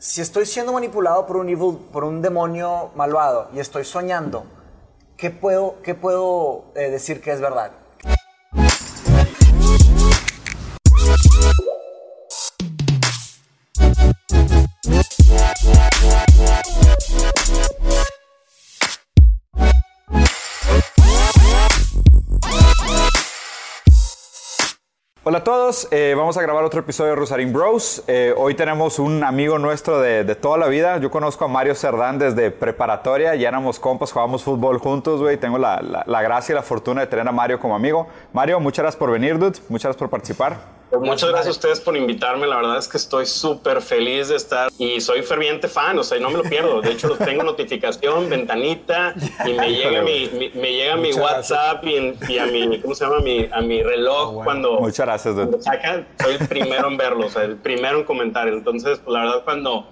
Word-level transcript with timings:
si 0.00 0.22
estoy 0.22 0.46
siendo 0.46 0.72
manipulado 0.72 1.26
por 1.26 1.36
un 1.36 1.50
evil, 1.50 1.76
por 1.92 2.04
un 2.04 2.22
demonio 2.22 2.90
malvado 2.96 3.50
y 3.52 3.60
estoy 3.60 3.84
soñando, 3.84 4.46
¿qué 5.18 5.30
puedo, 5.30 5.82
qué 5.82 5.94
puedo 5.94 6.64
eh, 6.74 6.88
decir 6.88 7.20
que 7.20 7.32
es 7.32 7.40
verdad? 7.42 7.72
Hola 25.30 25.38
a 25.38 25.44
todos, 25.44 25.86
eh, 25.92 26.12
vamos 26.16 26.36
a 26.36 26.42
grabar 26.42 26.64
otro 26.64 26.80
episodio 26.80 27.10
de 27.10 27.16
Rosarín 27.16 27.52
Bros. 27.52 28.02
Eh, 28.08 28.34
hoy 28.36 28.56
tenemos 28.56 28.98
un 28.98 29.22
amigo 29.22 29.60
nuestro 29.60 30.00
de, 30.00 30.24
de, 30.24 30.34
toda 30.34 30.58
la 30.58 30.66
vida. 30.66 30.98
Yo 30.98 31.08
conozco 31.08 31.44
a 31.44 31.46
Mario 31.46 31.76
Cerdán 31.76 32.18
desde 32.18 32.50
preparatoria, 32.50 33.36
ya 33.36 33.46
éramos 33.46 33.78
compas, 33.78 34.10
jugábamos 34.10 34.42
fútbol 34.42 34.78
juntos, 34.78 35.20
güey. 35.20 35.36
Tengo 35.36 35.56
la, 35.56 35.80
la, 35.82 36.02
la, 36.04 36.22
gracia 36.22 36.52
y 36.52 36.56
la 36.56 36.64
fortuna 36.64 37.02
de 37.02 37.06
tener 37.06 37.28
a 37.28 37.30
Mario 37.30 37.60
como 37.60 37.76
amigo. 37.76 38.08
Mario, 38.32 38.58
muchas 38.58 38.82
gracias 38.82 38.98
por 38.98 39.12
venir, 39.12 39.38
dude. 39.38 39.56
Muchas 39.68 39.84
gracias 39.84 39.98
por 39.98 40.10
participar. 40.10 40.79
Pues 40.90 41.02
muchas 41.02 41.28
gracias 41.28 41.48
a 41.48 41.50
ustedes 41.50 41.80
por 41.80 41.96
invitarme. 41.96 42.48
La 42.48 42.56
verdad 42.56 42.76
es 42.76 42.88
que 42.88 42.96
estoy 42.96 43.24
súper 43.24 43.80
feliz 43.80 44.28
de 44.28 44.36
estar 44.36 44.70
y 44.76 45.00
soy 45.00 45.22
ferviente 45.22 45.68
fan, 45.68 45.98
o 45.98 46.02
sea, 46.02 46.18
no 46.18 46.30
me 46.30 46.38
lo 46.38 46.42
pierdo. 46.42 46.80
De 46.80 46.90
hecho, 46.90 47.10
tengo 47.16 47.44
notificación, 47.44 48.28
ventanita 48.28 49.14
y 49.46 49.52
me 49.52 49.72
llega 49.72 50.02
mi, 50.02 50.28
mi 50.28 50.50
me 50.50 50.72
llega 50.72 50.96
mi 50.96 51.12
WhatsApp 51.12 51.84
y, 51.84 52.16
y, 52.28 52.38
a 52.38 52.46
mi, 52.46 52.80
¿cómo 52.80 52.94
se 52.94 53.04
llama? 53.04 53.20
Mi, 53.20 53.48
a 53.52 53.60
mi 53.60 53.82
reloj 53.82 54.28
oh, 54.28 54.32
bueno. 54.32 54.44
cuando, 54.44 54.80
muchas 54.80 55.06
gracias, 55.06 55.36
soy 55.36 56.34
el 56.38 56.48
primero 56.48 56.88
en 56.88 56.96
verlo, 56.96 57.26
o 57.26 57.30
sea, 57.30 57.44
el 57.44 57.56
primero 57.56 57.98
en 57.98 58.04
comentar. 58.04 58.48
Entonces, 58.48 58.98
pues 58.98 59.12
la 59.12 59.20
verdad, 59.20 59.44
cuando 59.44 59.86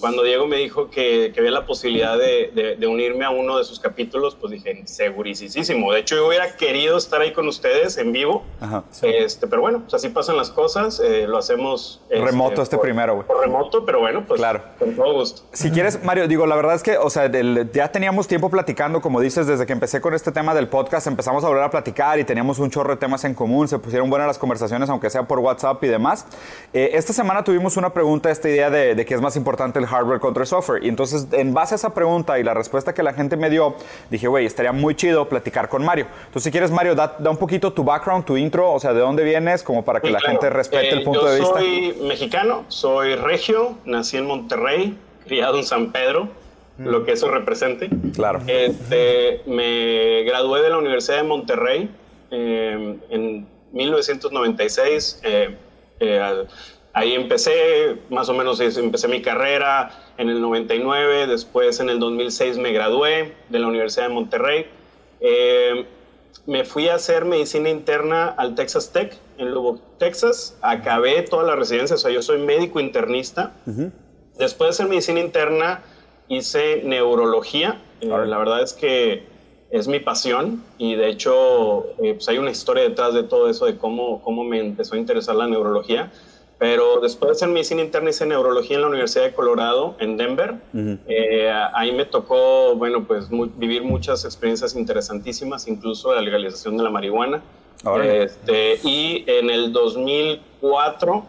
cuando 0.00 0.22
Diego 0.22 0.46
me 0.46 0.56
dijo 0.56 0.90
que, 0.90 1.30
que 1.32 1.40
había 1.40 1.52
la 1.52 1.66
posibilidad 1.66 2.18
de, 2.18 2.50
de, 2.54 2.76
de, 2.76 2.86
unirme 2.86 3.24
a 3.24 3.30
uno 3.30 3.58
de 3.58 3.64
sus 3.64 3.80
capítulos, 3.80 4.36
pues 4.38 4.52
dije, 4.52 4.82
segurísimo. 4.86 5.92
De 5.92 6.00
hecho, 6.00 6.16
yo 6.16 6.28
hubiera 6.28 6.56
querido 6.56 6.96
estar 6.96 7.20
ahí 7.20 7.32
con 7.32 7.48
ustedes 7.48 7.96
en 7.96 8.12
vivo, 8.12 8.44
Ajá, 8.60 8.84
sí. 8.90 9.06
este, 9.08 9.46
pero 9.46 9.62
bueno, 9.62 9.80
pues 9.80 9.94
así 9.94 10.08
pasan 10.08 10.36
las 10.36 10.50
cosas, 10.50 11.00
eh, 11.00 11.26
lo 11.26 11.38
hacemos... 11.38 12.02
Remoto 12.10 12.52
este, 12.52 12.62
este 12.62 12.76
por, 12.76 12.84
primero, 12.84 13.14
güey. 13.14 13.26
Remoto, 13.40 13.84
pero 13.84 14.00
bueno, 14.00 14.24
pues 14.26 14.38
claro. 14.38 14.62
con 14.78 14.94
todo 14.94 15.14
gusto. 15.14 15.42
Si 15.52 15.70
quieres, 15.70 16.02
Mario, 16.04 16.28
digo, 16.28 16.46
la 16.46 16.56
verdad 16.56 16.74
es 16.74 16.82
que, 16.82 16.98
o 16.98 17.08
sea, 17.08 17.28
del, 17.28 17.70
ya 17.72 17.90
teníamos 17.90 18.28
tiempo 18.28 18.50
platicando, 18.50 19.00
como 19.00 19.20
dices, 19.20 19.46
desde 19.46 19.64
que 19.66 19.72
empecé 19.72 20.00
con 20.00 20.14
este 20.14 20.32
tema 20.32 20.54
del 20.54 20.68
podcast, 20.68 21.06
empezamos 21.06 21.44
a 21.44 21.48
volver 21.48 21.64
a 21.64 21.70
platicar 21.70 22.18
y 22.18 22.24
teníamos 22.24 22.58
un 22.58 22.70
chorro 22.70 22.94
de 22.94 22.98
temas 22.98 23.24
en 23.24 23.34
común, 23.34 23.68
se 23.68 23.78
pusieron 23.78 24.10
buenas 24.10 24.26
las 24.26 24.38
conversaciones, 24.38 24.90
aunque 24.90 25.08
sea 25.08 25.22
por 25.22 25.38
WhatsApp 25.38 25.82
y 25.84 25.88
demás. 25.88 26.26
Eh, 26.72 26.90
esta 26.94 27.12
semana 27.12 27.44
tuvimos 27.44 27.76
una 27.76 27.92
pregunta, 27.94 28.30
esta 28.30 28.48
idea 28.48 28.70
de, 28.70 28.94
de 28.94 29.04
que 29.06 29.14
es 29.14 29.20
más 29.20 29.36
importante 29.36 29.78
el 29.78 29.83
hardware 29.86 30.20
contra 30.20 30.42
el 30.42 30.46
software. 30.46 30.84
Y 30.84 30.88
entonces, 30.88 31.28
en 31.32 31.54
base 31.54 31.74
a 31.74 31.76
esa 31.76 31.94
pregunta 31.94 32.38
y 32.38 32.42
la 32.42 32.54
respuesta 32.54 32.94
que 32.94 33.02
la 33.02 33.12
gente 33.12 33.36
me 33.36 33.50
dio, 33.50 33.74
dije, 34.10 34.28
güey, 34.28 34.46
estaría 34.46 34.72
muy 34.72 34.94
chido 34.94 35.28
platicar 35.28 35.68
con 35.68 35.84
Mario. 35.84 36.06
Entonces, 36.26 36.44
si 36.44 36.50
quieres, 36.50 36.70
Mario, 36.70 36.94
da, 36.94 37.16
da, 37.18 37.30
un 37.30 37.36
poquito 37.36 37.72
tu 37.72 37.84
background, 37.84 38.24
tu 38.24 38.36
intro, 38.36 38.72
o 38.72 38.80
sea, 38.80 38.92
de 38.92 39.00
dónde 39.00 39.24
vienes, 39.24 39.62
como 39.62 39.84
para 39.84 40.00
que 40.00 40.10
la 40.10 40.18
claro. 40.18 40.32
gente 40.32 40.50
respete 40.50 40.90
eh, 40.90 40.92
el 40.92 41.02
punto 41.02 41.26
de 41.26 41.40
vista. 41.40 41.58
Soy 41.58 41.96
mexicano, 42.02 42.64
soy 42.68 43.14
regio, 43.16 43.78
nací 43.84 44.16
en 44.16 44.26
Monterrey, 44.26 44.98
criado 45.24 45.58
en 45.58 45.64
San 45.64 45.92
Pedro, 45.92 46.28
mm. 46.78 46.86
lo 46.86 47.04
que 47.04 47.12
eso 47.12 47.30
represente. 47.30 47.88
Claro. 48.14 48.40
Este, 48.46 49.42
me 49.46 50.22
gradué 50.24 50.62
de 50.62 50.70
la 50.70 50.78
Universidad 50.78 51.18
de 51.18 51.24
Monterrey 51.24 51.90
eh, 52.30 52.98
en 53.10 53.46
1996. 53.72 55.20
Eh, 55.24 55.56
Ahí 56.94 57.12
empecé, 57.14 57.96
más 58.08 58.28
o 58.28 58.34
menos 58.34 58.60
empecé 58.60 59.08
mi 59.08 59.20
carrera 59.20 59.90
en 60.16 60.30
el 60.30 60.40
99, 60.40 61.26
después 61.26 61.80
en 61.80 61.90
el 61.90 61.98
2006 61.98 62.56
me 62.58 62.72
gradué 62.72 63.34
de 63.48 63.58
la 63.58 63.66
Universidad 63.66 64.08
de 64.08 64.14
Monterrey. 64.14 64.66
Eh, 65.20 65.86
me 66.46 66.64
fui 66.64 66.88
a 66.88 66.94
hacer 66.94 67.24
medicina 67.24 67.68
interna 67.68 68.28
al 68.28 68.54
Texas 68.54 68.92
Tech 68.92 69.18
en 69.38 69.50
Lubbock, 69.50 69.80
Texas. 69.98 70.56
Acabé 70.62 71.22
toda 71.22 71.42
la 71.42 71.56
residencia, 71.56 71.96
o 71.96 71.98
sea, 71.98 72.12
yo 72.12 72.22
soy 72.22 72.38
médico 72.38 72.78
internista. 72.78 73.54
Uh 73.66 73.70
-huh. 73.70 73.92
Después 74.38 74.68
de 74.68 74.70
hacer 74.70 74.88
medicina 74.88 75.18
interna 75.18 75.82
hice 76.28 76.82
neurología. 76.84 77.80
Eh, 78.02 78.06
la 78.06 78.38
verdad 78.38 78.62
es 78.62 78.72
que 78.72 79.24
es 79.70 79.88
mi 79.88 79.98
pasión 79.98 80.62
y 80.78 80.94
de 80.94 81.08
hecho 81.08 81.86
eh, 82.00 82.14
pues 82.14 82.28
hay 82.28 82.38
una 82.38 82.52
historia 82.52 82.84
detrás 82.84 83.14
de 83.14 83.24
todo 83.24 83.48
eso 83.48 83.66
de 83.66 83.76
cómo, 83.76 84.22
cómo 84.22 84.44
me 84.44 84.60
empezó 84.60 84.94
a 84.94 84.98
interesar 84.98 85.34
la 85.34 85.48
neurología. 85.48 86.12
Pero 86.58 87.00
después 87.00 87.28
de 87.28 87.32
hacer 87.32 87.48
medicina 87.48 87.82
interna 87.82 88.10
hice 88.10 88.26
neurología 88.26 88.76
en 88.76 88.82
la 88.82 88.88
Universidad 88.88 89.24
de 89.24 89.34
Colorado, 89.34 89.96
en 89.98 90.16
Denver. 90.16 90.54
Uh 90.72 90.78
-huh. 90.78 90.98
eh, 91.08 91.50
ahí 91.74 91.92
me 91.92 92.04
tocó, 92.04 92.74
bueno, 92.76 93.04
pues 93.04 93.30
muy, 93.30 93.50
vivir 93.56 93.82
muchas 93.82 94.24
experiencias 94.24 94.76
interesantísimas, 94.76 95.66
incluso 95.66 96.14
la 96.14 96.20
legalización 96.20 96.76
de 96.76 96.84
la 96.84 96.90
marihuana. 96.90 97.42
Este, 98.02 98.80
y 98.82 99.24
en 99.26 99.50
el 99.50 99.72
2004 99.72 101.26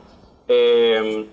eh, 0.47 1.25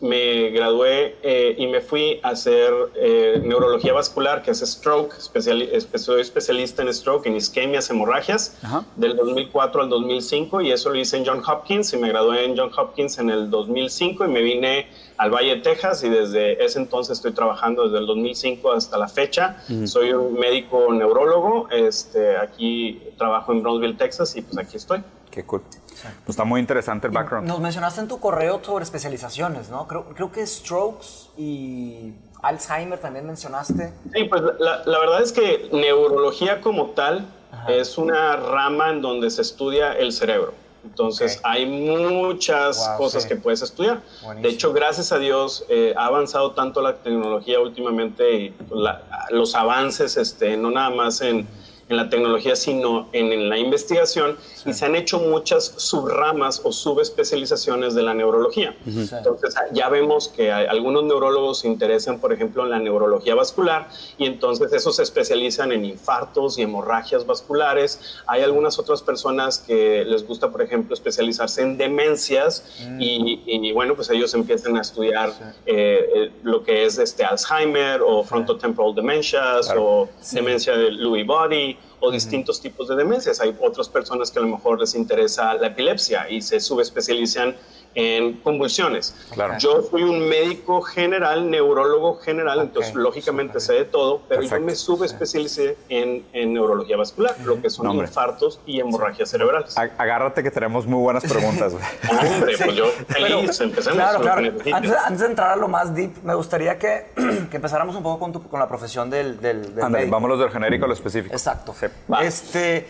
me 0.00 0.48
gradué 0.50 1.16
eh, 1.22 1.54
y 1.58 1.66
me 1.66 1.80
fui 1.80 2.20
a 2.22 2.30
hacer 2.30 2.72
eh, 2.94 3.40
neurología 3.44 3.92
vascular, 3.92 4.42
que 4.42 4.50
es 4.50 4.60
stroke, 4.60 5.14
especial, 5.18 5.68
soy 5.96 6.22
especialista 6.22 6.82
en 6.82 6.92
stroke, 6.92 7.26
en 7.26 7.36
isquemias, 7.36 7.90
hemorragias, 7.90 8.56
Ajá. 8.62 8.84
del 8.96 9.16
2004 9.16 9.82
al 9.82 9.88
2005, 9.90 10.62
y 10.62 10.72
eso 10.72 10.88
lo 10.90 10.96
hice 10.96 11.18
en 11.18 11.26
John 11.26 11.42
Hopkins, 11.46 11.92
y 11.92 11.98
me 11.98 12.08
gradué 12.08 12.44
en 12.46 12.56
John 12.56 12.70
Hopkins 12.76 13.18
en 13.18 13.28
el 13.30 13.50
2005, 13.50 14.24
y 14.24 14.28
me 14.28 14.40
vine 14.40 14.88
al 15.18 15.30
Valle 15.30 15.56
de 15.56 15.60
Texas, 15.60 16.02
y 16.02 16.08
desde 16.08 16.64
ese 16.64 16.78
entonces 16.78 17.18
estoy 17.18 17.32
trabajando 17.32 17.84
desde 17.84 17.98
el 17.98 18.06
2005 18.06 18.72
hasta 18.72 18.96
la 18.96 19.08
fecha. 19.08 19.62
Soy 19.84 20.12
un 20.14 20.32
médico 20.32 20.90
neurólogo, 20.92 21.68
este, 21.70 22.38
aquí 22.38 23.02
trabajo 23.18 23.52
en 23.52 23.62
Brownsville, 23.62 23.98
Texas, 23.98 24.34
y 24.36 24.40
pues 24.40 24.56
aquí 24.56 24.78
estoy. 24.78 25.02
Qué 25.30 25.44
cool. 25.44 25.62
Pues 26.02 26.30
está 26.30 26.44
muy 26.44 26.60
interesante 26.60 27.06
el 27.06 27.12
background. 27.12 27.46
Nos 27.46 27.60
mencionaste 27.60 28.00
en 28.00 28.08
tu 28.08 28.20
correo 28.20 28.60
sobre 28.62 28.84
especializaciones, 28.84 29.70
¿no? 29.70 29.86
Creo, 29.86 30.06
creo 30.14 30.32
que 30.32 30.46
strokes 30.46 31.30
y 31.36 32.12
Alzheimer 32.42 32.98
también 32.98 33.26
mencionaste. 33.26 33.92
Sí, 34.12 34.24
pues 34.24 34.42
la, 34.58 34.82
la 34.84 34.98
verdad 34.98 35.22
es 35.22 35.32
que 35.32 35.68
neurología 35.72 36.60
como 36.60 36.90
tal 36.90 37.26
Ajá. 37.52 37.72
es 37.72 37.98
una 37.98 38.36
rama 38.36 38.90
en 38.90 39.02
donde 39.02 39.30
se 39.30 39.42
estudia 39.42 39.92
el 39.92 40.12
cerebro. 40.12 40.54
Entonces 40.82 41.38
okay. 41.38 41.62
hay 41.62 41.66
muchas 41.66 42.78
wow, 42.78 42.96
cosas 42.96 43.24
sí. 43.24 43.28
que 43.28 43.36
puedes 43.36 43.60
estudiar. 43.60 44.00
Buenísimo. 44.22 44.48
De 44.48 44.48
hecho, 44.48 44.72
gracias 44.72 45.12
a 45.12 45.18
Dios 45.18 45.66
eh, 45.68 45.92
ha 45.96 46.06
avanzado 46.06 46.52
tanto 46.52 46.80
la 46.80 46.96
tecnología 46.96 47.60
últimamente 47.60 48.32
y 48.32 48.54
la, 48.70 49.02
los 49.28 49.54
avances, 49.54 50.16
este, 50.16 50.56
no 50.56 50.70
nada 50.70 50.88
más 50.88 51.20
en 51.20 51.46
en 51.90 51.96
la 51.96 52.08
tecnología, 52.08 52.56
sino 52.56 53.08
en, 53.12 53.32
en 53.32 53.48
la 53.48 53.58
investigación, 53.58 54.36
sí. 54.62 54.70
y 54.70 54.72
se 54.72 54.86
han 54.86 54.94
hecho 54.94 55.18
muchas 55.18 55.74
subramas 55.76 56.60
o 56.64 56.72
subespecializaciones 56.72 57.94
de 57.94 58.02
la 58.02 58.14
neurología. 58.14 58.74
Uh 58.86 58.90
-huh. 58.90 59.18
Entonces, 59.18 59.54
ya 59.72 59.88
vemos 59.88 60.28
que 60.28 60.52
hay, 60.52 60.66
algunos 60.66 61.04
neurólogos 61.04 61.60
se 61.60 61.68
interesan, 61.68 62.20
por 62.20 62.32
ejemplo, 62.32 62.64
en 62.64 62.70
la 62.70 62.78
neurología 62.78 63.34
vascular, 63.34 63.88
y 64.18 64.26
entonces 64.26 64.72
esos 64.72 64.96
se 64.96 65.02
especializan 65.02 65.72
en 65.72 65.84
infartos 65.84 66.58
y 66.58 66.62
hemorragias 66.62 67.26
vasculares. 67.26 68.00
Hay 68.26 68.42
algunas 68.42 68.78
otras 68.78 69.02
personas 69.02 69.58
que 69.58 70.04
les 70.04 70.26
gusta, 70.26 70.50
por 70.50 70.62
ejemplo, 70.62 70.94
especializarse 70.94 71.62
en 71.62 71.76
demencias, 71.76 72.64
mm. 72.88 73.00
y, 73.00 73.42
y, 73.46 73.72
bueno, 73.72 73.94
pues 73.94 74.10
ellos 74.10 74.34
empiezan 74.34 74.76
a 74.76 74.80
estudiar 74.80 75.30
sí. 75.30 75.44
eh, 75.66 76.30
lo 76.42 76.62
que 76.62 76.84
es 76.84 76.98
este 76.98 77.24
Alzheimer 77.24 78.00
o 78.02 78.24
frontotemporal 78.24 78.94
dementias 78.94 79.66
claro. 79.66 79.84
o 79.84 80.08
sí. 80.20 80.36
demencia 80.36 80.76
de 80.76 80.90
Lewy 80.90 81.22
body 81.22 81.76
o 82.00 82.06
uh 82.06 82.10
-huh. 82.10 82.12
distintos 82.12 82.60
tipos 82.60 82.88
de 82.88 82.96
demencias. 82.96 83.40
Hay 83.40 83.56
otras 83.60 83.88
personas 83.88 84.30
que 84.30 84.38
a 84.38 84.42
lo 84.42 84.48
mejor 84.48 84.80
les 84.80 84.94
interesa 84.94 85.54
la 85.54 85.68
epilepsia 85.68 86.28
y 86.30 86.40
se 86.42 86.58
subespecializan 86.60 87.56
en 87.94 88.34
convulsiones. 88.34 89.14
Claro. 89.32 89.54
Yo 89.58 89.82
soy 89.82 90.02
un 90.02 90.28
médico 90.28 90.80
general, 90.82 91.50
neurólogo 91.50 92.16
general, 92.18 92.58
okay. 92.58 92.68
entonces 92.68 92.94
lógicamente 92.94 93.60
Super. 93.60 93.62
sé 93.62 93.72
de 93.74 93.84
todo, 93.84 94.22
pero 94.28 94.40
Perfecto. 94.42 94.60
yo 94.60 94.66
me 94.66 94.74
subespecialicé 94.74 95.76
en, 95.88 96.24
en, 96.32 96.54
neurología 96.54 96.96
vascular, 96.96 97.34
uh 97.38 97.42
-huh. 97.42 97.46
lo 97.46 97.62
que 97.62 97.70
son 97.70 97.90
infartos 97.92 98.60
y 98.66 98.80
hemorragias 98.80 99.28
sí. 99.28 99.32
cerebrales. 99.32 99.76
Agárrate 99.76 100.42
que 100.42 100.50
tenemos 100.50 100.86
muy 100.86 101.00
buenas 101.00 101.24
preguntas. 101.24 101.74
hombre, 102.34 102.56
sí. 102.56 102.64
pues 102.64 102.76
yo 102.76 102.86
feliz, 103.08 103.56
pero, 103.58 103.70
empecemos. 103.70 103.96
Claro, 103.96 104.20
claro. 104.20 104.52
Antes, 104.72 104.92
antes, 104.92 105.20
de 105.20 105.26
entrar 105.26 105.50
a 105.50 105.56
lo 105.56 105.68
más 105.68 105.94
deep, 105.94 106.12
me 106.22 106.34
gustaría 106.34 106.78
que, 106.78 107.06
que 107.50 107.56
empezáramos 107.56 107.96
un 107.96 108.02
poco 108.02 108.18
con, 108.18 108.32
tu, 108.32 108.42
con 108.48 108.60
la 108.60 108.68
profesión 108.68 109.10
del, 109.10 109.40
del, 109.40 109.74
del 109.74 109.84
Andale, 109.84 110.06
vámonos 110.06 110.38
del 110.38 110.50
genérico 110.50 110.84
a 110.84 110.88
lo 110.88 110.94
específico. 110.94 111.34
Exacto. 111.34 111.74
Sí. 111.78 111.86
Este 112.20 112.86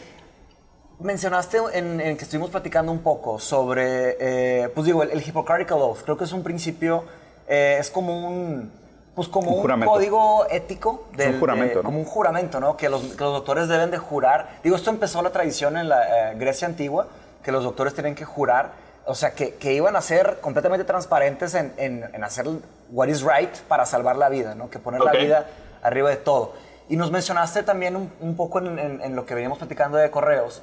mencionaste 1.01 1.59
en, 1.73 2.01
en, 2.01 2.17
que 2.17 2.25
estuvimos 2.25 2.51
platicando 2.51 2.93
un 2.93 3.01
poco 3.01 3.39
sobre, 3.39 4.17
eh, 4.21 4.69
pues 4.75 4.87
digo, 4.87 5.03
el, 5.03 5.11
el, 5.11 5.27
Hippocratic 5.27 5.71
Oath. 5.73 6.03
Creo 6.03 6.17
que 6.17 6.25
es 6.25 6.33
un 6.33 6.43
principio, 6.43 7.05
eh, 7.49 7.77
es 7.81 7.91
como 7.91 8.29
un, 8.29 8.73
pues 9.15 9.29
como 9.29 9.51
un, 9.53 9.71
un 9.71 9.81
código 9.83 10.47
ético. 10.51 11.09
Del, 11.17 11.35
un 11.35 11.41
juramento, 11.41 11.77
¿no? 11.79 11.83
Como 11.85 11.99
un 11.99 12.05
juramento, 12.05 12.61
¿no? 12.61 12.77
Que 12.77 12.89
los, 12.89 13.03
que 13.03 13.25
los, 13.25 13.33
doctores 13.33 13.69
deben 13.69 13.91
de 13.91 13.99
jurar. 13.99 14.59
Digo, 14.63 14.77
esto 14.77 14.91
empezó 14.91 15.23
la 15.23 15.31
tradición 15.31 15.77
en 15.77 15.89
la 15.89 16.33
eh, 16.33 16.35
Grecia 16.37 16.67
antigua, 16.69 17.09
que 17.43 17.53
los 17.53 17.65
doctores 17.65 17.95
tienen 17.95 18.15
que 18.15 18.25
jurar, 18.25 18.73
o 19.07 19.15
sea, 19.15 19.33
que, 19.33 19.55
que 19.55 19.73
iban 19.73 19.97
a 19.97 20.01
ser 20.03 20.39
completamente 20.41 20.85
transparentes 20.85 21.55
en, 21.55 21.73
en, 21.79 22.09
en 22.13 22.25
hacer 22.25 22.47
what 22.91 23.09
is 23.09 23.23
right 23.23 23.55
para 23.69 23.87
salvar 23.87 24.17
la 24.17 24.29
vida, 24.29 24.55
¿no? 24.55 24.69
Que 24.71 24.79
poner 24.79 25.01
la 25.01 25.13
Ok. 25.13 25.19
vida 25.19 25.47
arriba 25.83 26.11
de 26.11 26.17
todo. 26.17 26.53
Y 26.89 26.97
nos 26.97 27.11
mencionaste 27.11 27.63
también 27.63 27.97
un, 27.97 28.13
un 28.21 28.37
poco 28.37 28.59
en, 28.59 28.79
en- 28.79 29.01
en 29.01 29.17
lo 29.17 29.25
que 29.25 29.35
veníamos 29.35 29.59
platicando 29.59 29.97
de 29.97 30.11
correos, 30.11 30.61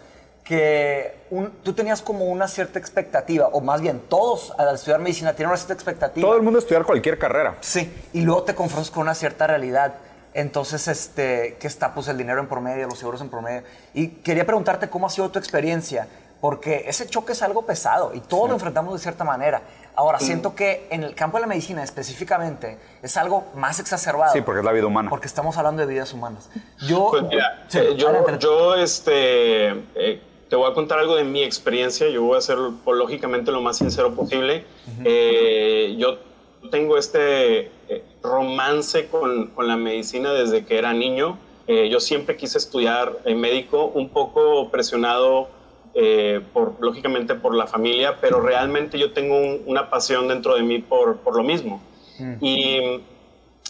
que 0.47 1.13
un- 1.29 1.51
tú 1.61 1.73
tenías 1.73 2.01
como 2.01 2.25
una 2.25 2.47
cierta 2.47 2.79
expectativa, 2.79 3.47
o 3.51 3.59
más 3.59 3.81
bien 3.81 3.99
todos 4.07 4.53
al 4.57 4.75
estudiar 4.75 4.99
medicina 5.01 5.33
tienen 5.33 5.49
una 5.49 5.57
cierta 5.57 5.73
expectativa. 5.73 6.25
Todo 6.25 6.37
el 6.37 6.43
mundo 6.43 6.59
estudiar 6.59 6.85
cualquier 6.85 7.17
carrera. 7.19 7.55
Sí, 7.59 7.91
y 8.13 8.21
luego 8.21 8.43
te 8.43 8.55
confrontas 8.55 8.89
con 8.89 9.01
una 9.03 9.13
cierta 9.13 9.45
realidad. 9.45 9.95
Entonces, 10.33 10.87
este, 10.87 11.57
¿qué 11.59 11.67
está? 11.67 11.93
Pues 11.93 12.07
el 12.07 12.17
dinero 12.17 12.39
en 12.39 12.47
promedio, 12.47 12.87
los 12.87 12.97
seguros 12.99 13.19
en 13.21 13.29
promedio. 13.29 13.63
Y 13.93 14.07
quería 14.07 14.45
preguntarte 14.45 14.89
cómo 14.89 15.07
ha 15.07 15.09
sido 15.09 15.29
tu 15.29 15.39
experiencia, 15.39 16.07
porque 16.39 16.85
ese 16.87 17.07
choque 17.07 17.33
es 17.33 17.41
algo 17.41 17.65
pesado 17.65 18.13
y 18.13 18.19
todos 18.21 18.47
lo 18.47 18.53
enfrentamos 18.55 18.93
de 18.93 18.99
cierta 18.99 19.23
manera. 19.25 19.61
Ahora, 19.95 20.19
siento 20.19 20.53
que 20.53 20.87
en 20.91 21.03
el 21.03 21.15
campo 21.15 21.37
de 21.37 21.41
la 21.41 21.47
medicina 21.47 21.83
específicamente 21.83 22.77
es 23.01 23.17
algo 23.17 23.45
más 23.55 23.79
exacerbado. 23.79 24.31
Sí, 24.31 24.41
porque 24.41 24.59
es 24.59 24.65
la 24.65 24.71
vida 24.71 24.85
humana. 24.85 25.09
Porque 25.09 25.25
estamos 25.25 25.57
hablando 25.57 25.81
de 25.85 25.91
vidas 25.91 26.13
humanas. 26.13 26.49
Yo, 26.87 27.07
Pues 27.09 27.23
mira, 27.23 27.65
Sí, 27.67 27.79
eh, 27.79 27.95
yo, 27.97 28.37
yo 28.37 28.75
este, 28.75 29.69
eh, 29.95 30.21
te 30.49 30.55
voy 30.55 30.69
a 30.69 30.73
contar 30.73 30.99
algo 30.99 31.15
de 31.15 31.23
mi 31.23 31.43
experiencia. 31.43 32.07
Yo 32.09 32.23
voy 32.23 32.37
a 32.37 32.41
ser, 32.41 32.57
lógicamente, 32.85 33.51
lo 33.51 33.61
más 33.61 33.77
sincero 33.77 34.13
posible. 34.13 34.63
Eh, 35.03 35.95
yo 35.97 36.17
tengo 36.71 36.97
este 36.97 37.71
eh, 37.89 38.03
romance 38.23 39.07
con, 39.07 39.47
con 39.47 39.67
la 39.67 39.77
medicina 39.77 40.31
desde 40.33 40.65
que 40.65 40.77
era 40.77 40.93
niño. 40.93 41.37
Eh, 41.67 41.89
yo 41.89 41.99
siempre 41.99 42.37
quise 42.37 42.57
estudiar 42.57 43.19
eh, 43.25 43.35
médico, 43.35 43.91
un 43.93 44.09
poco 44.09 44.69
presionado 44.69 45.49
eh, 45.93 46.41
por, 46.53 46.75
lógicamente 46.79 47.35
por 47.35 47.53
la 47.55 47.67
familia, 47.67 48.17
pero 48.21 48.39
realmente 48.39 48.97
yo 48.97 49.11
tengo 49.11 49.35
un- 49.37 49.61
una 49.65 49.89
pasión 49.89 50.27
dentro 50.27 50.55
de 50.55 50.63
mí 50.63 50.79
por, 50.79 51.17
por 51.17 51.35
lo 51.35 51.43
mismo. 51.43 51.81
Y 52.41 53.01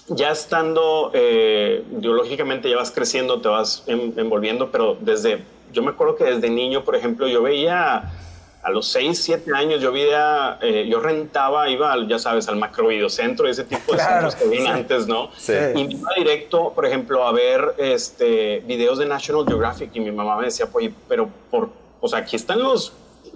ya 0.09 0.31
estando, 0.31 1.12
eh, 1.13 1.83
biológicamente 1.89 2.69
ya 2.69 2.77
vas 2.77 2.92
creciendo, 2.92 3.42
te 3.42 3.50
vas 3.50 3.83
en- 3.88 4.13
envolviendo, 4.18 4.71
pero 4.71 4.98
desde, 5.00 5.44
yo 5.74 5.81
me 5.83 5.89
acuerdo 5.92 6.15
que 6.15 6.24
desde 6.24 6.50
niño, 6.50 6.83
por 6.83 6.95
ejemplo, 6.95 7.27
yo 7.27 7.42
veía 7.42 8.12
a 8.63 8.69
los 8.71 8.88
6, 8.88 9.21
7 9.21 9.51
años, 9.56 9.81
yo 9.81 9.92
veía, 9.92 10.57
eh, 10.62 10.88
yo 10.89 11.00
rentaba, 11.00 11.69
iba, 11.69 11.92
al, 11.92 12.07
ya 12.07 12.19
sabes, 12.19 12.48
al 12.50 12.57
macrovideocentro, 12.57 13.48
ese 13.48 13.63
tipo 13.63 13.92
de 13.94 13.98
Claro, 14.00 14.30
centros 14.30 14.36
que 14.36 14.48
vienen 14.50 14.68
sí. 14.74 14.80
antes, 14.80 15.07
¿no? 15.07 15.30
Sí. 15.38 15.54
Y 15.75 15.83
me 15.86 15.94
iba 15.94 16.09
directo, 16.18 16.71
por 16.74 16.86
ejemplo, 16.86 17.25
a 17.25 17.31
ver 17.31 17.75
este, 17.77 18.62
videos 18.65 18.98
de 19.00 19.06
National 19.06 19.45
Geographic 19.45 19.92
y 19.94 20.00
mi 20.00 20.12
mamá 20.12 20.38
me 20.38 20.45
decía, 20.45 20.68
oye, 20.74 20.94
pero 21.07 21.30
por, 21.51 21.69
o 22.01 22.07
sea, 22.07 22.19
aquí 22.19 22.36
están 22.36 22.59
los, 22.59 22.94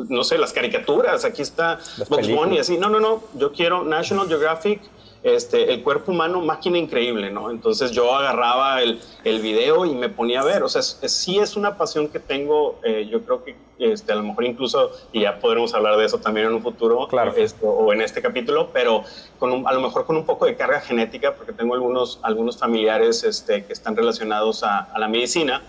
no 0.10 0.24
sé, 0.24 0.38
las 0.38 0.52
caricaturas, 0.54 1.24
aquí 1.26 1.42
está 1.42 1.80
Bugs 2.10 2.30
Bunny, 2.30 2.60
así, 2.60 2.78
no, 2.78 2.90
no, 2.90 3.00
no, 3.00 3.24
yo 3.36 3.52
quiero 3.54 3.84
National 3.84 4.28
Geographic, 4.28 4.82
este, 5.24 5.72
el 5.72 5.84
cuerpo 5.84 6.12
humano, 6.12 6.42
máquina 6.42 6.78
increíble, 6.80 7.30
¿no? 7.30 7.52
Entonces 7.52 7.92
yo 7.92 8.14
agarraba 8.16 8.82
el, 8.82 9.00
el 9.24 9.40
video 9.40 9.86
y 9.86 9.94
me 9.94 10.10
ponía 10.10 10.42
a 10.42 10.44
ver, 10.44 10.64
o 10.64 10.70
sea, 10.70 10.80
es- 10.82 10.98
es- 11.02 11.12
sí 11.14 11.38
es 11.38 11.56
una 11.56 11.78
pasión 11.78 12.08
que 12.08 12.20
tengo, 12.20 12.80
eh, 12.84 13.08
yo 13.12 13.22
creo 13.22 13.44
que 13.44 13.56
este, 13.78 14.12
a 14.12 14.16
lo 14.16 14.22
mejor 14.24 14.44
incluso, 14.46 14.92
y 15.12 15.22
ya 15.22 15.40
podremos 15.40 15.74
hablar 15.74 15.98
de 15.98 16.06
eso 16.06 16.20
también 16.20 16.46
en 16.48 16.54
un 16.54 16.62
futuro, 16.62 17.08
Claro. 17.08 17.34
esto, 17.36 17.68
o 17.68 17.92
en 17.94 18.02
este 18.02 18.22
capítulo, 18.22 18.70
pero 18.72 19.04
con 19.40 19.52
un- 19.52 19.68
a 19.68 19.74
lo 19.74 19.82
mejor 19.82 20.06
con 20.06 20.16
un 20.18 20.24
poco 20.26 20.46
de 20.46 20.56
carga 20.56 20.80
genética, 20.82 21.34
porque 21.36 21.52
tengo 21.52 21.74
algunos, 21.74 22.20
algunos 22.22 22.58
familiares 22.58 23.24
este, 23.24 23.66
que 23.66 23.74
están 23.74 23.96
relacionados 23.96 24.64
a, 24.64 24.82
a 24.82 25.00
la 25.00 25.08
medicina, 25.08 25.64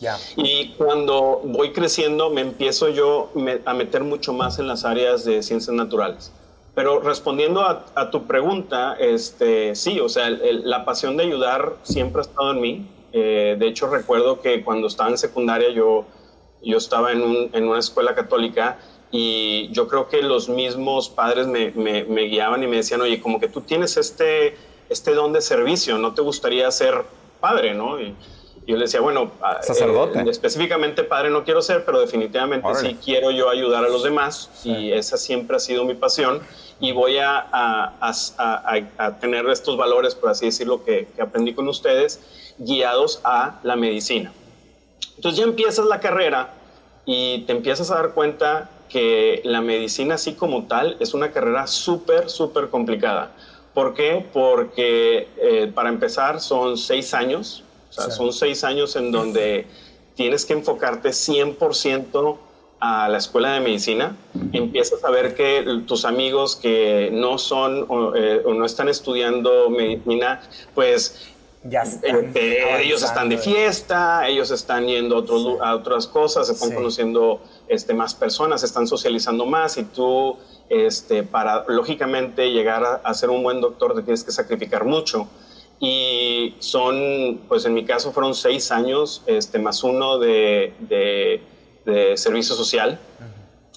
ya. 0.00 0.16
y 0.36 0.74
cuando 0.78 1.40
voy 1.44 1.72
creciendo 1.72 2.30
me 2.30 2.42
empiezo 2.42 2.90
yo 2.90 3.30
a 3.64 3.74
meter 3.74 4.04
mucho 4.04 4.32
más 4.32 4.58
en 4.60 4.68
las 4.68 4.84
áreas 4.84 5.24
de 5.24 5.42
ciencias 5.42 5.74
naturales. 5.74 6.30
Pero 6.76 7.00
respondiendo 7.00 7.62
a, 7.62 7.86
a 7.94 8.10
tu 8.10 8.26
pregunta, 8.26 8.96
este, 9.00 9.74
sí, 9.74 9.98
o 9.98 10.10
sea, 10.10 10.26
el- 10.28 10.42
el- 10.42 10.70
la 10.70 10.84
pasión 10.84 11.16
de 11.16 11.24
ayudar 11.24 11.72
siempre 11.82 12.20
ha 12.20 12.22
estado 12.22 12.52
en 12.52 12.60
mí. 12.60 12.86
Eh, 13.14 13.56
de 13.58 13.66
hecho, 13.66 13.88
recuerdo 13.88 14.42
que 14.42 14.62
cuando 14.62 14.86
estaba 14.86 15.08
en 15.08 15.16
secundaria 15.16 15.70
yo, 15.70 16.04
yo 16.62 16.76
estaba 16.76 17.12
en, 17.12 17.22
un- 17.22 17.50
en 17.54 17.66
una 17.66 17.78
escuela 17.78 18.14
católica 18.14 18.78
y 19.10 19.70
yo 19.72 19.88
creo 19.88 20.08
que 20.08 20.20
los 20.20 20.50
mismos 20.50 21.08
padres 21.08 21.46
me, 21.46 21.70
me- 21.70 22.04
me 22.04 22.22
guiaban 22.24 22.62
y 22.62 22.66
me 22.66 22.76
decían, 22.76 23.00
oye, 23.00 23.20
como 23.22 23.40
que 23.40 23.48
tú 23.48 23.62
tienes 23.62 23.96
este, 23.96 24.54
este 24.90 25.14
don 25.14 25.32
de 25.32 25.40
servicio, 25.40 25.96
¿no 25.96 26.12
te 26.12 26.20
gustaría 26.20 26.70
ser 26.70 27.04
padre, 27.40 27.72
no? 27.74 27.98
Y, 27.98 28.14
yo 28.66 28.74
le 28.76 28.82
decía, 28.86 29.00
bueno, 29.00 29.30
ah, 29.42 29.60
Sacerdote. 29.62 30.18
eh, 30.18 30.24
específicamente 30.28 31.04
padre 31.04 31.30
no 31.30 31.44
quiero 31.44 31.62
ser, 31.62 31.84
pero 31.84 32.00
definitivamente 32.00 32.66
Órale. 32.66 32.90
sí 32.90 32.98
quiero 33.02 33.30
yo 33.30 33.48
ayudar 33.48 33.84
a 33.84 33.88
los 33.88 34.02
demás 34.02 34.50
y 34.64 34.90
esa 34.90 35.16
siempre 35.16 35.56
ha 35.56 35.60
sido 35.60 35.84
mi 35.84 35.94
pasión 35.94 36.40
y 36.80 36.92
voy 36.92 37.18
a, 37.18 37.38
a- 37.38 37.94
a- 38.00 38.80
a- 38.98 39.18
tener 39.18 39.46
estos 39.48 39.76
valores, 39.76 40.14
por 40.14 40.30
así 40.30 40.46
decirlo, 40.46 40.84
que, 40.84 41.08
que 41.14 41.22
aprendí 41.22 41.54
con 41.54 41.68
ustedes, 41.68 42.20
guiados 42.58 43.20
a 43.24 43.58
la 43.62 43.76
medicina. 43.76 44.32
Entonces 45.16 45.38
ya 45.38 45.44
empiezas 45.44 45.86
la 45.86 46.00
carrera 46.00 46.50
y 47.06 47.40
te 47.46 47.52
empiezas 47.52 47.90
a 47.90 47.94
dar 47.96 48.10
cuenta 48.12 48.70
que 48.88 49.40
la 49.44 49.60
medicina 49.62 50.14
así 50.16 50.34
como 50.34 50.64
tal 50.66 50.96
es 51.00 51.14
una 51.14 51.32
carrera 51.32 51.66
súper, 51.66 52.28
súper 52.30 52.68
complicada. 52.68 53.32
¿Por 53.74 53.94
qué? 53.94 54.24
Porque 54.32 55.28
eh, 55.38 55.70
para 55.74 55.88
empezar 55.88 56.40
son 56.40 56.76
seis 56.78 57.12
años, 57.14 57.62
o 57.90 57.92
sea, 57.92 58.04
Sí. 58.10 58.16
son 58.16 58.32
seis 58.32 58.64
años 58.64 58.96
en 58.96 59.10
donde 59.12 59.66
tienes 60.14 60.44
que 60.44 60.52
enfocarte 60.54 61.10
100% 61.10 62.38
a 62.80 63.08
la 63.08 63.18
escuela 63.18 63.52
de 63.52 63.60
medicina, 63.60 64.16
empiezas 64.52 65.02
a 65.04 65.10
ver 65.10 65.34
que 65.34 65.82
tus 65.86 66.04
amigos 66.04 66.56
que 66.56 67.08
no 67.12 67.38
son 67.38 67.86
o, 67.88 68.14
eh, 68.14 68.42
o 68.44 68.52
no 68.54 68.64
están 68.66 68.88
estudiando 68.88 69.70
medicina, 69.70 70.42
pues 70.74 71.30
Ya 71.64 71.82
están 71.82 72.32
eh, 72.34 72.82
ellos 72.82 73.02
están 73.02 73.28
de 73.28 73.38
fiesta, 73.38 74.28
ellos 74.28 74.50
están 74.50 74.86
yendo 74.86 75.24
a, 75.62 75.74
otras 75.74 76.06
cosas, 76.06 76.46
se 76.48 76.52
están 76.52 76.68
Sí. 76.68 76.74
conociendo 76.74 77.40
este, 77.68 77.94
más 77.94 78.14
personas, 78.14 78.60
se 78.60 78.66
están 78.66 78.86
socializando 78.86 79.46
más 79.46 79.78
y 79.78 79.84
tú, 79.84 80.36
este, 80.68 81.22
para 81.22 81.64
lógicamente 81.68 82.50
llegar 82.52 82.84
a, 82.84 82.94
a 83.02 83.14
ser 83.14 83.30
un 83.30 83.42
buen 83.42 83.60
doctor, 83.60 83.94
te 83.94 84.02
tienes 84.02 84.22
que 84.22 84.32
sacrificar 84.32 84.84
mucho. 84.84 85.26
Y 85.80 86.54
son, 86.58 87.40
pues 87.48 87.64
en 87.66 87.74
mi 87.74 87.84
caso 87.84 88.12
fueron 88.12 88.34
seis 88.34 88.70
años, 88.70 89.22
este, 89.26 89.58
más 89.58 89.82
uno 89.82 90.18
de, 90.18 90.72
de- 90.80 91.42
de 91.86 92.16
servicio 92.18 92.54
social, 92.54 92.98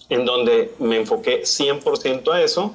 en 0.09 0.25
donde 0.25 0.73
me 0.79 0.97
enfoqué 0.97 1.43
100% 1.43 2.33
a 2.33 2.41
eso. 2.41 2.73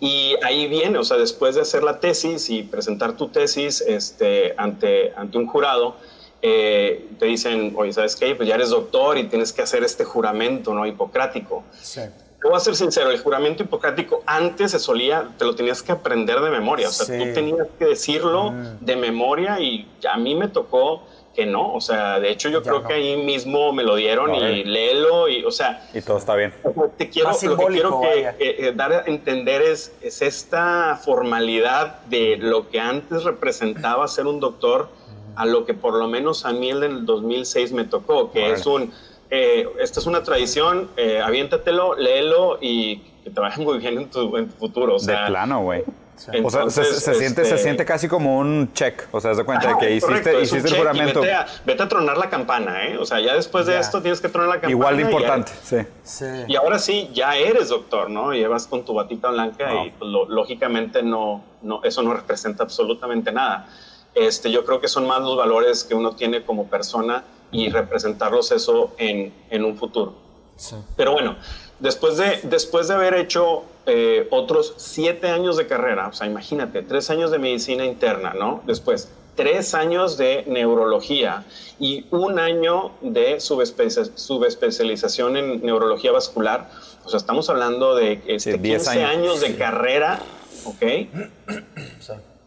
Y 0.00 0.36
ahí 0.44 0.66
viene, 0.68 0.98
o 0.98 1.04
sea, 1.04 1.16
después 1.16 1.54
de 1.54 1.62
hacer 1.62 1.82
la 1.82 1.98
tesis 1.98 2.50
y 2.50 2.62
presentar 2.62 3.16
tu 3.16 3.28
tesis 3.28 3.80
este, 3.80 4.54
ante, 4.58 5.12
ante 5.16 5.38
un 5.38 5.46
jurado, 5.46 5.96
eh, 6.42 7.08
te 7.18 7.24
dicen, 7.26 7.72
oye, 7.76 7.92
¿sabes 7.92 8.14
qué? 8.16 8.34
Pues 8.34 8.46
ya 8.46 8.56
eres 8.56 8.68
doctor 8.68 9.16
y 9.16 9.24
tienes 9.24 9.52
que 9.52 9.62
hacer 9.62 9.82
este 9.82 10.04
juramento, 10.04 10.74
¿no? 10.74 10.84
Hipocrático. 10.86 11.64
Sí. 11.80 12.02
Te 12.42 12.48
voy 12.48 12.56
a 12.58 12.60
ser 12.60 12.76
sincero, 12.76 13.10
el 13.10 13.18
juramento 13.20 13.62
hipocrático 13.62 14.22
antes 14.26 14.72
se 14.72 14.78
solía, 14.78 15.30
te 15.38 15.46
lo 15.46 15.54
tenías 15.54 15.82
que 15.82 15.92
aprender 15.92 16.38
de 16.42 16.50
memoria, 16.50 16.88
o 16.88 16.92
sea, 16.92 17.06
Sí. 17.06 17.12
tú 17.16 17.32
tenías 17.32 17.66
que 17.78 17.86
decirlo 17.86 18.52
de 18.82 18.96
memoria 18.96 19.58
y 19.60 19.88
a 20.06 20.18
mí 20.18 20.34
me 20.34 20.48
tocó 20.48 21.04
que 21.34 21.46
no, 21.46 21.74
o 21.74 21.80
sea, 21.80 22.20
de 22.20 22.30
hecho 22.30 22.48
yo 22.48 22.60
Ya 22.62 22.70
creo 22.70 22.82
no. 22.82 22.88
que 22.88 22.94
ahí 22.94 23.16
mismo 23.16 23.72
me 23.72 23.82
lo 23.82 23.96
dieron 23.96 24.34
y 24.34 24.64
léelo 24.64 25.28
y, 25.28 25.44
o 25.44 25.50
sea, 25.50 25.88
Y 25.92 26.00
todo 26.00 26.18
está 26.18 26.34
bien. 26.36 26.54
te 26.96 27.10
quiero, 27.10 27.30
Más 27.30 27.42
lo 27.42 27.56
que 27.56 27.66
quiero 27.66 28.00
que, 28.00 28.34
eh, 28.38 28.72
dar 28.74 28.92
a 28.92 29.02
entender 29.06 29.60
es, 29.62 29.96
es 30.00 30.22
esta 30.22 30.98
formalidad 31.04 32.00
de 32.04 32.36
lo 32.38 32.68
que 32.70 32.78
antes 32.80 33.24
representaba 33.24 34.06
ser 34.08 34.26
un 34.26 34.38
doctor 34.40 34.88
a 35.36 35.44
lo 35.46 35.64
que 35.66 35.74
por 35.74 35.94
lo 35.94 36.06
menos 36.06 36.46
a 36.46 36.52
mí 36.52 36.70
el 36.70 36.80
del 36.80 37.04
2006 37.06 37.72
me 37.72 37.84
tocó, 37.84 38.30
que 38.30 38.52
es 38.52 38.64
un, 38.66 38.92
eh, 39.30 39.68
esta 39.80 39.98
es 39.98 40.06
una 40.06 40.22
tradición, 40.22 40.88
eh, 40.96 41.20
aviéntatelo, 41.20 41.96
léelo 41.96 42.58
y 42.60 42.98
que 43.24 43.30
te 43.30 43.40
vaya 43.40 43.56
muy 43.62 43.78
bien 43.78 43.98
en 43.98 44.08
tu, 44.10 44.36
en 44.36 44.48
tu 44.48 44.54
futuro. 44.56 44.94
O 44.94 44.98
sea, 45.00 45.22
de 45.22 45.30
plano, 45.30 45.62
güey. 45.62 45.82
O 46.16 46.20
sea, 46.20 46.32
se, 46.32 46.38
entonces, 46.38 46.98
se 47.02 47.14
siente, 47.14 47.44
se 47.44 47.50
este, 47.50 47.58
siente 47.62 47.84
casi 47.84 48.06
como 48.08 48.38
un 48.38 48.72
check. 48.72 49.08
O 49.12 49.20
sea, 49.20 49.32
haz 49.32 49.36
de 49.36 49.44
cuenta 49.44 49.68
de 49.68 49.78
que 49.78 49.90
hiciste, 49.90 50.06
correcto, 50.06 50.36
un 50.38 50.42
hiciste 50.44 50.68
el 50.68 50.76
juramento. 50.76 51.20
Vete 51.20 51.32
a, 51.34 51.46
vete 51.66 51.82
a 51.82 51.88
tronar 51.88 52.16
la 52.18 52.30
campana, 52.30 52.86
¿eh? 52.86 52.96
O 52.98 53.04
sea, 53.04 53.20
ya 53.20 53.34
después 53.34 53.66
de 53.66 53.72
Ya. 53.72 53.80
esto 53.80 54.00
tienes 54.00 54.20
que 54.20 54.28
tronar 54.28 54.48
la 54.48 54.54
campana. 54.56 54.70
Igual 54.70 54.96
de 54.96 55.02
y 55.02 55.04
ya- 55.04 55.10
importante, 55.10 55.52
sí. 55.62 55.76
Sí. 56.04 56.24
Y 56.48 56.56
ahora 56.56 56.78
sí, 56.78 57.10
ya 57.12 57.36
eres 57.36 57.68
doctor, 57.68 58.10
¿no? 58.10 58.32
Llevas 58.32 58.66
con 58.66 58.84
tu 58.84 58.94
batita 58.94 59.30
blanca 59.30 59.68
No. 59.68 59.86
y 59.86 59.90
pues, 59.90 60.10
lo- 60.10 60.26
lógicamente 60.28 61.02
no, 61.02 61.44
no, 61.62 61.82
eso 61.82 62.02
no 62.02 62.14
representa 62.14 62.62
absolutamente 62.62 63.32
nada. 63.32 63.68
Este, 64.14 64.50
yo 64.52 64.64
creo 64.64 64.80
que 64.80 64.86
son 64.88 65.06
más 65.08 65.20
los 65.20 65.36
valores 65.36 65.82
que 65.82 65.94
uno 65.94 66.14
tiene 66.14 66.44
como 66.44 66.66
persona 66.68 67.24
y 67.50 67.68
representarlos 67.70 68.52
eso 68.52 68.94
en, 68.98 69.34
en 69.50 69.64
un 69.64 69.76
futuro. 69.76 70.14
Sí. 70.56 70.76
Pero 70.96 71.12
bueno, 71.12 71.36
después 71.80 72.16
de, 72.16 72.40
después 72.44 72.88
de 72.88 72.94
haber 72.94 73.14
hecho 73.14 73.64
eh, 73.86 74.28
otros 74.30 74.74
siete 74.76 75.28
años 75.28 75.56
de 75.56 75.66
carrera, 75.66 76.08
o 76.08 76.12
sea, 76.12 76.26
imagínate, 76.26 76.82
tres 76.82 77.10
años 77.10 77.30
de 77.30 77.38
medicina 77.38 77.84
interna, 77.84 78.32
¿no? 78.34 78.62
Después, 78.66 79.08
tres 79.36 79.74
años 79.74 80.16
de 80.16 80.44
neurología 80.46 81.44
y 81.80 82.06
un 82.10 82.38
año 82.38 82.92
de 83.00 83.40
subespecia- 83.40 84.08
subespecialización 84.14 85.36
en 85.36 85.62
neurología 85.66 86.12
vascular. 86.12 86.70
O 87.04 87.08
sea, 87.08 87.18
estamos 87.18 87.50
hablando 87.50 87.94
de 87.96 88.22
este, 88.26 88.52
Sí, 88.52 88.58
10 88.58 88.82
15 88.84 88.90
años. 89.04 89.10
años 89.10 89.40
de 89.40 89.56
carrera 89.56 90.20
¿ok? 90.64 90.82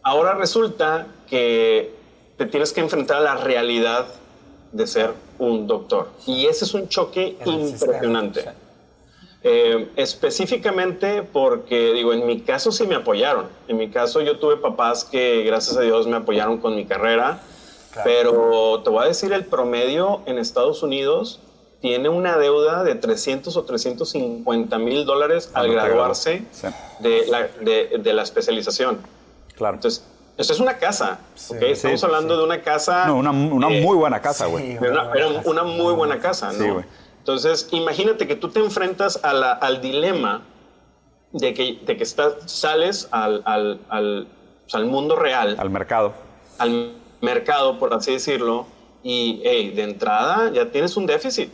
Ahora 0.02 0.34
resulta 0.34 1.06
que 1.28 1.92
te 2.36 2.46
tienes 2.46 2.72
que 2.72 2.80
enfrentar 2.80 3.18
a 3.18 3.20
la 3.20 3.34
realidad 3.36 4.06
de 4.72 4.86
ser 4.86 5.12
un 5.38 5.66
doctor. 5.66 6.08
Y 6.26 6.46
ese 6.46 6.64
es 6.64 6.74
un 6.74 6.88
choque 6.88 7.36
impresionante. 7.44 8.44
Eh, 9.50 9.88
específicamente 9.96 11.22
porque, 11.22 11.94
digo, 11.94 12.12
en 12.12 12.26
mi 12.26 12.42
caso 12.42 12.70
sí 12.70 12.86
me 12.86 12.96
apoyaron. 12.96 13.46
En 13.66 13.78
mi 13.78 13.88
caso 13.88 14.20
yo 14.20 14.38
tuve 14.38 14.58
papás 14.58 15.04
que, 15.04 15.42
gracias 15.42 15.74
a 15.78 15.80
Dios, 15.80 16.06
me 16.06 16.16
apoyaron 16.16 16.58
con 16.58 16.76
mi 16.76 16.84
carrera. 16.84 17.40
Pero 18.04 18.82
te 18.84 18.90
voy 18.90 19.04
a 19.04 19.06
decir, 19.08 19.32
el 19.32 19.46
promedio 19.46 20.20
en 20.26 20.38
Estados 20.38 20.82
Unidos 20.82 21.40
tiene 21.80 22.10
una 22.10 22.36
deuda 22.36 22.84
de 22.84 22.94
300 22.94 23.56
o 23.56 23.62
350 23.64 24.78
mil 24.78 25.06
dólares 25.06 25.50
al 25.54 25.72
graduarse 25.72 26.42
de, 27.00 27.26
la, 27.28 27.48
de, 27.60 28.12
la, 28.12 28.22
especialización. 28.22 28.98
Claro. 29.56 29.76
Entonces, 29.76 30.04
esto 30.36 30.52
es 30.52 30.60
una 30.60 30.76
casa, 30.76 31.20
Estamos 31.60 32.04
hablando 32.04 32.36
de 32.36 32.44
una 32.44 32.60
casa... 32.60 33.06
No, 33.06 33.16
una, 33.16 33.30
una 33.30 33.68
muy 33.68 33.96
buena 33.96 34.20
casa, 34.20 34.46
güey. 34.46 34.72
era 34.72 35.42
una 35.46 35.62
muy 35.64 35.94
buena 35.94 36.20
casa, 36.20 36.52
¿no? 36.52 36.84
Entonces, 37.28 37.68
imagínate 37.72 38.26
que 38.26 38.36
tú 38.36 38.48
te 38.48 38.58
enfrentas 38.58 39.22
a 39.22 39.34
la, 39.34 39.52
al 39.52 39.82
dilema 39.82 40.44
de 41.32 41.52
que, 41.52 41.78
de 41.84 41.94
que 41.98 42.02
estás, 42.02 42.36
sales 42.46 43.06
al, 43.10 43.42
al, 43.44 43.80
al, 43.90 44.28
al 44.72 44.86
mundo 44.86 45.14
real. 45.14 45.54
Al 45.58 45.68
mercado. 45.68 46.14
Al 46.56 46.94
mercado, 47.20 47.78
por 47.78 47.92
así 47.92 48.12
decirlo, 48.12 48.64
y 49.02 49.42
hey, 49.44 49.72
de 49.76 49.82
entrada 49.82 50.50
ya 50.50 50.70
tienes 50.70 50.96
un 50.96 51.04
déficit. 51.04 51.50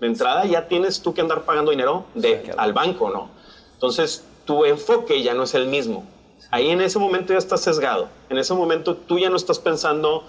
De 0.00 0.08
entrada 0.08 0.44
ya 0.44 0.66
tienes 0.66 1.00
tú 1.00 1.14
que 1.14 1.20
andar 1.20 1.42
pagando 1.42 1.70
dinero 1.70 2.04
de, 2.16 2.52
al 2.56 2.72
banco, 2.72 3.08
¿no? 3.08 3.30
Entonces, 3.74 4.24
tu 4.44 4.64
enfoque 4.64 5.22
ya 5.22 5.34
no 5.34 5.44
es 5.44 5.54
el 5.54 5.68
mismo. 5.68 6.04
Ahí 6.50 6.70
en 6.70 6.80
ese 6.80 6.98
momento 6.98 7.32
ya 7.32 7.38
estás 7.38 7.60
sesgado. 7.60 8.08
En 8.28 8.38
ese 8.38 8.54
momento 8.54 8.96
tú 8.96 9.20
ya 9.20 9.30
no 9.30 9.36
estás 9.36 9.60
pensando 9.60 10.24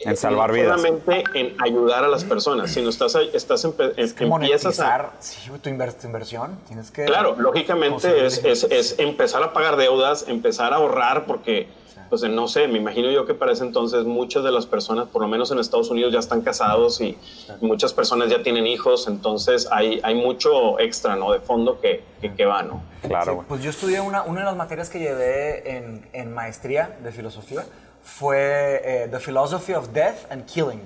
en 0.00 0.16
salvar 0.16 0.52
vidas. 0.52 0.80
solamente 0.80 1.24
en 1.34 1.56
ayudar 1.62 2.04
a 2.04 2.08
las 2.08 2.24
personas, 2.24 2.70
sino 2.70 2.88
estás, 2.88 3.16
estás 3.32 3.64
empiezas 3.64 4.80
a... 4.80 5.12
Sí, 5.20 5.50
tu, 5.62 5.68
inversión, 5.68 6.58
tienes 6.66 6.90
que... 6.90 7.04
Claro, 7.04 7.36
lógicamente 7.38 8.26
es, 8.26 8.44
es, 8.44 8.64
es, 8.64 8.98
empezar 8.98 9.42
a 9.42 9.52
pagar 9.52 9.76
deudas, 9.76 10.26
empezar 10.28 10.72
a 10.72 10.76
ahorrar, 10.76 11.26
porque, 11.26 11.68
pues 12.10 12.22
no 12.22 12.48
sé, 12.48 12.68
me 12.68 12.78
imagino 12.78 13.10
yo 13.10 13.24
que 13.24 13.34
para 13.34 13.52
ese 13.52 13.64
entonces 13.64 14.04
muchas 14.04 14.44
de 14.44 14.52
las 14.52 14.66
personas, 14.66 15.08
por 15.08 15.22
lo 15.22 15.28
menos 15.28 15.50
en 15.50 15.58
Estados 15.58 15.90
Unidos, 15.90 16.12
ya 16.12 16.18
están 16.18 16.42
casados 16.42 17.00
y, 17.00 17.16
muchas 17.60 17.92
personas 17.92 18.30
ya 18.30 18.42
tienen 18.42 18.66
hijos, 18.66 19.06
entonces 19.06 19.68
hay, 19.70 20.00
hay 20.02 20.14
mucho 20.14 20.78
extra, 20.80 21.16
¿no? 21.16 21.32
De 21.32 21.40
fondo 21.40 21.80
que, 21.80 22.02
que, 22.36 22.44
va, 22.44 22.62
¿no? 22.62 22.82
Claro. 23.02 23.44
pues 23.46 23.62
yo 23.62 23.70
estudié 23.70 24.00
una, 24.00 24.22
una 24.22 24.40
de 24.40 24.46
las 24.46 24.56
materias 24.56 24.88
que 24.90 24.98
llevé 24.98 25.76
en, 25.76 26.06
en 26.12 26.32
maestría 26.32 26.96
de 27.02 27.12
filosofía, 27.12 27.64
fue 28.04 28.82
eh, 28.84 29.08
The 29.10 29.18
Philosophy 29.18 29.72
of 29.74 29.88
Death 29.88 30.30
and 30.30 30.44
Killing. 30.46 30.82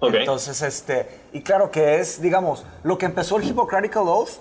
Entonces, 0.00 0.62
este, 0.62 1.08
y 1.32 1.42
claro 1.42 1.70
que 1.70 2.00
es, 2.00 2.20
digamos, 2.20 2.64
lo 2.82 2.98
que 2.98 3.06
empezó 3.06 3.36
el 3.36 3.44
Hippocratical 3.44 4.08
Oath, 4.08 4.40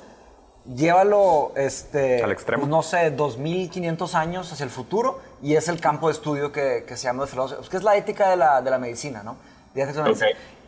llévalo, 0.76 1.52
este, 1.56 2.24
al 2.24 2.32
extremo. 2.32 2.62
Pues, 2.62 2.70
no 2.70 2.82
sé, 2.82 3.12
2500 3.12 4.16
años 4.16 4.52
hacia 4.52 4.64
el 4.64 4.72
futuro, 4.72 5.20
y 5.42 5.56
es 5.56 5.68
el 5.68 5.80
campo 5.80 6.08
de 6.08 6.14
estudio 6.14 6.52
que, 6.52 6.84
que 6.88 6.98
se 6.98 7.04
llama 7.04 7.26
The 7.26 7.32
Philosophy, 7.32 7.70
que 7.70 7.78
es 7.78 7.84
la 7.84 7.96
ética 7.96 8.30
de 8.32 8.38
la, 8.38 8.62
de 8.62 8.72
la 8.72 8.80
medicina, 8.80 9.22
¿no? 9.24 9.38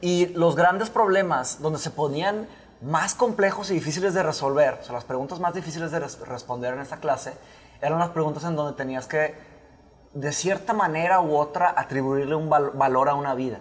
Y 0.01 0.27
los 0.27 0.55
grandes 0.55 0.89
problemas 0.89 1.61
donde 1.61 1.79
se 1.79 1.89
ponían 1.89 2.47
más 2.81 3.15
complejos 3.15 3.71
y 3.71 3.73
difíciles 3.73 4.13
de 4.13 4.23
resolver, 4.23 4.79
o 4.81 4.83
sea, 4.83 4.93
las 4.93 5.05
preguntas 5.05 5.39
más 5.39 5.53
difíciles 5.53 5.91
de 5.91 5.99
responder 5.99 6.73
en 6.73 6.81
esta 6.81 6.97
clase, 6.97 7.33
eran 7.81 7.99
las 7.99 8.09
preguntas 8.09 8.43
en 8.43 8.55
donde 8.55 8.77
tenías 8.77 9.07
que 9.07 9.33
de 10.13 10.31
cierta 10.31 10.73
manera 10.73 11.21
u 11.21 11.35
otra, 11.35 11.73
atribuirle 11.75 12.35
un 12.35 12.49
valor 12.49 13.09
a 13.09 13.15
una 13.15 13.33
vida. 13.35 13.59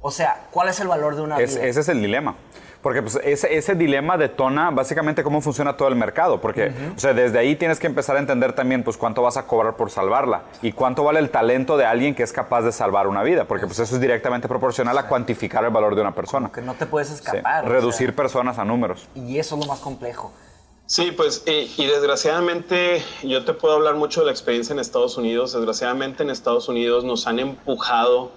O 0.00 0.10
sea, 0.10 0.46
¿cuál 0.50 0.68
es 0.68 0.78
el 0.80 0.88
valor 0.88 1.16
de 1.16 1.22
una 1.22 1.38
vida? 1.38 1.46
Ese 1.46 1.80
es 1.80 1.88
el 1.88 2.00
dilema. 2.00 2.36
Porque 2.82 3.02
pues, 3.02 3.18
ese, 3.24 3.56
ese, 3.56 3.74
dilema 3.74 4.16
detona 4.16 4.70
básicamente 4.70 5.24
cómo 5.24 5.40
funciona 5.40 5.76
todo 5.76 5.88
el 5.88 5.96
mercado. 5.96 6.40
Porque 6.40 6.72
o 6.94 6.98
sea, 6.98 7.12
desde 7.14 7.36
ahí 7.36 7.56
tienes 7.56 7.80
que 7.80 7.88
empezar 7.88 8.14
a 8.14 8.20
entender 8.20 8.52
también 8.52 8.84
pues, 8.84 8.96
cuánto 8.96 9.22
vas 9.22 9.36
a 9.36 9.46
cobrar 9.48 9.74
por 9.74 9.90
salvarla 9.90 10.42
y 10.62 10.70
cuánto 10.70 11.02
vale 11.02 11.18
el 11.18 11.30
talento 11.30 11.76
de 11.76 11.84
alguien 11.84 12.14
que 12.14 12.22
es 12.22 12.32
capaz 12.32 12.62
de 12.62 12.70
salvar 12.70 13.08
una 13.08 13.24
vida. 13.24 13.46
Porque 13.46 13.66
pues, 13.66 13.80
eso 13.80 13.96
es 13.96 14.00
directamente 14.00 14.46
proporcional 14.46 14.96
a 14.98 15.08
cuantificar 15.08 15.64
el 15.64 15.70
valor 15.70 15.96
de 15.96 16.02
una 16.02 16.14
persona. 16.14 16.52
que 16.52 16.62
no 16.62 16.74
te 16.74 16.86
puedes 16.86 17.10
escapar. 17.10 17.66
Reducir 17.66 18.14
personas 18.14 18.58
a 18.60 18.64
números. 18.64 19.08
Y 19.16 19.38
eso 19.38 19.56
es 19.56 19.62
lo 19.62 19.66
más 19.66 19.80
complejo. 19.80 20.32
Sí, 20.86 21.10
pues, 21.10 21.42
y, 21.46 21.84
desgraciadamente 21.84 23.02
yo 23.24 23.44
te 23.44 23.52
puedo 23.52 23.74
hablar 23.74 23.96
mucho 23.96 24.20
de 24.20 24.26
la 24.26 24.32
experiencia 24.32 24.72
en 24.72 24.78
Estados 24.78 25.16
Unidos. 25.16 25.52
Desgraciadamente 25.52 26.22
en 26.22 26.30
Estados 26.30 26.68
Unidos 26.68 27.02
nos 27.02 27.26
han 27.26 27.40
empujado 27.40 28.30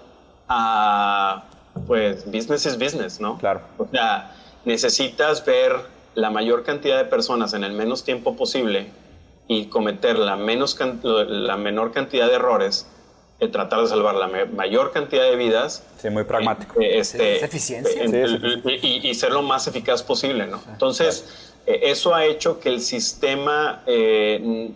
a, 0.48 1.44
pues, 1.86 2.26
business 2.26 2.66
is 2.66 2.76
business, 2.76 3.20
¿no? 3.20 3.38
Claro. 3.38 3.62
O 3.78 3.86
sea, 3.86 4.34
necesitas 4.64 5.44
ver 5.44 5.76
la 6.14 6.30
mayor 6.30 6.64
cantidad 6.64 6.98
de 6.98 7.04
personas 7.04 7.54
en 7.54 7.62
el 7.62 7.72
menos 7.72 8.02
tiempo 8.02 8.36
posible 8.36 8.90
y 9.46 9.66
cometer 9.66 10.18
la, 10.18 10.34
menos 10.34 10.76
la 11.04 11.56
menor 11.56 11.92
cantidad 11.92 12.26
de 12.26 12.34
errores 12.34 12.88
y 13.38 13.46
tratar 13.48 13.80
de 13.80 13.86
salvar 13.86 14.16
la 14.16 14.26
mayor 14.26 14.90
cantidad 14.90 15.22
de 15.22 15.36
vidas. 15.36 15.84
Sí, 15.98 16.10
muy 16.10 16.24
pragmático. 16.24 16.80
Eh, 16.80 16.98
este, 16.98 17.36
es 17.36 17.42
eficiencia. 17.44 18.04
y, 18.04 19.08
y, 19.08 19.14
ser 19.14 19.30
lo 19.30 19.42
más 19.42 19.68
eficaz 19.68 20.02
posible, 20.02 20.48
¿no? 20.48 20.60
Entonces... 20.68 21.46
Eh, 21.66 21.80
eso 21.84 22.14
ha 22.14 22.24
hecho 22.24 22.60
que 22.60 22.68
el 22.68 22.80
sistema, 22.80 23.82
eh, 23.86 24.70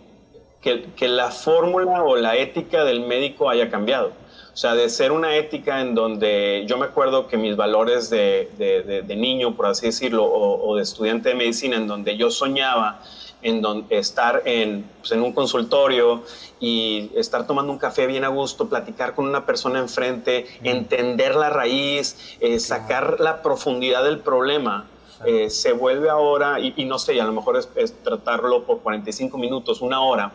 que, 0.61 1.07
la 1.07 1.31
fórmula 1.31 2.03
o 2.03 2.15
la 2.15 2.35
ética 2.37 2.83
del 2.83 3.01
médico 3.01 3.49
haya 3.49 3.69
cambiado. 3.69 4.11
O 4.53 4.57
sea, 4.57 4.73
de 4.73 4.89
ser 4.89 5.11
una 5.11 5.35
ética 5.35 5.81
en 5.81 5.95
donde 5.95 6.63
yo 6.65 6.77
me 6.77 6.85
acuerdo 6.85 7.27
que 7.27 7.35
mis 7.37 7.57
valores 7.57 8.09
de, 8.09 9.03
niño, 9.15 9.55
por 9.55 9.65
así 9.65 9.87
decirlo, 9.87 10.25
o, 10.25 10.75
de 10.77 10.83
estudiante 10.83 11.29
de 11.29 11.35
medicina, 11.35 11.75
en 11.75 11.87
donde 11.87 12.15
yo 12.15 12.31
soñaba 12.31 13.01
en 13.41 13.61
donde 13.61 13.99
estar 13.99 14.41
en, 14.45 14.89
pues, 15.01 15.11
en 15.11 15.21
un 15.21 15.31
consultorio 15.31 16.23
y 16.59 17.11
estar 17.15 17.45
tomando 17.45 17.71
un 17.71 17.77
café 17.77 18.07
bien 18.07 18.23
a 18.23 18.29
gusto, 18.29 18.69
platicar 18.69 19.13
con 19.13 19.27
una 19.27 19.45
persona 19.45 19.77
enfrente, 19.77 20.47
entender 20.63 21.35
la 21.35 21.51
raíz, 21.51 22.37
eh, 22.39 22.59
sacar 22.59 23.19
la 23.19 23.43
profundidad 23.43 24.03
del 24.03 24.19
problema 24.19 24.87
eh, 25.25 25.49
se 25.49 25.73
vuelve 25.73 26.09
ahora, 26.09 26.59
y, 26.59 26.85
no 26.85 26.99
sé, 26.99 27.19
a 27.19 27.25
lo 27.25 27.33
mejor 27.33 27.57
es, 27.57 28.03
tratarlo 28.03 28.63
por 28.63 28.79
45 28.79 29.37
minutos, 29.37 29.81
una 29.81 30.01
hora. 30.01 30.31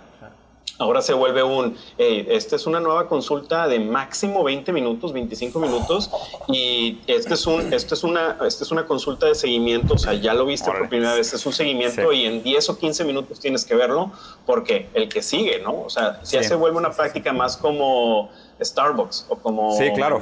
Ahora 0.80 1.02
se 1.02 1.12
vuelve 1.12 1.42
un, 1.42 1.76
hey, 1.98 2.26
esta 2.30 2.56
es 2.56 2.66
una 2.66 2.80
nueva 2.80 3.06
consulta 3.06 3.68
de 3.68 3.78
máximo 3.78 4.42
20 4.42 4.72
minutos, 4.72 5.12
25 5.12 5.58
minutos, 5.60 6.10
y 6.48 6.98
este 7.06 7.34
es, 7.34 7.46
un, 7.46 7.72
este 7.72 7.94
es, 7.94 8.02
una, 8.02 8.38
este 8.46 8.64
es 8.64 8.70
una 8.70 8.86
consulta 8.86 9.26
de 9.26 9.34
seguimiento, 9.34 9.92
o 9.92 9.98
sea, 9.98 10.14
ya 10.14 10.32
lo 10.32 10.46
viste 10.46 10.70
por 10.70 10.88
primera 10.88 11.12
vez, 11.14 11.34
es 11.34 11.44
un 11.44 11.52
seguimiento 11.52 12.12
y 12.14 12.24
en 12.24 12.42
10 12.42 12.70
o 12.70 12.78
15 12.78 13.04
minutos 13.04 13.38
tienes 13.38 13.66
que 13.66 13.74
verlo, 13.74 14.10
porque 14.46 14.88
el 14.94 15.10
que 15.10 15.20
sigue, 15.20 15.60
¿no? 15.60 15.82
O 15.82 15.90
sea, 15.90 16.22
ya 16.22 16.42
se 16.42 16.54
vuelve 16.54 16.78
una 16.78 16.92
práctica 16.92 17.30
más 17.34 17.58
como 17.58 18.30
Starbucks 18.62 19.26
o 19.28 19.36
como. 19.36 19.76
Sí, 19.76 19.90
claro, 19.94 20.18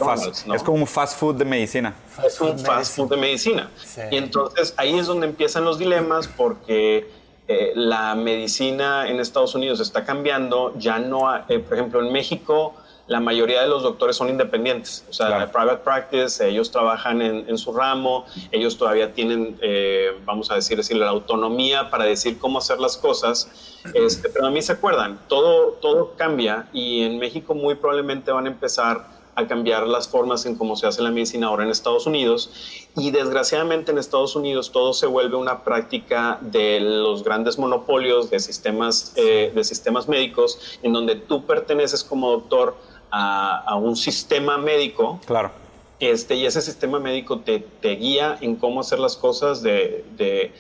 es 0.55 0.63
como 0.63 0.79
un 0.79 0.87
fast 0.87 1.19
food 1.19 1.37
de 1.37 1.45
medicina. 1.45 1.95
Es 2.25 2.41
un 2.41 2.59
fast 2.59 2.97
food 2.97 3.11
de 3.11 3.17
medicina. 3.17 3.71
Y 4.11 4.17
entonces 4.17 4.75
ahí 4.77 4.99
es 4.99 5.07
donde 5.07 5.27
empiezan 5.27 5.65
los 5.65 5.79
dilemas 5.79 6.29
porque 6.29 7.09
eh, 7.49 7.73
la 7.75 8.15
medicina 8.15 9.09
en 9.09 9.21
Estados 9.21 9.55
Unidos 9.55 9.81
está 9.81 10.05
cambiando. 10.05 10.75
Ya 10.79 10.99
no, 10.99 11.35
eh, 11.49 11.59
por 11.59 11.75
ejemplo, 11.75 12.01
en 12.01 12.13
México 12.13 12.75
la 13.09 13.21
mayoría 13.21 13.63
de 13.63 13.69
los 13.69 13.83
doctores 13.83 14.17
son 14.17 14.29
independientes, 14.29 15.05
o 15.09 15.15
sea, 15.15 15.31
la 15.31 15.51
private 15.51 15.83
practice, 15.83 16.47
ellos 16.47 16.71
trabajan 16.71 17.23
en, 17.23 17.57
su 17.57 17.73
ramo, 17.73 18.27
ellos 18.53 18.77
todavía 18.77 19.15
tienen, 19.15 19.59
eh, 19.63 20.13
vamos 20.27 20.51
a 20.51 20.57
decir, 20.57 20.77
decir, 20.77 20.99
la 20.99 21.09
autonomía 21.09 21.89
para 21.89 22.05
decir 22.05 22.39
cómo 22.39 22.59
hacer 22.59 22.79
las 22.79 22.99
cosas, 22.99 23.81
este, 23.95 24.29
pero 24.29 24.47
a 24.47 24.51
mí 24.51 24.61
se 24.61 24.73
acuerdan, 24.73 25.19
todo, 25.27 25.79
todo 25.81 26.17
cambia 26.17 26.69
y 26.75 27.03
en 27.03 27.19
México 27.19 27.55
muy 27.55 27.77
probablemente 27.77 28.31
van 28.31 28.45
a 28.45 28.49
empezar 28.51 29.18
a 29.39 29.47
cambiar 29.47 29.87
las 29.87 30.09
formas 30.09 30.47
en 30.47 30.57
cómo 30.57 30.75
se 30.75 30.89
hace 30.89 31.01
la 31.01 31.13
medicina 31.13 31.47
ahora 31.47 31.63
en 31.63 31.71
Estados 31.71 32.09
Unidos 32.09 32.51
y 32.97 33.13
desgraciadamente 33.13 33.93
en 33.93 33.99
Estados 33.99 34.35
Unidos 34.35 34.73
todo 34.73 34.93
se 34.93 35.07
vuelve 35.07 35.37
una 35.37 35.63
práctica 35.63 36.39
de 36.41 36.81
los 36.81 37.23
grandes 37.23 37.57
monopolios 37.57 38.31
de 38.31 38.41
sistemas, 38.41 39.13
eh, 39.15 39.53
de 39.55 39.63
sistemas 39.63 40.09
médicos 40.09 40.79
en 40.83 40.93
donde 40.93 41.15
tú 41.15 41.47
perteneces 41.47 42.03
como 42.03 42.33
doctor 42.33 42.77
a, 43.13 43.77
un 43.77 43.97
sistema 43.97 44.59
médico. 44.59 45.21
Claro. 45.25 45.53
Este, 46.01 46.35
y 46.35 46.45
ese 46.45 46.61
sistema 46.61 46.99
médico 46.99 47.39
te, 47.39 47.61
te 47.61 47.91
guía 47.95 48.39
en 48.41 48.57
cómo 48.57 48.81
hacer 48.81 48.99
las 48.99 49.17
cosas 49.17 49.63
de, 49.63 50.05
de, 50.17 50.53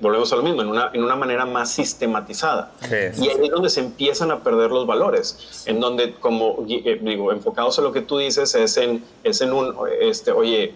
volvemos 0.00 0.32
a 0.32 0.36
lo 0.36 0.42
mismo, 0.42 0.62
en 0.62 0.68
una, 0.68 0.90
en 0.92 1.02
una 1.02 1.16
manera 1.16 1.44
más 1.44 1.72
sistematizada. 1.72 2.72
y 2.90 3.28
ahí 3.28 3.44
es 3.44 3.50
donde 3.50 3.70
se 3.70 3.80
empiezan 3.80 4.30
a 4.30 4.42
perder 4.42 4.70
los 4.70 4.86
valores, 4.86 5.64
en 5.66 5.80
donde, 5.80 6.14
como 6.14 6.64
eh, 6.68 6.98
digo, 7.02 7.32
enfocados 7.32 7.78
a 7.78 7.82
lo 7.82 7.92
que 7.92 8.02
tú 8.02 8.18
dices, 8.18 8.54
es 8.54 8.76
en, 8.76 9.04
es 9.24 9.40
en 9.40 9.52
un, 9.52 9.74
este, 10.00 10.30
oye, 10.32 10.74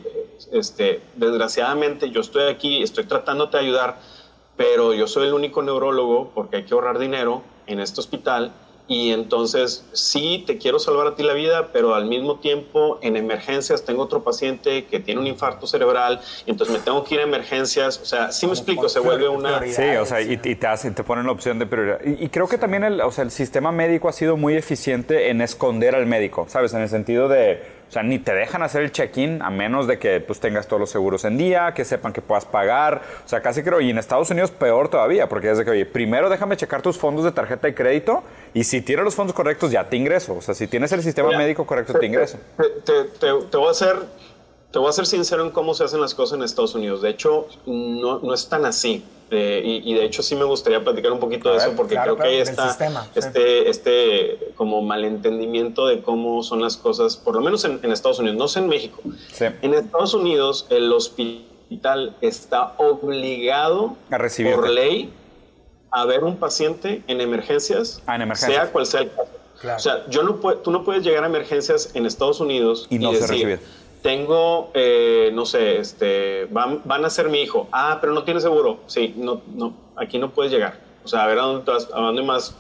este, 0.53 1.01
desgraciadamente 1.15 2.11
yo 2.11 2.21
estoy 2.21 2.51
aquí, 2.51 2.83
estoy 2.83 3.05
tratándote 3.05 3.57
de 3.57 3.65
ayudar, 3.65 4.01
pero 4.57 4.93
yo 4.95 5.07
soy 5.07 5.29
el 5.29 5.35
único 5.35 5.63
neurólogo 5.63 6.31
porque 6.35 6.57
hay 6.57 6.65
que 6.65 6.75
ahorrar 6.75 6.99
dinero 6.99 7.43
en 7.67 7.81
este 7.81 8.01
hospital 8.01 8.53
y 8.93 9.11
entonces 9.11 9.87
sí 9.95 10.45
te 10.47 10.59
quiero 10.59 10.79
salvar 10.79 11.07
a 11.07 11.15
ti 11.15 11.23
la 11.23 11.33
vida, 11.33 11.71
pero 11.73 11.95
al 11.95 12.05
mismo 12.05 12.41
tiempo 12.41 12.99
en 13.01 13.17
emergencias 13.17 13.87
tengo 13.87 14.03
otro 14.03 14.23
paciente 14.23 14.85
que 14.85 15.01
tiene 15.01 15.19
un 15.19 15.27
infarto 15.27 15.67
cerebral 15.67 16.21
y 16.45 16.51
entonces 16.51 16.77
me 16.77 16.83
tengo 16.83 17.03
que 17.03 17.15
ir 17.15 17.21
a 17.21 17.23
emergencias, 17.23 17.99
o 17.99 18.05
sea, 18.05 18.31
sí 18.33 18.47
me 18.47 18.53
explico, 18.53 18.91
se 18.91 19.01
vuelve 19.01 19.29
una... 19.29 19.63
Sí, 19.63 19.83
o 19.99 20.05
sea, 20.05 20.21
y, 20.21 20.37
te, 20.37 20.67
hacen, 20.67 20.95
te 20.95 21.05
ponen 21.05 21.25
la 21.25 21.33
opción 21.33 21.59
de 21.59 21.65
prioridad. 21.65 22.01
Y, 22.05 22.29
creo 22.29 22.47
que 22.47 22.59
también 22.59 22.85
el, 22.85 23.01
o 23.01 23.11
sea, 23.11 23.25
el 23.25 23.31
sistema 23.31 23.73
médico 23.73 24.11
ha 24.11 24.13
sido 24.13 24.37
muy 24.37 24.57
eficiente 24.57 25.31
en 25.31 25.41
esconder 25.41 25.95
al 25.95 26.05
médico, 26.05 26.45
¿sabes? 26.51 26.75
En 26.75 26.83
el 26.83 26.91
sentido 26.91 27.29
de 27.29 27.63
o 27.93 27.95
sea, 27.95 28.03
ni 28.03 28.19
te 28.19 28.33
dejan 28.33 28.63
hacer 28.63 28.81
el 28.81 28.91
check-in 28.91 29.43
a 29.43 29.51
menos 29.51 29.87
de 29.87 29.99
que 29.99 30.19
pues, 30.21 30.41
tengas 30.41 30.67
todos 30.67 30.81
los 30.81 30.89
seguros 30.89 31.27
en 31.27 31.37
día, 31.37 31.75
que 31.75 31.85
sepan 31.85 32.15
que 32.15 32.23
puedas 32.23 32.47
pagar. 32.47 33.03
O 33.23 33.29
sea, 33.29 33.43
casi 33.43 33.63
creo, 33.63 33.83
y 33.83 33.91
en 33.91 33.99
Estados 33.99 34.31
Unidos 34.31 34.51
peor 34.51 34.89
todavía, 34.89 35.29
porque 35.29 35.51
es 35.51 35.59
de 35.59 35.65
que, 35.67 35.73
oye, 35.73 35.85
primero 35.85 36.31
déjame 36.31 36.57
checar 36.57 36.81
tus 36.81 36.97
fondos 36.97 37.23
de 37.23 37.33
tarjeta 37.33 37.67
de 37.67 37.75
crédito 37.75 38.23
y 38.55 38.65
si 38.65 38.81
tienes 38.81 39.05
los 39.05 39.15
fondos 39.15 39.37
correctos 39.37 39.71
ya 39.71 39.91
te 39.91 39.99
ingreso. 39.99 40.37
O 40.37 40.41
sea, 40.41 40.55
si 40.55 40.69
tienes 40.69 40.91
el 40.93 41.03
sistema 41.03 41.37
médico 41.37 41.67
correcto 41.67 41.93
te 41.93 42.07
ingreso. 42.07 42.39
te, 42.87 43.31
voy 43.59 43.69
a 43.69 43.71
hacer 43.71 43.97
te 44.73 44.79
voy 44.79 44.89
a 44.89 44.93
ser 44.93 45.07
sincero 45.07 45.45
en 45.45 45.51
cómo 45.51 45.75
se 45.75 45.85
hacen 45.85 46.01
las 46.01 46.15
cosas 46.15 46.39
en 46.39 46.45
Estados 46.45 46.75
Unidos. 46.75 47.03
De 47.03 47.11
hecho, 47.11 47.47
no, 47.67 48.21
no 48.21 48.35
es 48.35 48.49
tan 48.49 48.65
así. 48.65 49.05
Eh, 49.35 49.81
y, 49.83 49.95
de 49.95 50.05
hecho 50.05 50.23
sí 50.23 50.37
me 50.37 50.45
gustaría 50.45 50.85
platicar 50.85 51.11
un 51.11 51.19
poquito 51.19 51.51
de 51.51 51.57
eso 51.57 51.73
porque 51.75 51.97
creo 51.97 52.19
que 52.19 52.29
hay 52.29 52.37
este, 53.15 53.71
este 53.71 54.53
como 54.57 54.83
malentendimiento 54.83 55.87
de 55.87 56.03
cómo 56.03 56.43
son 56.43 56.61
las 56.61 56.77
cosas, 56.77 57.17
por 57.17 57.37
lo 57.37 57.41
menos 57.41 57.65
en, 57.65 57.81
Estados 57.91 58.19
Unidos, 58.19 58.37
no 58.37 58.47
sé 58.47 58.59
en 58.59 58.69
México. 58.69 59.01
En 59.63 59.73
Estados 59.73 60.13
Unidos 60.13 60.67
el 60.69 60.93
hospital 60.93 62.15
está 62.21 62.75
obligado 62.77 63.97
a 64.11 64.19
recibir 64.19 64.55
por 64.55 64.69
ley 64.69 65.11
a 65.91 66.05
ver 66.05 66.25
un 66.25 66.37
paciente 66.37 67.03
en 67.07 67.23
emergencias, 67.23 68.03
ah, 68.07 68.35
sea 68.35 68.71
cual 68.71 68.85
sea 68.85 69.01
el 69.01 69.13
caso. 69.13 69.31
O 69.77 69.79
sea, 69.79 70.05
yo 70.11 70.25
no 70.25 70.35
tú 70.35 70.71
no 70.71 70.85
puedes 70.85 71.05
llegar 71.05 71.25
a 71.25 71.29
emergencias 71.29 71.93
en 71.95 72.05
Estados 72.05 72.39
Unidos 72.41 72.87
y 72.91 72.99
no 72.99 73.15
se 73.15 73.27
recibe 73.27 73.61
tengo, 74.03 74.71
eh, 74.75 75.31
no 75.33 75.47
sé, 75.47 75.79
este, 75.79 76.47
van, 76.51 76.83
van, 76.85 77.05
a 77.05 77.11
ser 77.11 77.29
mi 77.29 77.41
hijo. 77.41 77.69
Ah, 77.73 77.99
pero 78.01 78.13
no 78.13 78.25
tiene 78.25 78.41
seguro. 78.41 78.81
Sí, 78.87 79.15
no, 79.17 79.43
no, 79.55 79.75
aquí 79.97 80.19
no 80.19 80.31
puedes 80.33 80.53
llegar. 80.53 80.81
O 81.05 81.09
sea, 81.09 81.25
a 81.25 81.27
ver 81.27 81.39
a 81.39 81.43
dónde, 81.43 81.71
vas, 81.71 81.89
a 81.93 82.01
dónde 82.01 82.23
más. 82.23 82.55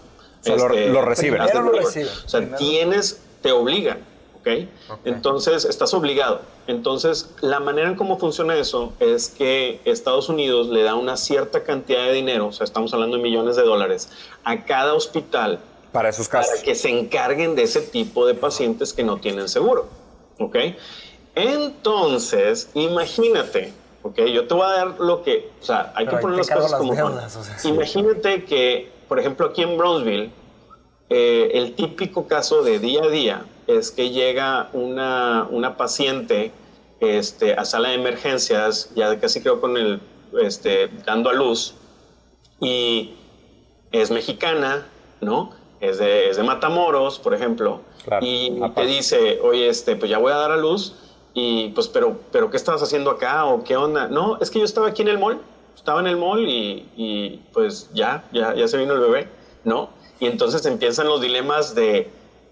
O 0.47 0.57
lo, 0.57 0.73
este, 0.75 1.03
reciben. 1.03 1.41
O 1.41 2.29
sea, 2.29 2.57
tienes, 2.57 3.23
te 3.43 3.53
obligan. 3.53 3.99
¿okay? 4.41 4.69
Entonces, 5.05 5.65
estás 5.65 5.95
obligado. 5.95 6.41
Entonces, 6.67 7.31
la 7.41 7.61
manera 7.61 7.89
en 7.89 7.95
cómo 7.95 8.19
funciona 8.19 8.57
eso 8.57 8.93
es 9.01 9.29
que 9.29 9.81
Estados 9.85 10.29
Unidos 10.29 10.69
le 10.69 10.83
da 10.83 10.95
una 10.95 11.17
cierta 11.17 11.63
cantidad 11.65 12.05
de 12.05 12.13
dinero, 12.13 12.49
o 12.49 12.53
sea, 12.53 12.65
estamos 12.65 12.93
hablando 12.93 13.17
de 13.17 13.23
millones 13.23 13.57
de 13.57 13.63
dólares, 13.63 14.11
a 14.45 14.65
cada 14.65 14.95
hospital. 14.95 15.61
Para 15.93 16.09
esos 16.09 16.29
casos. 16.29 16.53
Para 16.53 16.63
que 16.63 16.75
se 16.75 16.89
encarguen 16.89 17.55
de 17.55 17.63
ese 17.63 17.81
tipo 17.81 18.27
de 18.27 18.35
pacientes 18.35 18.93
que 18.93 19.05
no 19.05 19.19
tienen 19.19 19.49
seguro. 19.49 19.89
¿Ok? 20.39 20.57
Entonces, 21.35 22.71
imagínate, 22.75 23.73
ok, 24.03 24.21
yo 24.27 24.47
te 24.47 24.55
voy 24.55 24.65
a 24.65 24.71
dar 24.71 25.01
lo 25.01 25.23
que, 25.23 25.51
o 25.61 25.65
sea, 25.65 25.93
hay 25.95 26.07
que 26.07 26.17
poner 26.17 26.39
las 26.39 26.51
cosas 26.51 26.75
como 26.75 26.95
Imagínate 27.65 28.45
que, 28.45 28.91
por 29.09 29.19
ejemplo, 29.19 29.47
aquí 29.47 29.63
en 29.63 29.79
Brownsville, 29.79 30.31
eh, 31.09 31.51
el 31.55 31.75
típico 31.75 32.27
caso 32.27 32.63
de 32.63 32.79
día 32.79 33.03
a 33.03 33.09
día 33.09 33.45
es 33.67 33.91
que 33.91 34.11
llega 34.11 34.71
una, 34.73 35.47
una 35.51 35.77
paciente 35.77 36.53
este, 37.01 37.55
a 37.55 37.65
sala 37.65 37.91
de 37.91 37.95
emergencias, 37.97 38.91
ya 38.95 39.19
casi 39.19 39.41
creo 39.41 39.61
con 39.61 39.77
el, 39.77 40.01
este, 40.41 40.89
dando 41.05 41.31
a 41.31 41.33
luz, 41.33 41.75
y 42.61 43.15
es 43.91 44.11
mexicana, 44.11 44.87
¿no? 45.21 45.51
Es 45.81 45.99
de, 45.99 46.31
es 46.31 46.37
de 46.37 46.45
Matamoros, 46.45 47.19
por 47.19 47.35
ejemplo, 47.35 47.81
y 48.21 48.61
te 48.75 48.87
dice, 48.87 49.41
oye, 49.43 49.69
este, 49.69 49.97
pues 49.97 50.11
ya 50.11 50.19
voy 50.19 50.33
a 50.33 50.37
dar 50.37 50.53
a 50.53 50.57
luz, 50.57 50.95
y 51.35 51.69
pues, 51.69 51.89
pero, 51.89 52.21
pero 52.31 52.51
¿qué 52.51 52.57
estabas 52.57 52.83
haciendo 52.83 53.11
acá 53.11 53.47
o 53.47 53.65
qué 53.65 53.77
onda? 53.77 54.09
No, 54.09 54.39
es 54.41 54.51
que 54.51 54.59
yo 54.59 54.65
estaba 54.65 54.89
aquí 54.89 55.03
en 55.03 55.09
el 55.09 55.19
mall, 55.19 55.41
estaba 55.75 56.01
en 56.01 56.07
el 56.07 56.17
mall 56.17 56.47
y, 56.47 56.89
y 56.97 57.41
pues 57.53 57.91
ya, 57.95 58.25
ya, 58.33 58.55
ya 58.55 58.69
se 58.69 58.77
vino 58.77 58.93
el 58.93 59.01
bebé, 59.01 59.29
¿no? 59.65 59.91
Y 60.21 60.27
entonces 60.27 60.65
empiezan 60.67 61.09
los 61.09 61.21
dilemas 61.21 61.75
de, 61.75 62.11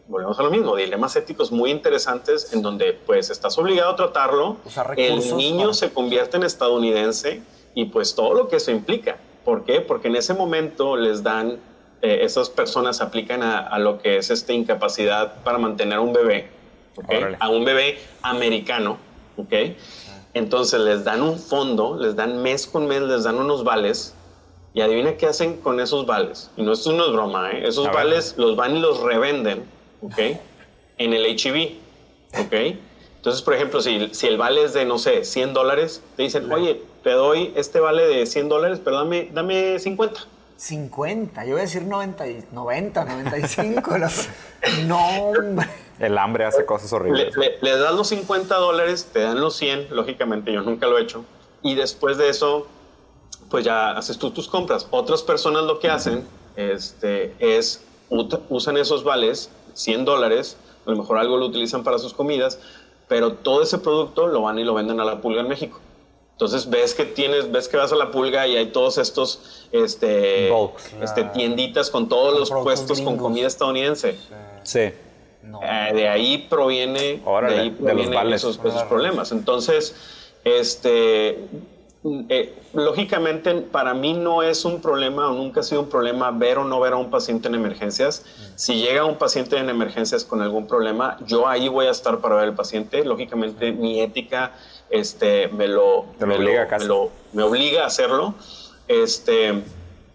volvemos 0.08 0.38
a 0.38 0.42
lo 0.42 0.50
mismo, 0.50 0.74
dilemas 0.76 1.14
éticos 1.16 1.52
muy 1.52 1.70
interesantes 1.70 2.52
en 2.52 2.62
donde 2.62 2.98
pues 3.06 3.30
estás 3.30 3.56
obligado 3.58 3.90
a 3.90 3.96
tratarlo, 3.96 4.56
el 4.96 5.36
niño 5.36 5.74
se 5.74 5.92
convierte 5.92 6.36
en 6.38 6.44
estadounidense 6.44 7.42
y 7.74 7.86
pues 7.86 8.14
todo 8.14 8.34
lo 8.34 8.48
que 8.48 8.56
eso 8.56 8.70
implica. 8.70 9.18
¿Por 9.44 9.64
qué? 9.64 9.80
Porque 9.80 10.08
en 10.08 10.16
ese 10.16 10.34
momento 10.34 10.96
les 10.96 11.22
dan, 11.22 11.58
eh, 12.02 12.20
esas 12.22 12.50
personas 12.50 13.00
aplican 13.00 13.42
a, 13.42 13.58
a, 13.58 13.78
lo 13.78 13.98
que 13.98 14.16
es 14.16 14.30
esta 14.30 14.52
incapacidad 14.52 15.42
para 15.44 15.58
mantener 15.58 15.98
un 15.98 16.12
bebé 16.12 16.59
a 17.38 17.48
un 17.48 17.64
bebé 17.64 17.98
americano, 18.22 18.98
¿ok? 19.37 19.53
Entonces 20.35 20.81
les 20.81 21.05
dan 21.05 21.22
un 21.22 21.38
fondo, 21.38 21.96
les 21.98 22.14
dan 22.14 22.42
mes 22.42 22.66
con 22.66 22.87
mes, 22.87 23.03
les 23.03 23.24
dan 23.24 23.37
unos 23.37 23.64
vales. 23.64 24.14
Y 24.72 24.83
adivina 24.83 25.16
qué 25.16 25.26
hacen 25.26 25.57
con 25.57 25.81
esos 25.81 26.07
vales. 26.07 26.50
Y 26.57 26.62
no, 26.62 26.72
esto 26.72 26.92
no 26.92 27.07
es 27.07 27.12
broma, 27.12 27.50
¿eh? 27.50 27.66
Esos 27.66 27.90
vales 27.92 28.37
los 28.38 28.55
van 28.55 28.76
y 28.76 28.81
los 28.81 29.00
revenden, 29.03 29.64
¿ok? 30.00 30.18
En 30.98 31.12
el 31.12 31.26
HIV, 31.26 31.76
¿ok? 32.38 32.76
Entonces, 33.16 33.42
por 33.42 33.55
ejemplo, 33.55 33.81
si, 33.81 34.09
si 34.12 34.29
el 34.29 34.38
vale 34.38 34.62
es 34.62 34.72
de, 34.72 34.85
no 34.85 34.98
sé, 34.98 35.24
100 35.24 35.53
dólares, 35.55 36.03
te 36.16 36.22
dicen, 36.22 36.50
oye, 36.53 36.81
te 37.03 37.11
doy 37.11 37.53
este 37.57 37.81
vale 37.81 38.07
de 38.07 38.26
100 38.26 38.48
dólares, 38.48 38.81
pero 38.83 38.96
dame, 38.96 39.29
dame 39.33 39.79
50. 39.79 40.20
50, 40.60 41.46
yo 41.46 41.52
voy 41.52 41.60
a 41.60 41.62
decir 41.62 41.84
90, 41.84 42.24
90 42.52 43.04
95. 43.06 43.90
no, 44.86 45.18
hombre. 45.20 45.66
El 45.98 46.18
hambre 46.18 46.44
hace 46.44 46.66
cosas 46.66 46.92
horribles. 46.92 47.34
Le, 47.34 47.78
das 47.78 47.94
los 47.94 48.08
50 48.08 48.54
dólares, 48.56 49.08
te 49.10 49.20
dan 49.20 49.40
los 49.40 49.56
100, 49.56 49.88
lógicamente 49.90 50.52
yo 50.52 50.60
nunca 50.60 50.86
lo 50.86 50.98
he 50.98 51.02
hecho. 51.02 51.24
Y 51.62 51.76
después 51.76 52.18
de 52.18 52.28
eso, 52.28 52.66
pues 53.48 53.64
ya 53.64 53.92
haces 53.92 54.18
tú 54.18 54.32
tus 54.32 54.48
compras. 54.48 54.86
Otras 54.90 55.22
personas 55.22 55.64
lo 55.64 55.78
que 55.78 55.88
hacen 55.88 56.26
este, 56.56 57.34
es 57.38 57.82
usan 58.10 58.76
esos 58.76 59.02
vales, 59.02 59.50
100 59.72 60.04
dólares, 60.04 60.58
a 60.84 60.90
lo 60.90 60.96
mejor 60.96 61.16
algo 61.16 61.38
lo 61.38 61.46
utilizan 61.46 61.84
para 61.84 61.98
sus 61.98 62.12
comidas, 62.12 62.58
pero 63.08 63.32
todo 63.32 63.62
ese 63.62 63.78
producto 63.78 64.26
lo 64.26 64.42
van 64.42 64.58
y 64.58 64.64
lo 64.64 64.74
venden 64.74 65.00
a 65.00 65.04
la 65.04 65.22
pulga 65.22 65.40
en 65.40 65.48
México. 65.48 65.80
Entonces 66.40 66.70
ves 66.70 66.94
que 66.94 67.05
tienes, 67.05 67.53
ves 67.53 67.68
que 67.68 67.76
vas 67.76 67.92
a 67.92 67.96
la 67.96 68.11
pulga 68.11 68.46
y 68.46 68.57
hay 68.57 68.68
todos 68.68 68.96
estos 68.96 69.68
este, 69.72 70.50
este 71.03 71.24
tienditas 71.35 71.90
con 71.90 72.09
todos 72.09 72.38
los 72.38 72.50
puestos 72.62 73.03
con 73.03 73.18
comida 73.18 73.46
estadounidense. 73.46 74.16
Sí. 74.62 74.79
Eh, 74.79 75.90
de 75.92 76.09
ahí 76.09 76.46
proviene, 76.48 77.20
de 77.20 78.35
esos, 78.35 78.57
problemas. 78.88 79.33
Entonces, 79.33 79.94
este, 80.42 81.44
eh, 82.02 82.54
lógicamente 82.72 83.54
para 83.54 83.92
mí 83.92 84.14
no 84.14 84.42
es 84.42 84.64
un 84.64 84.80
problema 84.80 85.28
o 85.28 85.34
nunca 85.34 85.60
ha 85.60 85.62
sido 85.62 85.82
un 85.82 85.88
problema 85.88 86.30
ver 86.30 86.56
o 86.58 86.64
no 86.64 86.80
ver 86.80 86.94
a 86.94 86.96
un 86.96 87.10
paciente 87.10 87.48
en 87.48 87.54
emergencias. 87.54 88.24
Si 88.56 88.74
llega 88.74 89.04
un 89.04 89.16
paciente 89.16 89.58
en 89.58 89.68
emergencias 89.68 90.24
con 90.24 90.40
algún 90.40 90.66
problema, 90.66 91.18
yo 91.26 91.46
ahí 91.46 91.68
voy 91.68 91.86
a 91.86 91.90
estar 91.90 92.20
para 92.20 92.36
ver 92.36 92.44
al 92.44 92.54
paciente. 92.54 93.04
Lógicamente 93.04 93.72
mi 93.72 94.00
ética 94.00 94.52
este, 94.88 95.48
me, 95.48 95.68
lo, 95.68 96.06
me, 96.18 96.36
obliga 96.36 96.68
me, 97.32 97.42
obliga 97.42 97.84
a 97.84 97.86
hacerlo. 97.86 98.34
Este, 98.88 99.62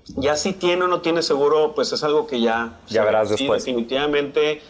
ya 0.07 0.35
si 0.35 0.53
tiene 0.53 0.85
o 0.85 0.87
no 0.87 1.01
tiene 1.01 1.21
seguro, 1.21 1.73
pues 1.75 1.91
es 1.93 2.03
algo 2.03 2.25
que 2.25 2.41
ya... 2.41 2.79
Ya 2.87 3.05
verás 3.05 3.29
después. 3.29 3.63
Definitivamente 3.63 4.61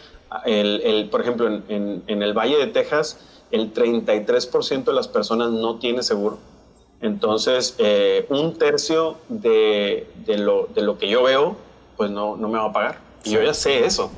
el, 0.44 1.08
por 1.10 1.20
ejemplo, 1.20 1.46
en, 1.46 2.02
el 2.06 2.32
Valle 2.34 2.58
de 2.58 2.66
Texas, 2.66 3.18
el 3.50 3.72
33% 3.72 4.84
de 4.84 4.92
las 4.92 5.08
personas 5.08 5.50
no 5.50 5.78
tiene 5.78 6.02
seguro. 6.02 6.38
Entonces, 7.00 7.74
eh, 7.78 8.26
un 8.30 8.58
tercio 8.58 9.16
de, 9.28 10.06
lo, 10.26 10.68
de, 10.74 10.82
lo, 10.82 10.98
que 10.98 11.08
yo 11.08 11.22
veo, 11.22 11.56
pues 11.96 12.10
no, 12.10 12.36
no 12.36 12.48
me 12.48 12.58
va 12.58 12.66
a 12.66 12.72
pagar. 12.72 12.98
Y 13.24 13.30
yo 13.30 13.42
ya 13.42 13.54
sé 13.54 13.84
eso. 13.84 14.10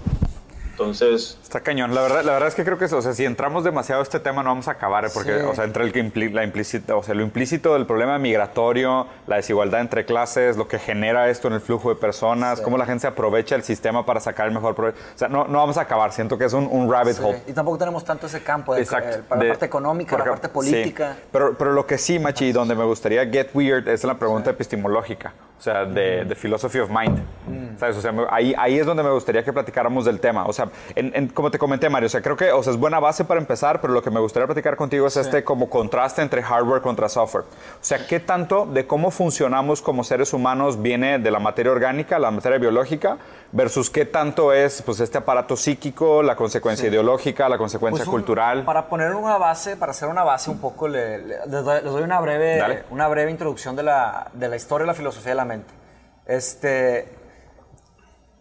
Entonces. 0.78 1.36
Está 1.42 1.60
cañón. 1.60 1.92
La 1.92 2.02
verdad, 2.02 2.22
la 2.22 2.32
verdad 2.32 2.48
es 2.48 2.54
que 2.54 2.64
creo 2.64 2.78
que 2.78 2.84
o 2.84 3.02
sea, 3.02 3.12
si 3.12 3.24
entramos 3.24 3.64
demasiado 3.64 4.00
a 4.00 4.04
este 4.04 4.20
tema 4.20 4.44
no 4.44 4.50
vamos 4.50 4.68
a 4.68 4.72
acabar, 4.72 5.04
¿eh? 5.04 5.08
porque, 5.12 5.34
o 5.42 5.54
sea, 5.54 5.64
entre 5.64 5.84
el, 5.84 6.34
la 6.34 6.44
implícita, 6.44 6.94
o 6.94 7.02
sea, 7.02 7.14
lo 7.14 7.22
implícito 7.22 7.74
del 7.74 7.84
problema 7.84 8.16
migratorio, 8.18 9.08
la 9.26 9.36
desigualdad 9.36 9.80
entre 9.80 10.04
clases, 10.04 10.56
lo 10.56 10.68
que 10.68 10.78
genera 10.78 11.28
esto 11.30 11.48
en 11.48 11.54
el 11.54 11.60
flujo 11.60 11.88
de 11.88 11.96
personas, 11.96 12.60
cómo 12.60 12.78
la 12.78 12.86
gente 12.86 13.02
se 13.02 13.06
aprovecha 13.08 13.56
el 13.56 13.64
sistema 13.64 14.06
para 14.06 14.20
sacar 14.20 14.46
el 14.46 14.54
mejor 14.54 14.76
provecho. 14.76 14.98
O 15.14 15.18
sea, 15.18 15.28
no, 15.28 15.48
no 15.48 15.58
vamos 15.58 15.76
a 15.78 15.82
acabar. 15.82 16.12
Siento 16.12 16.38
que 16.38 16.44
es 16.44 16.52
un, 16.52 16.88
rabbit 16.88 17.18
hole. 17.20 17.42
Y 17.46 17.52
tampoco 17.52 17.78
tenemos 17.78 18.04
tanto 18.04 18.28
ese 18.28 18.42
campo 18.42 18.74
de, 18.74 18.82
Exacto. 18.82 19.24
para 19.28 19.42
la 19.42 19.48
parte 19.50 19.66
económica, 19.66 20.16
la 20.16 20.24
parte 20.24 20.48
política. 20.48 21.16
Pero, 21.32 21.58
pero 21.58 21.72
lo 21.72 21.86
que 21.86 21.98
sí, 21.98 22.20
Machi, 22.20 22.52
donde 22.52 22.76
me 22.76 22.84
gustaría 22.84 23.26
get 23.26 23.50
weird 23.52 23.88
es 23.88 24.04
la 24.04 24.16
pregunta 24.16 24.50
epistemológica, 24.50 25.34
o 25.58 25.60
sea, 25.60 25.84
de, 25.84 26.24
de 26.24 26.34
philosophy 26.36 26.78
of 26.78 26.88
mind. 26.88 27.18
¿Sabes? 27.78 27.96
O 27.96 28.00
sea, 28.00 28.12
me- 28.12 28.26
ahí, 28.30 28.54
ahí 28.56 28.78
es 28.78 28.86
donde 28.86 29.02
me 29.02 29.10
gustaría 29.10 29.42
que 29.44 29.52
platicáramos 29.52 30.04
del 30.04 30.20
tema. 30.20 30.46
O 30.46 30.52
sea, 30.52 30.68
en- 30.94 31.12
en- 31.14 31.28
como 31.28 31.50
te 31.50 31.58
comenté, 31.58 31.88
Mario, 31.88 32.06
o 32.06 32.10
sea, 32.10 32.20
creo 32.22 32.36
que 32.36 32.50
o 32.52 32.62
sea, 32.62 32.72
es 32.72 32.78
buena 32.78 32.98
base 33.00 33.24
para 33.24 33.40
empezar, 33.40 33.80
pero 33.80 33.92
lo 33.92 34.02
que 34.02 34.10
me 34.10 34.20
gustaría 34.20 34.46
platicar 34.46 34.76
contigo 34.76 35.06
es 35.06 35.16
este 35.16 35.42
como 35.44 35.68
contraste 35.68 36.22
entre 36.22 36.42
hardware 36.42 36.80
contra 36.82 37.08
software. 37.08 37.44
O 37.44 37.48
sea, 37.84 38.06
¿qué 38.06 38.20
tanto 38.20 38.66
de 38.66 38.86
cómo 38.86 39.10
funcionamos 39.10 39.82
como 39.82 40.04
seres 40.04 40.32
humanos 40.32 40.80
viene 40.80 41.18
de 41.18 41.30
la 41.30 41.38
materia 41.40 41.72
orgánica, 41.72 42.18
la 42.18 42.30
materia 42.30 42.58
biológica, 42.58 43.18
versus 43.50 43.90
qué 43.90 44.04
tanto 44.04 44.52
es 44.52 44.82
pues, 44.82 45.00
este 45.00 45.18
aparato 45.18 45.56
psíquico, 45.56 46.22
la 46.22 46.36
consecuencia 46.36 46.88
ideológica, 46.88 47.48
la 47.48 47.58
consecuencia 47.58 48.04
Pues 48.04 48.08
un- 48.08 48.12
cultural? 48.14 48.64
Para 48.64 48.88
poner 48.88 49.14
una 49.14 49.38
base, 49.38 49.76
para 49.76 49.90
hacer 49.92 50.08
una 50.08 50.22
base 50.24 50.50
un 50.50 50.58
poco, 50.60 50.86
le- 50.88 51.18
le- 51.18 51.46
les, 51.46 51.64
doy, 51.64 51.82
les 51.82 51.92
doy 51.92 52.02
una, 52.02 52.20
breve, 52.20 52.58
Dale. 52.58 52.84
una 52.90 53.08
breve 53.08 53.30
introducción 53.30 53.74
de 53.76 53.82
la, 53.84 54.28
de 54.34 54.48
la 54.48 54.56
historia 54.56 54.84
y 54.84 54.86
la 54.88 54.94
filosofía 54.94 55.30
de 55.30 55.36
la 55.36 55.44
Este, 56.26 57.08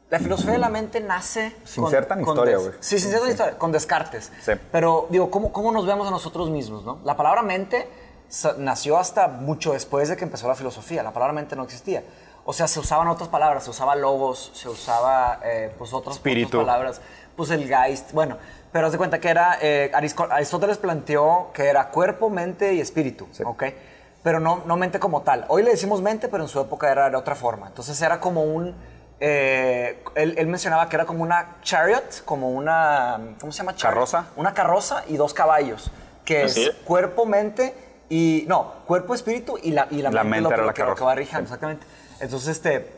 la 0.09 0.19
filosofía 0.19 0.53
de 0.53 0.59
la 0.59 0.69
mente 0.69 0.99
nace... 0.99 1.55
Sin 1.63 1.87
ser 1.87 2.05
tan 2.05 2.21
historia, 2.21 2.57
güey. 2.57 2.71
Sí, 2.79 2.99
sin 2.99 3.11
ser 3.11 3.21
tan 3.21 3.29
historia, 3.29 3.57
con 3.57 3.71
Descartes. 3.71 4.31
Sí. 4.41 4.53
Pero, 4.71 5.07
digo, 5.09 5.29
¿cómo, 5.31 5.51
¿cómo 5.51 5.71
nos 5.71 5.85
vemos 5.85 6.07
a 6.07 6.11
nosotros 6.11 6.49
mismos? 6.49 6.83
¿no? 6.83 6.99
La 7.03 7.17
palabra 7.17 7.41
mente 7.41 7.89
nació 8.57 8.97
hasta 8.97 9.27
mucho 9.27 9.73
después 9.73 10.09
de 10.09 10.17
que 10.17 10.23
empezó 10.23 10.47
la 10.47 10.55
filosofía. 10.55 11.03
La 11.03 11.13
palabra 11.13 11.33
mente 11.33 11.55
no 11.55 11.63
existía. 11.63 12.03
O 12.49 12.53
sea, 12.53 12.69
se 12.69 12.79
usaban 12.79 13.09
otras 13.09 13.27
palabras, 13.27 13.65
se 13.65 13.69
usaba 13.69 13.95
logos, 13.97 14.51
se 14.53 14.69
usaba 14.69 15.41
eh, 15.43 15.73
pues 15.77 15.91
otras, 15.91 16.17
otras 16.17 16.49
palabras, 16.49 17.01
pues 17.35 17.49
el 17.49 17.67
geist, 17.67 18.13
bueno, 18.13 18.37
pero 18.71 18.85
haz 18.85 18.93
de 18.93 18.97
cuenta 18.97 19.19
que 19.19 19.27
era, 19.27 19.57
eh, 19.61 19.91
Aristóteles 19.93 20.77
planteó 20.77 21.51
que 21.53 21.65
era 21.65 21.89
cuerpo, 21.89 22.29
mente 22.29 22.73
y 22.73 22.79
espíritu, 22.79 23.27
¿ok? 23.43 23.63
Pero 24.23 24.39
no, 24.39 24.63
no 24.65 24.75
mente 24.77 24.99
como 24.99 25.21
tal. 25.21 25.45
Hoy 25.47 25.63
le 25.63 25.71
decimos 25.71 26.01
mente, 26.01 26.27
pero 26.27 26.43
en 26.43 26.49
su 26.49 26.59
época 26.59 26.91
era 26.91 27.09
de 27.09 27.15
otra 27.15 27.35
forma. 27.35 27.67
Entonces 27.67 28.01
era 28.01 28.19
como 28.19 28.43
un, 28.43 28.75
eh, 29.19 30.03
él, 30.15 30.35
él 30.37 30.47
mencionaba 30.47 30.89
que 30.89 30.95
era 30.95 31.05
como 31.05 31.23
una 31.23 31.57
chariot, 31.61 32.23
como 32.25 32.49
una, 32.49 33.19
¿cómo 33.39 33.51
se 33.51 33.59
llama? 33.59 33.75
Chariot? 33.75 33.93
Carroza. 33.95 34.25
Una 34.35 34.53
carroza 34.53 35.03
y 35.07 35.17
dos 35.17 35.33
caballos, 35.33 35.91
que 36.25 36.43
es 36.43 36.57
es. 36.57 36.71
cuerpo, 36.83 37.25
mente 37.25 37.73
y, 38.09 38.45
no, 38.47 38.73
cuerpo, 38.85 39.13
espíritu 39.13 39.57
y 39.61 39.71
la, 39.71 39.87
y 39.91 40.01
la, 40.01 40.11
La 40.11 40.23
mente, 40.23 40.41
mente 40.41 40.41
lo 40.43 40.49
que- 40.49 40.53
era 40.55 40.63
la 40.63 40.67
lo 40.67 40.73
que- 40.73 40.81
lo 40.81 40.85
que 40.87 40.89
carroza. 40.89 41.05
va 41.05 41.15
rijando, 41.15 41.43
exactamente. 41.45 41.85
Entonces, 42.19 42.49
este, 42.49 42.96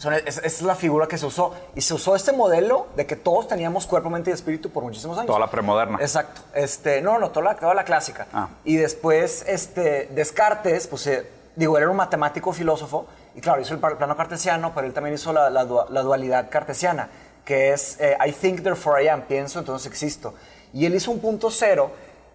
son- 0.00 0.14
es- 0.14 0.62
la 0.62 0.74
figura 0.74 1.06
que 1.06 1.18
se 1.18 1.26
usó. 1.26 1.54
Y 1.74 1.82
se 1.82 1.92
usó 1.94 2.16
este 2.16 2.32
modelo 2.32 2.86
de 2.96 3.06
que 3.06 3.16
todos 3.16 3.46
teníamos 3.48 3.86
cuerpo, 3.86 4.08
mente 4.08 4.30
y 4.30 4.32
espíritu 4.32 4.70
por 4.70 4.82
muchísimos 4.82 5.16
años. 5.18 5.26
Toda 5.26 5.38
la 5.38 5.50
premoderna. 5.50 5.98
Exacto. 6.00 6.40
Este, 6.54 7.02
no, 7.02 7.18
no, 7.18 7.30
toda 7.30 7.52
la, 7.52 7.56
toda 7.56 7.74
la 7.74 7.84
clásica. 7.84 8.26
Ah. 8.32 8.48
Y 8.64 8.76
después, 8.76 9.44
este, 9.46 10.06
Descartes, 10.12 10.86
pues, 10.86 11.06
eh, 11.06 11.26
digo, 11.54 11.76
era 11.76 11.90
un 11.90 11.96
matemático 11.96 12.52
filósofo. 12.52 13.06
Y 13.34 13.40
claro, 13.40 13.60
hizo 13.60 13.74
el 13.74 13.80
plano 13.80 14.16
cartesiano, 14.16 14.72
pero 14.74 14.86
él 14.86 14.92
también 14.92 15.14
hizo 15.14 15.32
la, 15.32 15.50
la 15.50 16.02
dualidad 16.02 16.48
cartesiana, 16.50 17.10
que 17.44 17.72
es 17.72 17.98
eh, 18.00 18.16
I 18.26 18.32
think, 18.32 18.62
therefore 18.62 19.02
I 19.04 19.08
am. 19.08 19.22
Pienso, 19.22 19.58
entonces 19.58 19.86
existo. 19.90 20.34
Y 20.72 20.86
él 20.86 20.94
hizo 20.94 21.10
un 21.10 21.20
punto 21.20 21.50
cero 21.50 21.90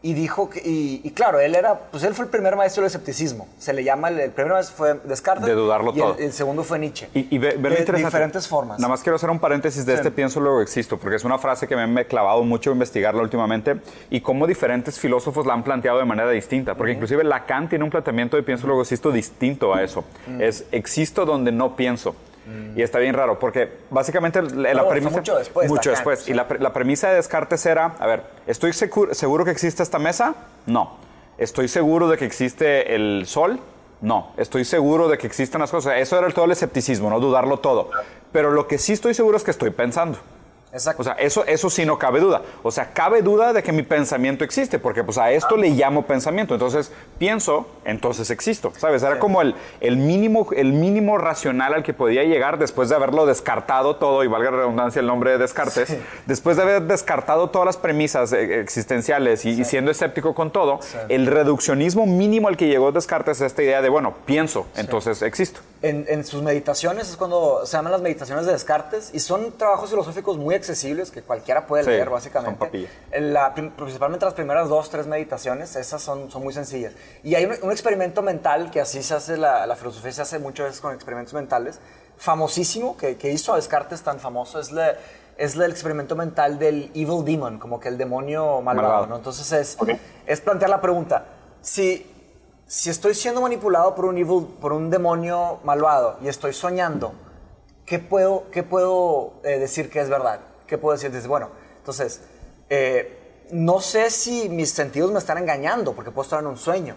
y 0.07 0.13
dijo 0.13 0.51
que, 0.51 0.59
y, 0.63 1.01
y 1.03 1.09
claro, 1.11 1.39
él 1.39 1.55
era, 1.55 1.79
pues 1.89 2.03
él 2.03 2.13
fue 2.13 2.25
el 2.25 2.31
primer 2.31 2.55
maestro 2.55 2.81
del 2.83 2.87
escepticismo. 2.89 3.47
Se 3.57 3.73
le 3.73 3.83
llama, 3.83 4.09
el, 4.09 4.19
el 4.19 4.29
primer 4.29 4.53
maestro 4.53 4.75
fue 4.77 4.99
Descartes. 5.03 5.47
De 5.47 5.53
dudarlo 5.53 5.91
y 5.95 5.95
el- 5.95 6.01
todo. 6.01 6.15
El, 6.19 6.31
segundo 6.31 6.63
fue 6.63 6.77
Nietzsche. 6.77 7.09
Y, 7.15 7.35
y 7.35 7.39
ve, 7.39 7.55
ve 7.57 7.69
de 7.71 7.93
diferentes 7.97 8.47
formas. 8.47 8.77
Nada 8.77 8.89
más 8.89 9.01
quiero 9.01 9.15
hacer 9.15 9.31
un 9.31 9.39
paréntesis 9.39 9.83
de 9.83 9.93
Sí. 9.93 9.97
este 9.97 10.11
pienso 10.11 10.39
luego 10.39 10.61
existo, 10.61 10.97
porque 10.99 11.15
es 11.15 11.23
una 11.23 11.39
frase 11.39 11.67
que 11.67 11.75
me 11.75 11.87
me 11.87 12.01
he 12.01 12.05
clavado 12.05 12.43
mucho 12.43 12.69
a 12.69 12.73
investigarla 12.73 13.21
últimamente 13.23 13.77
y 14.11 14.21
cómo 14.21 14.45
diferentes 14.45 14.99
filósofos 14.99 15.45
la 15.47 15.53
han 15.53 15.63
planteado 15.63 15.97
de 15.97 16.05
manera 16.05 16.29
distinta, 16.29 16.75
porque 16.75 16.91
inclusive 16.93 17.23
Lacan 17.23 17.67
tiene 17.67 17.83
un 17.83 17.89
planteamiento 17.89 18.37
de 18.37 18.43
pienso 18.43 18.67
luego 18.67 18.83
existo 18.83 19.11
distinto 19.11 19.73
a 19.73 19.81
eso. 19.81 20.03
Mm. 20.27 20.41
Es 20.41 20.65
existo 20.71 21.25
donde 21.25 21.51
no 21.51 21.75
pienso. 21.75 22.15
Y 22.75 22.81
está 22.83 22.99
bien 22.99 23.15
raro, 23.15 23.39
porque 23.39 23.69
básicamente 23.89 24.41
la, 24.41 24.81
fue 24.83 24.89
premisa... 24.91 25.17
mucho 25.17 25.35
después, 25.37 25.67
Mucho 25.67 25.89
después. 25.89 26.19
sí. 26.19 26.31
Y 26.31 26.33
la, 26.35 26.47
pre- 26.47 26.59
la 26.59 26.73
premisa 26.73 27.09
de 27.09 27.15
Descartes 27.15 27.65
era, 27.65 27.95
a 27.99 28.05
ver, 28.05 28.23
¿estoy 28.45 28.71
seguro, 28.73 29.13
seguro 29.15 29.45
que 29.45 29.51
existe 29.51 29.81
esta 29.81 29.97
mesa? 29.97 30.35
No. 30.67 30.97
¿Estoy 31.39 31.67
seguro 31.67 32.07
de 32.07 32.17
que 32.17 32.25
existe 32.25 32.93
el 32.95 33.23
sol? 33.25 33.59
No. 34.01 34.31
¿Estoy 34.37 34.63
seguro 34.65 35.07
de 35.07 35.17
que 35.17 35.25
existen 35.25 35.59
las 35.61 35.71
cosas? 35.71 35.95
Eso 35.97 36.17
era 36.17 36.27
el- 36.27 36.33
todo 36.33 36.45
el 36.45 36.51
escepticismo, 36.51 37.09
no 37.09 37.19
dudarlo 37.19 37.57
todo. 37.59 37.89
Pero 38.31 38.51
lo 38.51 38.67
que 38.67 38.77
sí 38.77 38.93
estoy 38.93 39.13
seguro 39.15 39.37
es 39.37 39.43
que 39.43 39.51
estoy 39.51 39.71
pensando. 39.71 40.19
Exacto. 40.75 41.01
O 41.01 41.05
sea, 41.05 41.13
eso, 41.13 41.45
eso 41.45 41.69
sí 41.69 41.85
no 41.85 41.97
cabe 41.97 42.19
duda. 42.19 42.41
O 42.61 42.69
sea, 42.69 42.91
cabe 42.91 43.21
duda 43.21 43.53
de 43.53 43.63
que 43.63 43.71
mi 43.71 43.83
pensamiento 43.83 44.43
existe, 44.43 44.77
porque 44.77 45.03
pues 45.03 45.17
a 45.17 45.31
esto 45.31 45.55
le 45.55 45.69
llamo 45.69 46.05
pensamiento. 46.05 46.53
Entonces, 46.53 46.91
pienso, 47.17 47.67
entonces 47.85 48.29
existo. 48.29 48.73
¿Sabes? 48.77 49.01
Era 49.03 49.19
como 49.19 49.41
el, 49.41 49.55
el, 49.79 49.95
mínimo, 49.95 50.47
el 50.53 50.73
mínimo 50.73 51.17
racional 51.17 51.73
al 51.73 51.83
que 51.83 51.93
podía 51.93 52.23
llegar 52.23 52.59
después 52.59 52.89
de 52.89 52.95
haberlo 52.95 53.25
descartado 53.25 53.95
todo, 53.95 54.23
y 54.23 54.27
valga 54.27 54.51
la 54.51 54.57
redundancia 54.57 54.99
el 54.99 55.07
nombre 55.07 55.31
de 55.31 55.37
Descartes, 55.37 55.97
después 56.25 56.57
de 56.57 56.63
haber 56.63 56.81
descartado 56.83 57.49
todas 57.49 57.65
las 57.65 57.77
premisas 57.77 58.33
eh, 58.33 58.59
existenciales 58.59 59.45
y, 59.45 59.51
y 59.51 59.63
siendo 59.63 59.91
escéptico 59.91 60.35
con 60.35 60.51
todo, 60.51 60.79
el 61.07 61.27
reduccionismo 61.27 62.05
mínimo 62.05 62.49
al 62.49 62.57
que 62.57 62.67
llegó 62.67 62.91
Descartes 62.91 63.37
es 63.37 63.47
esta 63.47 63.63
idea 63.63 63.81
de, 63.81 63.89
bueno, 63.89 64.13
pienso, 64.25 64.67
entonces 64.75 65.21
existo. 65.21 65.61
En, 65.81 66.05
en 66.09 66.25
sus 66.25 66.41
meditaciones 66.41 67.09
es 67.09 67.15
cuando 67.15 67.65
se 67.65 67.77
llaman 67.77 67.91
las 67.91 68.01
meditaciones 68.01 68.45
de 68.45 68.51
Descartes 68.51 69.11
y 69.13 69.19
son 69.19 69.51
trabajos 69.57 69.89
filosóficos 69.89 70.37
muy 70.37 70.55
accesibles 70.69 71.11
que 71.11 71.21
cualquiera 71.21 71.65
puede 71.67 71.83
Sí, 71.83 71.89
leer 71.91 72.05
son 72.05 72.13
básicamente. 72.13 72.89
En 73.11 73.33
la- 73.33 73.53
principalmente 73.53 74.25
las 74.25 74.33
primeras 74.33 74.67
dos, 74.69 74.89
tres 74.89 75.05
meditaciones, 75.07 75.75
esas 75.75 76.01
son, 76.01 76.29
son 76.31 76.43
muy 76.43 76.53
sencillas. 76.53 76.93
Y 77.23 77.35
hay 77.35 77.45
un, 77.45 77.53
un 77.61 77.71
experimento 77.71 78.21
mental 78.21 78.71
que 78.71 78.81
así 78.81 79.01
se 79.03 79.13
hace, 79.13 79.37
la, 79.37 79.65
la 79.67 79.75
filosofía 79.75 80.11
se 80.11 80.21
hace 80.23 80.39
muchas 80.39 80.67
veces 80.67 80.81
con 80.81 80.93
experimentos 80.93 81.33
mentales, 81.33 81.79
famosísimo, 82.17 82.97
que, 82.97 83.17
que 83.17 83.31
hizo 83.31 83.53
a 83.53 83.57
Descartes 83.57 84.01
tan 84.01 84.19
famoso, 84.19 84.59
es, 84.59 84.71
la- 84.71 84.95
es 85.37 85.55
el 85.55 85.63
experimento 85.69 86.15
mental 86.15 86.57
del 86.57 86.91
evil 86.95 87.23
demon, 87.25 87.59
como 87.59 87.79
que 87.79 87.89
el 87.89 87.97
demonio 87.97 88.61
malvado. 88.61 88.87
Malvado. 88.87 89.07
¿no? 89.07 89.15
Entonces 89.17 89.51
es, 89.51 89.77
es 90.25 90.41
plantear 90.41 90.69
la 90.69 90.81
pregunta, 90.81 91.25
si 91.61 92.11
si 92.67 92.89
estoy 92.89 93.13
siendo 93.13 93.41
manipulado 93.41 93.93
por 93.93 94.05
un 94.05 94.17
evil, 94.17 94.47
por 94.59 94.73
un 94.73 94.89
demonio 94.89 95.59
malvado 95.63 96.17
y 96.23 96.29
estoy 96.29 96.51
soñando, 96.51 97.13
¿qué 97.85 97.99
puedo, 97.99 98.45
qué 98.51 98.63
puedo 98.63 99.33
eh, 99.43 99.59
decir 99.59 99.91
que 99.91 99.99
es 99.99 100.09
verdad? 100.09 100.39
¿Qué 100.67 100.77
puedo 100.77 100.93
decir? 100.95 101.11
Dice, 101.11 101.27
bueno, 101.27 101.49
entonces, 101.77 102.21
eh, 102.69 103.43
no 103.51 103.79
sé 103.79 104.09
si 104.09 104.49
mis 104.49 104.71
sentidos 104.71 105.11
me 105.11 105.19
están 105.19 105.37
engañando 105.37 105.93
porque 105.93 106.11
puedo 106.11 106.23
estar 106.23 106.39
en 106.39 106.47
un 106.47 106.57
sueño. 106.57 106.95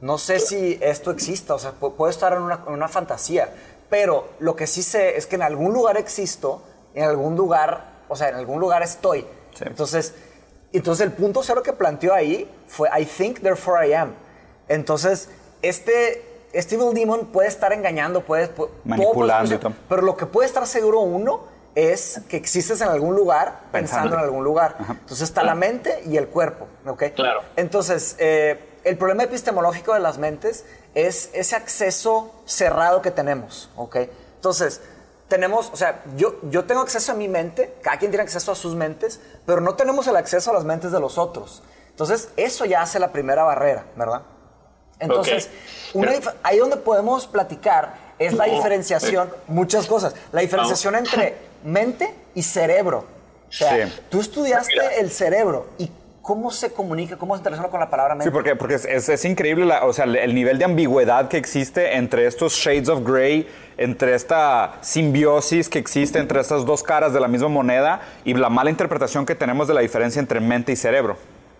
No 0.00 0.16
sé 0.16 0.38
si 0.40 0.78
esto 0.80 1.10
exista, 1.10 1.54
o 1.54 1.58
sea, 1.58 1.72
pu- 1.78 1.94
puedo 1.94 2.10
estar 2.10 2.32
en 2.32 2.40
una, 2.42 2.64
en 2.66 2.72
una 2.72 2.88
fantasía. 2.88 3.52
Pero 3.90 4.28
lo 4.38 4.56
que 4.56 4.66
sí 4.66 4.82
sé 4.82 5.16
es 5.18 5.26
que 5.26 5.34
en 5.36 5.42
algún 5.42 5.72
lugar 5.74 5.96
existo, 5.98 6.62
en 6.94 7.04
algún 7.04 7.36
lugar, 7.36 8.04
o 8.08 8.16
sea, 8.16 8.28
en 8.30 8.36
algún 8.36 8.60
lugar 8.60 8.82
estoy. 8.82 9.26
Sí. 9.54 9.64
Entonces, 9.66 10.14
entonces 10.72 11.04
el 11.06 11.12
punto 11.12 11.42
cero 11.42 11.62
que 11.62 11.72
planteó 11.72 12.14
ahí 12.14 12.50
fue 12.66 12.88
I 12.98 13.04
think, 13.04 13.40
therefore 13.40 13.86
I 13.86 13.92
am. 13.94 14.14
Entonces, 14.68 15.28
este, 15.60 16.24
este 16.52 16.76
Evil 16.76 16.94
Demon 16.94 17.26
puede 17.26 17.48
estar 17.48 17.72
engañando, 17.72 18.22
puede, 18.22 18.48
Manipulando 18.84 19.72
pero 19.88 20.02
lo 20.02 20.16
que 20.16 20.24
puede 20.26 20.46
estar 20.46 20.66
seguro 20.66 21.00
uno 21.00 21.44
es 21.74 22.20
que 22.28 22.36
existes 22.36 22.80
en 22.80 22.88
algún 22.88 23.14
lugar 23.14 23.60
pensando, 23.70 24.02
Pensando. 24.10 24.16
en 24.16 24.22
algún 24.24 24.44
lugar. 24.44 24.76
Entonces 24.80 25.22
está 25.22 25.42
la 25.42 25.54
mente 25.54 26.02
y 26.06 26.16
el 26.16 26.28
cuerpo, 26.28 26.66
¿ok? 26.86 27.04
Claro. 27.14 27.42
Entonces, 27.56 28.16
eh, 28.18 28.58
el 28.84 28.96
problema 28.96 29.22
epistemológico 29.24 29.94
de 29.94 30.00
las 30.00 30.18
mentes 30.18 30.64
es 30.94 31.30
ese 31.32 31.54
acceso 31.56 32.32
cerrado 32.46 33.02
que 33.02 33.10
tenemos, 33.10 33.70
¿ok? 33.76 33.96
Entonces, 34.36 34.80
tenemos, 35.28 35.70
o 35.72 35.76
sea, 35.76 36.02
yo, 36.16 36.36
yo 36.50 36.64
tengo 36.64 36.80
acceso 36.80 37.12
a 37.12 37.14
mi 37.14 37.28
mente, 37.28 37.72
cada 37.82 37.98
quien 37.98 38.10
tiene 38.10 38.24
acceso 38.24 38.50
a 38.50 38.56
sus 38.56 38.74
mentes, 38.74 39.20
pero 39.46 39.60
no 39.60 39.74
tenemos 39.74 40.06
el 40.08 40.16
acceso 40.16 40.50
a 40.50 40.54
las 40.54 40.64
mentes 40.64 40.90
de 40.90 40.98
los 40.98 41.18
otros. 41.18 41.62
Entonces, 41.90 42.30
eso 42.36 42.64
ya 42.64 42.82
hace 42.82 42.98
la 42.98 43.12
primera 43.12 43.44
barrera, 43.44 43.84
¿verdad? 43.94 44.22
Entonces, 44.98 45.48
una 45.94 46.12
ahí 46.42 46.58
donde 46.58 46.76
podemos 46.76 47.26
platicar 47.26 47.94
es 48.18 48.34
la 48.34 48.46
No, 48.46 48.54
diferenciación, 48.54 49.28
eh. 49.28 49.32
muchas 49.46 49.86
cosas, 49.86 50.14
la 50.32 50.40
diferenciación 50.40 50.94
entre 50.96 51.36
mente 51.64 52.12
y 52.34 52.42
cerebro. 52.42 53.06
O 53.48 53.52
sea, 53.52 53.86
Sí. 53.88 53.92
tú 54.08 54.20
estudiaste 54.20 54.72
Mira. 54.74 54.94
el 54.96 55.10
cerebro 55.10 55.66
y 55.78 55.90
cómo 56.22 56.50
se 56.52 56.70
comunica, 56.72 57.16
cómo 57.16 57.34
se 57.34 57.38
interrelaciona 57.40 57.70
con 57.70 57.80
la 57.80 57.90
palabra 57.90 58.14
mente. 58.14 58.26
Sí, 58.26 58.30
porque, 58.30 58.54
porque 58.54 58.74
es, 58.74 58.84
es- 58.84 59.08
es 59.08 59.24
increíble 59.24 59.64
la- 59.66 59.84
o 59.84 59.92
sea, 59.92 60.04
el 60.04 60.34
nivel 60.34 60.58
de 60.58 60.64
ambigüedad 60.66 61.28
que 61.28 61.36
existe 61.38 61.96
entre 61.96 62.26
estos 62.26 62.52
shades 62.52 62.88
of 62.88 63.00
gray, 63.04 63.48
entre 63.76 64.14
esta 64.14 64.74
simbiosis 64.82 65.68
que 65.68 65.78
existe 65.80 66.18
entre 66.18 66.40
estas 66.40 66.64
dos 66.64 66.82
caras 66.82 67.12
de 67.12 67.18
la 67.20 67.26
misma 67.26 67.48
moneda 67.48 68.00
y 68.24 68.34
la 68.34 68.48
mala 68.50 68.70
interpretación 68.70 69.26
que 69.26 69.34
tenemos 69.34 69.66
de 69.66 69.74
la 69.74 69.80
diferencia 69.80 70.20
entre 70.20 70.38
mente 70.40 70.70
y 70.72 70.76
cerebro. 70.76 71.16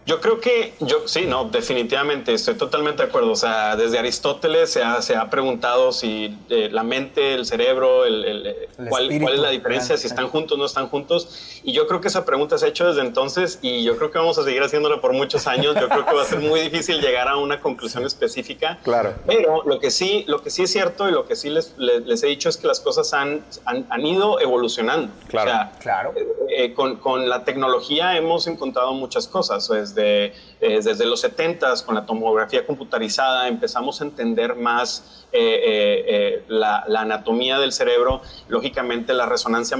Yo 0.06 0.20
creo 0.20 0.40
que, 0.40 0.74
yo 0.80 1.06
sí, 1.06 1.26
no, 1.26 1.44
definitivamente, 1.44 2.32
estoy 2.32 2.54
totalmente 2.54 3.02
de 3.02 3.08
acuerdo. 3.08 3.30
O 3.32 3.36
sea, 3.36 3.76
desde 3.76 3.98
Aristóteles 3.98 4.70
se 4.72 4.82
ha, 4.82 5.02
se 5.02 5.14
ha 5.14 5.28
preguntado 5.30 5.92
si 5.92 6.36
eh, 6.48 6.68
la 6.72 6.82
mente, 6.82 7.34
el 7.34 7.44
cerebro, 7.46 8.04
el, 8.06 8.24
el, 8.24 8.56
cuál, 8.88 9.08
cuál, 9.20 9.34
es 9.34 9.40
la 9.40 9.50
diferencia, 9.50 9.96
si 9.96 10.06
están 10.06 10.28
juntos 10.28 10.56
o 10.56 10.58
no 10.58 10.64
están 10.66 10.88
juntos. 10.88 11.60
Y 11.62 11.72
yo 11.72 11.86
creo 11.86 12.00
que 12.00 12.08
esa 12.08 12.24
pregunta 12.24 12.56
se 12.58 12.66
ha 12.66 12.68
hecho 12.68 12.86
desde 12.86 13.02
entonces 13.02 13.58
y 13.62 13.84
yo 13.84 13.96
creo 13.98 14.10
que 14.10 14.18
vamos 14.18 14.38
a 14.38 14.42
seguir 14.42 14.62
haciéndola 14.62 15.00
por 15.00 15.12
muchos 15.12 15.46
años. 15.46 15.76
Yo 15.78 15.88
creo 15.88 16.06
que 16.06 16.14
va 16.14 16.22
a 16.22 16.26
ser 16.26 16.40
muy 16.40 16.60
difícil 16.60 17.00
llegar 17.00 17.28
a 17.28 17.36
una 17.36 17.60
conclusión 17.60 18.04
específica. 18.04 18.78
Claro. 18.82 19.14
Pero 19.26 19.62
lo 19.64 19.78
que 19.78 19.90
sí, 19.90 20.24
lo 20.26 20.42
que 20.42 20.50
sí 20.50 20.62
es 20.62 20.72
cierto 20.72 21.08
y 21.08 21.12
lo 21.12 21.26
que 21.26 21.36
sí 21.36 21.50
les, 21.50 21.74
les, 21.76 22.06
les 22.06 22.22
he 22.22 22.26
dicho 22.26 22.48
es 22.48 22.56
que 22.56 22.66
las 22.66 22.80
cosas 22.80 23.12
han, 23.12 23.44
han, 23.66 23.86
han 23.90 24.06
ido 24.06 24.40
evolucionando. 24.40 25.12
Claro. 25.28 25.50
O 25.50 25.54
sea, 25.54 25.72
Claro. 25.80 26.14
eh, 26.48 26.72
con, 26.74 26.96
con, 26.96 27.28
la 27.28 27.44
tecnología 27.44 28.16
hemos 28.16 28.46
encontrado 28.46 28.92
muchas 28.92 29.28
cosas. 29.28 29.70
Desde, 29.94 30.32
eh, 30.60 30.80
desde 30.82 31.06
los 31.06 31.24
70s, 31.24 31.84
con 31.84 31.94
la 31.94 32.06
tomografía 32.06 32.66
computarizada, 32.66 33.48
empezamos 33.48 34.00
a 34.00 34.04
entender 34.04 34.54
más 34.54 35.26
eh, 35.32 36.04
eh, 36.06 36.42
la, 36.48 36.84
la, 36.86 37.00
anatomía 37.00 37.58
del 37.58 37.72
cerebro. 37.72 38.20
Lógicamente, 38.48 39.12
la 39.12 39.26
resonancia, 39.26 39.76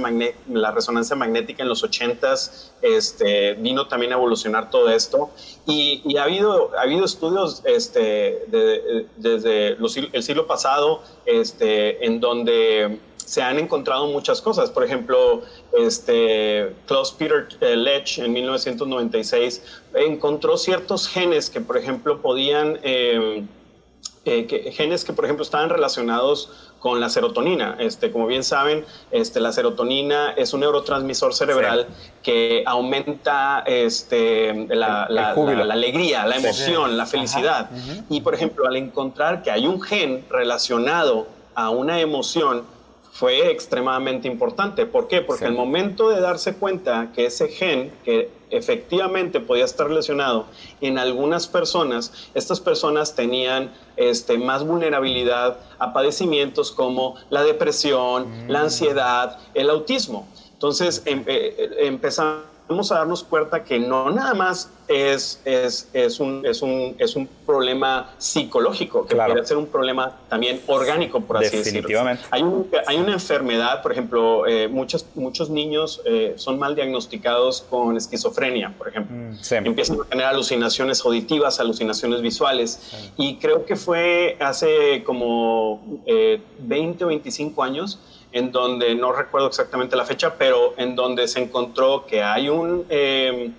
la 0.49 0.71
resonancia 0.71 1.15
magnética 1.15 1.63
en 1.63 1.69
los 1.69 1.83
80s 1.83 2.71
este, 2.81 3.53
vino 3.55 3.87
también 3.87 4.13
a 4.13 4.15
evolucionar 4.15 4.69
todo 4.69 4.89
esto. 4.89 5.29
Y, 5.65 6.01
y 6.05 6.17
ha, 6.17 6.23
habido, 6.23 6.71
ha 6.77 6.81
habido 6.81 7.05
estudios 7.05 7.61
este, 7.65 8.45
de, 8.47 8.57
de, 8.57 9.05
desde 9.17 9.75
los, 9.75 9.95
el 9.97 10.23
siglo 10.23 10.47
pasado 10.47 11.03
este, 11.25 12.05
en 12.05 12.19
donde 12.19 12.99
se 13.25 13.41
han 13.41 13.59
encontrado 13.59 14.07
muchas 14.07 14.41
cosas. 14.41 14.69
Por 14.69 14.83
ejemplo, 14.83 15.41
este, 15.77 16.75
Klaus 16.87 17.11
Peter 17.11 17.47
Lech 17.61 18.19
en 18.19 18.33
1996 18.33 19.63
encontró 19.93 20.57
ciertos 20.57 21.07
genes 21.07 21.49
que, 21.49 21.61
por 21.61 21.77
ejemplo, 21.77 22.21
podían, 22.21 22.79
eh, 22.83 23.43
eh, 24.25 24.45
que, 24.47 24.71
genes 24.71 25.03
que, 25.03 25.13
por 25.13 25.25
ejemplo, 25.25 25.43
estaban 25.43 25.69
relacionados 25.69 26.71
con 26.79 26.99
la 26.99 27.09
serotonina. 27.09 27.75
Este, 27.79 28.11
como 28.11 28.25
bien 28.25 28.43
saben, 28.43 28.85
este, 29.11 29.39
la 29.39 29.51
serotonina 29.51 30.31
es 30.31 30.51
un 30.53 30.61
neurotransmisor 30.61 31.33
cerebral 31.33 31.87
sí. 31.87 32.11
que 32.23 32.63
aumenta 32.65 33.63
este, 33.67 34.65
la, 34.67 35.05
el, 35.07 35.15
la, 35.15 35.33
el 35.33 35.45
la, 35.57 35.65
la, 35.65 35.73
alegría, 35.73 36.25
la 36.25 36.37
emoción, 36.37 36.89
sí. 36.89 36.95
la 36.97 37.05
felicidad. 37.05 37.69
Uh 37.71 37.75
-huh. 37.75 38.03
Y, 38.09 38.21
por 38.21 38.33
ejemplo, 38.33 38.67
al 38.67 38.75
encontrar 38.77 39.43
que 39.43 39.51
hay 39.51 39.67
un 39.67 39.79
gen 39.79 40.25
relacionado 40.29 41.27
a 41.53 41.69
una 41.69 41.99
emoción, 41.99 42.63
fue 43.21 43.51
extremadamente 43.51 44.27
importante. 44.27 44.87
¿Por 44.87 45.07
qué? 45.07 45.21
Porque 45.21 45.45
al 45.45 45.53
momento 45.53 46.09
de 46.09 46.19
darse 46.19 46.55
cuenta 46.55 47.11
que 47.13 47.27
ese 47.27 47.49
gen, 47.49 47.93
que 48.03 48.31
efectivamente 48.49 49.39
podía 49.39 49.63
estar 49.63 49.91
lesionado 49.91 50.47
en 50.81 50.97
algunas 50.97 51.47
personas, 51.47 52.11
estas 52.33 52.59
personas 52.59 53.13
tenían 53.13 53.71
este, 53.95 54.39
más 54.39 54.65
vulnerabilidad 54.65 55.59
a 55.77 55.93
padecimientos 55.93 56.71
como 56.71 57.13
la 57.29 57.43
depresión, 57.43 58.47
mm. 58.47 58.49
la 58.49 58.61
ansiedad, 58.61 59.37
el 59.53 59.69
autismo. 59.69 60.27
Entonces 60.53 61.03
em, 61.05 61.23
eh, 61.27 61.75
empezamos 61.81 62.50
a 62.69 62.95
darnos 62.95 63.23
cuenta 63.23 63.63
que 63.63 63.79
no 63.79 64.09
nada 64.11 64.33
más 64.33 64.69
es, 64.87 65.41
es, 65.45 65.89
es, 65.93 66.19
un, 66.19 66.45
es, 66.45 66.61
un, 66.61 66.95
es 66.97 67.15
un 67.15 67.27
problema 67.45 68.13
psicológico, 68.17 69.05
que 69.05 69.13
claro. 69.15 69.33
puede 69.33 69.45
ser 69.45 69.57
un 69.57 69.67
problema 69.67 70.17
también 70.29 70.61
orgánico, 70.67 71.21
por 71.21 71.37
así 71.37 71.57
Definitivamente. 71.57 72.23
decirlo. 72.23 72.35
Hay, 72.35 72.43
un, 72.43 72.67
hay 72.87 72.97
una 72.97 73.13
enfermedad, 73.13 73.81
por 73.81 73.91
ejemplo, 73.91 74.47
eh, 74.47 74.67
muchos, 74.67 75.05
muchos 75.15 75.49
niños 75.49 76.01
eh, 76.05 76.33
son 76.37 76.59
mal 76.59 76.75
diagnosticados 76.75 77.61
con 77.69 77.97
esquizofrenia, 77.97 78.73
por 78.77 78.89
ejemplo. 78.89 79.15
Mm, 79.15 79.37
sí. 79.41 79.55
Empiezan 79.55 79.99
a 80.01 80.05
tener 80.05 80.25
alucinaciones 80.25 81.03
auditivas, 81.05 81.59
alucinaciones 81.59 82.21
visuales. 82.21 82.79
Sí. 82.89 83.11
Y 83.17 83.35
creo 83.37 83.65
que 83.65 83.75
fue 83.75 84.37
hace 84.39 85.03
como 85.03 86.01
eh, 86.05 86.41
20 86.59 87.05
o 87.05 87.07
25 87.07 87.63
años 87.63 87.99
en 88.31 88.51
donde 88.51 88.95
no 88.95 89.11
recuerdo 89.11 89.47
exactamente 89.47 89.95
la 89.95 90.05
fecha, 90.05 90.35
pero 90.37 90.73
en 90.77 90.95
donde 90.95 91.27
se 91.27 91.39
encontró 91.39 92.05
que 92.05 92.23
hay 92.23 92.49
un, 92.49 92.85
eh, 92.89 93.51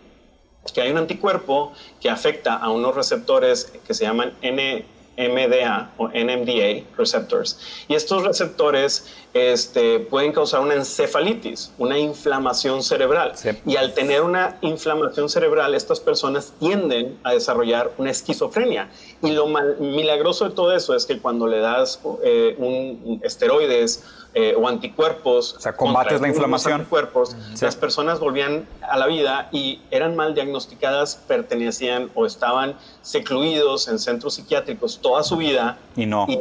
que 0.72 0.80
hay 0.80 0.90
un 0.90 0.98
anticuerpo 0.98 1.72
que 2.00 2.08
afecta 2.08 2.56
a 2.56 2.70
unos 2.70 2.94
receptores 2.94 3.72
que 3.86 3.94
se 3.94 4.04
llaman 4.04 4.32
NMDA 4.42 5.92
o 5.96 6.08
NMDA 6.08 6.84
receptors. 6.96 7.58
Y 7.88 7.94
estos 7.94 8.24
receptores 8.24 9.12
este, 9.34 10.00
pueden 10.00 10.32
causar 10.32 10.60
una 10.60 10.74
encefalitis, 10.74 11.72
una 11.78 11.98
inflamación 11.98 12.82
cerebral. 12.82 13.32
Sí. 13.34 13.50
Y 13.64 13.76
al 13.76 13.94
tener 13.94 14.22
una 14.22 14.58
inflamación 14.60 15.28
cerebral, 15.28 15.74
estas 15.74 16.00
personas 16.00 16.52
tienden 16.58 17.18
a 17.22 17.32
desarrollar 17.32 17.92
una 17.98 18.10
esquizofrenia. 18.10 18.90
Y 19.22 19.30
lo 19.30 19.46
mal, 19.46 19.78
milagroso 19.78 20.48
de 20.48 20.54
todo 20.54 20.74
eso 20.74 20.94
es 20.94 21.06
que 21.06 21.18
cuando 21.18 21.46
le 21.46 21.60
das 21.60 22.00
eh, 22.22 22.54
un, 22.58 23.20
esteroides, 23.22 24.04
eh, 24.34 24.54
o 24.56 24.66
anticuerpos. 24.66 25.56
O 25.58 25.60
sea, 25.60 25.76
combates 25.76 26.18
la 26.18 26.26
inflamación. 26.26 26.80
Anticuerpos, 26.80 27.36
sí. 27.52 27.66
Las 27.66 27.76
personas 27.76 28.18
volvían 28.18 28.66
a 28.80 28.96
la 28.96 29.06
vida 29.06 29.50
y 29.52 29.82
eran 29.90 30.16
mal 30.16 30.34
diagnosticadas, 30.34 31.16
pertenecían 31.28 32.10
o 32.14 32.24
estaban 32.24 32.74
secluidos 33.02 33.88
en 33.88 33.98
centros 33.98 34.32
psiquiátricos 34.34 35.00
toda 35.02 35.22
su 35.22 35.36
vida. 35.36 35.76
Y 35.96 36.06
no. 36.06 36.24
Y 36.30 36.38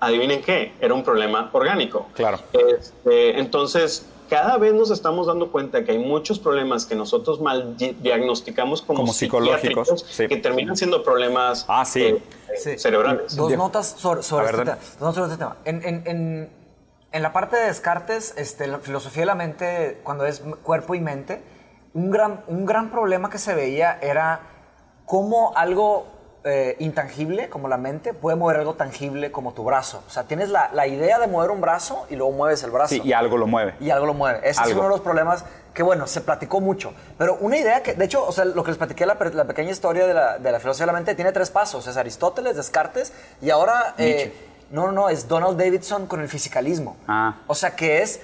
adivinen 0.00 0.42
qué, 0.42 0.72
era 0.80 0.94
un 0.94 1.04
problema 1.04 1.50
orgánico. 1.52 2.06
Claro. 2.14 2.38
Este, 2.52 3.38
entonces, 3.38 4.06
cada 4.28 4.56
vez 4.58 4.74
nos 4.74 4.90
estamos 4.90 5.26
dando 5.26 5.50
cuenta 5.50 5.84
que 5.84 5.92
hay 5.92 5.98
muchos 5.98 6.38
problemas 6.38 6.86
que 6.86 6.94
nosotros 6.94 7.40
mal 7.40 7.76
diagnosticamos 7.76 8.82
como, 8.82 9.00
como 9.00 9.12
psicológicos 9.12 10.04
sí. 10.08 10.28
que 10.28 10.36
terminan 10.36 10.76
siendo 10.76 11.02
problemas 11.02 11.64
ah, 11.68 11.84
sí. 11.84 12.02
Eh, 12.02 12.22
sí. 12.56 12.78
cerebrales. 12.78 13.36
Dos 13.36 13.52
notas 13.56 13.94
sobre, 13.98 14.22
sobre, 14.22 14.46
este, 14.46 14.58
tema. 14.58 14.76
Dos 14.76 15.00
notas 15.00 15.14
sobre 15.14 15.32
este 15.32 15.38
tema. 15.38 15.56
En, 15.64 15.82
en, 15.84 16.02
en 16.06 16.60
en 17.12 17.22
la 17.22 17.32
parte 17.32 17.56
de 17.56 17.64
Descartes, 17.64 18.34
este, 18.36 18.66
la 18.66 18.78
filosofía 18.78 19.22
de 19.22 19.26
la 19.26 19.34
mente, 19.34 20.00
cuando 20.04 20.26
es 20.26 20.42
cuerpo 20.62 20.94
y 20.94 21.00
mente, 21.00 21.42
un 21.92 22.10
gran, 22.10 22.44
un 22.46 22.66
gran 22.66 22.90
problema 22.90 23.30
que 23.30 23.38
se 23.38 23.54
veía 23.54 23.98
era 24.00 24.42
cómo 25.06 25.52
algo 25.56 26.06
eh, 26.42 26.76
intangible, 26.78 27.50
como 27.50 27.68
la 27.68 27.76
mente, 27.76 28.14
puede 28.14 28.36
mover 28.36 28.56
algo 28.56 28.74
tangible 28.74 29.30
como 29.30 29.52
tu 29.52 29.62
brazo. 29.62 30.02
O 30.06 30.10
sea, 30.10 30.24
tienes 30.24 30.48
la, 30.48 30.70
la, 30.72 30.86
idea 30.86 31.18
de 31.18 31.26
mover 31.26 31.50
un 31.50 31.60
brazo 31.60 32.06
y 32.08 32.16
luego 32.16 32.32
mueves 32.32 32.62
el 32.62 32.70
brazo. 32.70 32.94
Sí, 32.94 33.02
y 33.04 33.12
algo 33.12 33.36
lo 33.36 33.46
mueve. 33.46 33.74
Y 33.78 33.90
algo 33.90 34.06
lo 34.06 34.14
mueve. 34.14 34.40
Ese 34.42 34.60
algo. 34.60 34.70
es 34.70 34.76
uno 34.76 34.84
de 34.84 34.90
los 34.90 35.00
problemas 35.00 35.44
que, 35.74 35.82
bueno, 35.82 36.06
se 36.06 36.22
platicó 36.22 36.60
mucho. 36.60 36.94
Pero 37.18 37.36
una 37.40 37.58
idea 37.58 37.82
que, 37.82 37.94
de 37.94 38.04
hecho, 38.06 38.26
o 38.26 38.32
sea, 38.32 38.46
lo 38.46 38.64
que 38.64 38.70
les 38.70 38.78
platiqué, 38.78 39.04
la, 39.04 39.18
la 39.32 39.44
pequeña 39.44 39.70
historia 39.70 40.06
de 40.06 40.14
la, 40.14 40.38
de 40.38 40.50
la, 40.50 40.60
filosofía 40.60 40.86
de 40.86 40.92
la 40.92 40.98
mente, 40.98 41.14
tiene 41.14 41.32
tres 41.32 41.50
pasos. 41.50 41.86
Es 41.86 41.96
Aristóteles, 41.96 42.56
Descartes 42.56 43.12
y 43.42 43.50
ahora... 43.50 43.94
Eh, 43.98 44.46
no, 44.70 44.86
no, 44.86 44.92
no, 44.92 45.08
es 45.08 45.26
Donald 45.26 45.58
Davidson 45.58 46.06
con 46.06 46.20
el 46.20 46.28
fisicalismo. 46.28 46.96
Ah. 47.08 47.38
O 47.48 47.56
sea, 47.56 47.74
que 47.74 48.02
es 48.02 48.20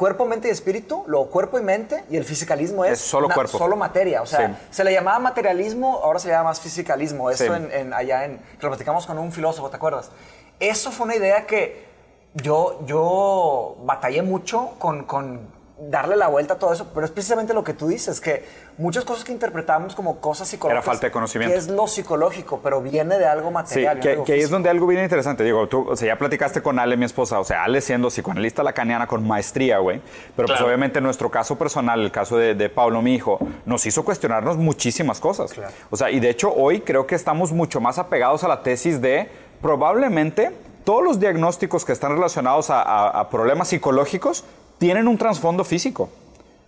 cuerpo, 0.00 0.24
mente 0.24 0.48
y 0.48 0.50
espíritu, 0.50 1.04
luego 1.06 1.28
cuerpo 1.28 1.58
y 1.58 1.62
mente, 1.62 2.04
y 2.08 2.16
el 2.16 2.24
fisicalismo 2.24 2.86
es, 2.86 2.92
es 2.92 3.00
solo 3.00 3.26
una, 3.26 3.34
cuerpo. 3.34 3.58
Solo 3.58 3.76
materia. 3.76 4.22
O 4.22 4.26
sea, 4.26 4.48
sí. 4.48 4.54
se 4.70 4.82
le 4.82 4.94
llamaba 4.94 5.18
materialismo, 5.18 6.00
ahora 6.02 6.18
se 6.18 6.28
le 6.28 6.32
llama 6.32 6.48
más 6.48 6.60
fisicalismo. 6.60 7.28
Eso 7.28 7.44
sí. 7.44 7.50
en, 7.52 7.70
en, 7.70 7.92
allá 7.92 8.24
en. 8.24 8.38
que 8.38 8.62
lo 8.62 8.70
platicamos 8.70 9.06
con 9.06 9.18
un 9.18 9.30
filósofo, 9.30 9.68
¿te 9.68 9.76
acuerdas? 9.76 10.10
Eso 10.58 10.90
fue 10.90 11.04
una 11.04 11.16
idea 11.16 11.46
que 11.46 11.84
yo, 12.32 12.80
yo 12.86 13.76
batallé 13.84 14.22
mucho 14.22 14.70
con, 14.78 15.04
con 15.04 15.40
darle 15.88 16.16
la 16.16 16.28
vuelta 16.28 16.54
a 16.54 16.58
todo 16.58 16.72
eso, 16.72 16.88
pero 16.92 17.06
es 17.06 17.12
precisamente 17.12 17.54
lo 17.54 17.64
que 17.64 17.72
tú 17.72 17.88
dices, 17.88 18.20
que 18.20 18.44
muchas 18.76 19.04
cosas 19.04 19.24
que 19.24 19.32
interpretamos 19.32 19.94
como 19.94 20.20
cosas 20.20 20.48
psicológicas. 20.48 20.84
Era 20.84 20.92
falta 20.92 21.06
de 21.06 21.10
conocimiento. 21.10 21.54
Que 21.54 21.58
es 21.58 21.68
lo 21.68 21.86
psicológico, 21.86 22.60
pero 22.62 22.82
viene 22.82 23.18
de 23.18 23.26
algo 23.26 23.50
material. 23.50 23.96
Sí, 23.96 24.02
que, 24.02 24.10
algo 24.10 24.24
que 24.24 24.32
ahí 24.34 24.40
es 24.40 24.50
donde 24.50 24.68
algo 24.68 24.86
viene 24.86 25.04
interesante. 25.04 25.42
Digo, 25.42 25.66
tú, 25.68 25.88
o 25.88 25.96
sea, 25.96 26.08
ya 26.08 26.18
platicaste 26.18 26.62
con 26.62 26.78
Ale, 26.78 26.96
mi 26.96 27.06
esposa, 27.06 27.40
o 27.40 27.44
sea, 27.44 27.64
Ale 27.64 27.80
siendo 27.80 28.08
psicoanalista 28.08 28.62
lacaniana 28.62 29.06
con 29.06 29.26
maestría, 29.26 29.78
güey. 29.78 30.00
Pero 30.36 30.46
claro. 30.46 30.58
pues 30.58 30.60
obviamente 30.60 31.00
nuestro 31.00 31.30
caso 31.30 31.56
personal, 31.56 32.00
el 32.00 32.12
caso 32.12 32.36
de, 32.36 32.54
de, 32.54 32.68
Pablo, 32.68 33.00
mi 33.00 33.14
hijo, 33.14 33.38
nos 33.64 33.86
hizo 33.86 34.04
cuestionarnos 34.04 34.58
muchísimas 34.58 35.18
cosas. 35.18 35.52
Claro. 35.52 35.72
O 35.90 35.96
sea, 35.96 36.10
y 36.10 36.20
de 36.20 36.28
hecho 36.28 36.52
hoy 36.52 36.80
creo 36.80 37.06
que 37.06 37.14
estamos 37.14 37.52
mucho 37.52 37.80
más 37.80 37.98
apegados 37.98 38.44
a 38.44 38.48
la 38.48 38.62
tesis 38.62 39.00
de 39.00 39.28
probablemente 39.62 40.52
todos 40.84 41.04
los 41.04 41.20
diagnósticos 41.20 41.84
que 41.84 41.92
están 41.92 42.12
relacionados 42.12 42.70
a, 42.70 42.82
a, 42.82 43.20
a 43.20 43.28
problemas 43.30 43.68
psicológicos 43.68 44.44
tienen 44.80 45.06
un 45.06 45.18
trasfondo 45.18 45.62
físico. 45.62 46.08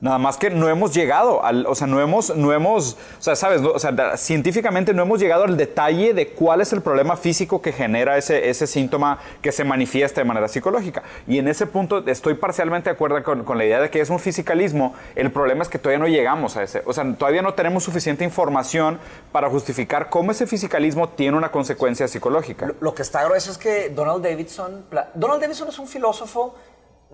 Nada 0.03 0.19
más 0.19 0.37
que 0.37 0.51
no 0.51 0.69
hemos 0.69 0.93
llegado 0.93 1.45
al, 1.45 1.65
o 1.65 1.77
sea, 1.77 1.87
no 1.87 2.01
hemos, 2.01 2.35
no 2.35 2.53
hemos, 2.53 2.95
o 3.21 3.23
sea, 3.23 3.37
sabes, 3.37 3.63
o 3.63 3.79
sea, 3.79 4.17
científicamente 4.17 4.93
no 4.93 5.03
hemos 5.03 5.21
llegado 5.21 5.45
al 5.45 5.57
detalle 5.57 6.13
de 6.13 6.31
cuál 6.31 6.61
es 6.61 6.73
el 6.73 6.83
problema 6.83 7.17
físico 7.17 7.63
que 7.63 7.71
genera 7.71 8.19
ese, 8.19 8.51
ese 8.51 8.67
síntoma 8.67 9.21
que 9.41 9.53
se 9.53 9.63
manifiesta 9.63 10.21
de 10.21 10.25
manera 10.25 10.49
psicológica. 10.49 11.05
Y 11.29 11.39
en 11.39 11.47
ese 11.47 11.67
punto 11.69 12.05
estoy 12.05 12.35
parcialmente 12.35 12.91
de 12.91 12.95
acuerdo 12.95 13.23
con, 13.23 13.45
con 13.45 13.59
la 13.59 13.65
idea 13.65 13.81
de 13.81 13.91
que 13.91 14.01
es 14.01 14.11
un 14.11 14.19
fisicalismo. 14.19 14.93
El 15.15 15.31
problema 15.31 15.63
es 15.63 15.69
que 15.69 15.79
todavía 15.79 16.01
no 16.01 16.09
llegamos 16.09 16.57
a 16.57 16.65
ese, 16.65 16.83
o 16.85 16.93
sea, 16.93 17.05
todavía 17.15 17.43
no 17.43 17.55
tenemos 17.55 17.85
suficiente 17.85 18.25
información 18.25 18.99
para 19.31 19.49
justificar 19.49 20.11
cómo 20.11 20.33
ese 20.33 20.49
fisicalismo 20.49 21.11
tiene 21.11 21.37
una 21.37 21.53
consecuencia 21.53 22.09
psicológica. 22.09 22.67
Lo, 22.67 22.75
lo 22.81 22.93
que 22.93 23.03
está 23.03 23.23
grueso 23.25 23.53
es 23.53 23.57
que 23.57 23.89
Donald 23.91 24.25
Davidson, 24.25 24.85
Donald 25.15 25.41
Davidson 25.41 25.69
es 25.69 25.79
un 25.79 25.87
filósofo 25.87 26.57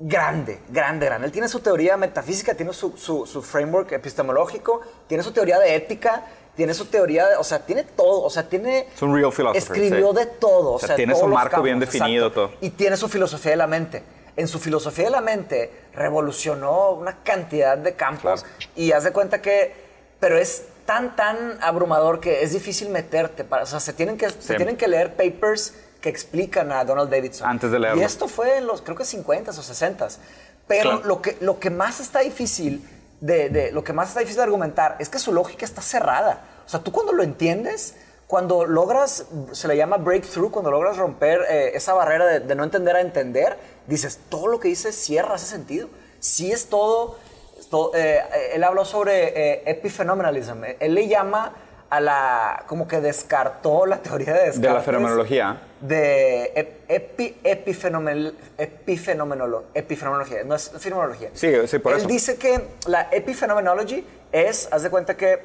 grande, 0.00 0.60
grande, 0.68 1.06
grande. 1.06 1.26
Él 1.26 1.32
tiene 1.32 1.48
su 1.48 1.60
teoría 1.60 1.96
metafísica, 1.96 2.54
tiene 2.54 2.72
su, 2.72 2.96
su, 2.96 3.26
su, 3.26 3.42
framework 3.42 3.92
epistemológico, 3.92 4.80
tiene 5.06 5.22
su 5.22 5.32
teoría 5.32 5.58
de 5.58 5.74
ética, 5.74 6.24
tiene 6.56 6.74
su 6.74 6.86
teoría, 6.86 7.26
de- 7.28 7.36
o 7.36 7.44
sea, 7.44 7.60
tiene 7.64 7.84
todo, 7.84 8.22
o 8.22 8.30
sea, 8.30 8.48
tiene... 8.48 8.86
Es 8.94 9.02
un 9.02 9.14
real 9.14 9.32
philosopher, 9.32 9.56
Escribió 9.62 10.10
sí. 10.10 10.16
de 10.18 10.26
todo, 10.26 10.70
o 10.72 10.74
O 10.74 10.78
sea, 10.78 10.96
tiene 10.96 11.14
su 11.14 11.26
marco 11.26 11.62
bien 11.62 11.78
definido, 11.80 12.26
exacto. 12.28 12.48
todo. 12.48 12.58
Y 12.60 12.70
tiene 12.70 12.96
su 12.96 13.08
filosofía 13.08 13.52
de 13.52 13.56
la 13.56 13.66
mente. 13.66 14.02
En 14.36 14.46
su 14.48 14.58
filosofía 14.60 15.04
de 15.06 15.10
la 15.10 15.20
mente 15.20 15.70
revolucionó 15.94 16.90
una 16.92 17.22
cantidad 17.24 17.76
de 17.78 17.94
campos 17.94 18.42
Claro. 18.42 18.72
y 18.76 18.92
haz 18.92 19.04
de 19.04 19.12
cuenta 19.12 19.42
que, 19.42 19.74
pero 20.20 20.38
es 20.38 20.64
tan, 20.86 21.16
tan 21.16 21.58
abrumador 21.62 22.20
que 22.20 22.42
es 22.42 22.52
difícil 22.52 22.88
meterte, 22.88 23.44
para, 23.44 23.64
o 23.64 23.66
sea, 23.66 23.80
se 23.80 23.92
tienen, 23.92 24.16
que, 24.16 24.30
se 24.30 24.54
tienen 24.54 24.76
que 24.76 24.86
leer 24.88 25.14
papers 25.16 25.74
que 26.00 26.08
explican 26.08 26.70
a 26.72 26.84
Donald 26.84 27.10
Davidson. 27.10 27.48
Antes 27.48 27.70
de 27.70 27.78
leerlo. 27.78 28.00
Y 28.00 28.04
esto 28.04 28.28
fue 28.28 28.58
en 28.58 28.66
los, 28.66 28.82
creo 28.82 28.96
que 28.96 29.04
50s 29.04 29.48
o 29.58 29.62
60s. 29.62 30.18
Pero 30.66 30.90
Claro. 30.90 31.06
lo, 31.06 31.22
que, 31.22 31.36
lo 31.40 31.58
que 31.58 31.70
más 31.70 31.98
está 32.00 32.20
difícil 32.20 32.86
de, 33.20 33.48
de- 33.48 33.72
lo 33.72 33.82
que 33.82 33.92
más 33.92 34.08
está 34.08 34.20
difícil 34.20 34.36
de 34.38 34.44
argumentar 34.44 34.96
es 34.98 35.08
que 35.08 35.18
su 35.18 35.32
lógica 35.32 35.64
está 35.64 35.82
cerrada. 35.82 36.44
O 36.66 36.68
sea, 36.68 36.80
tú 36.80 36.92
cuando 36.92 37.12
lo 37.12 37.22
entiendes, 37.22 37.94
cuando 38.26 38.66
logras, 38.66 39.24
se 39.52 39.66
le 39.68 39.76
llama 39.76 39.96
breakthrough, 39.96 40.50
cuando 40.50 40.70
logras 40.70 40.98
romper 40.98 41.40
eh, 41.48 41.70
esa 41.74 41.94
barrera 41.94 42.26
de, 42.26 42.40
de 42.40 42.54
no 42.54 42.62
entender 42.64 42.94
a 42.94 43.00
entender, 43.00 43.56
dices, 43.86 44.18
todo 44.28 44.46
lo 44.48 44.60
que 44.60 44.68
dices 44.68 44.94
cierra 44.94 45.36
ese 45.36 45.46
sentido. 45.46 45.88
Sí 46.20 46.52
es 46.52 46.66
todo, 46.68 47.16
es 47.58 47.68
todo- 47.68 47.92
eh, 47.94 48.18
eh, 48.18 48.50
él 48.54 48.62
habló 48.64 48.84
sobre 48.84 49.28
eh, 49.54 49.62
epifenomenalism. 49.66 50.62
Él 50.78 50.94
le 50.94 51.08
llama 51.08 51.54
a 51.90 52.00
la, 52.00 52.64
como 52.66 52.86
que 52.86 53.00
descartó 53.00 53.86
la 53.86 53.98
teoría 54.02 54.32
de 54.34 54.38
Descartes. 54.40 54.60
De 54.60 54.68
la 54.70 54.80
fenomenología. 54.82 55.62
De 55.80 56.52
ep- 56.54 56.84
epi, 56.88 57.40
epifenomenal- 57.42 58.34
epifenomenolo- 58.58 59.62
epifenomenología, 59.74 60.44
no 60.44 60.54
es 60.54 60.70
fenomenología. 60.78 61.30
Sí, 61.32 61.52
sí, 61.66 61.78
por 61.78 61.92
Él 61.92 61.98
eso. 62.00 62.08
dice 62.08 62.36
que 62.36 62.68
la 62.86 63.08
epifenomenology 63.10 64.06
es, 64.32 64.68
haz 64.70 64.82
de 64.82 64.90
cuenta 64.90 65.16
que, 65.16 65.42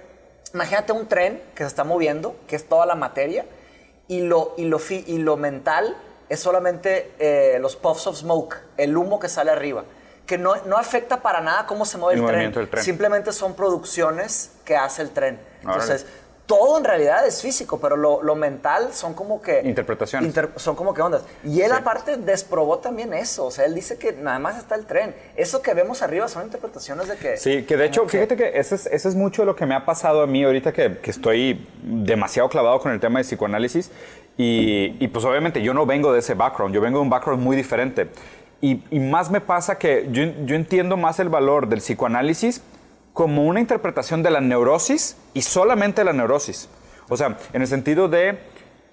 imagínate 0.53 0.91
un 0.91 1.07
tren 1.07 1.41
que 1.55 1.63
se 1.63 1.67
está 1.67 1.83
moviendo, 1.83 2.35
que 2.47 2.55
es 2.55 2.67
toda 2.67 2.85
la 2.85 2.95
materia, 2.95 3.45
y 4.07 4.21
lo, 4.21 4.53
y 4.57 4.65
lo, 4.65 4.79
fi- 4.79 5.03
y 5.07 5.19
lo 5.19 5.37
mental 5.37 5.95
es 6.29 6.39
solamente 6.41 7.11
eh, 7.19 7.57
los 7.59 7.75
puffs 7.75 8.07
of 8.07 8.17
smoke, 8.17 8.57
el 8.77 8.97
humo 8.97 9.19
que 9.19 9.29
sale 9.29 9.51
arriba, 9.51 9.85
que 10.25 10.37
no, 10.37 10.55
no 10.65 10.77
afecta 10.77 11.21
para 11.21 11.41
nada 11.41 11.67
cómo 11.67 11.85
se 11.85 11.97
mueve 11.97 12.19
El 12.19 12.25
el, 12.25 12.27
tren. 12.31 12.51
del 12.53 12.69
tren. 12.69 12.83
Simplemente 12.83 13.31
son 13.31 13.55
producciones 13.55 14.51
que 14.65 14.75
hace 14.75 15.01
el 15.01 15.11
tren. 15.11 15.39
Órale. 15.65 16.03
Todo 16.45 16.77
en 16.77 16.83
realidad 16.83 17.25
es 17.25 17.41
físico, 17.41 17.79
pero 17.79 17.95
lo, 17.95 18.21
lo 18.21 18.35
mental 18.35 18.89
son 18.91 19.13
como 19.13 19.41
que... 19.41 19.61
Interpretaciones. 19.63 20.27
inter- 20.27 20.49
son 20.57 20.75
como 20.75 20.93
que 20.93 21.01
ondas. 21.01 21.23
Y 21.45 21.61
él 21.61 21.71
aparte 21.71 22.17
desprobó 22.17 22.79
también 22.79 23.13
eso. 23.13 23.45
O 23.45 23.51
sea, 23.51 23.63
él 23.65 23.73
dice 23.73 23.97
que 23.97 24.11
nada 24.11 24.39
más 24.39 24.57
está 24.57 24.75
el 24.75 24.85
tren. 24.85 25.15
Eso 25.37 25.61
que 25.61 25.73
vemos 25.73 26.01
arriba 26.01 26.27
son 26.27 26.43
interpretaciones 26.43 27.07
de 27.07 27.15
que... 27.15 27.37
Sí, 27.37 27.63
que 27.63 27.77
de 27.77 27.85
hecho, 27.85 28.03
que- 28.03 28.09
fíjate 28.09 28.35
que 28.35 28.59
ese 28.59 28.75
es, 28.75 28.87
ese 28.87 29.07
es 29.07 29.15
mucho 29.15 29.45
lo 29.45 29.55
que 29.55 29.65
me 29.65 29.73
ha 29.73 29.85
pasado 29.85 30.21
a 30.21 30.27
mí 30.27 30.43
ahorita 30.43 30.73
que, 30.73 30.97
que 30.97 31.11
estoy 31.11 31.65
demasiado 31.81 32.49
clavado 32.49 32.79
con 32.81 32.91
el 32.91 32.99
tema 32.99 33.19
de 33.19 33.23
psicoanálisis. 33.25 33.89
Y, 34.37 34.97
y, 34.99 35.07
pues 35.07 35.23
obviamente 35.25 35.61
yo 35.61 35.73
no 35.73 35.85
vengo 35.85 36.11
de 36.11 36.19
ese 36.19 36.33
background, 36.33 36.73
yo 36.75 36.81
vengo 36.81 36.97
de 36.99 37.03
un 37.03 37.09
background 37.09 37.41
muy 37.41 37.55
diferente. 37.55 38.09
Y, 38.59 38.83
y 38.91 38.99
más 38.99 39.29
me 39.31 39.39
pasa 39.41 39.77
que 39.77 40.07
yo, 40.11 40.23
yo 40.45 40.55
entiendo 40.55 40.97
más 40.97 41.19
el 41.19 41.29
valor 41.29 41.67
del 41.67 41.79
psicoanálisis 41.79 42.61
como 43.13 43.45
una 43.45 43.59
interpretación 43.59 44.23
de 44.23 44.31
la 44.31 44.41
neurosis 44.41 45.17
y 45.33 45.43
solamente 45.43 46.03
la 46.03 46.13
neurosis. 46.13 46.69
O 47.09 47.17
sea, 47.17 47.37
en 47.53 47.61
el 47.61 47.67
sentido 47.67 48.07
de, 48.07 48.39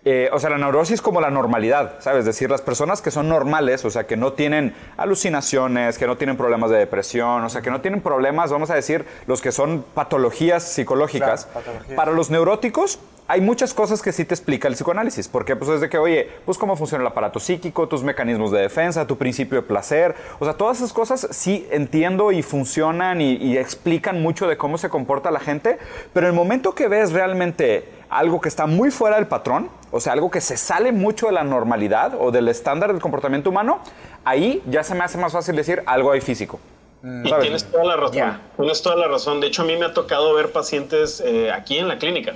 eh, 0.04 0.28
o 0.33 0.38
sea, 0.38 0.50
la 0.50 0.59
neurosis 0.59 1.00
como 1.00 1.20
la 1.20 1.30
normalidad, 1.30 2.00
¿sabes? 2.00 2.20
Es 2.20 2.24
decir, 2.26 2.50
las 2.50 2.61
personas 2.61 3.00
que 3.00 3.11
son 3.11 3.28
normales, 3.28 3.85
o 3.85 3.90
sea, 3.90 4.06
que 4.06 4.16
no 4.16 4.35
tienen 4.35 4.74
alucinaciones, 4.96 5.96
que 5.96 6.06
no 6.06 6.16
tienen 6.16 6.37
problemas 6.37 6.70
de 6.70 6.78
depresión, 6.78 7.44
o 7.44 7.48
sea, 7.48 7.62
que 7.62 7.70
no 7.70 7.80
tienen 7.80 8.02
problemas, 8.02 8.50
vamos 8.50 8.70
a 8.70 8.74
decir, 8.74 9.06
los 9.26 9.40
que 9.40 9.52
son 9.52 9.85
patologías 9.94 10.64
psicológicas. 10.64 11.46
Claro, 11.46 11.61
patologías. 11.66 11.96
Para 11.96 12.12
los 12.12 12.30
neuróticos 12.30 12.98
hay 13.30 13.40
muchas 13.40 13.72
cosas 13.72 14.02
que 14.02 14.10
sí 14.10 14.24
te 14.24 14.34
explica 14.34 14.66
el 14.66 14.74
psicoanálisis. 14.74 15.28
Porque 15.28 15.54
pues 15.54 15.70
es 15.70 15.80
de 15.80 15.88
que, 15.88 15.98
oye, 15.98 16.28
pues 16.44 16.58
cómo 16.58 16.74
funciona 16.74 17.02
el 17.02 17.06
aparato 17.06 17.38
psíquico, 17.38 17.86
tus 17.86 18.02
mecanismos 18.02 18.50
de 18.50 18.60
defensa, 18.60 19.06
tu 19.06 19.16
principio 19.16 19.60
de 19.60 19.68
placer. 19.68 20.16
O 20.40 20.44
sea, 20.44 20.54
todas 20.54 20.78
esas 20.78 20.92
cosas 20.92 21.28
sí 21.30 21.64
entiendo 21.70 22.32
y 22.32 22.42
funcionan 22.42 23.20
y, 23.20 23.34
y 23.34 23.56
explican 23.56 24.20
mucho 24.20 24.48
de 24.48 24.56
cómo 24.56 24.78
se 24.78 24.88
comporta 24.88 25.30
la 25.30 25.38
gente. 25.38 25.78
Pero 26.12 26.26
el 26.26 26.32
momento 26.32 26.74
que 26.74 26.88
ves 26.88 27.12
realmente 27.12 27.88
algo 28.08 28.40
que 28.40 28.48
está 28.48 28.66
muy 28.66 28.90
fuera 28.90 29.14
del 29.14 29.28
patrón, 29.28 29.70
o 29.92 30.00
sea, 30.00 30.14
algo 30.14 30.28
que 30.28 30.40
se 30.40 30.56
sale 30.56 30.90
mucho 30.90 31.26
de 31.26 31.32
la 31.32 31.44
normalidad 31.44 32.16
o 32.18 32.32
del 32.32 32.48
estándar 32.48 32.92
del 32.92 33.00
comportamiento 33.00 33.50
humano, 33.50 33.78
ahí 34.24 34.60
ya 34.66 34.82
se 34.82 34.96
me 34.96 35.04
hace 35.04 35.18
más 35.18 35.32
fácil 35.32 35.54
decir 35.54 35.84
algo 35.86 36.10
hay 36.10 36.20
físico. 36.20 36.58
Y 37.04 37.28
¿Sabes? 37.28 37.44
tienes 37.44 37.64
toda 37.70 37.84
la 37.84 37.96
razón. 37.96 38.40
Tienes 38.56 38.82
toda 38.82 38.96
la 38.96 39.06
razón. 39.06 39.40
De 39.40 39.46
hecho, 39.46 39.62
a 39.62 39.66
mí 39.66 39.76
me 39.76 39.86
ha 39.86 39.94
tocado 39.94 40.34
ver 40.34 40.50
pacientes 40.50 41.22
eh, 41.24 41.52
aquí 41.52 41.78
en 41.78 41.86
la 41.86 41.96
clínica 41.96 42.34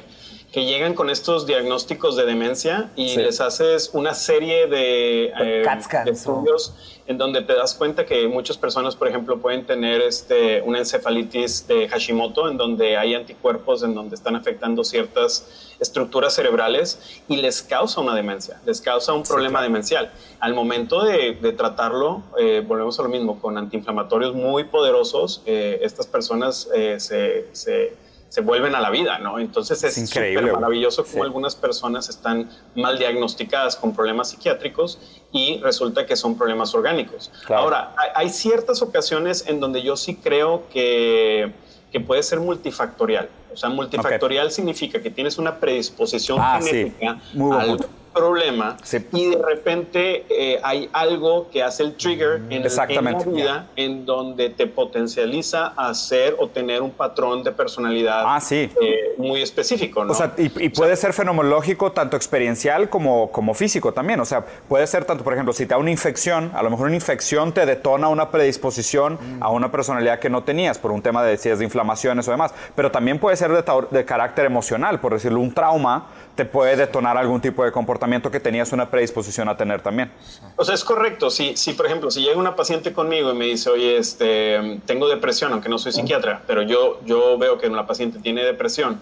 que 0.55 0.65
llegan 0.65 0.95
con 0.95 1.11
estos 1.11 1.47
diagnósticos 1.47 2.15
de 2.15 2.25
demencia 2.27 2.89
y 2.95 3.09
Sí. 3.09 3.17
les 3.17 3.41
haces 3.41 3.91
una 3.93 4.15
serie 4.15 4.69
de, 4.69 5.25
eh, 5.37 5.65
de 6.05 6.11
estudios 6.13 6.73
en 7.09 7.19
donde 7.19 7.43
te 7.43 7.55
das 7.55 7.75
cuenta 7.75 8.07
que 8.07 8.29
muchas 8.29 8.57
personas, 8.57 8.95
por 8.95 9.09
ejemplo, 9.09 9.39
pueden 9.41 9.67
tener 9.67 10.01
este, 10.01 10.63
una 10.63 10.79
encefalitis 10.79 11.67
de 11.67 11.89
Hashimoto, 11.89 12.49
en 12.49 12.57
donde 12.57 12.97
hay 12.97 13.17
anticuerpos, 13.17 13.83
en 13.83 13.97
donde 13.97 14.15
están 14.15 14.37
afectando 14.37 14.85
ciertas 14.85 15.75
estructuras 15.81 16.33
cerebrales 16.35 17.01
y 17.27 17.39
les 17.39 17.61
causa 17.61 18.01
una 18.01 18.15
demencia, 18.15 18.61
les 18.65 18.81
causa 18.81 19.13
un 19.13 19.25
problema 19.25 19.61
demencial. 19.61 20.13
Al 20.39 20.55
momento 20.55 21.03
de, 21.03 21.33
de 21.33 21.51
tratarlo, 21.53 22.23
eh, 22.39 22.63
volvemos 22.65 22.97
a 23.01 23.03
lo 23.03 23.09
mismo, 23.09 23.41
con 23.41 23.59
antiinflamatorios 23.59 24.35
muy 24.37 24.63
poderosos, 24.63 25.43
eh, 25.47 25.81
estas 25.83 26.07
personas 26.07 26.71
eh, 26.77 27.01
se, 27.01 27.49
se- 27.53 28.04
se 28.35 28.41
vuelven 28.41 28.75
a 28.75 28.81
la 28.81 28.91
vida, 28.91 29.19
¿no? 29.21 29.39
Entonces 29.39 29.85
es 29.85 29.97
increíble, 29.97 30.41
súper 30.41 30.51
güey. 30.51 30.61
maravilloso 30.61 31.05
cómo 31.05 31.15
Sí. 31.15 31.21
algunas 31.21 31.55
personas 31.55 32.09
están 32.09 32.51
mal 32.75 32.99
diagnosticadas 32.99 33.77
con 33.77 33.95
problemas 33.95 34.31
psiquiátricos 34.31 34.99
y 35.31 35.61
resulta 35.63 36.05
que 36.05 36.17
son 36.17 36.37
problemas 36.37 36.75
orgánicos. 36.75 37.31
Claro. 37.47 37.63
Ahora, 37.63 37.95
hay, 37.97 38.11
hay 38.17 38.31
ciertas 38.31 38.83
ocasiones 38.83 39.45
en 39.47 39.61
donde 39.61 39.83
yo 39.83 39.97
sí 39.97 40.17
creo 40.17 40.65
que, 40.73 41.53
que 41.93 42.01
puede 42.01 42.25
ser 42.25 42.41
multifactorial. 42.41 43.29
O 43.55 43.57
sea, 43.57 43.71
multifactorial 43.71 44.51
significa 44.51 45.01
que 45.01 45.11
tienes 45.11 45.39
una 45.39 45.57
predisposición 45.59 46.39
Ah, 46.41 46.59
sí. 46.61 46.69
genética 46.71 47.19
Muy 47.33 47.49
buen 47.49 47.61
al 47.61 47.67
punto. 47.69 47.89
problema 48.13 48.77
Sí. 48.85 48.99
y 49.13 49.31
de 49.31 49.43
repente 49.43 50.25
eh, 50.29 50.61
hay 50.63 50.89
algo 50.93 51.49
que 51.51 51.65
hace 51.65 51.83
el 51.83 51.95
trigger 51.97 52.37
en, 52.49 52.53
el- 52.63 52.67
en 52.89 53.05
la 53.05 53.19
vida 53.25 53.67
en 53.75 54.07
donde 54.07 54.51
te 54.51 54.69
potencializa 54.69 55.73
a 55.77 55.93
ser 55.95 56.37
o 56.39 56.47
tener 56.49 56.81
un 56.81 56.93
patrón 56.93 57.43
de 57.43 57.51
personalidad 57.51 58.23
Ah, 58.25 58.41
sí. 58.41 58.71
eh, 58.81 59.15
muy 59.19 59.43
específico, 59.43 60.05
¿no? 60.05 60.13
O 60.13 60.15
sea, 60.15 60.33
y, 60.39 60.45
y 60.65 60.69
puede 60.69 60.95
ser 60.95 61.13
fenomenológico 61.13 61.91
tanto 61.91 62.17
experiencial 62.17 62.89
como, 62.89 63.33
como 63.33 63.53
físico 63.53 63.93
también. 63.93 64.21
O 64.21 64.25
sea, 64.25 64.45
puede 64.69 64.87
ser 64.87 65.05
tanto, 65.05 65.25
por 65.25 65.33
ejemplo, 65.33 65.53
si 65.53 65.65
te 65.67 65.71
da 65.75 65.79
una 65.79 65.91
infección, 65.91 66.53
a 66.55 66.63
lo 66.63 66.71
mejor 66.71 66.87
una 66.87 66.95
infección 66.97 67.53
te 67.53 67.67
detona 67.67 68.09
una 68.09 68.31
predisposición 68.31 69.19
a 69.41 69.51
una 69.51 69.73
personalidad 69.73 70.21
que 70.21 70.31
no 70.31 70.45
tenías 70.45 70.79
por 70.79 70.93
un 70.93 71.03
tema 71.03 71.25
de 71.25 71.37
si 71.37 71.49
es 71.49 71.59
de 71.59 71.65
inflamaciones 71.65 72.29
o 72.29 72.31
demás. 72.31 72.55
Pero 72.77 72.93
también 72.93 73.19
puede 73.19 73.37
ser 73.37 73.44
de, 73.53 73.65
tau- 73.65 73.89
de 73.91 74.05
carácter 74.05 74.45
emocional, 74.45 75.01
por 75.01 75.13
decirlo, 75.13 75.41
un 75.41 75.53
trauma 75.53 76.07
te 76.35 76.45
puede 76.45 76.75
detonar 76.77 77.17
algún 77.17 77.41
tipo 77.41 77.65
de 77.65 77.71
comportamiento 77.73 78.31
que 78.31 78.41
tenías 78.41 78.73
una 78.73 78.91
predisposición 78.91 79.49
a 79.49 79.57
tener 79.57 79.81
también. 79.83 80.11
O 80.57 80.65
sea, 80.65 80.75
es 80.75 80.83
correcto. 80.85 81.31
Si, 81.31 81.57
si, 81.57 81.75
por 81.75 81.87
ejemplo, 81.87 82.11
si 82.11 82.23
llega 82.23 82.37
una 82.39 82.57
paciente 82.57 82.93
conmigo 82.93 83.31
y 83.31 83.35
me 83.35 83.45
dice, 83.47 83.71
oye, 83.71 83.97
este, 83.99 84.81
tengo 84.87 85.09
depresión, 85.09 85.53
aunque 85.53 85.69
no 85.69 85.79
soy 85.79 85.93
psiquiatra, 85.93 86.43
pero 86.47 86.63
yo, 86.63 87.01
yo 87.05 87.39
veo 87.39 87.59
que 87.59 87.69
la 87.69 87.87
paciente 87.87 88.19
tiene 88.19 88.43
depresión, 88.45 89.01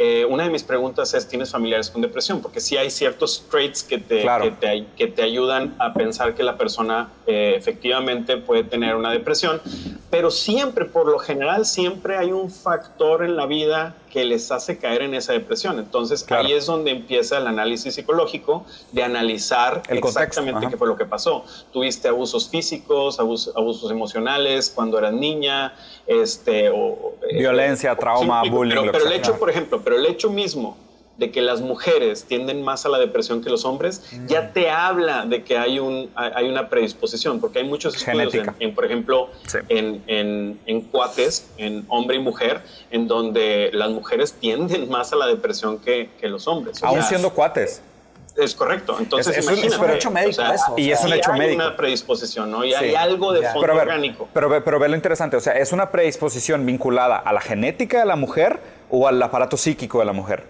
eh, 0.00 0.24
una 0.26 0.44
de 0.44 0.50
mis 0.50 0.62
preguntas 0.62 1.12
es, 1.14 1.26
¿tienes 1.26 1.50
familiares 1.50 1.90
con 1.90 2.00
depresión? 2.00 2.40
Porque 2.40 2.60
sí 2.60 2.76
hay 2.76 2.88
ciertos 2.90 3.44
traits 3.50 3.82
que 3.82 3.98
te, 3.98 4.22
Claro. 4.22 4.44
que 4.44 4.50
te, 4.52 4.86
que 4.96 5.08
te 5.08 5.22
ayudan 5.24 5.74
a 5.80 5.92
pensar 5.92 6.34
que 6.34 6.44
la 6.44 6.56
persona 6.56 7.08
eh, 7.30 7.54
efectivamente 7.56 8.38
puede 8.38 8.64
tener 8.64 8.96
una 8.96 9.12
depresión, 9.12 9.60
pero 10.10 10.30
siempre, 10.30 10.86
por 10.86 11.06
lo 11.06 11.18
general, 11.18 11.66
siempre 11.66 12.16
hay 12.16 12.32
un 12.32 12.50
factor 12.50 13.22
en 13.22 13.36
la 13.36 13.44
vida 13.44 13.96
que 14.10 14.24
les 14.24 14.50
hace 14.50 14.78
caer 14.78 15.02
en 15.02 15.12
esa 15.14 15.34
depresión. 15.34 15.78
Entonces, 15.78 16.24
Claro. 16.24 16.46
ahí 16.46 16.54
es 16.54 16.64
donde 16.64 16.90
empieza 16.90 17.36
el 17.36 17.46
análisis 17.46 17.94
psicológico 17.94 18.64
de 18.92 19.02
analizar 19.02 19.82
El 19.90 19.98
exactamente 19.98 20.66
qué 20.70 20.78
fue 20.78 20.88
lo 20.88 20.96
que 20.96 21.04
pasó. 21.04 21.44
Tuviste 21.70 22.08
abusos 22.08 22.48
físicos, 22.48 23.20
abus- 23.20 23.52
abusos 23.54 23.90
emocionales 23.90 24.72
cuando 24.74 24.96
eras 24.98 25.12
niña, 25.12 25.74
este, 26.06 26.70
o, 26.70 27.14
eh, 27.30 27.36
Violencia, 27.38 27.94
trauma, 27.94 28.42
bullying, 28.44 28.76
Pero, 28.80 28.92
pero 28.92 29.04
el 29.06 29.12
hecho, 29.12 29.38
por 29.38 29.50
ejemplo, 29.50 29.82
pero 29.84 29.96
el 29.96 30.06
hecho 30.06 30.30
mismo 30.30 30.78
de 31.18 31.30
que 31.32 31.42
las 31.42 31.60
mujeres 31.60 32.24
tienden 32.24 32.62
más 32.62 32.86
a 32.86 32.88
la 32.88 32.98
depresión 32.98 33.42
que 33.42 33.50
los 33.50 33.64
hombres, 33.64 34.02
ya 34.26 34.52
te 34.52 34.70
habla 34.70 35.26
de 35.26 35.42
que 35.42 35.58
hay, 35.58 35.80
un, 35.80 36.08
hay 36.14 36.30
hay 36.36 36.48
una 36.48 36.68
predisposición, 36.68 37.40
porque 37.40 37.58
hay 37.58 37.64
muchos 37.64 37.96
estudios, 37.96 38.32
en, 38.34 38.54
en, 38.60 38.74
por 38.74 38.84
ejemplo, 38.84 39.28
Sí. 39.46 39.58
en, 39.68 40.02
en, 40.06 40.60
en 40.66 40.80
cuates, 40.82 41.50
en 41.58 41.84
hombre 41.88 42.16
y 42.16 42.20
mujer, 42.20 42.60
en 42.92 43.08
donde 43.08 43.70
las 43.72 43.90
mujeres 43.90 44.32
tienden 44.34 44.88
más 44.90 45.12
a 45.12 45.16
la 45.16 45.26
depresión 45.26 45.78
que, 45.78 46.08
que 46.20 46.28
los 46.28 46.46
hombres. 46.46 46.80
O 46.82 46.86
Aún 46.86 47.00
sea, 47.00 47.08
siendo 47.08 47.30
cuates. 47.34 47.82
es 48.36 48.54
correcto. 48.54 48.96
Entonces, 49.00 49.36
Es- 49.36 49.44
es 49.44 49.46
un- 49.48 49.54
es 49.54 49.58
un 49.58 49.66
imagínate, 49.66 49.96
hecho 49.96 50.10
médico 50.12 50.42
eso, 50.54 50.74
Y 50.76 50.92
es 50.92 51.02
un 51.02 51.12
hecho 51.12 51.32
hay 51.32 51.38
médico. 51.40 51.62
una 51.64 51.76
predisposición, 51.76 52.48
¿no? 52.52 52.64
Y 52.64 52.68
Sí. 52.70 52.76
hay 52.76 52.94
algo 52.94 53.32
de 53.32 53.42
fondo 53.42 53.60
Pero, 53.62 53.72
a 53.72 53.76
ver, 53.76 53.88
orgánico. 53.88 54.28
pero, 54.32 54.48
ve- 54.48 54.60
pero 54.60 54.78
ve 54.78 54.88
lo 54.88 54.94
interesante, 54.94 55.36
o 55.36 55.40
sea, 55.40 55.54
es 55.54 55.72
una 55.72 55.90
predisposición 55.90 56.64
vinculada 56.64 57.16
a 57.16 57.32
la 57.32 57.40
genética 57.40 57.98
de 57.98 58.04
la 58.06 58.14
mujer 58.14 58.60
o 58.88 59.08
al 59.08 59.20
aparato 59.20 59.56
psíquico 59.56 59.98
de 59.98 60.04
la 60.04 60.12
mujer? 60.12 60.44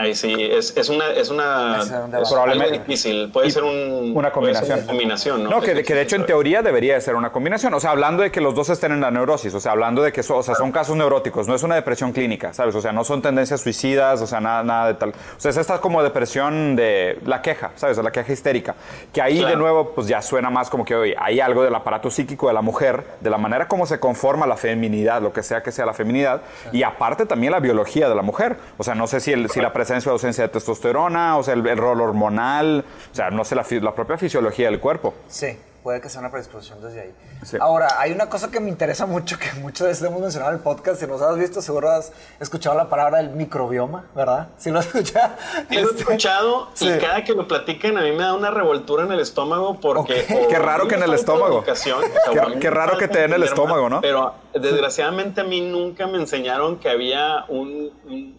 Ahí 0.00 0.14
sí, 0.14 0.32
es, 0.32 0.76
es 0.76 0.88
una, 0.90 1.10
es 1.10 1.28
una 1.28 1.80
es 1.80 2.30
probablemente 2.30 2.78
difícil. 2.78 3.32
Puede 3.32 3.50
ser 3.50 3.64
un, 3.64 4.12
una 4.14 4.30
combinación. 4.30 4.86
combinación 4.86 5.42
¿no? 5.42 5.50
no 5.50 5.60
que, 5.60 5.82
que, 5.82 5.92
de 5.92 6.02
hecho 6.02 6.14
en 6.14 6.24
teoría 6.24 6.62
debería 6.62 6.94
de 6.94 7.00
ser 7.00 7.16
una 7.16 7.32
combinación. 7.32 7.74
O 7.74 7.80
sea, 7.80 7.90
hablando 7.90 8.22
de 8.22 8.30
que 8.30 8.40
los 8.40 8.54
dos 8.54 8.68
estén 8.68 8.92
en 8.92 9.00
la 9.00 9.10
neurosis, 9.10 9.52
o 9.54 9.58
sea, 9.58 9.72
hablando 9.72 10.00
de 10.02 10.12
que 10.12 10.20
o 10.20 10.42
sea, 10.44 10.54
son 10.54 10.70
casos 10.70 10.94
neuróticos, 10.94 11.48
no 11.48 11.56
es 11.56 11.64
una 11.64 11.74
depresión 11.74 12.12
clínica, 12.12 12.52
¿sabes? 12.52 12.76
O 12.76 12.80
sea, 12.80 12.92
no 12.92 13.02
son 13.02 13.22
tendencias 13.22 13.60
suicidas, 13.60 14.22
o 14.22 14.28
sea, 14.28 14.40
nada, 14.40 14.62
nada 14.62 14.86
de 14.86 14.94
tal. 14.94 15.08
O 15.08 15.40
sea, 15.40 15.50
es 15.50 15.56
esta 15.56 15.80
como 15.80 16.00
depresión 16.00 16.76
de 16.76 17.18
la 17.26 17.42
queja, 17.42 17.72
¿sabes? 17.74 17.98
La 17.98 18.12
queja 18.12 18.32
histérica. 18.32 18.76
Que 19.12 19.20
ahí 19.20 19.44
de 19.44 19.56
nuevo, 19.56 19.96
pues 19.96 20.06
ya 20.06 20.22
suena 20.22 20.48
más 20.48 20.70
como 20.70 20.84
que 20.84 20.94
hoy 20.94 21.14
hay 21.18 21.40
algo 21.40 21.64
del 21.64 21.74
aparato 21.74 22.08
psíquico 22.08 22.46
de 22.46 22.54
la 22.54 22.62
mujer, 22.62 23.02
de 23.20 23.30
la 23.30 23.38
manera 23.38 23.66
como 23.66 23.84
se 23.84 23.98
conforma 23.98 24.46
la 24.46 24.56
feminidad, 24.56 25.20
lo 25.20 25.32
que 25.32 25.42
sea 25.42 25.60
que 25.64 25.72
sea 25.72 25.86
la 25.86 25.94
feminidad, 25.94 26.42
y 26.70 26.84
aparte 26.84 27.26
también 27.26 27.50
la 27.50 27.58
biología 27.58 28.08
de 28.08 28.14
la 28.14 28.22
mujer. 28.22 28.58
O 28.76 28.84
sea, 28.84 28.94
no 28.94 29.08
sé 29.08 29.18
si, 29.18 29.32
el, 29.32 29.50
si 29.50 29.60
la 29.60 29.72
presencia 29.72 29.87
o 29.90 30.10
ausencia 30.10 30.44
de 30.44 30.48
testosterona, 30.48 31.36
o 31.36 31.42
sea, 31.42 31.54
el, 31.54 31.76
rol 31.76 32.00
hormonal, 32.00 32.84
o 33.10 33.14
sea, 33.14 33.30
no 33.30 33.44
sé, 33.44 33.54
la, 33.54 33.64
la 33.80 33.94
propia 33.94 34.18
fisiología 34.18 34.70
del 34.70 34.80
cuerpo. 34.80 35.14
Sí 35.28 35.56
puede 35.88 36.02
que 36.02 36.10
sea 36.10 36.20
una 36.20 36.30
predisposición 36.30 36.82
desde 36.82 37.00
ahí. 37.00 37.14
Ahora, 37.60 37.98
hay 37.98 38.12
una 38.12 38.28
cosa 38.28 38.50
que 38.50 38.60
me 38.60 38.68
interesa 38.68 39.06
mucho, 39.06 39.38
que 39.38 39.50
muchas 39.60 39.86
veces 39.86 40.04
hemos 40.04 40.20
mencionado 40.20 40.52
en 40.52 40.58
el 40.58 40.62
podcast, 40.62 41.00
si 41.00 41.06
nos 41.06 41.22
has 41.22 41.38
visto, 41.38 41.62
seguro 41.62 41.90
has 41.90 42.12
escuchado 42.40 42.76
la 42.76 42.90
palabra 42.90 43.18
del 43.18 43.30
microbioma, 43.30 44.04
¿verdad? 44.14 44.48
Si 44.58 44.70
lo 44.70 44.80
has 44.80 44.86
escuchado. 44.86 45.34
Sí, 45.70 45.76
lo 45.76 45.80
he 45.80 45.82
este, 45.84 46.00
escuchado 46.00 46.68
y 46.80 46.98
cada 46.98 47.24
que 47.24 47.32
lo 47.32 47.48
platican 47.48 47.96
a 47.96 48.02
mí 48.02 48.12
me 48.12 48.22
da 48.22 48.34
una 48.34 48.50
revoltura 48.50 49.04
en 49.04 49.12
el 49.12 49.20
estómago 49.20 49.80
porque... 49.80 50.26
Qué 50.48 50.58
raro 50.58 50.88
que 50.88 50.96
en 50.96 51.04
el 51.04 51.14
estómago. 51.14 51.64
qué, 51.64 52.70
raro 52.70 52.98
que 52.98 53.08
te 53.08 53.20
den 53.20 53.32
el 53.32 53.44
estómago, 53.44 53.88
¿no? 53.88 54.02
Pero 54.02 54.34
desgraciadamente 54.52 55.40
a 55.40 55.44
mí 55.44 55.60
nunca 55.60 56.06
me 56.06 56.18
enseñaron 56.18 56.78
que 56.78 56.90
había 56.90 57.44
un, 57.48 57.92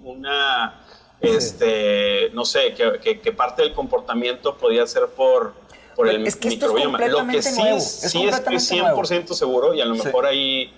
una... 0.03 0.81
Este, 1.21 2.29
no 2.33 2.45
sé, 2.45 2.73
que, 2.73 3.19
que 3.19 3.31
parte 3.31 3.61
del 3.61 3.73
comportamiento 3.73 4.55
podía 4.55 4.87
ser 4.87 5.07
por 5.07 5.53
por 5.99 6.07
el 6.07 6.25
es 6.25 6.37
que 6.37 6.47
microbioma. 6.47 6.97
Lo 7.07 7.27
que 7.27 7.41
sí, 7.41 7.61
sí 7.81 8.23
estoy 8.25 8.55
100% 8.55 9.33
seguro, 9.33 9.73
y 9.73 9.81
a 9.81 9.85
lo 9.85 9.95
mejor 9.95 10.25
ahí, 10.25 10.71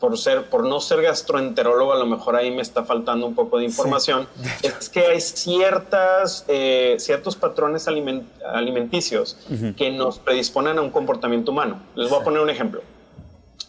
por, 0.00 0.16
ser, 0.16 0.48
por 0.48 0.64
no 0.64 0.80
ser 0.80 1.02
gastroenterólogo, 1.02 1.92
a 1.92 1.98
lo 1.98 2.06
mejor 2.06 2.36
ahí 2.36 2.50
me 2.50 2.62
está 2.62 2.82
faltando 2.84 3.26
un 3.26 3.34
poco 3.34 3.58
de 3.58 3.66
información, 3.66 4.26
es 4.62 4.88
que 4.88 5.00
hay 5.00 5.20
ciertas, 5.20 6.46
eh, 6.48 6.96
ciertos 6.98 7.36
patrones 7.36 7.86
alimenticios 7.86 9.36
que 9.76 9.90
nos 9.90 10.18
predisponen 10.18 10.78
a 10.78 10.80
un 10.80 10.90
comportamiento 10.90 11.52
humano. 11.52 11.82
Les 11.94 12.08
voy 12.08 12.20
a 12.20 12.24
poner 12.24 12.40
un 12.40 12.48
ejemplo. 12.48 12.80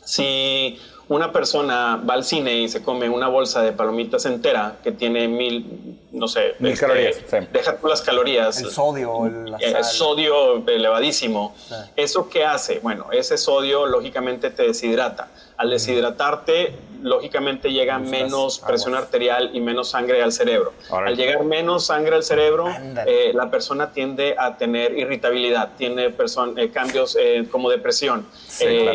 Si 0.06 0.80
una 1.12 1.34
persona 1.34 2.02
va 2.10 2.14
al 2.14 2.24
cine 2.24 2.56
y 2.56 2.70
se 2.70 2.82
come 2.82 3.10
una 3.10 3.28
bolsa 3.28 3.62
de 3.62 3.74
palomitas 3.74 4.26
entera 4.26 4.78
que 4.82 4.94
tiene 4.94 5.28
mil, 5.28 6.00
no 6.14 6.30
sé, 6.30 6.56
mil 6.60 6.72
este, 6.72 6.86
calorías. 6.86 7.18
Deja 7.52 7.78
tú 7.78 7.88
las 7.88 8.02
calorías. 8.02 8.62
El 8.62 8.70
sodio. 8.70 9.26
El, 9.26 9.54
el 9.60 9.84
sodio 9.84 10.66
elevadísimo. 10.66 11.54
¿Eso 11.98 12.30
qué 12.30 12.46
hace? 12.46 12.80
Bueno, 12.80 13.08
ese 13.12 13.38
sodio 13.38 13.86
lógicamente 13.88 14.52
te 14.52 14.64
deshidrata. 14.64 15.28
Al 15.58 15.70
deshidratarte, 15.70 16.76
lógicamente 17.04 17.72
llega 17.74 18.00
menos 18.00 18.60
presión 18.60 18.96
arterial 18.96 19.52
y 19.54 19.60
menos 19.60 19.90
sangre 19.90 20.24
al 20.24 20.32
cerebro. 20.32 20.72
Al 20.90 21.18
llegar 21.18 21.44
menos 21.44 21.86
sangre 21.88 22.16
al 22.16 22.24
cerebro, 22.24 22.68
eh, 23.06 23.32
la 23.34 23.52
persona 23.52 23.92
tiende 23.92 24.36
a 24.40 24.56
tener 24.58 24.98
irritabilidad, 24.98 25.72
tiene 25.78 26.06
eh, 26.06 26.72
cambios 26.74 27.18
eh, 27.20 27.46
como 27.52 27.70
depresión, 27.70 28.26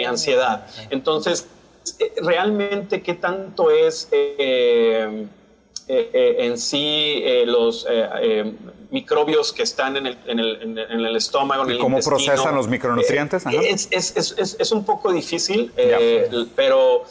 ansiedad. 0.06 0.66
Entonces, 0.90 1.46
eh, 1.46 1.55
realmente 2.22 3.02
qué 3.02 3.14
tanto 3.14 3.70
es 3.70 4.08
eh, 4.12 5.26
eh, 5.88 6.36
en 6.38 6.58
sí 6.58 7.22
los 7.46 7.86
microbios 8.90 9.52
que 9.52 9.62
están 9.62 9.96
en 9.96 10.06
el, 10.06 10.18
en 10.26 10.38
el, 10.38 10.78
en 10.78 11.00
el 11.00 11.16
estómago, 11.16 11.64
en 11.64 11.70
el 11.70 11.78
¿Cómo 11.78 12.00
procesan 12.00 12.54
los 12.54 12.68
micronutrientes? 12.68 13.44
Es, 13.46 13.88
es, 13.90 14.16
es, 14.16 14.56
es, 14.58 14.72
un 14.72 14.84
poco 14.84 15.12
difícil, 15.12 15.72
pero... 16.54 17.04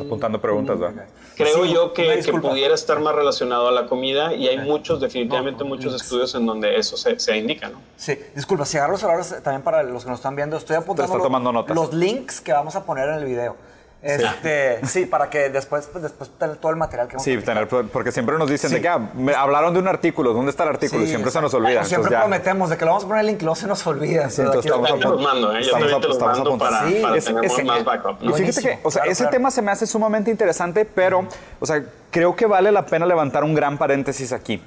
apuntando 0.00 0.40
preguntas, 0.40 0.78
¿verdad? 0.78 1.06
Creo 1.38 1.64
yo 1.64 1.92
que, 1.92 2.20
que, 2.20 2.32
pudiera 2.32 2.74
estar 2.74 2.98
más 3.00 3.14
relacionado 3.14 3.68
a 3.68 3.72
la 3.72 3.86
comida 3.86 4.34
y 4.34 4.48
hay 4.48 4.58
muchos, 4.58 5.00
definitivamente 5.00 5.62
muchos 5.62 5.94
estudios 5.94 6.34
en 6.34 6.44
donde 6.44 6.76
eso 6.76 6.96
se, 6.96 7.18
se, 7.20 7.36
indica, 7.36 7.68
¿no? 7.68 7.80
Sí, 7.96 8.18
disculpa, 8.34 8.64
si 8.64 8.76
agarro 8.76 8.92
los 8.92 9.00
celulares 9.00 9.42
también 9.42 9.62
para 9.62 9.82
los 9.84 10.02
que 10.02 10.10
nos 10.10 10.18
están 10.18 10.34
viendo, 10.34 10.56
estoy 10.56 10.76
apuntando 10.76 11.16
tomando 11.18 11.52
notas. 11.52 11.76
los 11.76 11.94
links 11.94 12.40
que 12.40 12.52
vamos 12.52 12.74
a 12.74 12.84
poner 12.84 13.08
en 13.08 13.14
el 13.14 13.24
video. 13.24 13.56
Este, 14.00 14.86
sí. 14.86 15.06
para 15.06 15.28
que 15.28 15.50
después, 15.50 15.88
pues, 15.90 16.02
después 16.02 16.30
tener 16.38 16.56
todo 16.56 16.70
el 16.70 16.76
material 16.76 17.08
que 17.08 17.14
hemos 17.14 17.24
Sí, 17.24 17.36
tener, 17.38 17.66
porque 17.66 18.12
siempre 18.12 18.38
nos 18.38 18.48
dicen 18.48 18.70
de 18.70 18.80
que 18.80 18.88
ah, 18.88 18.98
me 19.14 19.34
hablaron 19.34 19.74
de 19.74 19.80
un 19.80 19.88
artículo, 19.88 20.32
¿dónde 20.32 20.50
está 20.50 20.62
el 20.62 20.70
artículo? 20.70 21.02
y 21.02 21.08
siempre 21.08 21.30
se 21.30 21.40
nos 21.40 21.52
olvida. 21.54 21.82
siempre 21.84 22.16
prometemos 22.16 22.70
de 22.70 22.76
que 22.76 22.84
lo 22.84 22.92
vamos 22.92 23.04
a 23.04 23.08
poner 23.08 23.20
el 23.22 23.26
link 23.26 23.42
luego 23.42 23.56
se 23.56 23.66
nos 23.66 23.84
olvida. 23.86 24.30
Sí, 24.30 24.42
entonces 24.42 24.70
estamos, 24.70 25.00
yo 25.00 25.18
mando, 25.18 25.52
¿eh? 25.56 25.62
Yo 25.62 25.76
estamos, 25.76 26.18
te 26.18 26.24
mando 26.24 26.58
para, 26.58 26.86
sí, 26.86 26.98
para 27.02 27.20
tener 27.20 27.64
más 27.64 27.84
backup. 27.84 28.22
Y 28.22 28.32
fíjate 28.32 28.62
que, 28.62 28.78
o 28.82 28.90
sea, 28.90 29.04
ese 29.04 29.26
tema 29.26 29.50
se 29.50 29.62
me 29.62 29.72
hace 29.72 29.86
sumamente 29.86 30.30
interesante, 30.30 30.84
pero, 30.84 31.26
o 31.58 31.66
sea, 31.66 31.82
creo 32.10 32.36
que 32.36 32.46
vale 32.46 32.70
la 32.70 32.86
pena 32.86 33.04
levantar 33.04 33.42
un 33.42 33.54
gran 33.54 33.78
paréntesis 33.78 34.32
aquí. 34.32 34.62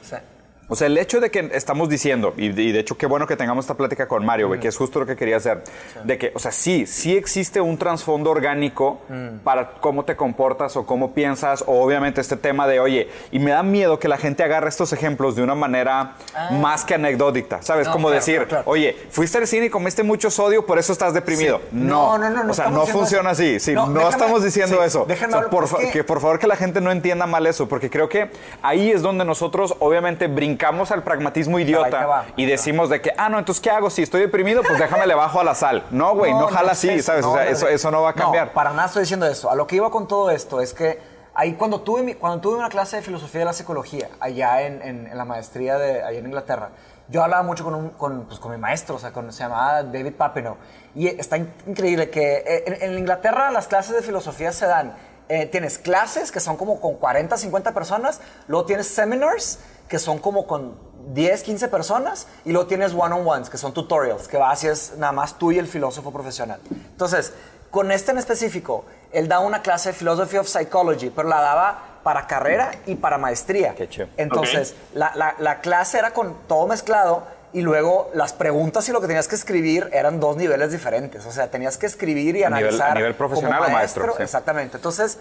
Sí. 0.71 0.73
O 0.73 0.75
sea, 0.77 0.87
el 0.87 0.97
hecho 0.97 1.19
de 1.19 1.29
que 1.29 1.49
estamos 1.53 1.89
diciendo, 1.89 2.33
y 2.37 2.49
de, 2.49 2.79
hecho 2.79 2.97
qué 2.97 3.05
bueno 3.05 3.27
que 3.27 3.35
tengamos 3.35 3.65
esta 3.65 3.75
plática 3.75 4.07
con 4.07 4.25
Mario, 4.25 4.49
que 4.57 4.69
es 4.69 4.77
justo 4.77 5.01
lo 5.01 5.05
que 5.05 5.17
quería 5.17 5.35
hacer, 5.35 5.63
de 6.05 6.17
que, 6.17 6.31
o 6.33 6.39
sea, 6.39 6.53
sí, 6.53 6.85
sí 6.85 7.17
existe 7.17 7.59
un 7.59 7.77
trasfondo 7.77 8.31
orgánico 8.31 9.01
mm. 9.09 9.39
para 9.43 9.73
cómo 9.73 10.05
te 10.05 10.15
comportas 10.15 10.77
o 10.77 10.85
cómo 10.85 11.13
piensas, 11.13 11.65
o 11.67 11.83
obviamente 11.83 12.21
este 12.21 12.37
tema 12.37 12.67
de, 12.67 12.79
oye, 12.79 13.09
y 13.31 13.39
me 13.39 13.51
da 13.51 13.63
miedo 13.63 13.99
que 13.99 14.07
la 14.07 14.17
gente 14.17 14.43
agarre 14.43 14.69
estos 14.69 14.93
ejemplos 14.93 15.35
de 15.35 15.43
una 15.43 15.55
manera 15.55 16.15
ah. 16.33 16.51
más 16.53 16.85
que 16.85 16.93
anecdótica, 16.93 17.61
¿sabes? 17.61 17.89
como 17.89 18.09
decir, 18.09 18.47
oye, 18.63 18.95
fuiste 19.09 19.39
al 19.39 19.47
cine 19.47 19.65
y 19.65 19.69
comiste 19.69 20.03
mucho 20.03 20.31
sodio, 20.31 20.65
por 20.65 20.79
eso 20.79 20.93
estás 20.93 21.13
deprimido. 21.13 21.59
No, 21.73 22.17
no, 22.17 22.29
no, 22.29 22.45
no, 22.45 22.51
O 22.51 22.53
sea, 22.53 22.69
no 22.69 22.85
funciona 22.85 23.31
así, 23.31 23.59
sí, 23.59 23.73
no, 23.73 24.09
estamos 24.09 24.41
diciendo 24.41 24.81
eso. 24.85 25.05
por, 25.49 25.91
que 25.91 26.05
por 26.05 26.21
favor 26.21 26.39
que 26.39 26.47
la 26.47 26.55
gente 26.55 26.79
no 26.79 26.91
entienda 26.91 27.25
mal 27.25 27.45
eso, 27.45 27.67
porque 27.67 27.89
creo 27.89 28.07
que 28.07 28.29
ahí 28.61 28.89
es 28.89 29.01
donde 29.01 29.25
nosotros 29.25 29.75
obviamente 29.79 30.27
brincamos 30.27 30.60
al 30.65 31.03
pragmatismo 31.03 31.59
idiota 31.59 32.25
y 32.35 32.45
decimos 32.45 32.89
de 32.89 33.01
que, 33.01 33.13
ah, 33.17 33.29
no, 33.29 33.39
entonces, 33.39 33.61
¿qué 33.61 33.69
hago? 33.69 33.89
Si 33.89 34.01
estoy 34.01 34.21
deprimido, 34.21 34.61
pues 34.61 34.79
déjame 34.79 35.07
le 35.07 35.15
bajo 35.15 35.39
a 35.39 35.43
la 35.43 35.55
sal. 35.55 35.85
No, 35.91 36.15
güey, 36.15 36.33
no, 36.33 36.47
jala 36.47 36.73
así, 36.73 37.01
¿sabes? 37.01 37.25
o 37.25 37.33
sea, 37.33 37.47
eso, 37.47 37.67
eso 37.67 37.91
no 37.91 38.01
va 38.01 38.11
a 38.11 38.13
cambiar. 38.13 38.53
para 38.53 38.71
nada 38.71 38.87
estoy 38.87 39.01
diciendo 39.03 39.25
eso. 39.27 39.49
A 39.49 39.55
lo 39.55 39.67
que 39.67 39.75
iba 39.75 39.89
con 39.89 40.07
todo 40.07 40.31
esto 40.31 40.61
es 40.61 40.73
que 40.73 40.99
ahí 41.33 41.53
cuando 41.53 41.81
tuve, 41.81 42.15
cuando 42.17 42.41
tuve 42.41 42.57
una 42.57 42.69
clase 42.69 42.97
de 42.97 43.01
filosofía 43.01 43.39
de 43.39 43.45
la 43.45 43.53
psicología, 43.53 44.09
allá 44.19 44.61
en, 44.61 44.81
en, 44.81 45.17
la 45.17 45.25
maestría 45.25 45.77
de, 45.77 46.03
allá 46.03 46.19
en 46.19 46.25
Inglaterra, 46.25 46.69
yo 47.09 47.23
hablaba 47.23 47.43
mucho 47.43 47.63
con, 47.63 47.75
un, 47.75 47.89
con, 47.89 48.25
pues, 48.25 48.39
con 48.39 48.51
mi 48.51 48.57
maestro, 48.57 48.95
o 48.95 48.99
sea, 48.99 49.11
con, 49.11 49.31
se 49.31 49.43
llamaba 49.43 49.83
David 49.83 50.13
Papineau. 50.13 50.55
Y 50.95 51.07
está 51.07 51.37
increíble 51.37 52.09
que 52.09 52.43
eh, 52.45 52.77
en, 52.81 52.97
Inglaterra 52.97 53.51
las 53.51 53.67
clases 53.67 53.95
de 53.95 54.01
filosofía 54.01 54.51
se 54.51 54.65
dan 54.65 54.95
eh, 55.29 55.45
tienes 55.45 55.77
clases 55.77 56.31
que 56.31 56.39
son 56.39 56.57
como 56.57 56.79
con 56.79 56.95
40, 56.95 57.37
50 57.37 57.73
personas, 57.73 58.19
luego 58.47 58.65
tienes 58.65 58.87
seminars 58.87 59.59
que 59.87 59.99
son 59.99 60.19
como 60.19 60.47
con 60.47 60.75
10, 61.13 61.43
15 61.43 61.67
personas 61.67 62.27
y 62.45 62.51
luego 62.51 62.67
tienes 62.67 62.93
one-on-ones 62.93 63.49
que 63.49 63.57
son 63.57 63.73
tutorials 63.73 64.27
que 64.27 64.37
haces 64.37 64.93
nada 64.97 65.11
más 65.11 65.37
tú 65.37 65.51
y 65.51 65.59
el 65.59 65.67
filósofo 65.67 66.11
profesional. 66.11 66.59
Entonces, 66.69 67.33
con 67.69 67.91
este 67.91 68.11
en 68.11 68.17
específico, 68.17 68.85
él 69.11 69.27
da 69.27 69.39
una 69.39 69.61
clase 69.61 69.91
de 69.91 69.97
Philosophy 69.97 70.37
of 70.37 70.47
Psychology, 70.47 71.09
pero 71.09 71.27
la 71.27 71.41
daba 71.41 71.83
para 72.03 72.27
carrera 72.27 72.71
y 72.85 72.95
para 72.95 73.17
maestría. 73.17 73.75
Qué 73.75 74.07
Entonces, 74.17 74.75
la, 74.93 75.11
la, 75.15 75.35
la 75.39 75.61
clase 75.61 75.99
era 75.99 76.11
con 76.11 76.35
todo 76.47 76.67
mezclado 76.67 77.23
y 77.53 77.61
luego 77.61 78.09
las 78.13 78.33
preguntas 78.33 78.87
y 78.87 78.91
lo 78.91 79.01
que 79.01 79.07
tenías 79.07 79.27
que 79.27 79.35
escribir 79.35 79.89
eran 79.91 80.19
dos 80.19 80.37
niveles 80.37 80.71
diferentes. 80.71 81.25
O 81.25 81.31
sea, 81.31 81.49
tenías 81.49 81.77
que 81.77 81.85
escribir 81.85 82.35
y 82.35 82.43
analizar. 82.43 82.91
a 82.91 82.95
nivel 82.95 83.15
profesional 83.15 83.63
o 83.67 83.69
maestro. 83.69 84.17
Exactamente. 84.19 84.77
Entonces, 84.77 85.17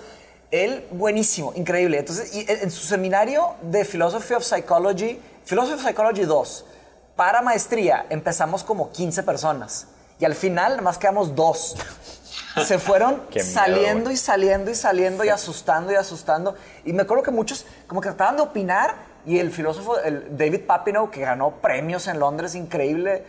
él, 0.50 0.86
buenísimo, 0.90 1.52
increíble. 1.54 1.98
Entonces, 1.98 2.34
y 2.34 2.44
en 2.48 2.70
su 2.70 2.86
seminario 2.86 3.54
de 3.62 3.84
Philosophy 3.84 4.34
of 4.34 4.44
Psychology, 4.44 5.20
Philosophy 5.44 5.74
of 5.74 5.86
Psychology 5.86 6.24
2, 6.24 6.66
para 7.16 7.42
maestría, 7.42 8.06
empezamos 8.10 8.64
como 8.64 8.90
15 8.90 9.22
personas. 9.22 9.86
Y 10.18 10.24
al 10.24 10.34
final, 10.34 10.82
más 10.82 10.98
quedamos 10.98 11.34
dos. 11.34 11.76
Se 12.64 12.78
fueron 12.78 13.22
saliendo 13.42 14.10
y 14.10 14.16
saliendo 14.16 14.70
y 14.70 14.74
saliendo 14.74 15.24
y 15.24 15.28
asustando 15.28 15.92
y 15.92 15.96
asustando. 15.96 16.54
Y 16.84 16.92
me 16.92 17.02
acuerdo 17.02 17.22
que 17.22 17.30
muchos 17.30 17.64
como 17.86 18.00
que 18.00 18.08
trataban 18.08 18.36
de 18.36 18.42
opinar 18.42 19.09
y 19.26 19.38
el 19.38 19.50
filósofo, 19.50 19.98
el 20.00 20.36
David 20.36 20.62
Papineau, 20.66 21.10
que 21.10 21.20
ganó 21.20 21.52
premios 21.60 22.08
en 22.08 22.18
Londres, 22.18 22.54
increíble, 22.54 23.24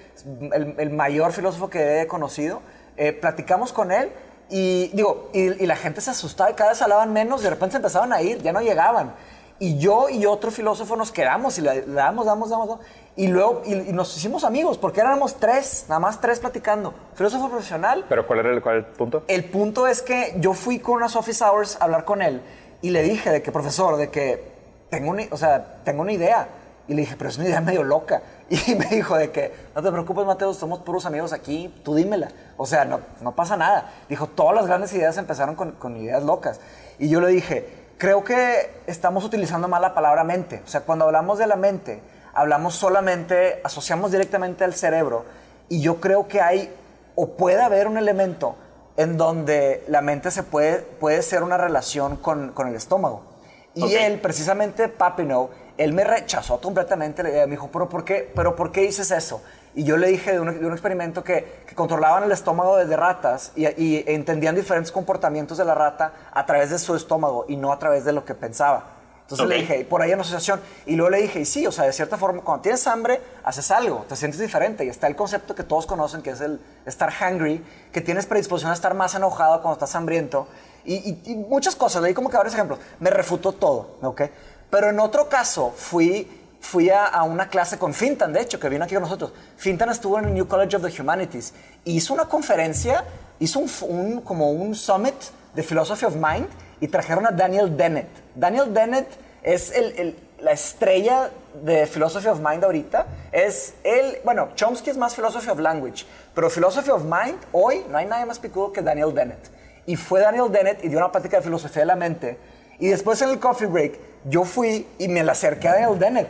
el, 0.53 0.89
mayor 0.89 1.33
filósofo 1.33 1.69
que 1.69 2.01
he 2.01 2.07
conocido, 2.07 2.61
eh, 2.97 3.11
platicamos 3.13 3.73
con 3.73 3.91
él 3.91 4.11
y 4.49 4.89
digo, 4.93 5.29
y, 5.33 5.65
la 5.65 5.75
gente 5.75 6.01
se 6.01 6.11
asustaba 6.11 6.51
y 6.51 6.53
cada 6.53 6.71
vez 6.71 6.81
hablaban 6.81 7.13
menos, 7.13 7.41
de 7.41 7.49
repente 7.49 7.73
se 7.73 7.77
empezaban 7.77 8.13
a 8.13 8.21
ir, 8.21 8.41
ya 8.41 8.51
no 8.51 8.61
llegaban. 8.61 9.13
Y 9.59 9.77
yo 9.77 10.09
y 10.09 10.25
otro 10.25 10.49
filósofo 10.49 10.95
nos 10.95 11.11
quedamos 11.11 11.57
y 11.59 11.61
le, 11.61 11.83
damos, 11.83 12.25
damos, 12.25 12.49
damos, 12.49 12.79
y 13.15 13.27
luego 13.27 13.61
y, 13.65 13.75
nos 13.93 14.15
hicimos 14.17 14.43
amigos, 14.43 14.77
porque 14.77 15.01
éramos 15.01 15.35
tres, 15.35 15.85
nada 15.87 15.99
más 15.99 16.19
tres 16.19 16.39
platicando. 16.39 16.93
Filósofo 17.15 17.49
profesional. 17.49 18.05
¿Pero 18.09 18.25
cuál 18.25 18.39
era 18.39 18.51
el, 18.51 18.61
cuál 18.61 18.77
el 18.77 18.85
punto? 18.85 19.23
El 19.27 19.45
punto 19.45 19.87
es 19.87 20.01
que 20.01 20.35
yo 20.37 20.53
fui 20.53 20.79
con 20.79 20.95
unas 20.95 21.15
office 21.15 21.43
hours 21.43 21.77
a 21.79 21.85
hablar 21.85 22.05
con 22.05 22.21
él 22.21 22.41
y 22.81 22.89
le 22.89 23.03
dije 23.03 23.29
de 23.29 23.41
que, 23.41 23.51
profesor, 23.51 23.97
de 23.97 24.09
que 24.09 24.50
tengo 24.91 25.09
una, 25.09 25.23
o 25.31 25.37
sea, 25.37 25.77
tengo 25.83 26.03
una 26.03 26.11
idea. 26.11 26.47
Y 26.87 26.93
le 26.93 27.01
dije, 27.01 27.15
pero 27.17 27.29
es 27.29 27.37
una 27.37 27.47
idea 27.47 27.61
medio 27.61 27.83
loca. 27.83 28.21
Y 28.67 28.75
me 28.75 28.85
dijo 28.87 29.15
de 29.15 29.31
que, 29.31 29.53
no 29.73 29.81
te 29.81 29.89
preocupes, 29.89 30.25
Mateo, 30.25 30.53
somos 30.53 30.79
puros 30.79 31.05
amigos 31.05 31.31
aquí, 31.31 31.73
tú 31.83 31.95
dímela. 31.95 32.27
O 32.57 32.65
sea, 32.65 32.83
no, 32.83 32.99
no 33.21 33.33
pasa 33.33 33.55
nada. 33.55 33.89
Dijo, 34.09 34.27
todas 34.27 34.53
las 34.53 34.67
grandes 34.67 34.93
ideas 34.93 35.17
empezaron 35.17 35.55
con, 35.55 35.71
con 35.71 35.95
ideas 35.95 36.21
locas. 36.23 36.59
Y 36.99 37.07
yo 37.07 37.21
le 37.21 37.29
dije, 37.29 37.65
creo 37.97 38.25
que 38.25 38.81
estamos 38.87 39.23
utilizando 39.23 39.69
mal 39.69 39.81
la 39.81 39.93
palabra 39.93 40.25
mente. 40.25 40.61
O 40.65 40.67
sea, 40.67 40.81
cuando 40.81 41.05
hablamos 41.05 41.39
de 41.39 41.47
la 41.47 41.55
mente, 41.55 42.01
hablamos 42.33 42.75
solamente, 42.75 43.61
asociamos 43.63 44.11
directamente 44.11 44.65
al 44.65 44.73
cerebro. 44.73 45.23
Y 45.69 45.79
yo 45.79 46.01
creo 46.01 46.27
que 46.27 46.41
hay, 46.41 46.75
o 47.15 47.37
puede 47.37 47.61
haber 47.61 47.87
un 47.87 47.97
elemento 47.97 48.57
en 48.97 49.15
donde 49.15 49.85
la 49.87 50.01
mente 50.01 50.29
se 50.29 50.43
puede, 50.43 50.79
puede 50.79 51.21
ser 51.21 51.43
una 51.43 51.57
relación 51.57 52.17
con, 52.17 52.51
con 52.51 52.67
el 52.67 52.75
estómago. 52.75 53.30
Y 53.73 53.95
él, 53.95 54.19
precisamente 54.19 54.89
Papineau, 54.89 55.49
él 55.77 55.93
me 55.93 56.03
rechazó 56.03 56.59
completamente 56.59 57.23
la 57.23 57.29
idea. 57.29 57.45
Me 57.45 57.51
dijo, 57.51 57.69
¿pero 57.71 57.87
por 57.89 58.03
qué, 58.03 58.29
pero 58.35 58.55
por 58.55 58.71
qué 58.71 58.81
dices 58.81 59.11
eso? 59.11 59.41
Y 59.73 59.83
yo 59.83 59.95
le 59.95 60.07
dije 60.07 60.33
de 60.33 60.39
un, 60.39 60.59
de 60.59 60.65
un 60.65 60.73
experimento 60.73 61.23
que, 61.23 61.63
que 61.65 61.75
controlaban 61.75 62.23
el 62.23 62.31
estómago 62.31 62.77
de 62.77 62.97
ratas 62.97 63.53
y, 63.55 63.65
y 63.81 64.03
entendían 64.07 64.55
diferentes 64.55 64.91
comportamientos 64.91 65.57
de 65.57 65.63
la 65.63 65.73
rata 65.73 66.13
a 66.33 66.45
través 66.45 66.71
de 66.71 66.79
su 66.79 66.93
estómago 66.95 67.45
y 67.47 67.55
no 67.55 67.71
a 67.71 67.79
través 67.79 68.03
de 68.03 68.11
lo 68.11 68.25
que 68.25 68.35
pensaba. 68.35 69.01
Entonces 69.21 69.47
le 69.47 69.61
dije, 69.61 69.79
y 69.79 69.83
por 69.85 70.01
ahí 70.01 70.11
una 70.11 70.23
asociación. 70.23 70.59
Y 70.85 70.97
luego 70.97 71.09
le 71.09 71.21
dije, 71.21 71.39
y 71.39 71.45
sí, 71.45 71.65
o 71.65 71.71
sea, 71.71 71.85
de 71.85 71.93
cierta 71.93 72.17
forma, 72.17 72.41
cuando 72.41 72.63
tienes 72.63 72.85
hambre, 72.85 73.21
haces 73.45 73.71
algo, 73.71 74.05
te 74.09 74.17
sientes 74.17 74.41
diferente. 74.41 74.83
Y 74.83 74.89
está 74.89 75.07
el 75.07 75.15
concepto 75.15 75.55
que 75.55 75.63
todos 75.63 75.85
conocen, 75.85 76.21
que 76.21 76.31
es 76.31 76.41
el 76.41 76.59
estar 76.85 77.13
hungry, 77.21 77.63
que 77.93 78.01
tienes 78.01 78.25
predisposición 78.25 78.71
a 78.71 78.73
estar 78.73 78.93
más 78.93 79.15
enojado 79.15 79.61
cuando 79.61 79.73
estás 79.73 79.95
hambriento. 79.95 80.49
Y, 80.85 80.95
y- 80.95 81.21
y 81.31 81.35
muchas 81.35 81.75
cosas, 81.75 82.01
le 82.01 82.09
di 82.09 82.13
como 82.13 82.29
que 82.29 82.37
varios 82.37 82.53
ejemplos. 82.53 82.79
Me 82.99 83.09
refutó 83.09 83.51
todo, 83.51 83.97
¿ok? 84.01 84.21
Pero 84.69 84.89
en 84.89 84.99
otro 84.99 85.27
caso, 85.29 85.73
fui, 85.75 86.27
fui 86.59 86.89
a, 86.89 87.05
a 87.05 87.23
una 87.23 87.49
clase 87.49 87.77
con 87.77 87.93
Fintan, 87.93 88.33
de 88.33 88.41
hecho, 88.41 88.59
que 88.59 88.69
vino 88.69 88.83
aquí 88.85 88.93
con 88.95 89.03
nosotros. 89.03 89.31
Fintan 89.57 89.89
estuvo 89.89 90.17
en 90.19 90.25
el 90.25 90.33
New 90.33 90.47
College 90.47 90.77
of 90.77 90.83
the 90.83 91.01
Humanities. 91.01 91.53
y 91.85 91.97
Hizo 91.97 92.13
una 92.13 92.25
conferencia, 92.25 93.03
hizo 93.39 93.59
un, 93.59 94.21
como 94.21 94.51
un 94.51 94.75
summit 94.75 95.15
de 95.53 95.63
Philosophy 95.63 96.05
of 96.05 96.15
Mind 96.15 96.47
y 96.79 96.87
trajeron 96.87 97.25
a 97.27 97.31
Daniel 97.31 97.75
Dennett. 97.75 98.07
Daniel 98.35 98.73
Dennett 98.73 99.07
es 99.43 99.71
el- 99.71 99.91
el- 99.99 100.19
la 100.39 100.51
estrella 100.51 101.29
de 101.61 101.85
Philosophy 101.85 102.27
of 102.27 102.39
Mind 102.39 102.63
ahorita. 102.63 103.05
Es 103.31 103.73
él, 103.83 104.17
bueno, 104.23 104.49
Chomsky 104.55 104.89
es 104.89 104.97
más 104.97 105.13
Philosophy 105.15 105.49
of 105.49 105.59
Language, 105.59 106.05
pero 106.33 106.49
Philosophy 106.49 106.89
of 106.89 107.03
Mind, 107.03 107.37
hoy 107.51 107.85
no 107.89 107.97
hay 107.97 108.05
nadie 108.05 108.25
más 108.25 108.39
picudo 108.39 108.71
que 108.71 108.81
Daniel 108.81 109.13
Dennett. 109.13 109.51
Y 109.91 109.95
fue 109.97 110.21
Daniel 110.21 110.49
Dennett 110.51 110.83
y 110.85 110.87
dio 110.87 110.97
una 110.99 111.11
plática 111.11 111.37
de 111.37 111.43
filosofía 111.43 111.81
de 111.81 111.85
la 111.85 111.95
mente. 111.97 112.37
Y 112.79 112.87
después 112.87 113.21
en 113.21 113.29
el 113.29 113.39
coffee 113.39 113.67
break, 113.67 113.99
yo 114.25 114.45
fui 114.45 114.87
y 114.97 115.07
me 115.09 115.21
la 115.23 115.33
acerqué 115.33 115.67
a 115.67 115.73
Daniel 115.73 115.99
Dennett 115.99 116.29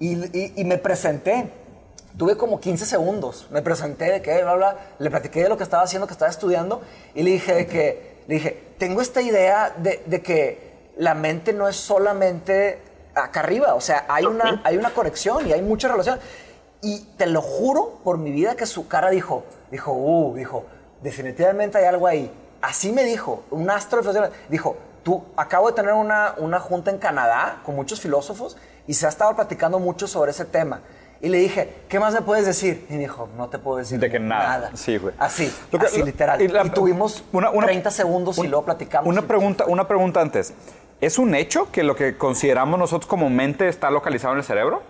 y, 0.00 0.14
y- 0.38 0.52
y 0.56 0.64
me 0.64 0.78
presenté. 0.78 1.50
Tuve 2.16 2.36
como 2.36 2.58
15 2.58 2.86
segundos. 2.86 3.48
Me 3.50 3.60
presenté 3.62 4.06
de 4.10 4.22
que, 4.22 4.42
bla, 4.42 4.54
bla, 4.54 4.76
le 4.98 5.10
platiqué 5.10 5.42
de 5.42 5.48
lo 5.50 5.56
que 5.58 5.62
estaba 5.62 5.82
haciendo, 5.82 6.06
que 6.06 6.14
estaba 6.14 6.30
estudiando, 6.30 6.80
y 7.14 7.22
le 7.22 7.30
dije 7.32 7.54
de 7.54 7.66
que, 7.66 8.22
le 8.28 8.34
dije, 8.36 8.62
tengo 8.78 9.00
esta 9.02 9.20
idea 9.20 9.74
de, 9.76 10.02
de 10.06 10.22
que 10.22 10.72
la 10.96 11.14
mente 11.14 11.52
no 11.52 11.68
es 11.68 11.76
solamente 11.76 12.78
acá 13.14 13.40
arriba, 13.40 13.74
o 13.74 13.80
sea, 13.82 14.06
hay 14.08 14.24
una, 14.24 14.62
hay 14.64 14.76
una 14.78 14.90
conexión 14.94 15.46
y 15.46 15.52
hay 15.52 15.60
mucha 15.62 15.88
relación. 15.88 16.18
Y 16.82 17.00
te 17.18 17.26
lo 17.26 17.42
juro 17.42 18.00
por 18.04 18.16
mi 18.18 18.30
vida 18.30 18.54
que 18.56 18.64
su 18.66 18.88
cara 18.88 19.10
dijo, 19.10 19.44
dijo, 19.70 19.92
uh, 19.92 20.34
dijo, 20.34 20.64
definitivamente 21.02 21.76
hay 21.78 21.84
algo 21.84 22.06
ahí. 22.06 22.30
Así 22.62 22.92
me 22.92 23.04
dijo, 23.04 23.42
un 23.50 23.68
astro 23.68 24.00
dijo, 24.48 24.76
tú, 25.02 25.24
acabo 25.36 25.66
de 25.68 25.74
tener 25.74 25.92
una, 25.94 26.34
una 26.38 26.60
junta 26.60 26.90
en 26.90 26.98
Canadá 26.98 27.58
con 27.64 27.74
muchos 27.74 28.00
filósofos 28.00 28.56
y 28.86 28.94
se 28.94 29.04
ha 29.04 29.08
estado 29.08 29.34
platicando 29.34 29.78
mucho 29.78 30.06
sobre 30.06 30.30
ese 30.30 30.44
tema. 30.44 30.80
Y 31.20 31.28
le 31.28 31.38
dije, 31.38 31.72
¿qué 31.88 32.00
más 32.00 32.14
me 32.14 32.22
puedes 32.22 32.46
decir? 32.46 32.86
Y 32.88 32.94
me 32.94 32.98
dijo, 33.00 33.28
no 33.36 33.48
te 33.48 33.58
puedo 33.58 33.76
decir 33.78 33.98
De 34.00 34.10
que 34.10 34.18
nada. 34.18 34.70
Sí, 34.74 34.96
güey. 34.98 35.14
Así, 35.18 35.52
Lo 35.70 35.78
que- 35.78 35.86
así 35.86 35.98
lo- 36.00 36.06
literal. 36.06 36.40
y 36.40 36.70
tuvimos 36.70 37.22
una- 37.32 37.50
una- 37.50 37.66
30 37.66 37.90
segundos 37.90 38.38
y 38.38 38.46
luego 38.48 38.64
platicamos. 38.64 39.08
Una 39.08 39.22
pregunta, 39.22 39.64
una 39.66 39.86
pregunta 39.86 40.20
antes. 40.20 40.52
¿Es 41.00 41.18
un 41.18 41.34
hecho 41.34 41.70
que 41.72 41.82
lo 41.82 41.94
que 41.96 42.16
consideramos 42.16 42.78
nosotros 42.78 43.08
como 43.08 43.28
mente 43.28 43.68
está 43.68 43.90
localizado 43.90 44.34
en 44.34 44.38
el 44.38 44.44
cerebro? 44.44 44.82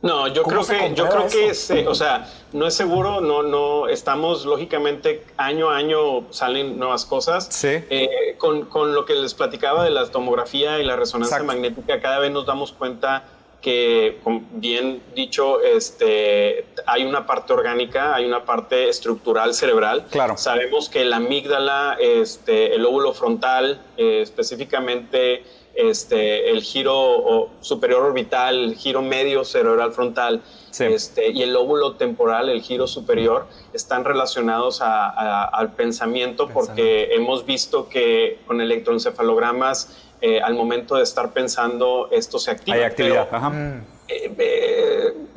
No, 0.00 0.28
yo 0.28 0.44
¿Cómo 0.44 0.64
creo 0.64 0.78
que, 0.90 0.94
yo 0.94 1.08
creo 1.08 1.26
que, 1.26 1.54
se- 1.54 1.88
o 1.88 1.94
sea, 1.94 2.30
no 2.52 2.66
es 2.68 2.74
seguro, 2.74 3.20
no, 3.20 3.42
no, 3.42 3.88
estamos 3.88 4.44
lógicamente 4.44 5.24
año 5.36 5.70
a 5.70 5.76
año 5.76 6.30
salen 6.30 6.78
nuevas 6.78 7.04
cosas. 7.04 7.48
Sí. 7.50 7.68
Eh, 7.90 8.36
con, 8.38 8.66
con 8.66 8.94
lo 8.94 9.04
que 9.04 9.14
les 9.14 9.34
platicaba 9.34 9.82
de 9.82 9.90
la 9.90 10.06
tomografía 10.06 10.78
y 10.78 10.84
la 10.84 10.94
resonancia 10.94 11.38
Exacto. 11.38 11.52
magnética, 11.52 12.00
cada 12.00 12.20
vez 12.20 12.30
nos 12.30 12.46
damos 12.46 12.70
cuenta 12.72 13.24
que, 13.60 14.20
bien 14.52 15.02
dicho, 15.16 15.60
este, 15.60 16.64
hay 16.86 17.04
una 17.04 17.26
parte 17.26 17.52
orgánica, 17.52 18.14
hay 18.14 18.24
una 18.24 18.44
parte 18.44 18.88
estructural 18.88 19.52
cerebral. 19.52 20.04
Claro. 20.12 20.36
Sabemos 20.36 20.88
que 20.88 21.04
la 21.04 21.16
amígdala, 21.16 21.96
este, 22.00 22.76
el 22.76 22.82
lóbulo 22.82 23.12
frontal, 23.14 23.80
eh, 23.96 24.20
específicamente 24.22 25.42
este, 25.78 26.50
el 26.50 26.60
giro 26.62 27.50
superior 27.60 28.02
orbital, 28.02 28.64
el 28.64 28.74
giro 28.74 29.00
medio 29.00 29.44
cerebral 29.44 29.92
frontal 29.92 30.42
Sí. 30.70 30.84
este, 30.84 31.30
y 31.30 31.42
el 31.42 31.52
lóbulo 31.52 31.94
temporal, 31.94 32.48
el 32.48 32.60
giro 32.62 32.86
superior, 32.86 33.46
están 33.72 34.04
relacionados 34.04 34.82
a- 34.82 35.08
a- 35.08 35.44
al 35.44 35.72
pensamiento 35.74 36.48
porque 36.48 37.14
hemos 37.14 37.46
visto 37.46 37.88
que 37.88 38.40
con 38.46 38.60
electroencefalogramas, 38.60 39.96
eh, 40.20 40.40
al 40.40 40.54
momento 40.54 40.96
de 40.96 41.04
estar 41.04 41.32
pensando, 41.32 42.08
esto 42.10 42.38
se 42.40 42.50
activa. 42.50 42.76
Hay 42.76 42.82
actividad. 42.82 43.28
Pero, 43.30 43.36
Ajá. 43.36 43.52
eh, 44.08 44.32
eh, 44.36 44.87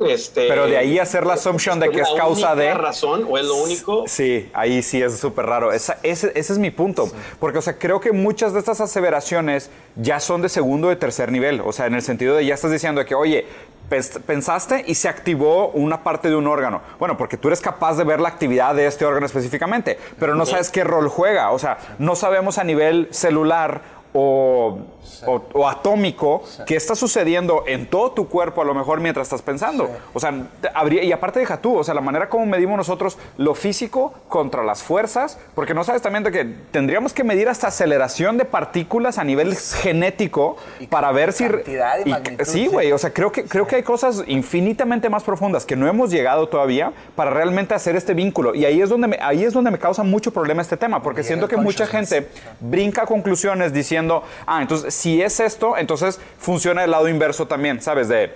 este, 0.06 0.48
Pero 0.48 0.66
de 0.66 0.76
ahí 0.76 0.98
hacer 0.98 1.26
la 1.26 1.34
assumption 1.34 1.78
de 1.80 1.90
que 1.90 2.00
es 2.00 2.08
causa 2.16 2.54
de- 2.54 2.66
¿La 2.66 2.74
razón 2.74 3.26
o 3.28 3.38
es 3.38 3.44
lo 3.46 3.56
único? 3.56 4.04
Sí, 4.06 4.50
ahí 4.54 4.82
sí 4.82 5.02
es 5.02 5.18
súper 5.18 5.46
raro. 5.46 5.72
Esa- 5.72 5.98
ese, 6.02 6.32
ese 6.34 6.52
es 6.52 6.58
mi 6.58 6.70
punto. 6.70 7.10
Porque, 7.40 7.58
o 7.58 7.62
sea, 7.62 7.78
creo 7.78 8.00
que 8.00 8.12
muchas 8.12 8.52
de 8.52 8.58
estas 8.58 8.80
aseveraciones 8.80 9.70
ya 9.96 10.20
son 10.20 10.42
de 10.42 10.48
segundo 10.48 10.86
o 10.88 10.90
de 10.90 10.96
tercer 10.96 11.30
nivel. 11.32 11.60
O 11.64 11.72
sea, 11.72 11.86
en 11.86 11.94
el 11.94 12.02
sentido 12.02 12.36
de 12.36 12.46
ya 12.46 12.54
estás 12.54 12.70
diciendo 12.70 13.00
de 13.00 13.06
que, 13.06 13.14
oye, 13.14 13.46
pens- 13.90 14.20
pensaste 14.22 14.84
y 14.86 14.94
se 14.94 15.08
activó 15.08 15.68
una 15.68 16.02
parte 16.02 16.28
de 16.28 16.36
un 16.36 16.46
órgano. 16.46 16.80
Bueno, 16.98 17.16
porque 17.16 17.36
tú 17.36 17.48
eres 17.48 17.60
capaz 17.60 17.96
de 17.96 18.04
ver 18.04 18.20
la 18.20 18.28
actividad 18.28 18.74
de 18.74 18.86
este 18.86 19.04
órgano 19.04 19.26
específicamente, 19.26 19.98
pero 20.18 20.34
no 20.34 20.46
sabes 20.46 20.70
qué 20.70 20.84
rol 20.84 21.08
juega. 21.08 21.50
O 21.50 21.58
sea, 21.58 21.78
no 21.98 22.16
sabemos 22.16 22.58
a 22.58 22.64
nivel 22.64 23.08
celular 23.10 24.01
o, 24.14 24.78
o- 25.26 25.42
o 25.54 25.68
atómico 25.68 26.42
qué 26.66 26.76
está 26.76 26.94
sucediendo 26.94 27.64
en 27.66 27.86
todo 27.86 28.12
tu 28.12 28.28
cuerpo 28.28 28.60
a 28.60 28.64
lo 28.64 28.74
mejor 28.74 29.00
mientras 29.00 29.26
estás 29.26 29.42
pensando. 29.42 29.88
O 30.12 30.20
sea, 30.20 30.34
habría, 30.74 31.02
y 31.02 31.12
aparte 31.12 31.40
deja 31.40 31.58
tú, 31.60 31.76
o 31.76 31.84
sea, 31.84 31.94
la 31.94 32.00
manera 32.00 32.28
como 32.28 32.44
medimos 32.46 32.76
nosotros 32.76 33.18
lo 33.38 33.54
físico 33.54 34.12
contra 34.28 34.62
las 34.62 34.82
fuerzas, 34.82 35.38
porque 35.54 35.74
no 35.74 35.84
sabes 35.84 36.02
también 36.02 36.24
de 36.24 36.30
que 36.32 36.44
tendríamos 36.70 37.12
que 37.12 37.24
medir 37.24 37.48
hasta 37.48 37.68
aceleración 37.68 38.36
de 38.36 38.44
partículas 38.44 39.18
a 39.18 39.24
nivel 39.24 39.56
genético 39.56 40.56
para 40.90 41.10
ver 41.12 41.32
si... 41.32 41.44
cantidad 41.46 42.04
y 42.04 42.10
magnitud, 42.10 42.44
sí, 42.44 42.64
sí. 42.64 42.66
güey, 42.66 42.92
o 42.92 42.98
sea, 42.98 43.12
creo 43.12 43.32
que, 43.32 43.44
creo 43.44 43.66
que 43.66 43.76
hay 43.76 43.82
cosas 43.82 44.22
infinitamente 44.26 45.08
más 45.08 45.22
profundas 45.22 45.64
que 45.64 45.76
no 45.76 45.88
hemos 45.88 46.10
llegado 46.10 46.48
todavía 46.48 46.92
para 47.16 47.30
realmente 47.30 47.74
hacer 47.74 47.96
este 47.96 48.14
vínculo. 48.14 48.54
Y 48.54 48.64
ahí 48.64 48.80
es 48.82 48.88
donde 48.90 49.08
me, 49.08 49.18
ahí 49.22 49.44
es 49.44 49.52
donde 49.52 49.70
me 49.70 49.78
causa 49.78 50.02
mucho 50.02 50.32
problema 50.32 50.60
este 50.62 50.76
tema, 50.76 51.02
porque 51.02 51.22
Llega 51.22 51.28
siento 51.28 51.48
que 51.48 51.56
mucha 51.56 51.86
gente 51.86 52.28
brinca 52.60 53.06
conclusiones 53.06 53.72
diciendo, 53.72 54.01
ah, 54.46 54.62
entonces 54.62 54.94
si 54.94 55.22
es 55.22 55.40
esto, 55.40 55.76
entonces 55.76 56.20
funciona 56.38 56.84
el 56.84 56.90
lado 56.90 57.08
inverso 57.08 57.46
también, 57.46 57.80
¿sabes? 57.80 58.08
De, 58.08 58.32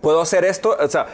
puedo 0.00 0.20
hacer 0.20 0.44
esto, 0.44 0.76
o 0.78 0.88
sea, 0.88 1.06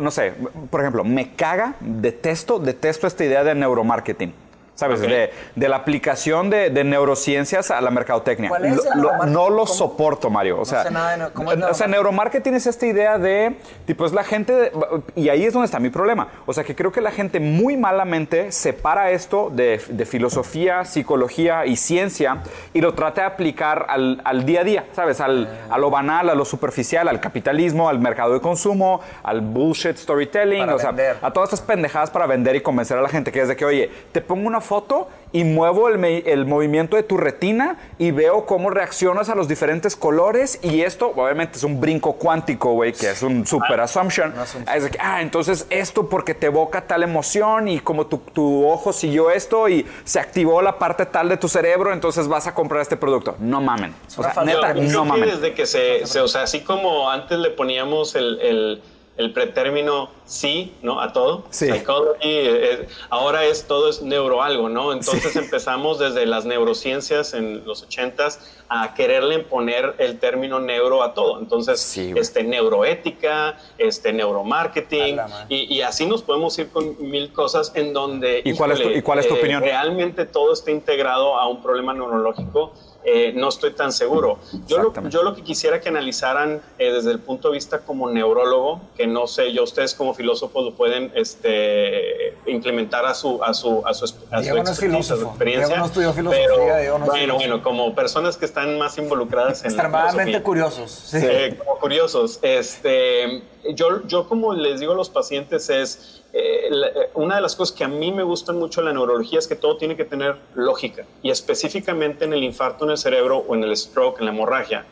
no 0.00 0.10
sé, 0.10 0.34
por 0.70 0.80
ejemplo, 0.80 1.04
me 1.04 1.34
caga, 1.34 1.74
detesto, 1.80 2.58
detesto 2.58 3.06
esta 3.06 3.24
idea 3.24 3.44
de 3.44 3.54
neuromarketing. 3.54 4.32
¿Sabes? 4.80 5.00
Ok. 5.00 5.06
De, 5.08 5.30
de 5.54 5.68
la 5.68 5.76
aplicación 5.76 6.48
de, 6.50 6.70
de 6.70 6.84
neurociencias 6.84 7.70
a 7.70 7.80
la 7.80 7.90
mercadotecnia. 7.90 8.48
¿Cuál 8.48 8.64
es 8.64 8.76
Lo- 8.76 8.82
el 8.82 8.88
lo- 8.88 8.94
neuromarketing? 8.96 9.32
no 9.34 9.50
lo 9.50 9.56
¿Cómo? 9.64 9.66
soporto, 9.66 10.30
Mario. 10.30 10.58
O 10.60 10.64
sea, 10.64 10.82
sé 10.84 10.90
nada 10.90 11.16
de 11.16 11.24
neu- 11.24 11.32
¿cómo 11.32 11.52
es 11.52 11.62
o 11.62 11.74
sea, 11.74 11.86
neuromarketing? 11.86 12.54
es 12.54 12.66
esta 12.66 12.86
idea 12.86 13.18
de, 13.18 13.56
tipo, 13.86 14.06
es 14.06 14.12
la 14.12 14.24
gente, 14.24 14.72
y 15.14 15.28
ahí 15.28 15.44
es 15.44 15.52
donde 15.52 15.66
está 15.66 15.78
mi 15.78 15.90
problema. 15.90 16.28
O 16.46 16.52
sea, 16.52 16.64
que 16.64 16.74
creo 16.74 16.90
que 16.92 17.00
la 17.00 17.10
gente 17.10 17.40
muy 17.40 17.76
malamente 17.76 18.50
separa 18.52 19.10
esto 19.10 19.50
de, 19.52 19.78
filosofía, 20.06 20.84
psicología 20.84 21.66
y 21.66 21.76
ciencia 21.76 22.42
y 22.72 22.80
lo 22.80 22.94
trata 22.94 23.20
de 23.22 23.26
aplicar 23.28 23.86
al, 23.88 24.20
al 24.24 24.44
día 24.44 24.60
a 24.60 24.64
día, 24.64 24.84
¿sabes? 24.92 25.20
Al, 25.20 25.48
a 25.70 25.78
lo 25.78 25.90
banal, 25.90 26.28
a 26.30 26.34
lo 26.34 26.44
superficial, 26.44 27.06
al 27.08 27.20
capitalismo, 27.20 27.88
al 27.88 27.98
mercado 27.98 28.32
de 28.32 28.40
consumo, 28.40 29.00
al 29.22 29.40
bullshit 29.40 29.96
storytelling, 29.96 30.60
Para 30.60 30.74
o 30.74 30.78
sea, 30.78 30.90
vender. 30.92 31.16
a 31.20 31.30
todas 31.32 31.48
estas 31.52 31.60
pendejadas 31.66 32.10
para 32.10 32.26
vender 32.26 32.56
y 32.56 32.60
convencer 32.60 32.96
a 32.98 33.02
la 33.02 33.08
gente 33.08 33.30
que 33.32 33.40
es 33.42 33.48
de 33.48 33.56
que, 33.56 33.64
oye, 33.64 33.90
te 34.12 34.20
pongo 34.20 34.46
una 34.46 34.60
foto 34.70 35.08
y 35.32 35.42
muevo 35.42 35.88
el, 35.88 36.04
el, 36.04 36.46
movimiento 36.46 36.94
de 36.94 37.02
tu 37.02 37.16
retina 37.16 37.76
y 37.98 38.12
veo 38.12 38.46
cómo 38.46 38.70
reaccionas 38.70 39.28
a 39.28 39.34
los 39.34 39.48
diferentes 39.48 39.96
colores 39.96 40.60
y 40.62 40.82
esto 40.82 41.12
obviamente 41.16 41.58
es 41.58 41.64
un 41.64 41.80
brinco 41.80 42.12
cuántico, 42.12 42.74
güey, 42.74 42.92
que 42.92 43.10
es 43.10 43.20
un 43.22 43.44
super 43.44 43.80
assumption. 43.80 44.32
Es 44.72 44.88
que, 44.88 44.98
ah, 45.00 45.22
entonces 45.22 45.66
esto 45.70 46.08
porque 46.08 46.34
te 46.34 46.46
evoca 46.46 46.86
tal 46.86 47.02
emoción 47.02 47.66
y 47.66 47.80
como 47.80 48.06
tu, 48.06 48.18
tu, 48.18 48.64
ojo 48.64 48.92
siguió 48.92 49.32
esto 49.32 49.68
y 49.68 49.84
se 50.04 50.20
activó 50.20 50.62
la 50.62 50.78
parte 50.78 51.04
tal 51.04 51.28
de 51.28 51.36
tu 51.36 51.48
cerebro, 51.48 51.92
entonces 51.92 52.28
vas 52.28 52.46
a 52.46 52.54
comprar 52.54 52.80
este 52.80 52.96
producto. 52.96 53.34
No 53.40 53.60
mamen. 53.60 53.92
O 54.16 54.22
sea, 54.22 54.44
neta, 54.44 54.72
no 54.74 55.04
mamen. 55.04 55.30
Desde 55.30 55.52
que 55.52 55.66
se, 55.66 56.06
se, 56.06 56.20
o 56.20 56.28
sea, 56.28 56.42
así 56.42 56.60
como 56.60 57.10
antes 57.10 57.40
le 57.40 57.50
poníamos 57.50 58.14
el, 58.14 58.40
el 58.40 58.82
el 59.20 59.32
pretérmino 59.32 60.08
sí, 60.30 60.72
¿no? 60.80 61.00
A 61.00 61.12
todo. 61.12 61.44
Sí. 61.50 61.66
Eh, 61.68 61.82
eh, 62.22 62.88
ahora 63.10 63.44
es 63.44 63.64
todo 63.64 63.90
es 63.90 64.00
neuroalgo, 64.00 64.68
¿no? 64.68 64.92
Entonces 64.92 65.34
empezamos 65.36 65.98
desde 65.98 66.24
las 66.24 66.44
neurociencias 66.44 67.34
en 67.34 67.66
los 67.66 67.82
ochentas 67.82 68.38
a 68.68 68.94
quererle 68.94 69.40
poner 69.40 69.96
el 69.98 70.20
término 70.20 70.60
neuro 70.60 71.02
a 71.02 71.14
todo. 71.14 71.40
Entonces, 71.40 71.98
este, 71.98 72.44
neuroética, 72.44 73.58
este, 73.76 74.12
neuromarketing, 74.12 75.18
y, 75.48 75.74
y, 75.74 75.82
así 75.82 76.06
nos 76.06 76.22
podemos 76.22 76.56
ir 76.60 76.70
con 76.70 76.96
mil 77.10 77.32
cosas 77.32 77.72
en 77.74 77.92
donde... 77.92 78.42
¿Y, 78.44 78.54
cuál, 78.54 78.70
es 78.70 78.80
tu, 78.80 78.88
¿y 78.88 79.02
cuál 79.02 79.18
es 79.18 79.26
tu 79.26 79.34
eh, 79.34 79.38
opinión? 79.38 79.62
Realmente 79.62 80.24
todo 80.24 80.52
está 80.52 80.70
integrado 80.70 81.36
a 81.36 81.48
un 81.48 81.60
problema 81.60 81.92
neurológico 81.92 82.72
eh, 83.02 83.32
no 83.34 83.48
estoy 83.48 83.72
tan 83.72 83.92
seguro. 83.92 84.38
Yo 84.66 84.78
lo, 84.78 85.08
yo 85.08 85.22
lo 85.22 85.34
que 85.34 85.42
quisiera 85.42 85.80
que 85.80 85.88
analizaran 85.88 86.60
eh, 86.78 86.92
desde 86.92 87.10
el 87.12 87.18
punto 87.18 87.48
de 87.48 87.54
vista 87.54 87.80
como 87.80 88.10
neurólogo, 88.10 88.82
que 88.94 89.06
no 89.06 89.26
sé, 89.26 89.52
yo 89.52 89.62
ustedes 89.62 89.94
como 89.94 90.12
filósofos 90.20 90.64
lo 90.64 90.74
pueden 90.74 91.10
este, 91.14 92.36
implementar 92.46 93.06
a 93.06 93.14
su, 93.14 93.42
a 93.42 93.54
su, 93.54 93.82
a 93.86 93.94
su, 93.94 94.04
a 94.30 94.42
su, 94.42 94.58
experiencia. 94.58 95.78
no 95.78 95.86
estudió 95.86 96.12
filosofía, 96.12 96.46
pero, 96.46 96.98
bueno, 96.98 97.34
bueno, 97.36 97.62
como 97.62 97.94
personas 97.94 98.36
que 98.36 98.44
están 98.44 98.76
más 98.76 98.98
involucradas 98.98 99.62
en 99.62 99.70
Extremadamente 99.70 100.42
curiosos. 100.42 100.90
Sí. 100.90 101.16
Eh, 101.22 101.56
como 101.56 101.78
curiosos. 101.78 102.38
Este, 102.42 103.42
yo, 103.74 104.06
yo 104.06 104.28
como 104.28 104.52
les 104.52 104.80
digo 104.80 104.92
a 104.92 104.96
los 104.96 105.08
pacientes 105.08 105.70
es 105.70 106.22
eh, 106.34 106.68
eh, 106.70 107.10
una 107.14 107.36
de 107.36 107.40
las 107.40 107.56
cosas 107.56 107.74
que 107.74 107.84
a 107.84 107.88
mí 107.88 108.12
me 108.12 108.22
gustan 108.22 108.58
mucho 108.58 108.82
de 108.82 108.88
la 108.88 108.92
neurología 108.92 109.38
es 109.38 109.48
que 109.48 109.56
todo 109.56 109.78
tiene 109.78 109.96
que 109.96 110.04
tener 110.04 110.36
lógica 110.54 111.06
y 111.22 111.30
específicamente 111.30 112.26
en 112.26 112.34
el 112.34 112.44
infarto 112.44 112.84
en 112.84 112.90
el 112.90 112.98
cerebro 112.98 113.38
o 113.38 113.54
en 113.54 113.64
el 113.64 113.74
stroke, 113.74 114.20
en 114.20 114.26
la 114.26 114.32
hemorragia, 114.32 114.84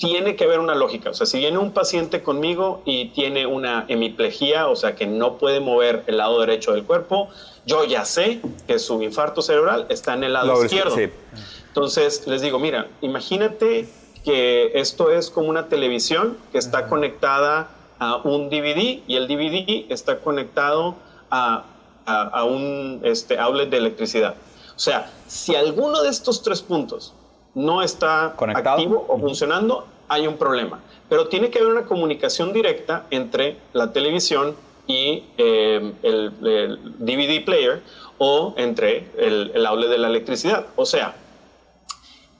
tiene 0.00 0.34
que 0.34 0.44
haber 0.44 0.60
una 0.60 0.74
lógica. 0.74 1.10
O 1.10 1.14
sea, 1.14 1.26
si 1.26 1.38
viene 1.38 1.58
un 1.58 1.72
paciente 1.72 2.22
conmigo 2.22 2.80
y 2.86 3.10
tiene 3.10 3.46
una 3.46 3.84
hemiplegia, 3.86 4.66
o 4.66 4.74
sea, 4.74 4.96
que 4.96 5.06
no 5.06 5.36
puede 5.36 5.60
mover 5.60 6.04
el 6.06 6.16
lado 6.16 6.40
derecho 6.40 6.72
del 6.72 6.84
cuerpo, 6.84 7.28
yo 7.66 7.84
ya 7.84 8.06
sé 8.06 8.40
que 8.66 8.78
su 8.78 9.02
infarto 9.02 9.42
cerebral 9.42 9.84
está 9.90 10.14
en 10.14 10.24
el 10.24 10.32
lado 10.32 10.64
izquierdo. 10.64 10.96
Entonces 11.68 12.26
les 12.26 12.40
digo, 12.40 12.58
mira, 12.58 12.88
imagínate 13.02 13.88
que 14.24 14.72
esto 14.74 15.10
es 15.10 15.28
como 15.28 15.50
una 15.50 15.68
televisión 15.68 16.38
que 16.50 16.56
está 16.56 16.88
conectada 16.88 17.68
a 17.98 18.16
un 18.16 18.48
DVD 18.48 19.02
y 19.06 19.16
el 19.16 19.28
DVD 19.28 19.92
está 19.92 20.20
conectado 20.20 20.96
a, 21.30 21.66
a, 22.06 22.44
un 22.44 23.02
este, 23.04 23.38
outlet 23.38 23.68
de 23.68 23.76
electricidad. 23.76 24.34
O 24.74 24.78
sea, 24.78 25.10
si 25.26 25.54
alguno 25.54 26.02
de 26.02 26.08
estos 26.08 26.42
tres 26.42 26.62
puntos 26.62 27.12
no 27.54 27.82
está 27.82 28.34
¿Conectado? 28.36 28.76
activo 28.76 29.06
o 29.08 29.18
funcionando, 29.18 29.86
hay 30.08 30.26
un 30.26 30.36
problema. 30.36 30.80
Pero 31.08 31.28
tiene 31.28 31.50
que 31.50 31.58
haber 31.58 31.72
una 31.72 31.84
comunicación 31.86 32.52
directa 32.52 33.06
entre 33.10 33.56
la 33.72 33.92
televisión 33.92 34.54
y 34.86 35.24
eh, 35.38 35.92
el, 36.02 36.78
DVD 36.98 37.44
player 37.44 37.82
o 38.18 38.54
entre 38.56 39.08
el, 39.18 39.52
el 39.54 39.66
outlet 39.66 39.90
de 39.90 39.98
la 39.98 40.08
electricidad. 40.08 40.66
O 40.76 40.84
sea, 40.84 41.14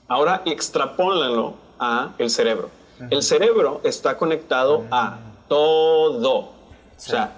ahora 0.07 0.41
extrapólenlo 0.45 1.55
a 1.79 2.11
el 2.17 2.29
cerebro. 2.29 2.69
El 3.09 3.23
cerebro 3.23 3.81
está 3.83 4.17
conectado 4.17 4.85
a 4.91 5.17
todo. 5.47 6.51
O 7.01 7.03
sea, 7.03 7.31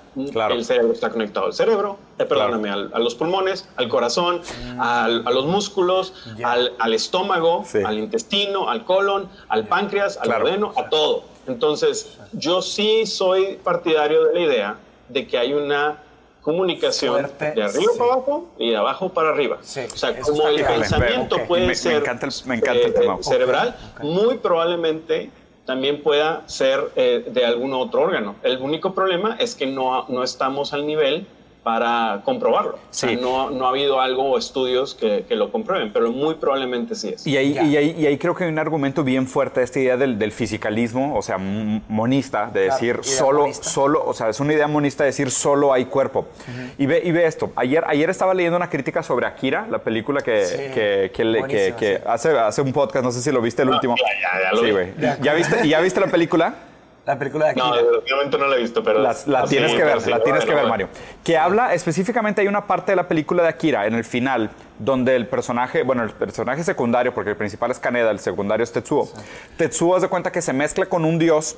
el 0.49 0.65
cerebro 0.65 0.91
está 0.91 1.09
conectado 1.09 1.45
al 1.45 1.53
cerebro, 1.53 1.97
eh, 2.19 2.25
perdóname, 2.25 2.69
a 2.69 2.99
los 2.99 3.15
pulmones, 3.15 3.69
al 3.77 3.87
corazón, 3.87 4.41
mm. 4.75 4.81
a 4.81 5.07
los 5.07 5.45
músculos, 5.45 6.13
al, 6.43 6.93
estómago, 6.93 7.63
al 7.85 7.97
intestino, 7.97 8.69
al 8.69 8.83
colon, 8.83 9.29
al 9.47 9.65
páncreas, 9.67 10.17
al 10.17 10.25
claro. 10.25 10.73
a 10.75 10.89
todo. 10.89 11.23
Entonces, 11.47 12.17
yo 12.33 12.61
sí 12.61 13.05
soy 13.05 13.57
partidario 13.63 14.25
de 14.25 14.33
la 14.33 14.39
idea 14.41 14.77
de 15.07 15.27
que 15.27 15.37
hay 15.37 15.53
una 15.53 15.97
comunicación 16.41 17.31
de 17.39 17.63
arriba 17.63 17.91
para 17.97 18.13
abajo 18.13 18.49
y 18.59 18.69
de 18.71 18.75
abajo 18.75 19.09
para 19.09 19.29
arriba. 19.29 19.59
o 19.61 19.63
sea, 19.63 20.19
como 20.19 20.45
el 20.49 20.61
pensamiento 20.61 21.37
puede 21.47 21.73
ser 21.75 22.03
cerebral, 23.21 23.77
muy 24.01 24.37
probablemente 24.39 25.31
también 25.65 26.01
pueda 26.01 26.47
ser 26.47 26.91
eh, 26.95 27.25
de 27.27 27.45
algún 27.45 27.73
otro 27.73 28.01
órgano. 28.01 28.35
El 28.43 28.57
único 28.59 28.93
problema 28.93 29.37
es 29.39 29.55
que 29.55 29.65
no, 29.65 30.05
no 30.09 30.23
estamos 30.23 30.73
al 30.73 30.85
nivel 30.85 31.25
para 31.63 32.21
comprobarlo. 32.25 32.77
Sí. 32.91 33.15
no, 33.15 33.49
no, 33.49 33.65
ha 33.65 33.69
habido 33.69 34.01
algo 34.01 34.23
o 34.23 34.37
estudios 34.37 34.93
que, 34.93 35.23
que, 35.27 35.35
lo 35.35 35.51
comprueben, 35.51 35.91
pero 35.93 36.11
muy 36.11 36.35
probablemente 36.35 36.93
sí 36.93 37.09
es. 37.09 37.25
Y 37.25 37.37
ahí, 37.37 37.53
y 37.53 37.77
ahí, 37.77 37.95
y 37.97 38.05
ahí, 38.05 38.17
creo 38.17 38.35
que 38.35 38.43
hay 38.43 38.49
un 38.49 38.59
argumento 38.59 39.03
bien 39.03 39.27
fuerte 39.27 39.63
esta 39.63 39.79
idea 39.79 39.95
del, 39.95 40.19
del 40.19 40.33
fisicalismo, 40.33 41.15
o 41.15 41.21
sea, 41.21 41.37
monista, 41.37 42.49
de 42.53 42.61
decir 42.65 42.99
solo, 43.03 43.53
solo, 43.53 44.03
o 44.05 44.13
sea, 44.13 44.29
es 44.29 44.39
una 44.41 44.53
idea 44.53 44.67
monista 44.67 45.03
de 45.03 45.09
decir 45.09 45.31
solo 45.31 45.71
hay 45.71 45.85
cuerpo. 45.85 46.27
y, 46.77 46.85
ve, 46.85 47.01
y 47.03 47.11
ve 47.11 47.25
esto, 47.25 47.51
ayer, 47.55 47.83
ayer 47.87 48.09
estaba 48.09 48.33
leyendo 48.33 48.57
una 48.57 48.69
crítica 48.69 49.01
sobre 49.01 49.25
Akira, 49.25 49.65
la 49.69 49.79
película 49.79 50.21
que, 50.21 50.71
que, 50.73 51.11
que, 51.13 51.73
que 51.77 52.01
hace, 52.05 52.37
hace 52.37 52.61
un 52.61 52.73
podcast, 52.73 53.05
no 53.05 53.11
sé 53.11 53.21
si 53.21 53.31
lo 53.31 53.41
viste 53.41 53.61
el 53.61 53.69
ah, 53.69 53.75
último. 53.75 53.95
Ya, 53.95 54.03
ya, 54.21 54.51
ya, 54.51 54.59
sí, 54.59 54.71
güey. 54.71 54.93
¿Ya 55.21 55.33
viste, 55.33 55.67
¿Ya 55.67 55.79
viste 55.79 55.99
la 56.01 56.07
película? 56.07 56.55
La 57.05 57.19
película 57.19 57.45
de 57.45 57.51
Akira. 57.51 57.67
No, 57.67 58.15
momento 58.15 58.37
no 58.37 58.47
la 58.47 58.55
he 58.55 58.59
visto, 58.59 58.81
pero... 58.81 58.99
La, 58.99 59.13
tienes 59.45 59.73
que 59.73 59.83
ver, 59.83 60.07
la 60.07 60.23
tienes 60.23 60.45
que 60.45 60.53
ver, 60.53 60.67
Mario. 60.67 60.87
Que 61.23 61.37
habla, 61.37 61.73
específicamente 61.73 62.41
hay 62.41 62.47
una 62.47 62.65
parte 62.65 62.93
de 62.93 62.95
la 62.95 63.07
película 63.09 63.43
de 63.43 63.49
Akira, 63.49 63.85
en 63.87 63.93
el 63.93 64.05
final, 64.05 64.51
donde 64.79 65.15
el 65.17 65.27
personaje, 65.27 65.83
bueno, 65.83 66.03
el 66.03 66.11
personaje 66.11 66.63
secundario, 66.63 67.13
porque 67.13 67.31
el 67.31 67.35
principal 67.35 67.71
es 67.71 67.79
Kaneda, 67.79 68.09
el 68.09 68.19
secundario 68.19 68.63
es 68.63 68.71
Tetsuo. 68.71 69.09
Tetsuo 69.57 69.97
hace 69.97 70.07
cuenta 70.07 70.31
que 70.31 70.41
se 70.41 70.53
mezcla 70.53 70.85
con 70.85 71.03
un 71.03 71.19
dios 71.19 71.57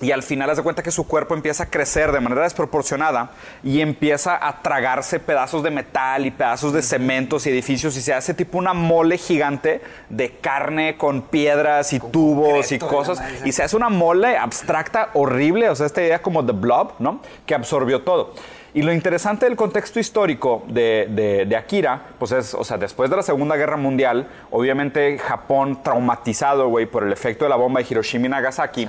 y 0.00 0.12
al 0.12 0.22
final 0.22 0.48
hace 0.50 0.62
cuenta 0.62 0.82
que 0.82 0.90
su 0.90 1.06
cuerpo 1.06 1.34
empieza 1.34 1.64
a 1.64 1.66
crecer 1.66 2.12
de 2.12 2.20
manera 2.20 2.42
desproporcionada 2.42 3.30
y 3.64 3.80
empieza 3.80 4.46
a 4.46 4.62
tragarse 4.62 5.18
pedazos 5.18 5.62
de 5.62 5.70
metal 5.70 6.24
y 6.24 6.30
pedazos 6.30 6.72
de 6.72 6.82
cementos 6.82 7.46
y 7.46 7.50
edificios 7.50 7.96
y 7.96 8.00
se 8.00 8.14
hace 8.14 8.34
tipo 8.34 8.58
una 8.58 8.74
mole 8.74 9.18
gigante 9.18 9.80
de 10.08 10.30
carne 10.30 10.96
con 10.96 11.22
piedras 11.22 11.92
y 11.92 12.00
tubos 12.00 12.70
y 12.70 12.78
cosas 12.78 13.20
y 13.44 13.52
se 13.52 13.62
hace 13.62 13.76
una 13.76 13.88
mole 13.88 14.36
abstracta 14.36 15.10
horrible, 15.14 15.68
o 15.68 15.74
sea, 15.74 15.86
esta 15.86 16.00
idea 16.00 16.22
como 16.22 16.42
de 16.42 16.52
blob, 16.52 16.92
¿no? 16.98 17.20
Que 17.44 17.54
absorbió 17.54 18.02
todo. 18.02 18.34
Y 18.74 18.82
lo 18.82 18.92
interesante 18.92 19.46
del 19.46 19.56
contexto 19.56 19.98
histórico 19.98 20.62
de, 20.68 21.46
de, 21.48 21.56
Akira, 21.56 22.08
pues 22.18 22.32
es, 22.32 22.52
o 22.52 22.64
sea, 22.64 22.76
después 22.76 23.08
de 23.08 23.16
la 23.16 23.22
Segunda 23.22 23.56
Guerra 23.56 23.78
Mundial, 23.78 24.28
obviamente 24.50 25.18
Japón 25.18 25.82
traumatizado, 25.82 26.68
güey, 26.68 26.84
por 26.84 27.02
el 27.02 27.12
efecto 27.12 27.46
de 27.46 27.48
la 27.48 27.56
bomba 27.56 27.80
de 27.80 27.86
Hiroshima 27.88 28.26
y 28.26 28.28
Nagasaki, 28.28 28.88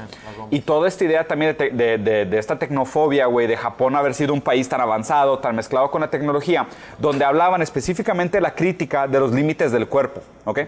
y 0.49 0.59
toda 0.61 0.87
esta 0.89 1.05
idea 1.05 1.25
también 1.25 1.55
de, 1.57 1.97
de 1.97 2.37
esta 2.37 2.59
tecnofobia, 2.59 3.27
güey, 3.27 3.47
de 3.47 3.55
Japón 3.55 3.95
haber 3.95 4.13
sido 4.13 4.33
un 4.33 4.41
país 4.41 4.67
tan 4.67 4.81
avanzado, 4.81 5.39
tan 5.39 5.55
mezclado 5.55 5.89
con 5.89 6.01
la 6.01 6.09
tecnología, 6.09 6.67
donde 6.97 7.23
hablaban 7.23 7.61
específicamente 7.61 8.37
de 8.37 8.41
la 8.41 8.53
crítica 8.53 9.07
de 9.07 9.19
los 9.19 9.31
límites 9.31 9.71
del 9.71 9.87
cuerpo, 9.87 10.21
¿ok? 10.43 10.59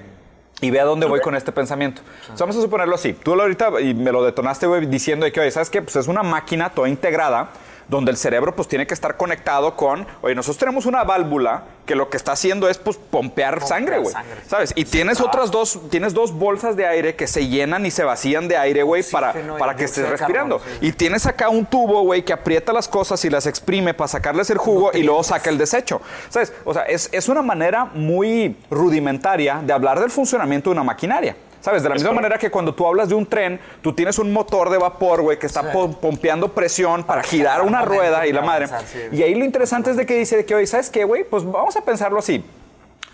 Y 0.61 0.69
ve 0.69 0.79
a 0.79 0.85
dónde 0.85 1.07
voy 1.07 1.19
con 1.21 1.35
este 1.35 1.51
pensamiento. 1.51 2.01
vamos 2.39 2.55
a 2.55 2.61
suponerlo 2.61 2.93
así. 2.95 3.13
Tú 3.13 3.33
ahorita 3.33 3.81
y 3.81 3.95
me 3.95 4.11
lo 4.11 4.23
detonaste, 4.23 4.67
güey, 4.67 4.85
diciendo 4.85 5.25
que, 5.31 5.39
oye, 5.39 5.49
¿sabes 5.49 5.71
qué? 5.71 5.81
Pues 5.81 5.95
es 5.95 6.07
una 6.07 6.21
máquina 6.21 6.69
toda 6.69 6.87
integrada 6.87 7.49
donde 7.91 8.09
el 8.09 8.15
cerebro 8.15 8.55
pues 8.55 8.69
tiene 8.69 8.87
que 8.87 8.93
estar 8.93 9.17
conectado 9.17 9.75
con, 9.75 10.07
oye, 10.21 10.33
nosotros 10.33 10.57
tenemos 10.57 10.85
una 10.85 11.03
válvula 11.03 11.65
que 11.85 11.93
lo 11.93 12.09
que 12.09 12.15
está 12.15 12.31
haciendo 12.31 12.69
es 12.69 12.77
pues 12.77 12.95
pompear, 12.95 13.61
sangre, 13.67 13.99
güey. 13.99 14.15
¿Sabes? 14.47 14.71
Y 14.77 14.85
tienes 14.85 15.19
otras 15.19 15.51
dos, 15.51 15.77
tienes 15.89 16.13
dos 16.13 16.31
bolsas 16.31 16.77
de 16.77 16.87
aire 16.87 17.17
que 17.17 17.27
se 17.27 17.49
llenan 17.49 17.85
y 17.85 17.91
se 17.91 18.05
vacían 18.05 18.47
de 18.47 18.55
aire, 18.55 18.83
güey, 18.83 19.03
para, 19.03 19.33
para 19.59 19.75
que 19.75 19.83
estés 19.83 20.07
respirando. 20.07 20.61
Y 20.79 20.93
tienes 20.93 21.25
acá 21.25 21.49
un 21.49 21.65
tubo, 21.65 22.03
güey, 22.03 22.23
que 22.23 22.31
aprieta 22.31 22.71
las 22.71 22.87
cosas 22.87 23.25
y 23.25 23.29
las 23.29 23.45
exprime 23.45 23.93
para 23.93 24.07
sacarles 24.07 24.49
el 24.51 24.57
jugo 24.57 24.91
y 24.93 25.03
luego 25.03 25.21
saca 25.21 25.49
el 25.49 25.57
desecho. 25.57 26.01
¿Sabes? 26.29 26.53
O 26.63 26.73
sea, 26.73 26.83
es, 26.83 27.09
es 27.11 27.27
una 27.27 27.41
manera 27.41 27.83
muy 27.83 28.55
rudimentaria 28.69 29.61
de 29.61 29.73
hablar 29.73 29.99
del 29.99 30.11
funcionamiento 30.11 30.69
de 30.69 30.75
una 30.75 30.83
maquinaria. 30.85 31.35
¿Sabes? 31.61 31.83
De 31.83 31.89
la 31.89 31.95
misma 31.95 32.11
manera 32.11 32.37
que 32.37 32.49
cuando 32.49 32.73
tú 32.73 32.87
hablas 32.87 33.07
de 33.07 33.15
un 33.15 33.25
tren, 33.25 33.59
tú 33.81 33.93
tienes 33.93 34.17
un 34.17 34.33
motor 34.33 34.69
de 34.69 34.77
vapor, 34.77 35.21
güey, 35.21 35.37
que 35.37 35.45
está 35.45 35.71
pompeando 35.71 36.49
presión 36.49 37.03
para 37.03 37.21
girar 37.23 37.61
una 37.61 37.83
rueda 37.83 38.25
y 38.25 38.33
la 38.33 38.41
madre. 38.41 38.67
Y 39.11 39.21
ahí 39.21 39.35
lo 39.35 39.45
interesante 39.45 39.91
es 39.91 39.97
de 39.97 40.05
que 40.05 40.17
dice 40.17 40.43
que, 40.43 40.55
hoy, 40.55 40.65
¿sabes 40.65 40.89
qué, 40.89 41.03
güey? 41.03 41.23
Pues 41.23 41.43
vamos 41.45 41.77
a 41.77 41.81
pensarlo 41.81 42.19
así. 42.19 42.43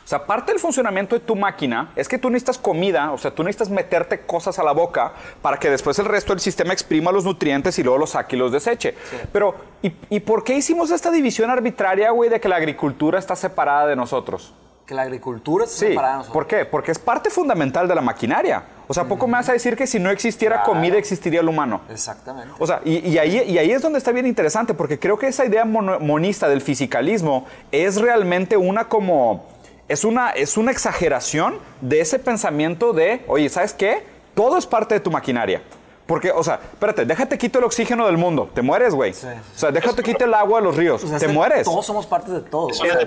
O 0.08 0.10
sea, 0.10 0.26
parte 0.26 0.54
del 0.54 0.62
funcionamiento 0.62 1.16
de 1.16 1.20
tu 1.20 1.36
máquina 1.36 1.92
es 1.94 2.08
que 2.08 2.18
tú 2.18 2.30
necesitas 2.30 2.58
comida, 2.58 3.12
o 3.12 3.18
sea, 3.18 3.32
tú 3.32 3.44
necesitas 3.44 3.70
meterte 3.70 4.22
cosas 4.22 4.58
a 4.58 4.64
la 4.64 4.72
boca 4.72 5.12
para 5.42 5.60
que 5.60 5.70
después 5.70 6.00
el 6.00 6.06
resto 6.06 6.32
del 6.32 6.40
sistema 6.40 6.72
exprima 6.72 7.12
los 7.12 7.26
nutrientes 7.26 7.78
y 7.78 7.84
luego 7.84 7.98
los 7.98 8.12
saque 8.12 8.38
y 8.38 8.40
los 8.40 8.54
deseche. 8.54 8.96
Pero, 9.34 9.56
¿y, 9.82 9.92
¿y 10.10 10.22
por 10.22 10.46
qué 10.46 10.56
hicimos 10.56 10.92
esta 10.92 11.12
división 11.12 11.50
arbitraria, 11.50 12.12
güey, 12.12 12.30
de 12.30 12.40
que 12.40 12.48
la 12.48 12.56
agricultura 12.56 13.20
está 13.20 13.36
separada 13.36 13.88
de 13.88 13.98
nosotros? 13.98 14.54
Que 14.88 14.96
la 14.96 15.02
agricultura 15.02 15.66
es 15.66 15.72
Sí, 15.72 15.88
separada 15.90 16.14
de 16.14 16.18
nosotros. 16.20 16.34
¿por 16.34 16.48
qué? 16.48 16.64
Porque 16.66 16.92
es 16.94 16.98
parte 16.98 17.30
fundamental 17.30 17.88
de 17.90 17.94
la 17.96 18.00
maquinaria. 18.02 18.64
O 18.88 18.94
sea, 18.94 19.04
poco 19.04 19.28
me 19.28 19.34
vas 19.34 19.50
a 19.50 19.52
decir 19.52 19.76
que 19.76 19.86
si 19.86 20.00
no 20.00 20.10
existiera 20.10 20.64
Claro. 20.64 20.72
comida 20.72 20.98
existiría 20.98 21.42
el 21.42 21.50
humano. 21.50 21.82
Exactamente. 21.90 22.54
O 22.58 22.66
sea, 22.66 22.80
y, 22.86 23.00
y 23.06 23.18
ahí, 23.18 23.44
y 23.46 23.58
ahí 23.58 23.70
es 23.72 23.82
donde 23.82 23.98
está 24.00 24.14
bien 24.14 24.26
interesante, 24.26 24.74
porque 24.74 24.98
creo 24.98 25.20
que 25.20 25.28
esa 25.28 25.44
idea 25.46 25.66
mono- 25.66 26.00
monista 26.00 26.48
del 26.48 26.62
fisicalismo 26.62 27.46
es 27.72 28.00
realmente 28.00 28.56
una 28.56 28.86
como... 28.88 29.46
Es 29.90 30.06
una, 30.06 30.30
es 30.32 30.56
una 30.58 30.72
exageración 30.72 31.60
de 31.82 32.00
ese 32.02 32.18
pensamiento 32.20 32.94
de, 32.94 33.24
oye, 33.28 33.50
¿sabes 33.50 33.74
qué? 33.74 34.04
Todo 34.36 34.58
es 34.58 34.66
parte 34.66 34.94
de 34.96 35.00
tu 35.02 35.12
maquinaria. 35.12 35.62
Porque, 36.08 36.32
o 36.32 36.42
sea, 36.44 36.60
espérate, 36.72 37.06
déjate 37.06 37.38
quito 37.38 37.60
el 37.60 37.66
oxígeno 37.66 38.06
del 38.06 38.18
mundo, 38.18 38.50
te 38.54 38.62
mueres, 38.62 38.96
güey. 38.96 39.14
Sí, 39.14 39.22
sí. 39.22 39.28
O 39.56 39.60
sea, 39.60 39.72
déjate 39.72 40.02
quito 40.04 40.24
el 40.24 40.34
agua 40.34 40.60
de 40.60 40.66
los 40.66 40.76
ríos, 40.78 41.04
O 41.04 41.08
sea, 41.08 41.20
te 41.20 41.28
mueres. 41.28 41.66
Todos 41.66 41.86
somos 41.86 42.06
partes 42.08 42.34
de 42.34 42.42
todo. 42.42 42.68
O 42.68 42.74
sea. 42.74 42.98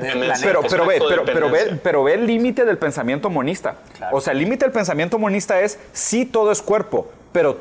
Pero, 0.42 0.60
pero, 0.68 0.86
ve, 0.86 1.02
pero, 1.08 1.24
pero, 1.24 1.50
ve, 1.50 1.80
pero 1.82 2.04
ve 2.04 2.14
el 2.14 2.26
límite 2.26 2.64
del 2.66 2.76
pensamiento 2.76 3.30
monista. 3.30 3.76
Claro. 3.96 4.16
O 4.16 4.20
sea, 4.20 4.32
el 4.34 4.38
límite 4.38 4.66
del 4.66 4.72
pensamiento 4.72 5.18
monista 5.18 5.60
es 5.60 5.78
sí 5.94 6.26
todo 6.26 6.52
es 6.52 6.60
cuerpo, 6.60 7.08
pero 7.32 7.56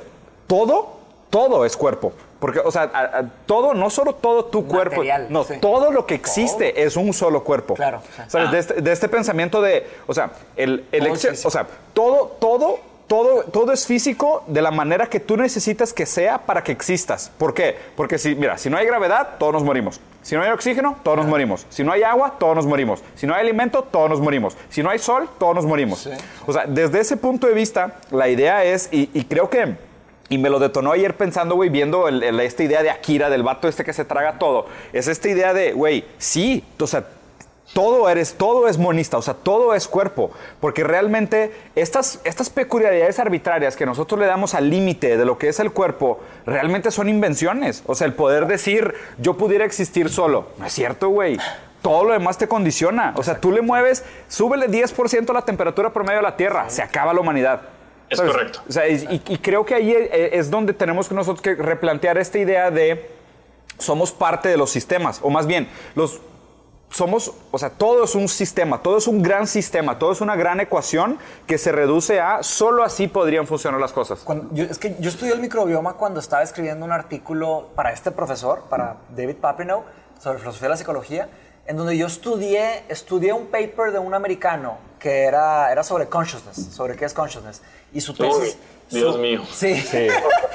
todo, 0.48 0.98
todo 1.30 1.66
es 1.66 1.78
cuerpo. 1.78 2.12
Porque, 2.40 2.60
o 2.60 2.72
sea, 2.72 2.84
a- 2.94 3.20
a- 3.20 3.24
todo, 3.46 3.74
no 3.74 3.90
solo 3.90 4.16
todo 4.16 4.46
tu 4.46 4.66
cuerpo, 4.66 4.98
Material, 4.98 5.28
no, 5.30 5.44
sí. 5.44 5.56
todo 5.60 5.92
lo 5.92 6.06
que 6.06 6.16
existe 6.16 6.84
es 6.84 6.96
un 6.96 7.12
solo 7.14 7.44
cuerpo. 7.44 7.74
Claro, 7.76 8.02
sí. 8.16 8.22
¿Sabes? 8.28 8.52
De, 8.52 8.60
este, 8.60 8.74
de 8.82 8.92
este 8.94 9.10
pensamiento 9.10 9.62
de, 9.62 9.86
o 10.08 10.14
sea, 10.14 10.32
el, 10.56 10.86
el 10.94 11.08
o 11.12 11.16
sea, 11.18 11.68
todo, 11.94 12.38
todo, 12.40 12.80
todo, 13.10 13.44
todo 13.44 13.74
es 13.74 13.86
físico 13.86 14.44
de 14.48 14.62
la 14.62 14.72
manera 14.72 15.08
que 15.08 15.20
tú 15.20 15.36
necesitas 15.36 15.92
que 15.92 16.06
sea 16.06 16.38
para 16.46 16.64
que 16.64 16.72
existas. 16.72 17.30
¿Por 17.38 17.54
qué? 17.54 17.76
Porque 17.98 18.18
si, 18.18 18.36
mira, 18.36 18.58
si 18.58 18.70
no 18.70 18.78
hay 18.78 18.86
gravedad, 18.86 19.32
todos 19.38 19.52
nos 19.52 19.64
morimos. 19.66 20.00
Si 20.22 20.36
no 20.36 20.44
hay 20.44 20.52
oxígeno, 20.52 20.96
todos 21.04 21.18
nos 21.18 21.28
morimos. 21.28 21.66
Si 21.70 21.84
no 21.84 21.92
hay 21.92 22.04
agua, 22.04 22.36
todos 22.40 22.56
nos 22.56 22.66
morimos. 22.66 23.02
Si 23.16 23.26
no 23.28 23.34
hay 23.34 23.42
alimento, 23.42 23.82
todos 23.84 24.10
nos 24.10 24.22
morimos. 24.22 24.56
Si 24.70 24.84
no 24.84 24.90
hay 24.92 25.00
sol, 25.00 25.28
todos 25.40 25.56
nos 25.56 25.66
morimos. 25.66 26.00
Sí. 26.04 26.12
O 26.46 26.54
sea, 26.54 26.66
desde 26.68 27.00
ese 27.00 27.18
punto 27.18 27.48
de 27.48 27.54
vista, 27.54 27.96
la 28.12 28.30
idea 28.30 28.64
es, 28.64 28.88
y, 28.92 29.10
y 29.14 29.26
creo 29.26 29.50
que, 29.50 29.76
y 30.30 30.38
me 30.38 30.50
lo 30.52 30.60
detonó 30.60 30.92
ayer 30.92 31.18
pensando, 31.18 31.56
güey, 31.56 31.70
viendo 31.70 32.08
el- 32.08 32.22
el- 32.22 32.40
esta 32.42 32.64
idea 32.64 32.84
de 32.84 32.92
Akira, 32.92 33.30
del 33.32 33.42
vato 33.42 33.68
este 33.68 33.84
que 33.84 33.94
se 33.94 34.06
traga 34.06 34.38
todo, 34.38 34.68
es 34.94 35.08
esta 35.08 35.28
idea 35.30 35.54
de, 35.56 35.74
güey, 35.74 36.06
sí, 36.20 36.64
o 36.80 36.86
sea, 36.86 37.06
todo 37.74 38.10
eres, 38.10 38.34
todo 38.36 38.68
es 38.68 38.78
monista, 38.78 39.18
o 39.18 39.22
sea, 39.22 39.34
todo 39.34 39.76
es 39.76 39.88
cuerpo, 39.88 40.32
porque 40.60 40.84
realmente 40.84 41.54
estas, 41.76 42.20
estas 42.24 42.50
peculiaridades 42.50 43.20
arbitrarias 43.20 43.76
que 43.76 43.86
nosotros 43.86 44.20
le 44.20 44.26
damos 44.26 44.54
al 44.56 44.70
límite 44.70 45.18
de 45.18 45.26
lo 45.26 45.38
que 45.38 45.50
es 45.50 45.60
el 45.60 45.72
cuerpo, 45.72 46.20
realmente 46.46 46.92
son 46.92 47.10
invenciones. 47.10 47.84
O 47.86 47.96
sea, 47.96 48.08
el 48.08 48.14
poder 48.14 48.48
decir, 48.48 48.96
yo 49.18 49.38
pudiera 49.38 49.66
existir 49.66 50.10
solo, 50.10 50.48
no 50.58 50.66
es 50.66 50.74
cierto, 50.74 51.10
güey. 51.10 51.38
Todo 51.82 52.04
lo 52.04 52.14
demás 52.14 52.38
te 52.38 52.48
condiciona. 52.48 53.14
O 53.16 53.24
sea, 53.24 53.40
tú 53.40 53.52
le 53.52 53.62
mueves, 53.62 54.04
súbele 54.28 54.68
10% 54.68 55.34
la 55.34 55.44
temperatura 55.44 55.94
promedio 55.94 56.18
de 56.18 56.24
la 56.24 56.36
Tierra, 56.36 56.70
se 56.70 56.82
acaba 56.82 57.14
la 57.14 57.22
humanidad. 57.22 57.62
Es 58.10 58.20
correcto. 58.20 58.62
O 58.68 58.72
sea, 58.72 58.88
y, 58.88 59.20
creo 59.42 59.66
que 59.66 59.76
ahí 59.76 59.92
eh, 59.92 60.32
es 60.34 60.50
donde 60.50 60.74
tenemos 60.74 61.08
que 61.08 61.16
nosotros 61.16 61.42
que 61.42 61.56
replantear 61.56 62.18
esta 62.18 62.40
idea 62.40 62.72
de 62.72 63.12
somos 63.78 64.12
parte 64.12 64.50
de 64.50 64.58
los 64.58 64.72
sistemas, 64.72 65.20
o 65.24 65.30
más 65.30 65.48
bien, 65.48 65.70
los 65.96 66.20
somos, 66.92 67.32
o 67.52 67.58
sea, 67.60 67.70
todo 67.70 68.04
es 68.04 68.16
un 68.16 68.28
sistema, 68.28 68.82
todo 68.82 68.98
es 68.98 69.08
un 69.08 69.22
gran 69.22 69.46
sistema, 69.48 70.00
todo 70.00 70.12
es 70.12 70.22
una 70.22 70.36
gran 70.36 70.60
ecuación 70.60 71.20
que 71.46 71.58
se 71.58 71.72
reduce 71.72 72.20
a 72.20 72.42
solo 72.44 72.84
así 72.84 73.08
podrían 73.08 73.46
funcionar 73.48 73.80
las 73.80 73.94
cosas. 73.94 74.20
Cuando- 74.24 74.54
yo- 74.54 74.66
es 74.66 74.80
que 74.80 74.96
yo 75.00 75.10
estudié 75.10 75.34
el 75.34 75.40
microbioma 75.40 75.94
cuando 75.94 76.20
estaba 76.20 76.42
escribiendo 76.42 76.86
un 76.86 76.92
artículo 76.92 77.70
para 77.76 77.92
este 77.94 78.12
profesor, 78.12 78.64
para 78.70 78.98
David 79.16 79.36
Papineau, 79.36 79.84
sobre 80.20 80.40
filosofía 80.40 80.68
de 80.68 80.70
la 80.74 80.78
psicología, 80.78 81.30
en 81.68 81.78
donde 81.78 81.96
yo 81.96 82.08
estudié, 82.08 82.84
estudié 82.90 83.34
un 83.34 83.46
paper 83.48 83.92
de 83.92 84.00
un 84.00 84.14
americano 84.16 84.78
que 84.98 85.24
era, 85.26 85.72
era 85.72 85.84
sobre 85.84 86.08
consciousness, 86.08 86.74
sobre 86.74 86.96
qué 86.96 87.06
es 87.06 87.14
consciousness. 87.14 87.62
Y 87.94 88.02
su 88.02 88.14
tesis... 88.16 88.58
Dios 88.90 89.14
su- 89.16 89.22
mío. 89.22 89.44
Sí. 89.54 89.76
Sí, 89.80 90.08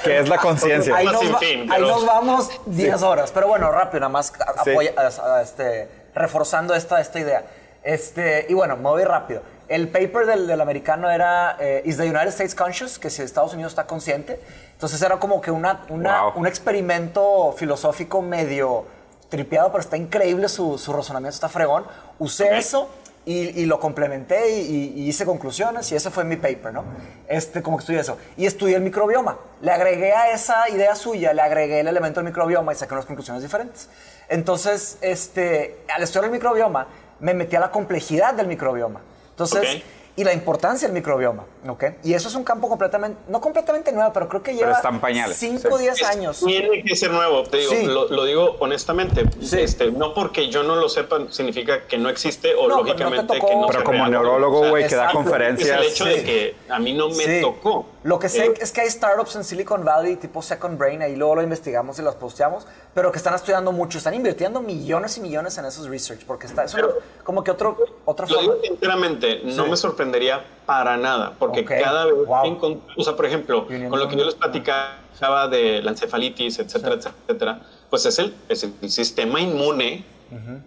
que 0.03 0.19
es 0.19 0.29
la 0.29 0.39
conciencia. 0.39 0.97
Ahí, 0.97 1.07
nos, 1.07 1.33
va- 1.33 1.39
ahí 1.39 1.81
nos 1.81 2.05
vamos 2.05 2.51
10 2.67 3.01
horas. 3.05 3.31
Pero 3.33 3.47
bueno, 3.47 3.71
rápido, 3.71 4.01
nada 4.01 4.09
más 4.13 4.33
a- 4.41 4.65
Sí. 4.65 4.71
apoya- 4.71 4.93
a- 4.97 5.37
a- 5.37 5.43
este, 5.43 5.89
reforzando 6.15 6.75
esta, 6.75 7.01
esta 7.01 7.19
idea. 7.21 7.45
Este, 7.83 8.47
y 8.49 8.55
bueno, 8.55 8.77
me 8.77 8.83
voy 8.85 9.05
rápido. 9.05 9.43
El 9.69 9.89
paper 9.89 10.27
del, 10.27 10.47
del 10.47 10.61
americano 10.61 11.11
era 11.11 11.57
eh, 11.59 11.83
¿Is 11.85 11.97
the 11.97 12.05
United 12.05 12.29
States 12.29 12.55
conscious? 12.55 12.99
Que 12.99 13.11
si 13.11 13.23
Estados 13.23 13.53
Unidos 13.55 13.73
está 13.73 13.87
consciente. 13.87 14.41
Entonces 14.73 15.01
era 15.03 15.19
como 15.19 15.41
que 15.41 15.51
una, 15.51 15.85
una- 15.89 16.23
Wow. 16.25 16.33
un 16.37 16.47
experimento 16.47 17.55
filosófico 17.57 18.21
medio 18.23 18.87
tripeado, 19.29 19.69
pero 19.73 19.81
está 19.81 19.97
increíble 19.97 20.49
su, 20.49 20.79
su 20.79 20.93
razonamiento, 20.93 21.35
está 21.35 21.49
fregón. 21.49 21.85
Usé 22.19 22.45
Ok. 22.45 22.53
eso 22.53 22.91
y, 23.27 23.61
y 23.61 23.67
lo 23.67 23.81
complementé 23.81 24.51
y, 24.61 24.93
y- 24.97 25.09
hice 25.09 25.25
conclusiones 25.25 25.91
y 25.93 25.97
ese 25.97 26.11
fue 26.11 26.25
mi 26.25 26.37
paper, 26.37 26.73
¿no? 26.75 26.85
Este, 27.29 27.63
como 27.63 27.77
que 27.79 27.83
estudié 27.83 28.01
eso. 28.01 28.19
Y 28.37 28.47
estudié 28.47 28.77
el 28.77 28.83
microbioma. 28.83 29.39
Le 29.63 29.71
agregué 29.71 30.13
a 30.13 30.31
esa 30.33 30.69
idea 30.69 30.95
suya, 30.95 31.33
le 31.33 31.41
agregué 31.43 31.81
el 31.81 31.89
elemento 31.89 32.21
del 32.21 32.27
microbioma 32.27 32.73
y 32.73 32.77
saqué 32.77 32.93
unas 32.95 33.07
conclusiones 33.07 33.43
diferentes. 33.43 33.89
Entonces, 34.29 34.99
este, 35.01 35.79
al 35.95 36.03
estudiar 36.03 36.27
el 36.27 36.31
microbioma, 36.33 36.87
me 37.21 37.33
metí 37.35 37.57
a 37.57 37.61
la 37.61 37.71
complejidad 37.71 38.35
del 38.35 38.47
microbioma. 38.49 39.01
Entonces, 39.31 39.77
Ok. 39.77 39.83
Y 40.17 40.23
la 40.23 40.33
importancia 40.33 40.87
del 40.87 40.95
microbioma, 40.95 41.45
¿ok? 41.69 41.85
Y 42.05 42.15
eso 42.15 42.29
es 42.29 42.35
un 42.37 42.45
campo 42.45 42.69
completamente, 42.69 43.19
no 43.29 43.41
completamente 43.41 43.91
nuevo, 43.91 44.13
pero 44.13 44.29
creo 44.29 44.43
que 44.43 44.55
lleva 44.55 44.73
está 44.73 44.89
en 44.89 45.01
pañales, 45.01 45.37
5 45.37 45.69
o 45.73 45.77
sí. 45.79 45.83
10 45.85 46.01
Es- 46.01 46.07
años. 46.07 46.41
Tiene 46.45 46.83
que 46.85 46.95
ser 46.95 47.11
nuevo, 47.11 47.43
te 47.43 47.57
digo, 47.59 47.73
Sí. 47.73 47.87
lo, 47.87 48.09
lo 48.09 48.25
digo 48.25 48.57
honestamente. 48.61 49.25
Sí. 49.43 49.59
Este, 49.61 49.91
no 49.91 50.15
porque 50.15 50.49
yo 50.49 50.63
no 50.63 50.77
lo 50.77 50.89
sepa 50.89 51.19
significa 51.31 51.87
que 51.89 51.99
no 51.99 52.09
existe 52.09 52.55
o 52.55 52.69
No, 52.69 52.77
no 52.77 52.83
lógicamente 52.85 53.35
tocó. 53.35 53.49
que 53.49 53.57
no 53.57 53.67
Pero 53.67 53.79
se 53.81 53.85
como 53.85 53.99
¿no? 54.05 54.09
neurólogo, 54.09 54.59
O 54.59 54.63
sea, 54.63 54.71
güey, 54.71 54.87
que 54.87 54.95
da 54.95 55.11
conferencias. 55.11 55.81
Es 55.81 55.87
el 55.87 55.93
hecho 55.93 56.05
Sí. 56.05 56.11
de 56.11 56.25
que 56.25 56.57
a 56.69 56.79
mí 56.79 56.93
no 56.93 57.09
me 57.09 57.15
Sí. 57.25 57.41
tocó. 57.41 57.87
Lo 58.05 58.19
que 58.19 58.29
sé 58.29 58.45
Eh, 58.45 58.55
es 58.61 58.71
que 58.71 58.83
hay 58.83 58.91
startups 58.91 59.35
en 59.37 59.45
Silicon 59.45 59.83
Valley, 59.83 60.17
tipo 60.17 60.43
Second 60.43 60.79
Brain, 60.79 61.01
ahí 61.01 61.17
luego 61.17 61.37
lo 61.37 61.43
investigamos 61.43 61.99
y 61.99 62.03
los 62.03 62.15
posteamos, 62.17 62.67
pero 62.93 63.11
que 63.11 63.17
están 63.17 63.33
estudiando 63.35 63.73
mucho, 63.73 63.97
están 63.97 64.13
invirtiendo 64.13 64.61
millones 64.61 65.17
y 65.17 65.23
millones 65.23 65.57
en 65.57 65.65
esos 65.65 65.89
research, 65.89 66.21
porque 66.27 66.47
está, 66.47 66.65
es 66.65 66.75
una- 66.75 66.83
Pero- 66.83 66.99
como 67.25 67.43
que 67.43 67.51
otro, 67.51 67.79
otra 68.05 68.27
forma. 68.27 68.43
digo 68.43 68.57
sinceramente, 68.63 69.41
no 69.45 69.65
Sí. 69.65 69.71
me 69.71 69.77
sorprendería 69.79 70.45
para 70.67 70.99
nada, 70.99 71.33
porque 71.39 71.61
Ok, 71.63 71.69
cada 71.83 72.05
vez, 72.05 72.15
wow. 72.27 72.81
o 72.95 73.03
sea, 73.05 73.17
por 73.17 73.25
ejemplo, 73.25 73.65
Unión 73.71 73.89
con 73.89 73.99
lo 73.99 74.07
que 74.07 74.17
yo 74.17 74.25
les 74.27 74.35
platicaba 74.35 75.49
de 75.49 75.81
la 75.83 75.91
encefalitis, 75.93 76.59
etcétera, 76.59 76.97
etcétera, 76.97 77.61
pues 77.89 78.05
es 78.05 78.19
el, 78.19 78.35
es 78.51 78.65
el 78.65 78.91
sistema 78.91 79.41
inmune 79.41 80.05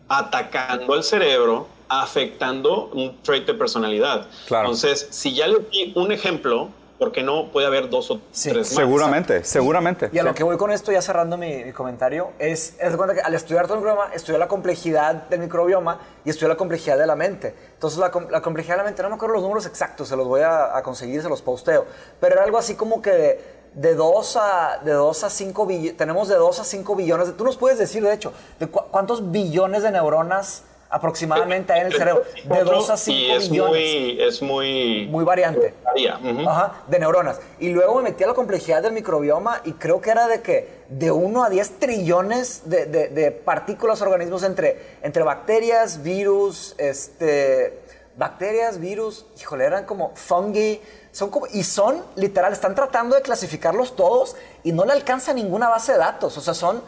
atacando 0.08 0.94
al 0.94 1.04
cerebro, 1.04 1.68
afectando 1.90 2.86
un 2.94 3.22
trait 3.22 3.46
de 3.46 3.54
personalidad. 3.54 4.28
Claro. 4.48 4.66
Entonces, 4.66 5.08
si 5.12 5.36
ya 5.36 5.48
le 5.48 5.60
di 5.72 5.94
un 5.96 6.12
ejemplo, 6.12 6.70
¿por 6.98 7.12
qué 7.12 7.24
no 7.24 7.52
puede 7.52 7.68
haber 7.68 7.90
dos 7.90 8.10
o 8.12 8.22
Sí, 8.32 8.50
tres 8.50 8.68
más? 8.68 8.76
Seguramente, 8.76 9.44
seguramente. 9.44 10.10
Y 10.12 10.20
a 10.20 10.24
lo 10.24 10.34
que 10.34 10.44
voy 10.44 10.58
con 10.58 10.72
esto, 10.72 10.92
ya 10.92 11.02
cerrando 11.02 11.38
mi, 11.38 11.64
mi 11.64 11.72
comentario, 11.74 12.32
es, 12.40 12.76
es 12.80 12.92
de 12.92 12.98
cuenta 12.98 13.14
que 13.16 13.22
al 13.22 13.34
estudiar 13.34 13.66
todo 13.68 13.76
el 13.76 13.80
microbioma, 13.82 14.14
estudié 14.14 14.40
la 14.40 14.48
complejidad 14.48 15.14
del 15.30 15.40
microbioma 15.42 16.00
y 16.26 16.30
estudié 16.30 16.48
la 16.50 16.58
complejidad 16.58 16.98
de 16.98 17.06
la 17.08 17.16
mente. 17.16 17.56
Entonces, 17.74 18.00
la, 18.00 18.12
com- 18.12 18.28
la 18.30 18.42
complejidad 18.42 18.76
de 18.76 18.78
la 18.80 18.84
mente, 18.86 19.04
no 19.04 19.10
me 19.10 19.16
acuerdo 19.16 19.36
los 19.36 19.44
números 19.44 19.66
exactos, 19.66 20.08
se 20.08 20.16
los 20.16 20.28
voy 20.28 20.42
a, 20.42 20.76
a 20.76 20.84
conseguir, 20.84 21.22
se 21.22 21.30
los 21.30 21.42
posteo, 21.42 21.86
pero 22.20 22.36
era 22.36 22.44
algo 22.44 22.58
así 22.58 22.76
como 22.76 23.02
que 23.02 23.12
de, 23.12 23.42
de 23.76 23.94
2 23.96 24.38
a, 24.42 24.80
de 24.84 24.92
2 24.94 25.24
a 25.24 25.30
5 25.30 25.66
billones, 25.68 25.98
tenemos 25.98 26.28
de 26.28 26.36
2 26.36 26.60
a 26.60 26.64
5 26.64 26.96
billones, 26.96 27.28
de- 27.28 27.34
tú 27.34 27.44
nos 27.44 27.58
puedes 27.58 27.78
decir, 27.78 28.04
de 28.04 28.14
hecho, 28.14 28.34
de 28.60 28.68
cu- 28.68 28.86
cuántos 28.90 29.32
billones 29.32 29.84
de 29.84 29.92
neuronas 29.92 30.64
aproximadamente 30.90 31.74
hay 31.74 31.82
en 31.82 31.88
el 31.88 31.94
cerebro, 31.94 32.24
de 32.46 32.64
2 32.64 32.90
a 32.90 32.98
5 32.98 33.18
y 33.18 33.32
es 33.32 33.50
billones. 33.50 33.72
muy, 33.72 34.22
es 34.22 34.42
muy, 34.42 35.08
Muy 35.12 35.26
variante. 35.26 35.74
varía. 35.84 36.20
Ajá, 36.48 36.84
de 36.88 37.00
neuronas. 37.00 37.40
Y 37.60 37.70
luego 37.70 37.96
me 37.98 38.04
metí 38.04 38.24
a 38.24 38.28
la 38.28 38.34
complejidad 38.34 38.82
del 38.82 38.94
microbioma 38.94 39.62
y 39.66 39.74
creo 39.74 40.00
que 40.02 40.10
era 40.12 40.28
de 40.28 40.42
que 40.42 40.86
de 40.90 41.12
1 41.12 41.44
a 41.44 41.50
10 41.50 41.80
trillones 41.80 42.62
de, 42.70 42.86
de- 42.86 43.08
de 43.10 43.32
partículas, 43.32 44.02
organismos 44.02 44.44
entre, 44.44 44.98
entre 45.02 45.24
bacterias, 45.24 46.02
virus, 46.04 46.76
este, 46.78 47.80
bacterias, 48.16 48.80
virus, 48.80 49.26
híjole, 49.40 49.66
eran 49.66 49.86
como 49.86 50.12
fungi, 50.16 50.82
son 51.12 51.30
como, 51.30 51.48
y 51.48 51.64
son, 51.64 52.04
literal, 52.16 52.54
están 52.54 52.76
tratando 52.76 53.16
de 53.16 53.22
clasificarlos 53.22 53.96
todos 53.96 54.36
y 54.64 54.72
no 54.72 54.86
le 54.86 54.94
alcanza 54.94 55.34
ninguna 55.34 55.68
base 55.70 55.92
de 55.94 55.98
datos, 55.98 56.38
o 56.38 56.42
sea, 56.42 56.54
son 56.54 56.82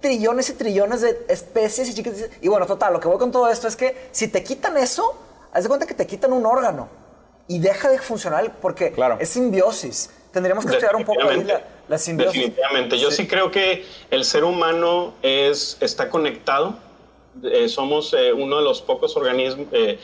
trillones 0.00 0.48
y 0.50 0.54
trillones 0.54 1.00
de 1.00 1.24
especies 1.28 1.88
y 1.90 1.94
chiquitas. 1.94 2.30
Y 2.40 2.48
bueno, 2.48 2.66
total, 2.66 2.92
lo 2.92 3.00
que 3.00 3.08
voy 3.08 3.18
con 3.18 3.32
todo 3.32 3.48
esto 3.48 3.66
es 3.68 3.76
que 3.76 4.08
si 4.12 4.28
te 4.28 4.42
quitan 4.44 4.76
eso, 4.76 5.16
haz 5.52 5.62
de 5.64 5.68
cuenta 5.68 5.86
que 5.86 5.94
te 5.94 6.06
quitan 6.06 6.32
un 6.32 6.46
órgano 6.46 6.88
y 7.48 7.58
deja 7.58 7.88
de 7.90 7.98
funcionar 7.98 8.60
porque 8.60 8.92
Claro. 8.92 9.16
es 9.20 9.28
simbiosis. 9.30 10.10
Tendríamos 10.32 10.64
que 10.66 10.72
estudiar 10.72 10.94
un 10.96 11.04
poco 11.04 11.26
ahí 11.28 11.42
la, 11.42 11.62
la 11.88 11.98
simbiosis. 11.98 12.34
Definitivamente. 12.34 12.98
Yo 12.98 13.10
sí. 13.10 13.26
creo 13.26 13.50
que 13.50 13.84
el 14.10 14.24
ser 14.24 14.44
humano 14.44 15.14
es, 15.22 15.76
está 15.80 16.08
conectado 16.10 16.74
Eh, 17.44 17.68
somos 17.68 18.14
eh, 18.14 18.32
uno 18.32 18.56
de 18.56 18.64
los 18.64 18.82
pocos 18.82 19.16
organismos, 19.16 19.68
eh, 19.72 19.98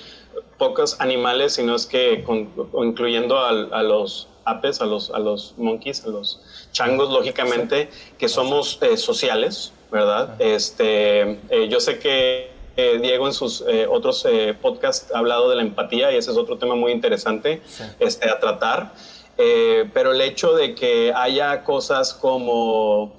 pocos 0.56 1.00
animales, 1.00 1.54
sino 1.54 1.74
es 1.74 1.84
que 1.84 2.22
con, 2.22 2.48
incluyendo 2.84 3.36
a, 3.38 3.48
a, 3.50 3.82
los 3.82 4.28
apes, 4.44 4.80
a 4.80 4.86
los, 4.86 5.10
a 5.10 5.18
los 5.18 5.54
monkeys, 5.58 6.04
a 6.04 6.08
los 6.10 6.40
changos, 6.70 7.10
lógicamente, 7.10 7.88
que 8.18 8.28
somos 8.28 8.78
sociales, 8.96 9.72
¿verdad? 9.90 10.36
Este, 10.38 11.38
yo 11.68 11.80
sé 11.80 11.98
que 11.98 12.50
Diego 12.76 13.26
en 13.26 13.32
sus 13.32 13.64
otros 13.88 14.26
podcasts 14.60 15.12
ha 15.14 15.18
hablado 15.18 15.50
de 15.50 15.56
la 15.56 15.62
empatía 15.62 16.12
y 16.12 16.16
ese 16.16 16.32
es 16.32 16.36
otro 16.36 16.58
tema 16.58 16.74
muy 16.74 16.90
interesante 16.90 17.62
este, 18.00 18.28
a 18.28 18.40
tratar. 18.40 18.92
pero 19.36 20.12
el 20.12 20.20
hecho 20.20 20.54
de 20.54 20.74
que 20.74 21.12
haya 21.14 21.62
cosas 21.62 22.12
como 22.12 23.12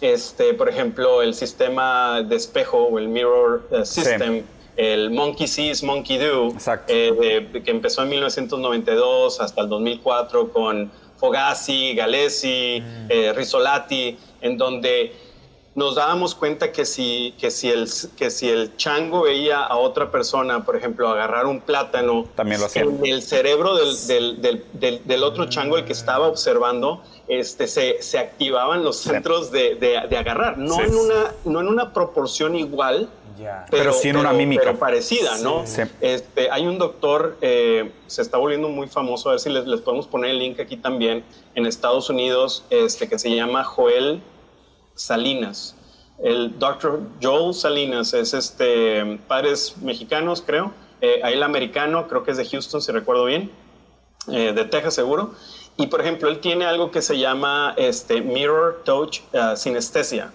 este, 0.00 0.54
por 0.54 0.68
ejemplo, 0.68 1.22
el 1.22 1.34
sistema 1.34 2.22
de 2.22 2.36
espejo 2.36 2.84
o 2.84 2.98
el 2.98 3.08
mirror 3.08 3.66
eh, 3.70 3.84
system, 3.84 4.42
el 4.76 5.10
Monkey 5.10 5.46
Sees, 5.46 5.82
Monkey 5.82 6.18
Do, 6.18 6.52
eh, 6.88 7.48
que 7.64 7.70
empezó 7.70 8.02
en 8.02 8.10
1992 8.10 9.40
hasta 9.40 9.62
el 9.62 9.68
2004 9.68 10.52
con 10.52 10.90
Fogazzi, 11.16 11.94
Galesi, 11.94 12.82
mm. 12.82 13.06
eh, 13.08 13.32
Risolati, 13.34 14.18
en 14.40 14.58
donde 14.58 15.14
nos 15.74 15.96
dábamos 15.96 16.34
cuenta 16.34 16.70
que 16.70 16.84
si, 16.84 17.34
que, 17.38 17.50
si 17.50 17.68
el, 17.68 17.88
que 18.16 18.30
si 18.30 18.48
el 18.48 18.76
chango 18.76 19.22
veía 19.22 19.60
a 19.60 19.76
otra 19.76 20.10
persona, 20.10 20.64
por 20.64 20.76
ejemplo, 20.76 21.08
agarrar 21.08 21.46
un 21.46 21.60
plátano, 21.60 22.26
También 22.36 22.60
lo 22.60 22.68
en 22.72 23.06
el 23.06 23.22
cerebro 23.22 23.74
del, 23.74 24.40
del, 24.40 25.02
del, 25.04 25.24
otro 25.24 25.46
chango, 25.48 25.76
el 25.76 25.84
que 25.84 25.92
estaba 25.92 26.28
observando, 26.28 27.02
este, 27.26 27.66
se, 27.66 28.00
se 28.02 28.18
activaban 28.18 28.84
los 28.84 28.98
centros 28.98 29.50
de, 29.50 29.74
de, 29.74 30.16
agarrar, 30.16 30.58
no, 30.58 30.80
en 30.80 30.94
una, 30.94 31.32
no 31.44 31.60
en 31.60 31.66
una 31.66 31.92
proporción 31.92 32.54
igual, 32.54 33.08
Pero, 33.68 33.92
sí 33.92 34.10
en 34.10 34.16
una 34.18 34.32
mímica. 34.32 34.74
parecida, 34.74 35.38
¿no? 35.38 35.64
Este, 36.00 36.50
hay 36.52 36.68
un 36.68 36.78
doctor, 36.78 37.36
eh, 37.40 37.90
se 38.06 38.22
está 38.22 38.38
volviendo 38.38 38.68
muy 38.68 38.86
famoso, 38.86 39.30
a 39.30 39.32
ver 39.32 39.40
si 39.40 39.50
les, 39.50 39.66
les, 39.66 39.80
podemos 39.80 40.06
poner 40.06 40.30
el 40.30 40.38
link 40.38 40.60
aquí 40.60 40.76
también, 40.76 41.24
en 41.56 41.66
Estados 41.66 42.10
Unidos, 42.10 42.64
este, 42.70 43.08
que 43.08 43.18
se 43.18 43.34
llama 43.34 43.64
Joel 43.64 44.22
Salinas. 44.94 45.74
El 46.22 46.58
doctor 46.58 47.00
Joel 47.22 47.54
Salinas 47.54 48.14
es 48.14 48.34
este, 48.34 49.18
padres 49.26 49.76
mexicanos, 49.82 50.42
creo. 50.46 50.72
Eh, 51.00 51.20
el 51.24 51.42
americano, 51.42 52.06
creo 52.08 52.22
que 52.22 52.30
es 52.30 52.36
de 52.36 52.46
Houston, 52.46 52.80
si 52.80 52.92
recuerdo 52.92 53.24
bien, 53.24 53.50
eh, 54.28 54.52
de 54.54 54.64
Texas 54.64 54.94
seguro. 54.94 55.34
Y 55.76 55.88
por 55.88 56.00
ejemplo, 56.00 56.28
él 56.28 56.38
tiene 56.38 56.66
algo 56.66 56.90
que 56.90 57.02
se 57.02 57.18
llama 57.18 57.74
este, 57.76 58.20
Mirror 58.20 58.82
Touch 58.84 59.20
uh, 59.32 59.56
Sinestesia. 59.56 60.30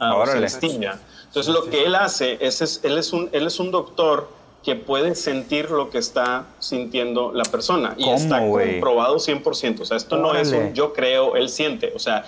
Uh, 0.00 0.24
Entonces, 0.24 1.54
lo 1.54 1.64
que 1.70 1.84
él 1.84 1.94
hace 1.94 2.38
es, 2.40 2.80
él, 2.82 2.98
es 2.98 3.12
un, 3.12 3.28
él 3.32 3.46
es 3.46 3.60
un 3.60 3.70
doctor 3.70 4.28
que 4.62 4.76
puede 4.76 5.14
sentir 5.14 5.70
lo 5.70 5.88
que 5.88 5.96
está 5.96 6.46
sintiendo 6.58 7.32
la 7.32 7.44
persona. 7.44 7.94
Y 7.96 8.08
está 8.10 8.40
comprobado 8.40 9.16
100%. 9.16 9.80
O 9.80 9.84
sea, 9.86 9.96
esto 9.96 10.18
no 10.18 10.34
es 10.34 10.52
un 10.52 10.74
yo 10.74 10.92
creo, 10.92 11.36
él 11.36 11.48
siente. 11.48 11.92
O 11.94 11.98
sea, 11.98 12.26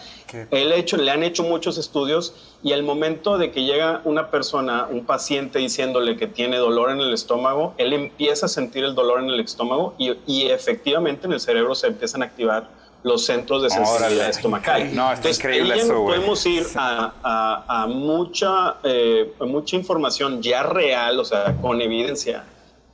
él 0.51 0.73
hecho, 0.73 0.97
le 0.97 1.11
han 1.11 1.23
hecho 1.23 1.43
muchos 1.43 1.77
estudios 1.77 2.35
y 2.63 2.73
al 2.73 2.85
momento 2.85 3.37
de 3.37 3.51
que 3.51 3.65
llega 3.65 4.01
una 4.05 4.31
persona, 4.31 4.87
un 4.91 5.05
paciente 5.05 5.59
diciéndole 5.59 6.17
que 6.17 6.27
tiene 6.27 6.57
dolor 6.57 6.91
en 6.91 7.01
el 7.01 7.13
estómago, 7.13 7.75
él 7.77 7.93
empieza 7.93 8.47
a 8.47 8.49
sentir 8.49 8.85
el 8.85 8.95
dolor 8.95 9.21
en 9.21 9.29
el 9.29 9.41
estómago 9.41 9.95
y, 9.99 10.15
y 10.27 10.47
efectivamente 10.47 11.27
en 11.27 11.35
el 11.35 11.41
cerebro 11.41 11.75
se 11.75 11.89
empiezan 11.89 12.23
a 12.23 12.27
activar 12.27 12.69
los 13.03 13.25
centros 13.25 13.63
de 13.63 13.71
sensibilidad 13.71 14.29
estomacal. 14.29 14.95
No, 14.95 15.13
es 15.13 15.39
increíble 15.39 15.77
eso, 15.77 16.05
Podemos 16.05 16.45
ir 16.47 16.67
a, 16.77 17.65
a, 17.67 17.87
mucha, 17.87 18.77
eh, 18.85 19.33
mucha 19.41 19.77
información 19.77 20.43
ya 20.43 20.63
real, 20.63 21.19
o 21.19 21.25
sea, 21.25 21.57
con 21.61 21.81
evidencia, 21.81 22.45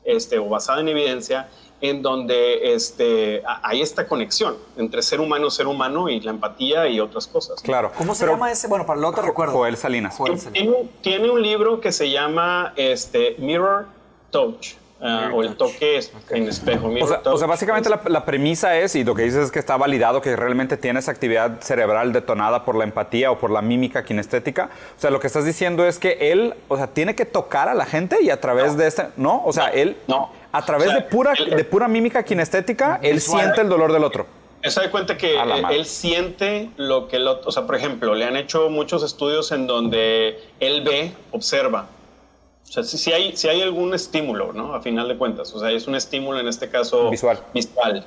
este, 0.05 0.39
o 0.39 0.49
basada 0.49 0.81
en 0.81 0.89
evidencia, 0.89 1.49
en 1.81 2.03
donde 2.03 2.75
este, 2.75 3.43
hay 3.63 3.83
esta 3.83 4.09
conexión 4.09 4.57
entre 4.77 5.03
ser 5.03 5.21
humano, 5.21 5.49
ser 5.51 5.67
humano 5.67 6.09
y 6.09 6.21
la 6.21 6.31
empatía 6.31 6.89
y 6.89 6.99
otras 6.99 7.27
cosas. 7.27 7.63
Claro. 7.63 7.93
¿Cómo 7.97 8.15
se 8.15 8.27
llama 8.27 8.51
ese? 8.51 8.67
Bueno, 8.67 8.85
para 8.85 8.99
lo 8.99 9.09
otro 9.09 9.23
recuerdo. 9.23 9.53
Joel 9.53 9.77
Salinas. 9.77 10.17
Joel 10.17 10.41
Salinas. 10.41 10.53
Tiene, 10.53 10.89
tiene, 11.03 11.31
un 11.31 11.41
libro 11.41 11.81
que 11.81 11.93
se 11.93 12.11
llama 12.11 12.73
este, 12.77 13.37
Mirror 13.39 13.87
Touch. 14.31 14.75
Ah, 15.01 15.31
o 15.33 15.45
el 15.45 15.55
toque 15.57 16.01
en 16.31 16.49
espejo. 16.49 16.93
O 17.25 17.39
sea, 17.39 17.47
básicamente 17.47 17.89
la, 17.89 18.25
premisa 18.25 18.77
es, 18.77 18.97
y 18.97 19.05
lo 19.05 19.15
que 19.15 19.23
dices 19.23 19.45
es 19.45 19.51
que 19.53 19.61
está 19.61 19.77
validado 19.77 20.21
que 20.21 20.35
realmente 20.35 20.77
tienes 20.77 21.09
actividad 21.09 21.61
cerebral 21.61 22.13
detonada 22.13 22.65
por 22.65 22.75
la 22.75 22.83
empatía 22.83 23.31
o 23.31 23.39
por 23.39 23.51
la 23.51 23.63
mímica 23.63 24.05
kinestética. 24.05 24.71
O 24.97 25.01
sea, 25.01 25.11
lo 25.11 25.21
que 25.21 25.29
estás 25.29 25.45
diciendo 25.45 25.87
es 25.87 25.99
que 25.99 26.33
él, 26.33 26.55
o 26.67 26.77
sea, 26.77 26.89
tiene 26.89 27.15
que 27.15 27.25
tocar 27.25 27.69
a 27.69 27.75
la 27.75 27.87
gente 27.87 28.17
y 28.21 28.31
a 28.31 28.41
través 28.41 28.77
de 28.77 28.89
este, 28.89 29.07
¿no? 29.17 29.41
O 29.45 29.53
sea, 29.53 29.69
él, 29.69 29.97
no. 30.09 30.33
a 30.51 30.65
través 30.65 30.93
de, 30.93 31.01
pura, 31.03 31.33
de 31.33 31.65
pura 31.65 31.87
mímica 31.87 32.25
kinestética, 32.25 32.99
él 33.01 33.21
siente 33.21 33.61
el 33.61 33.69
dolor 33.69 33.93
del 33.93 34.03
otro. 34.03 34.27
Se 34.65 34.81
da 34.81 34.91
cuenta 34.91 35.17
que 35.17 35.39
él 35.71 35.87
siente 35.87 36.71
lo 36.77 37.07
que 37.07 37.17
el 37.17 37.29
otro, 37.29 37.49
o 37.49 37.53
sea, 37.53 37.67
por 37.67 37.77
ejemplo, 37.77 38.17
le 38.17 38.25
han 38.25 38.37
hecho 38.37 38.69
muchos 38.69 39.05
estudios 39.05 39.53
en 39.53 39.69
donde 39.69 40.41
él 40.59 40.83
ve, 40.83 41.13
observa, 41.31 41.87
o 42.69 42.73
sea, 42.73 42.83
si, 42.85 43.12
hay, 43.12 43.37
si 43.37 43.49
hay 43.49 43.62
algún 43.62 43.95
estímulo, 43.95 44.53
¿no? 44.53 44.75
A 44.75 44.83
final 44.83 45.09
de 45.09 45.16
cuentas. 45.16 45.55
O 45.55 45.61
sea, 45.61 45.71
es 45.71 45.87
un 45.87 45.95
estímulo 45.95 46.39
en 46.39 46.49
este 46.49 46.69
caso 46.69 47.11
visual. 47.11 47.41
visual. 47.55 48.05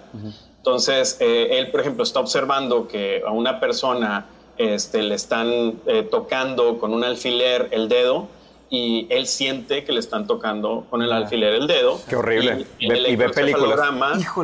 Entonces, 0.57 1.17
eh, 1.19 1.59
él, 1.59 1.71
por 1.71 1.81
ejemplo, 1.81 2.03
está 2.03 2.19
observando 2.19 2.87
que 2.87 3.23
a 3.25 3.31
una 3.31 3.59
persona 3.59 4.27
este, 4.57 5.01
le 5.01 5.15
están 5.15 5.79
eh, 5.87 6.07
tocando 6.09 6.77
con 6.77 6.93
un 6.93 7.03
alfiler 7.03 7.69
el 7.71 7.89
dedo 7.89 8.27
y 8.73 9.05
él 9.09 9.27
siente 9.27 9.83
que 9.83 9.91
le 9.91 9.99
están 9.99 10.25
tocando 10.25 10.85
con 10.89 11.01
el 11.01 11.11
alfiler 11.11 11.55
el 11.55 11.67
dedo. 11.67 11.99
Qué 12.07 12.15
horrible. 12.15 12.65
Y, 12.79 12.89
el 12.89 13.17
ve 13.17 13.27
películas. 13.27 13.77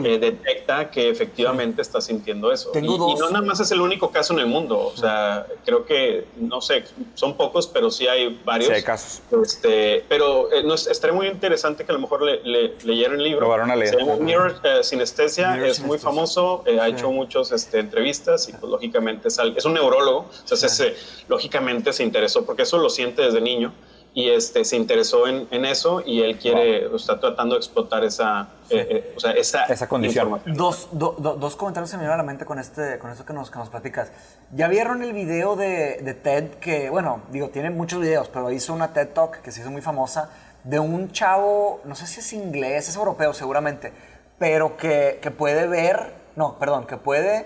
Eh, 0.03 0.19
detecta 0.19 0.91
que 0.91 1.09
efectivamente 1.09 1.81
está 1.81 2.01
sintiendo 2.01 2.51
eso. 2.51 2.71
Tengo 2.71 2.95
y, 2.95 2.97
dos. 2.97 3.11
y, 3.13 3.19
no 3.19 3.29
nada 3.29 3.45
más 3.45 3.61
es 3.61 3.71
el 3.71 3.79
único 3.79 4.11
caso 4.11 4.33
en 4.33 4.39
el 4.39 4.47
mundo. 4.47 4.79
O 4.79 4.97
sea, 4.97 5.47
creo 5.63 5.85
que, 5.85 6.25
no 6.35 6.59
sé, 6.59 6.83
son 7.13 7.37
pocos, 7.37 7.67
pero 7.67 7.89
sí 7.89 8.05
hay 8.05 8.37
varios. 8.43 8.67
Sí 8.67 8.75
hay 8.75 8.83
casos. 8.83 9.21
Este, 9.41 10.03
pero 10.09 10.51
eh, 10.51 10.61
no, 10.61 10.73
estaría 10.73 11.15
muy 11.15 11.27
interesante 11.27 11.85
que 11.85 11.91
a 11.93 11.95
lo 11.95 12.01
mejor 12.01 12.23
le, 12.23 12.43
le, 12.43 12.73
leyeran 12.83 13.19
el 13.19 13.23
libro. 13.23 13.39
Probaron 13.39 13.71
a 13.71 13.77
leer. 13.77 13.93
Se 13.93 13.99
llama 14.01 14.17
Mirror 14.17 14.59
eh, 14.61 14.83
Sinestesia, 14.83 15.65
es 15.65 15.79
muy 15.79 15.99
famoso, 15.99 16.63
eh, 16.65 16.81
ha 16.81 16.89
hecho 16.89 17.09
muchas 17.11 17.53
este, 17.53 17.79
entrevistas 17.79 18.49
y 18.49 18.51
pues 18.51 18.69
lógicamente 18.69 19.29
es, 19.29 19.39
es 19.55 19.63
un 19.63 19.73
neurólogo. 19.73 20.25
O 20.51 20.55
sea, 20.55 20.67
se, 20.67 20.95
lógicamente 21.29 21.93
se 21.93 22.03
interesó 22.03 22.45
porque 22.45 22.63
eso 22.63 22.77
lo 22.77 22.89
siente 22.89 23.21
desde 23.21 23.39
niño 23.39 23.71
y 24.17 24.31
este, 24.31 24.65
se 24.65 24.75
interesó 24.75 25.27
en, 25.27 25.47
en 25.51 25.63
eso 25.63 26.01
y 26.03 26.23
él 26.23 26.39
quiere, 26.39 26.87
está 26.95 27.19
tratando 27.19 27.53
de 27.53 27.59
explotar 27.59 28.03
esa, 28.03 28.47
eh, 28.67 28.87
eh, 28.89 29.13
o 29.15 29.19
sea, 29.19 29.33
esa, 29.33 29.65
esa 29.65 29.87
condición. 29.87 30.41
Dos, 30.43 30.89
do, 30.91 31.15
do, 31.19 31.35
dos 31.35 31.55
comentarios 31.55 31.91
se 31.91 31.97
me 31.97 32.01
vienen 32.01 32.15
a 32.15 32.17
la 32.17 32.23
mente 32.23 32.43
con, 32.43 32.57
este, 32.57 32.97
con 32.97 33.11
esto 33.11 33.27
que 33.27 33.33
nos, 33.33 33.51
que 33.51 33.59
nos 33.59 33.69
platicas. 33.69 34.11
¿Ya 34.55 34.69
vieron 34.69 35.03
el 35.03 35.13
video 35.13 35.55
de, 35.55 35.99
de, 36.01 36.15
TED 36.15 36.45
que, 36.55 36.89
bueno, 36.89 37.21
digo, 37.31 37.49
tiene 37.49 37.69
muchos 37.69 38.01
videos, 38.01 38.27
pero 38.27 38.49
hizo 38.49 38.73
una 38.73 38.91
TED 38.91 39.09
Talk 39.09 39.41
que 39.43 39.51
se 39.51 39.61
hizo 39.61 39.69
muy 39.69 39.83
famosa 39.83 40.31
de 40.63 40.79
un 40.79 41.11
chavo, 41.11 41.81
no 41.85 41.93
sé 41.93 42.07
si 42.07 42.21
es 42.21 42.33
inglés, 42.33 42.89
es 42.89 42.95
europeo 42.95 43.33
seguramente, 43.33 43.93
pero 44.39 44.77
que, 44.77 45.19
que 45.21 45.29
puede 45.29 45.67
ver, 45.67 46.11
no, 46.35 46.57
perdón, 46.57 46.87
que 46.87 46.97
puede... 46.97 47.45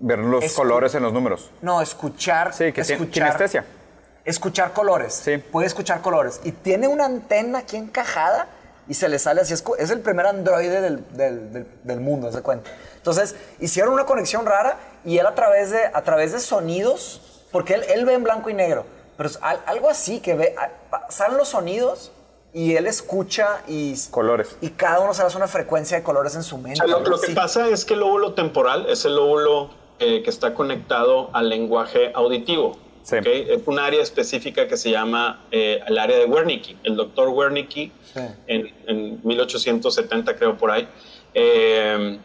Ver 0.00 0.20
los 0.20 0.50
colores 0.54 0.94
en 0.94 1.02
los 1.02 1.12
números. 1.12 1.50
No, 1.60 1.82
escuchar. 1.82 2.54
Sí, 2.54 2.72
que 2.72 2.80
escuchar, 2.80 3.36
kinestesia 3.36 3.66
escuchar 4.26 4.72
colores. 4.74 5.14
Sí. 5.14 5.38
Puede 5.38 5.66
escuchar 5.66 6.02
colores. 6.02 6.40
Y 6.44 6.52
tiene 6.52 6.88
una 6.88 7.06
antena 7.06 7.60
aquí 7.60 7.76
encajada 7.76 8.48
y 8.88 8.94
se 8.94 9.08
le 9.08 9.18
sale 9.18 9.40
así. 9.40 9.54
Es, 9.78 9.90
el 9.90 10.00
primer 10.00 10.26
androide 10.26 10.80
del, 10.80 11.16
del, 11.16 11.66
del, 11.82 12.00
mundo, 12.00 12.30
se 12.30 12.42
cuenta. 12.42 12.70
Entonces, 12.96 13.36
hicieron 13.60 13.94
una 13.94 14.04
conexión 14.04 14.44
rara 14.44 14.76
y 15.04 15.18
él 15.18 15.26
a 15.26 15.34
través 15.34 15.70
de, 15.70 15.86
a 15.86 16.02
través 16.02 16.32
de 16.32 16.40
sonidos, 16.40 17.44
porque 17.52 17.74
él, 17.74 17.84
él 17.88 18.04
ve 18.04 18.14
en 18.14 18.24
blanco 18.24 18.50
y 18.50 18.54
negro, 18.54 18.84
pero 19.16 19.28
es 19.28 19.38
algo 19.40 19.88
así 19.88 20.20
que 20.20 20.34
ve, 20.34 20.54
salen 21.08 21.36
los 21.36 21.48
sonidos 21.48 22.12
y 22.52 22.74
él 22.74 22.86
escucha 22.86 23.62
y... 23.66 23.94
Colores. 24.10 24.56
Y 24.60 24.70
cada 24.70 25.00
uno 25.00 25.14
se 25.14 25.22
hace 25.22 25.36
una 25.36 25.48
frecuencia 25.48 25.96
de 25.96 26.02
colores 26.02 26.34
en 26.34 26.42
su 26.42 26.58
mente. 26.58 26.86
lo, 26.86 27.20
que 27.20 27.32
pasa 27.32 27.68
es 27.68 27.84
que 27.84 27.94
el 27.94 28.00
lóbulo 28.00 28.34
temporal 28.34 28.86
es 28.88 29.04
el 29.04 29.16
lóbulo 29.16 29.70
eh, 29.98 30.22
que 30.22 30.30
está 30.30 30.54
conectado 30.54 31.30
al 31.32 31.48
lenguaje 31.48 32.12
auditivo. 32.14 32.78
Es 33.12 33.62
un 33.66 33.78
área 33.78 34.02
específica 34.02 34.66
que 34.66 34.76
se 34.76 34.90
llama 34.90 35.44
eh, 35.50 35.80
el 35.86 35.98
área 35.98 36.18
de 36.18 36.24
Wernicke. 36.24 36.76
El 36.82 36.96
doctor 36.96 37.28
Wernicke, 37.28 37.92
en, 38.46 39.20
1870 39.22 40.34
creo 40.36 40.56
por 40.56 40.70
ahí, 40.70 40.88
eh, 41.34 42.18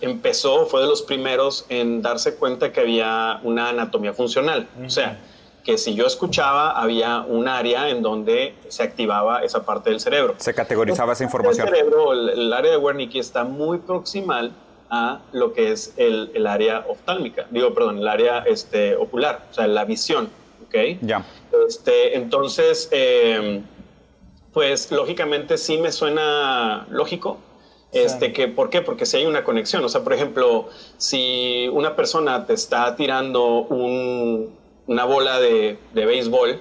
empezó, 0.00 0.66
fue 0.66 0.82
de 0.82 0.86
los 0.86 1.02
primeros 1.02 1.66
en 1.68 2.02
darse 2.02 2.36
cuenta 2.36 2.72
que 2.72 2.80
había 2.80 3.40
una 3.42 3.70
anatomía 3.70 4.12
funcional. 4.12 4.68
O 4.84 4.90
sea, 4.90 5.18
que 5.64 5.78
si 5.78 5.94
yo 5.94 6.06
escuchaba, 6.06 6.70
había 6.80 7.20
un 7.20 7.48
área 7.48 7.88
en 7.88 8.02
donde 8.02 8.54
se 8.68 8.82
activaba 8.82 9.42
esa 9.42 9.64
parte 9.64 9.90
del 9.90 10.00
cerebro. 10.00 10.34
Se 10.38 10.54
categorizaba 10.54 11.12
esa 11.12 11.24
información. 11.24 11.68
El 11.68 11.74
cerebro, 11.74 12.12
el, 12.12 12.52
área 12.52 12.70
de 12.70 12.76
Wernicke 12.76 13.18
está 13.18 13.44
muy 13.44 13.78
proximal 13.78 14.52
a 14.90 15.22
lo 15.32 15.52
que 15.52 15.72
es 15.72 15.94
el, 15.96 16.32
el, 16.34 16.46
área 16.46 16.84
oftálmica, 16.88 17.46
digo, 17.50 17.72
perdón, 17.72 17.98
el 17.98 18.08
área 18.08 18.40
este, 18.40 18.96
ocular, 18.96 19.46
o 19.50 19.54
sea, 19.54 19.66
la 19.68 19.84
visión, 19.84 20.28
¿ok? 20.66 20.98
Ya. 21.02 21.24
Este, 21.66 22.16
entonces, 22.16 22.88
eh, 22.90 23.62
pues 24.52 24.90
lógicamente 24.90 25.58
sí 25.58 25.78
me 25.78 25.92
suena 25.92 26.86
lógico. 26.90 27.38
Este, 27.92 28.32
que, 28.32 28.46
¿Por 28.46 28.70
qué? 28.70 28.82
Porque 28.82 29.04
si 29.04 29.16
hay 29.16 29.26
una 29.26 29.42
conexión. 29.42 29.84
O 29.84 29.88
sea, 29.88 30.02
por 30.04 30.12
ejemplo, 30.12 30.68
si 30.96 31.68
una 31.72 31.96
persona 31.96 32.46
te 32.46 32.54
está 32.54 32.94
tirando 32.94 33.62
una 34.86 35.04
bola 35.04 35.40
de, 35.40 35.76
de 35.92 36.06
béisbol, 36.06 36.60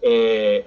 eh, 0.00 0.64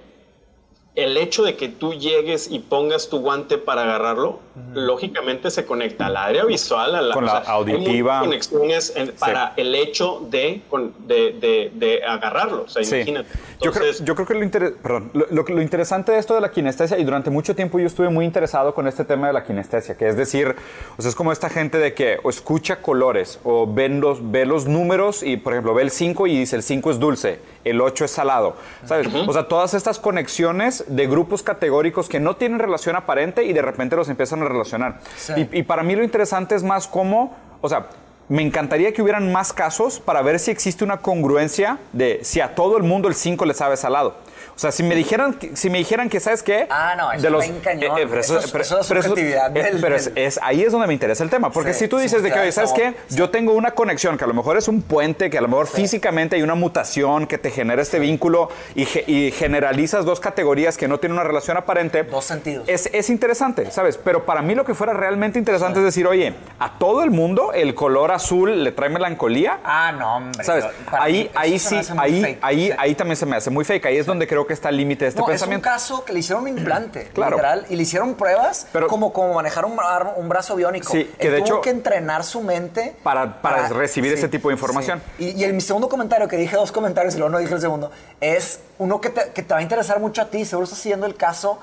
el 0.95 1.17
hecho 1.17 1.43
de 1.43 1.55
que 1.55 1.67
tú 1.67 1.93
llegues 1.93 2.49
y 2.49 2.59
pongas 2.59 3.09
tu 3.09 3.19
guante 3.19 3.57
para 3.57 3.83
agarrarlo, 3.83 4.39
lógicamente 4.73 5.51
se 5.51 5.65
conecta 5.65 6.05
al 6.05 6.15
área 6.15 6.45
visual, 6.45 6.95
a 6.95 7.01
la, 7.01 7.13
Con 7.13 7.25
la 7.25 7.39
auditiva. 7.39 8.19
Hay 8.19 8.25
conexiones 8.25 8.93
para 9.19 9.53
el 9.57 9.75
hecho 9.75 10.25
de, 10.29 10.61
de, 11.05 11.71
de, 11.73 12.01
agarrarlo. 12.05 12.63
O 12.63 12.67
sea, 12.69 12.81
imagínate. 12.81 13.29
yo, 13.61 13.73
creo, 13.73 13.91
yo, 13.91 14.15
creo, 14.15 14.25
que 14.25 14.33
lo, 14.35 14.75
perdón, 14.77 15.11
lo, 15.13 15.43
lo, 15.43 15.61
interesante 15.61 16.13
de 16.13 16.19
esto 16.19 16.33
de 16.33 16.41
la 16.41 16.51
kinestesia, 16.51 16.97
y 16.97 17.03
durante 17.03 17.29
mucho 17.29 17.55
tiempo 17.55 17.77
yo 17.77 17.87
estuve 17.87 18.07
muy 18.07 18.23
interesado 18.23 18.73
con 18.73 18.87
este 18.87 19.03
tema 19.03 19.27
de 19.27 19.33
la 19.33 19.43
kinestesia, 19.43 19.97
que 19.97 20.07
es 20.07 20.15
decir, 20.15 20.55
o 20.97 21.01
sea, 21.01 21.09
es 21.09 21.15
como 21.15 21.33
esta 21.33 21.49
gente 21.49 21.77
de 21.77 21.93
que 21.93 22.19
o 22.23 22.29
escucha 22.29 22.81
colores 22.81 23.39
o 23.43 23.67
ven 23.71 23.99
los, 23.99 24.31
ve 24.31 24.45
los 24.45 24.65
números 24.65 25.23
y, 25.23 25.35
por 25.35 25.51
ejemplo, 25.51 25.73
ve 25.73 25.83
el 25.83 25.91
5 25.91 26.27
y 26.27 26.39
dice 26.39 26.55
el 26.55 26.63
5 26.63 26.91
es 26.91 26.99
dulce, 26.99 27.39
el 27.65 27.81
8 27.81 28.05
es 28.05 28.11
salado. 28.11 28.55
¿Sabes? 28.85 29.07
O 29.27 29.33
sea, 29.33 29.47
todas 29.47 29.73
estas 29.73 29.99
conexiones 29.99 30.85
de 30.87 31.07
grupos 31.07 31.43
categóricos 31.43 32.07
que 32.07 32.19
no 32.19 32.35
tienen 32.37 32.59
relación 32.59 32.95
aparente 32.95 33.43
y 33.43 33.51
de 33.51 33.61
repente 33.61 33.95
los 33.95 34.07
empiezan 34.07 34.41
a 34.41 34.45
relacionar. 34.45 34.99
Y, 35.35 35.59
y, 35.59 35.63
para 35.63 35.83
mí 35.83 35.95
lo 35.95 36.03
interesante 36.03 36.55
es 36.55 36.63
más 36.63 36.87
cómo, 36.87 37.35
o 37.61 37.67
sea, 37.67 37.87
me 38.27 38.41
encantaría 38.41 38.93
que 38.93 39.01
hubieran 39.01 39.31
más 39.31 39.53
casos 39.53 39.99
para 39.99 40.21
ver 40.21 40.39
si 40.39 40.51
existe 40.51 40.83
una 40.83 40.97
congruencia 40.97 41.79
de 41.93 42.19
si 42.23 42.41
a 42.41 42.55
todo 42.55 42.77
el 42.77 42.83
mundo 42.83 43.07
el 43.07 43.15
5 43.15 43.45
le 43.45 43.53
sabe 43.53 43.77
salado. 43.77 44.15
O 44.55 44.59
sea, 44.59 44.71
si 44.71 44.83
me 44.83 44.95
dijeran, 44.95 45.37
si 45.53 45.69
me 45.69 45.79
dijeran 45.79 46.07
que, 46.07 46.21
¿sabes 46.21 46.41
qué? 46.41 46.65
Ah, 46.69 46.95
no, 46.97 47.11
eso 47.11 47.23
de 47.23 47.29
los, 47.29 47.45
cañón. 47.61 47.97
Eh, 47.97 48.07
pero 48.09 48.21
eso, 48.21 48.39
es 48.39 48.49
subjetividad. 48.87 49.51
pero 49.53 49.97
es, 49.97 50.39
ahí 50.41 50.63
es 50.63 50.71
donde 50.71 50.87
me 50.87 50.93
interesa 50.93 51.25
el 51.25 51.29
tema. 51.29 51.51
Porque 51.51 51.73
si 51.73 51.89
tú 51.89 51.97
dices 51.97 52.23
de 52.23 52.31
que, 52.31 52.51
¿sabes 52.53 52.71
qué? 52.71 52.93
Yo 53.09 53.29
tengo 53.29 53.51
una 53.53 53.71
conexión 53.71 54.17
que 54.17 54.23
a 54.23 54.27
lo 54.27 54.33
mejor 54.33 54.55
es 54.55 54.69
un 54.69 54.81
puente, 54.81 55.29
que 55.29 55.37
a 55.37 55.41
lo 55.41 55.49
mejor 55.49 55.67
físicamente 55.67 56.37
hay 56.37 56.41
una 56.41 56.55
mutación 56.55 57.27
que 57.27 57.37
te 57.37 57.51
genera 57.51 57.81
este 57.81 57.99
vínculo 57.99 58.49
y, 58.75 58.87
y, 59.11 59.31
generalizas 59.31 60.05
dos 60.05 60.21
categorías 60.21 60.77
que 60.77 60.87
no 60.87 60.99
tienen 60.99 61.17
una 61.17 61.27
relación 61.27 61.57
aparente. 61.57 62.03
Dos 62.03 62.23
sentidos. 62.23 62.63
Es, 62.69 62.89
es 62.93 63.09
interesante, 63.09 63.69
¿sabes? 63.71 63.97
Pero 63.97 64.25
para 64.25 64.41
mí 64.41 64.55
lo 64.55 64.63
que 64.63 64.73
fuera 64.73 64.93
realmente 64.93 65.37
interesante 65.37 65.79
es 65.79 65.85
decir, 65.85 66.07
oye, 66.07 66.33
a 66.59 66.77
todo 66.79 67.03
el 67.03 67.11
mundo 67.11 67.51
el 67.51 67.75
color 67.75 68.11
azul 68.11 68.63
le 68.63 68.71
trae 68.71 68.89
melancolía. 68.89 69.59
Ah, 69.65 69.91
no, 69.91 70.15
hombre. 70.15 70.45
¿Sabes? 70.45 70.65
Ahí, 70.93 71.29
ahí 71.35 71.59
sí, 71.59 71.77
ahí, 71.97 72.37
ahí, 72.41 72.71
ahí 72.77 72.95
también 72.95 73.17
se 73.17 73.25
me 73.25 73.35
hace 73.35 73.49
muy 73.49 73.65
fake. 73.65 73.87
Ahí 73.87 73.97
es 73.97 74.05
donde 74.05 74.25
creo 74.27 74.44
que 74.45 74.53
está 74.53 74.69
el 74.69 74.77
límite 74.77 75.05
de 75.05 75.09
este 75.09 75.23
pensamiento. 75.23 75.67
Es 75.67 75.73
un 75.73 75.73
caso 75.73 76.05
que 76.05 76.13
le 76.13 76.19
hicieron 76.19 76.43
un 76.43 76.49
implante, 76.49 77.03
claro. 77.13 77.37
literal, 77.37 77.65
y 77.69 77.75
le 77.75 77.83
hicieron 77.83 78.15
pruebas 78.15 78.67
como, 78.87 79.13
como 79.13 79.33
manejar 79.33 79.65
un, 79.65 79.77
un 80.15 80.29
brazo 80.29 80.55
biónico. 80.55 80.91
Sí, 80.91 81.11
que 81.19 81.29
de 81.29 81.41
tuvo 81.41 81.61
que 81.61 81.69
entrenar 81.69 82.23
su 82.23 82.41
mente 82.41 82.95
para, 83.03 83.41
para, 83.41 83.69
recibir 83.69 84.13
ese 84.13 84.27
tipo 84.27 84.49
de 84.49 84.55
información. 84.55 85.01
Y, 85.19 85.31
y 85.31 85.43
el, 85.43 85.53
mi 85.53 85.61
segundo 85.61 85.89
comentario, 85.89 86.27
que 86.27 86.37
dije 86.37 86.55
dos 86.55 86.71
comentarios 86.71 87.15
y 87.15 87.17
luego 87.17 87.31
no 87.31 87.37
dije 87.39 87.53
el 87.53 87.61
segundo, 87.61 87.91
es 88.21 88.59
uno 88.77 89.01
que 89.01 89.09
te, 89.09 89.31
que 89.31 89.43
te 89.43 89.53
va 89.53 89.59
a 89.59 89.63
interesar 89.63 89.99
mucho 89.99 90.21
a 90.21 90.25
ti. 90.25 90.45
Seguro 90.45 90.65
estás 90.65 90.79
siguiendo 90.79 91.05
el 91.05 91.15
caso 91.15 91.59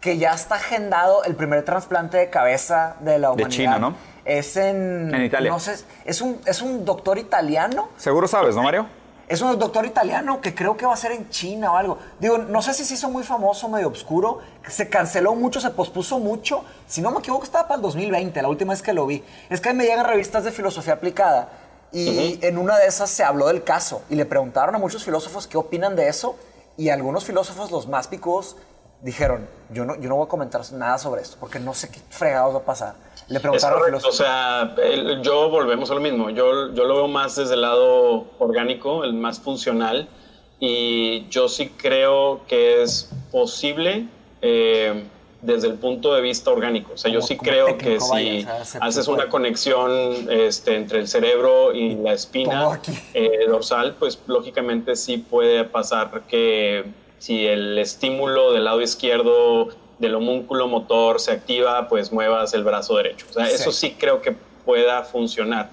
que 0.00 0.18
ya 0.18 0.32
está 0.32 0.56
agendado 0.56 1.22
el 1.24 1.36
primer 1.36 1.64
trasplante 1.64 2.16
de 2.18 2.28
cabeza 2.28 2.96
de 3.00 3.18
la 3.18 3.30
humanidad. 3.30 3.48
De 3.48 3.54
China, 3.54 3.78
¿no? 3.78 3.94
Es 4.24 4.56
en... 4.56 5.14
En 5.14 5.22
Italia. 5.22 5.50
No 5.50 5.60
sé, 5.60 5.76
es 6.04 6.20
un, 6.20 6.40
es 6.44 6.60
un 6.60 6.84
doctor 6.84 7.18
italiano. 7.18 7.88
Seguro 7.96 8.26
sabes, 8.28 8.54
¿no, 8.54 8.62
Mario? 8.62 8.86
Es 9.28 9.40
un 9.40 9.58
doctor 9.58 9.86
italiano 9.86 10.40
que 10.40 10.54
creo 10.54 10.76
que 10.76 10.84
va 10.84 10.92
a 10.92 10.96
ser 10.96 11.12
en 11.12 11.30
China 11.30 11.72
o 11.72 11.76
algo. 11.76 11.98
Digo, 12.18 12.38
no 12.38 12.60
sé 12.60 12.74
si 12.74 12.84
se 12.84 12.94
hizo 12.94 13.08
muy 13.08 13.22
famoso, 13.22 13.68
medio 13.68 13.88
oscuro. 13.88 14.40
Se 14.68 14.88
canceló 14.88 15.34
mucho, 15.34 15.60
se 15.60 15.70
pospuso 15.70 16.18
mucho. 16.18 16.64
Si 16.86 17.00
no 17.00 17.10
me 17.10 17.20
equivoco, 17.20 17.44
estaba 17.44 17.68
para 17.68 17.76
el 17.76 17.82
2020, 17.82 18.42
la 18.42 18.48
última 18.48 18.72
vez 18.72 18.82
que 18.82 18.92
lo 18.92 19.06
vi. 19.06 19.24
Es 19.48 19.60
que 19.60 19.72
me 19.72 19.84
llegan 19.84 20.04
revistas 20.04 20.44
de 20.44 20.52
filosofía 20.52 20.94
aplicada 20.94 21.48
y 21.92 22.38
en 22.42 22.56
una 22.56 22.78
de 22.78 22.86
esas 22.86 23.10
se 23.10 23.22
habló 23.22 23.48
del 23.48 23.64
caso 23.64 24.02
y 24.08 24.14
le 24.14 24.24
preguntaron 24.24 24.74
a 24.74 24.78
muchos 24.78 25.04
filósofos 25.04 25.46
qué 25.46 25.58
opinan 25.58 25.94
de 25.94 26.08
eso 26.08 26.36
y 26.76 26.88
algunos 26.88 27.24
filósofos, 27.24 27.70
los 27.70 27.86
más 27.86 28.08
picudos, 28.08 28.56
dijeron, 29.02 29.46
yo 29.70 29.84
no, 29.84 29.96
yo 29.96 30.08
no 30.08 30.16
voy 30.16 30.24
a 30.24 30.28
comentar 30.28 30.62
nada 30.72 30.96
sobre 30.96 31.20
esto 31.20 31.36
porque 31.38 31.58
no 31.58 31.74
sé 31.74 31.90
qué 31.90 32.00
fregados 32.08 32.54
va 32.54 32.60
a 32.60 32.64
pasar. 32.64 32.94
Le 33.28 33.40
preguntaron 33.40 33.94
O 33.94 34.12
sea, 34.12 34.74
yo 35.22 35.48
volvemos 35.48 35.90
a 35.90 35.94
lo 35.94 36.00
mismo. 36.00 36.30
Yo, 36.30 36.72
yo 36.74 36.84
lo 36.84 36.94
veo 36.94 37.08
más 37.08 37.36
desde 37.36 37.54
el 37.54 37.62
lado 37.62 38.26
orgánico, 38.38 39.04
el 39.04 39.14
más 39.14 39.40
funcional. 39.40 40.08
Y 40.60 41.26
yo 41.28 41.48
sí 41.48 41.72
creo 41.76 42.42
que 42.46 42.82
es 42.82 43.10
posible 43.32 44.06
eh, 44.40 45.04
desde 45.40 45.66
el 45.66 45.74
punto 45.74 46.14
de 46.14 46.20
vista 46.20 46.50
orgánico. 46.50 46.92
O 46.94 46.96
sea, 46.96 47.10
yo 47.10 47.20
sí 47.20 47.36
creo 47.36 47.76
que 47.76 47.98
si 48.00 48.46
haces 48.80 49.08
una 49.08 49.28
conexión 49.28 50.30
este, 50.30 50.76
entre 50.76 51.00
el 51.00 51.08
cerebro 51.08 51.74
y 51.74 51.96
la 51.96 52.12
espina 52.12 52.80
eh, 53.12 53.46
dorsal, 53.48 53.96
pues 53.98 54.20
lógicamente 54.26 54.94
sí 54.94 55.18
puede 55.18 55.64
pasar 55.64 56.22
que 56.28 56.84
si 57.18 57.46
el 57.46 57.76
estímulo 57.78 58.52
del 58.52 58.64
lado 58.64 58.80
izquierdo 58.80 59.68
del 60.02 60.16
homúnculo 60.16 60.66
motor 60.66 61.20
se 61.20 61.30
activa, 61.30 61.88
pues 61.88 62.12
muevas 62.12 62.52
el 62.54 62.64
brazo 62.64 62.96
derecho. 62.96 63.24
O 63.30 63.32
sea, 63.32 63.48
eso 63.48 63.70
sí 63.70 63.96
creo 63.96 64.20
que 64.20 64.34
pueda 64.64 65.04
funcionar. 65.04 65.70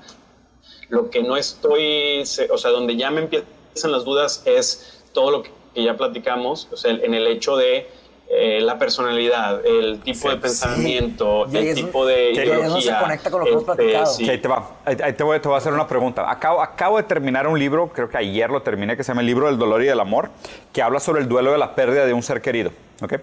Lo 0.87 1.09
que 1.09 1.23
no 1.23 1.35
estoy, 1.35 2.21
o 2.51 2.57
sea, 2.57 2.69
donde 2.69 2.95
ya 2.95 3.09
me 3.09 3.21
empiezan 3.21 3.91
las 3.91 4.05
dudas 4.05 4.43
es 4.45 5.03
todo 5.13 5.31
lo 5.31 5.41
que 5.41 5.51
ya 5.75 5.97
platicamos, 5.97 6.67
o 6.71 6.77
sea, 6.77 6.91
en 6.91 7.13
el 7.15 7.25
hecho 7.25 7.57
de 7.57 7.87
eh, 8.31 8.61
la 8.61 8.77
personalidad, 8.77 9.65
el 9.65 10.01
tipo 10.01 10.29
de 10.29 10.37
pensamiento, 10.37 11.47
el 11.51 11.73
tipo 11.73 12.05
de 12.05 12.33
ideología. 12.33 12.97
se 12.97 13.01
conecta 13.01 13.31
con 13.31 13.39
lo 13.39 13.45
que 13.47 13.51
hemos 13.53 13.63
este, 13.63 13.75
platicado. 13.75 14.15
ahí 14.19 14.37
te 14.37 14.47
va. 14.47 14.71
Ahí 14.85 15.13
te 15.13 15.23
voy, 15.23 15.39
te 15.39 15.47
voy, 15.47 15.55
a 15.55 15.57
hacer 15.57 15.73
una 15.73 15.87
pregunta. 15.87 16.29
Acabo, 16.29 16.61
acabo 16.61 16.97
de 16.97 17.03
terminar 17.03 17.47
un 17.47 17.57
libro, 17.57 17.89
creo 17.89 18.07
que 18.07 18.19
ayer 18.19 18.51
lo 18.51 18.61
terminé, 18.61 18.95
que 18.95 19.03
se 19.03 19.07
llama 19.07 19.21
El 19.21 19.27
libro 19.27 19.47
del 19.47 19.57
dolor 19.57 19.81
y 19.81 19.87
del 19.87 19.99
amor, 19.99 20.29
que 20.71 20.83
habla 20.83 20.99
sobre 20.99 21.21
el 21.21 21.27
duelo 21.27 21.51
de 21.51 21.57
la 21.57 21.73
pérdida 21.73 22.05
de 22.05 22.13
un 22.13 22.21
ser 22.21 22.39
querido. 22.39 22.69
¿okay? 23.01 23.17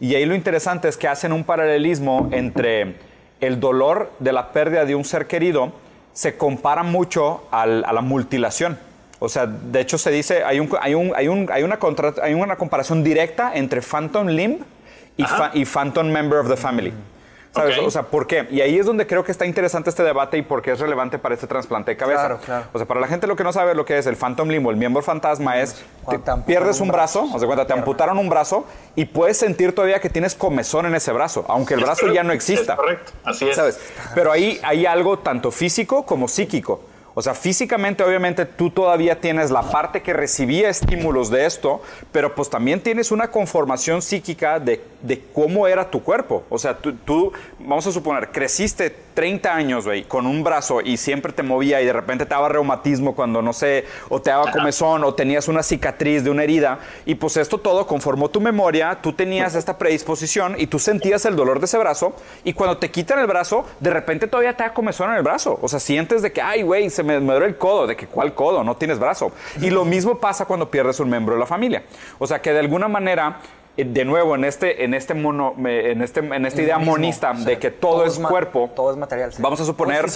Y 0.00 0.14
ahí 0.14 0.26
lo 0.26 0.34
interesante 0.34 0.88
es 0.88 0.96
que 0.96 1.08
hacen 1.08 1.32
un 1.32 1.44
paralelismo 1.44 2.28
entre 2.32 2.96
el 3.40 3.60
dolor 3.60 4.12
de 4.18 4.32
la 4.32 4.52
pérdida 4.52 4.84
de 4.84 4.94
un 4.94 5.04
ser 5.04 5.26
querido, 5.26 5.72
se 6.12 6.36
compara 6.36 6.82
mucho 6.82 7.46
a 7.50 7.66
la 7.66 8.00
mutilación. 8.00 8.78
O 9.20 9.28
sea, 9.28 9.46
de 9.46 9.80
hecho 9.80 9.98
se 9.98 10.10
dice, 10.10 10.44
hay, 10.44 10.60
un, 10.60 10.70
hay, 10.80 10.94
un, 10.94 11.12
hay, 11.16 11.28
un, 11.28 11.48
hay, 11.50 11.62
una, 11.62 11.78
hay 12.22 12.34
una 12.34 12.56
comparación 12.56 13.02
directa 13.02 13.52
entre 13.54 13.82
Phantom 13.82 14.28
Limb 14.28 14.60
y, 15.16 15.24
y 15.54 15.64
Phantom 15.64 16.06
Member 16.08 16.38
of 16.38 16.48
the 16.48 16.56
Family. 16.56 16.92
O 17.54 17.90
sea, 17.90 18.04
¿por 18.04 18.26
qué? 18.26 18.46
Y 18.50 18.60
ahí 18.60 18.78
es 18.78 18.86
donde 18.86 19.06
creo 19.06 19.24
que 19.24 19.32
está 19.32 19.46
interesante 19.46 19.90
este 19.90 20.02
debate 20.02 20.38
y 20.38 20.42
por 20.42 20.62
qué 20.62 20.72
es 20.72 20.80
relevante 20.80 21.18
para 21.18 21.34
este 21.34 21.46
trasplante 21.46 21.92
de 21.92 21.96
cabeza. 21.96 22.20
Claro, 22.20 22.38
claro. 22.44 22.64
O 22.72 22.78
sea, 22.78 22.86
para 22.86 23.00
la 23.00 23.08
gente 23.08 23.26
lo 23.26 23.36
que 23.36 23.44
no 23.44 23.52
sabe 23.52 23.74
lo 23.74 23.84
que 23.84 23.98
es 23.98 24.06
el 24.06 24.16
Phantom 24.16 24.48
Limb 24.48 24.66
o 24.66 24.70
el 24.70 24.76
miembro 24.76 25.02
fantasma 25.02 25.58
es, 25.60 25.84
pierdes 26.46 26.80
un 26.80 26.88
brazo, 26.88 27.28
o 27.32 27.38
sea, 27.38 27.46
cuenta, 27.46 27.66
te 27.66 27.72
amputaron 27.72 28.18
un 28.18 28.28
brazo 28.28 28.66
y 28.94 29.06
puedes 29.06 29.38
sentir 29.38 29.74
todavía 29.74 30.00
que 30.00 30.10
tienes 30.10 30.34
comezón 30.34 30.86
en 30.86 30.94
ese 30.94 31.12
brazo, 31.12 31.44
aunque 31.48 31.74
el 31.74 31.80
brazo 31.80 32.12
ya 32.12 32.22
no 32.22 32.32
exista. 32.32 32.76
correcto, 32.76 33.12
así 33.24 33.48
es. 33.48 33.56
¿Sabes? 33.56 33.80
Pero 34.14 34.30
ahí 34.30 34.60
hay 34.62 34.86
algo 34.86 35.18
tanto 35.18 35.50
físico 35.50 36.04
como 36.04 36.28
psíquico. 36.28 36.82
O 37.18 37.20
sea, 37.20 37.34
físicamente 37.34 38.04
obviamente 38.04 38.46
tú 38.46 38.70
todavía 38.70 39.20
tienes 39.20 39.50
la 39.50 39.62
parte 39.62 40.02
que 40.02 40.12
recibía 40.12 40.68
estímulos 40.68 41.30
de 41.30 41.46
esto, 41.46 41.82
pero 42.12 42.32
pues 42.36 42.48
también 42.48 42.80
tienes 42.80 43.10
una 43.10 43.32
conformación 43.32 44.02
psíquica 44.02 44.60
de, 44.60 44.84
de 45.02 45.24
cómo 45.34 45.66
era 45.66 45.90
tu 45.90 46.00
cuerpo. 46.00 46.44
O 46.48 46.58
sea, 46.58 46.78
tú, 46.78 46.92
tú, 46.92 47.32
vamos 47.58 47.84
a 47.88 47.90
suponer, 47.90 48.30
creciste 48.30 48.94
30 49.18 49.52
años, 49.52 49.84
güey, 49.84 50.04
con 50.04 50.26
un 50.26 50.44
brazo 50.44 50.80
y 50.80 50.96
siempre 50.96 51.32
te 51.32 51.42
movía 51.42 51.82
y 51.82 51.86
de 51.86 51.92
repente 51.92 52.24
te 52.24 52.30
daba 52.30 52.50
reumatismo 52.50 53.16
cuando, 53.16 53.42
no 53.42 53.52
sé, 53.52 53.84
o 54.10 54.22
te 54.22 54.30
daba 54.30 54.52
comezón 54.52 55.02
o 55.02 55.12
tenías 55.12 55.48
una 55.48 55.64
cicatriz 55.64 56.22
de 56.22 56.30
una 56.30 56.44
herida. 56.44 56.78
Y 57.04 57.16
pues 57.16 57.36
esto 57.36 57.58
todo 57.58 57.84
conformó 57.88 58.28
tu 58.28 58.40
memoria, 58.40 59.00
tú 59.02 59.12
tenías 59.12 59.56
esta 59.56 59.76
predisposición 59.76 60.54
y 60.56 60.68
tú 60.68 60.78
sentías 60.78 61.24
el 61.24 61.34
dolor 61.34 61.58
de 61.58 61.64
ese 61.64 61.78
brazo 61.78 62.14
y 62.44 62.52
cuando 62.52 62.78
te 62.78 62.92
quitan 62.92 63.18
el 63.18 63.26
brazo, 63.26 63.66
de 63.80 63.90
repente 63.90 64.28
todavía 64.28 64.56
te 64.56 64.62
da 64.62 64.72
comezón 64.72 65.10
en 65.10 65.16
el 65.16 65.24
brazo. 65.24 65.58
O 65.62 65.68
sea, 65.68 65.80
sientes 65.80 66.22
de 66.22 66.30
que, 66.30 66.40
ay, 66.40 66.62
güey, 66.62 66.88
se 66.88 67.02
me, 67.08 67.20
me 67.20 67.32
duele 67.32 67.46
el 67.46 67.56
codo, 67.56 67.86
de 67.86 67.96
que, 67.96 68.06
¿cuál 68.06 68.34
codo? 68.34 68.62
No 68.62 68.76
tienes 68.76 68.98
brazo. 68.98 69.32
Y 69.60 69.70
lo 69.70 69.84
mismo 69.84 70.18
pasa 70.18 70.44
cuando 70.44 70.70
pierdes 70.70 71.00
un 71.00 71.10
miembro 71.10 71.34
de 71.34 71.40
la 71.40 71.46
familia. 71.46 71.82
O 72.18 72.26
sea, 72.26 72.40
que 72.40 72.52
de 72.52 72.60
alguna 72.60 72.88
manera 72.88 73.40
eh, 73.76 73.84
de 73.84 74.04
nuevo 74.04 74.34
en 74.34 74.44
este 74.44 74.84
en 74.84 74.92
este 74.92 75.14
mono 75.14 75.54
en 75.56 76.02
este 76.02 76.20
en 76.20 76.44
esta 76.44 76.60
idea 76.60 76.78
monista 76.78 77.32
de 77.32 77.58
que 77.58 77.70
todo, 77.70 78.04
es, 78.04 78.18
cuerpo 78.18 78.70
todo 78.74 78.90
es 78.90 78.96
material 78.96 79.30
vamos 79.38 79.60
a 79.60 79.64
suponer 79.64 80.06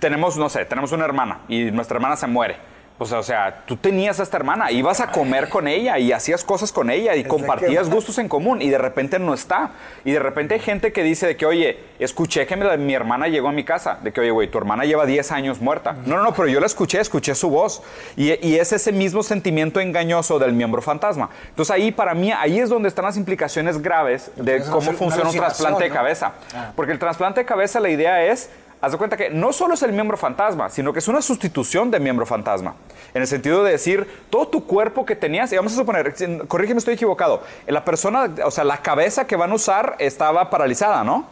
tenemos 0.00 0.36
no 0.36 0.48
sé 0.48 0.64
tenemos 0.64 0.90
una 0.90 1.04
hermana 1.04 1.42
y 1.48 1.70
nuestra 1.70 1.96
hermana 1.96 2.16
se 2.16 2.26
muere 2.26 2.56
pues, 2.96 3.10
o 3.10 3.22
sea, 3.24 3.64
tú 3.66 3.76
tenías 3.76 4.20
a 4.20 4.22
esta 4.22 4.36
hermana, 4.36 4.70
ibas 4.70 5.00
a 5.00 5.10
comer 5.10 5.48
con 5.48 5.66
ella 5.66 5.98
y 5.98 6.12
hacías 6.12 6.44
cosas 6.44 6.70
con 6.70 6.90
ella 6.90 7.16
y 7.16 7.24
compartías 7.24 7.90
gustos 7.90 8.18
en 8.18 8.28
común 8.28 8.62
y 8.62 8.70
de 8.70 8.78
repente 8.78 9.18
no 9.18 9.34
está. 9.34 9.72
Y 10.04 10.12
de 10.12 10.20
repente 10.20 10.54
hay 10.54 10.60
gente 10.60 10.92
que 10.92 11.02
dice 11.02 11.26
de 11.26 11.36
que, 11.36 11.44
oye, 11.44 11.80
escuché 11.98 12.46
que 12.46 12.56
mi, 12.56 12.94
hermana 12.94 13.26
llegó 13.26 13.48
a 13.48 13.52
mi 13.52 13.64
casa, 13.64 13.98
de 14.00 14.12
que, 14.12 14.20
oye, 14.20 14.30
güey, 14.30 14.48
tu 14.48 14.58
hermana 14.58 14.84
lleva 14.84 15.06
10 15.06 15.32
años 15.32 15.60
muerta. 15.60 15.96
No, 16.06 16.18
no, 16.18 16.22
no, 16.22 16.34
pero 16.34 16.46
yo 16.46 16.60
la 16.60 16.66
escuché, 16.66 17.00
escuché 17.00 17.34
su 17.34 17.50
voz. 17.50 17.82
Y, 18.16 18.32
y, 18.46 18.58
es 18.58 18.72
ese 18.72 18.92
mismo 18.92 19.24
sentimiento 19.24 19.80
engañoso 19.80 20.38
del 20.38 20.52
miembro 20.52 20.80
fantasma. 20.80 21.30
Entonces 21.48 21.74
ahí, 21.74 21.90
para 21.90 22.14
mí, 22.14 22.30
ahí 22.30 22.60
es 22.60 22.68
donde 22.68 22.88
están 22.88 23.06
las 23.06 23.16
implicaciones 23.16 23.82
graves 23.82 24.30
de 24.36 24.62
cómo 24.70 24.92
funciona 24.92 25.30
un 25.30 25.36
trasplante 25.36 25.82
de 25.82 25.90
cabeza. 25.90 26.34
Ah. 26.54 26.70
Porque 26.76 26.92
el 26.92 27.00
trasplante 27.00 27.40
de 27.40 27.46
cabeza, 27.46 27.80
la 27.80 27.90
idea 27.90 28.24
es 28.24 28.50
haz 28.80 28.92
de 28.92 28.98
cuenta 28.98 29.16
que 29.16 29.30
no 29.30 29.52
solo 29.52 29.74
es 29.74 29.82
el 29.82 29.92
miembro 29.92 30.16
fantasma, 30.16 30.70
sino 30.70 30.92
que 30.92 30.98
es 30.98 31.08
una 31.08 31.22
sustitución 31.22 31.90
de 31.90 32.00
miembro 32.00 32.26
fantasma. 32.26 32.74
En 33.12 33.22
el 33.22 33.28
sentido 33.28 33.64
de 33.64 33.72
decir, 33.72 34.06
todo 34.30 34.48
tu 34.48 34.66
cuerpo 34.66 35.06
que 35.06 35.16
tenías, 35.16 35.52
y 35.52 35.56
vamos 35.56 35.72
a 35.72 35.76
suponer, 35.76 36.14
corrígeme, 36.48 36.78
estoy 36.78 36.94
equivocado, 36.94 37.42
la 37.66 37.84
persona, 37.84 38.30
o 38.44 38.50
sea, 38.50 38.64
la 38.64 38.78
cabeza 38.78 39.26
que 39.26 39.36
van 39.36 39.52
a 39.52 39.54
usar 39.54 39.96
estaba 39.98 40.50
paralizada, 40.50 41.04
¿no? 41.04 41.26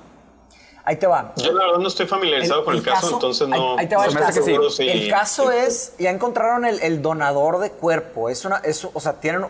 Ahí 0.84 0.96
te 0.96 1.06
va. 1.06 1.32
Yo 1.36 1.52
la 1.52 1.66
verdad 1.66 1.78
no 1.78 1.88
estoy 1.88 2.06
familiarizado 2.06 2.64
con 2.64 2.74
el 2.74 2.82
caso, 2.82 3.10
entonces 3.14 3.46
no. 3.46 3.78
Ahí, 3.78 3.86
te 3.86 3.94
va 3.94 4.06
el 4.06 4.14
caso. 4.14 4.44
El 4.80 5.10
caso 5.10 5.52
es, 5.52 5.92
ya 5.98 6.10
encontraron 6.10 6.64
el, 6.64 7.02
donador 7.02 7.60
de 7.60 7.70
cuerpo. 7.70 8.28
Es 8.28 8.44
una, 8.44 8.56
es, 8.58 8.84
o 8.84 9.00
sea, 9.00 9.14
tienen, 9.14 9.46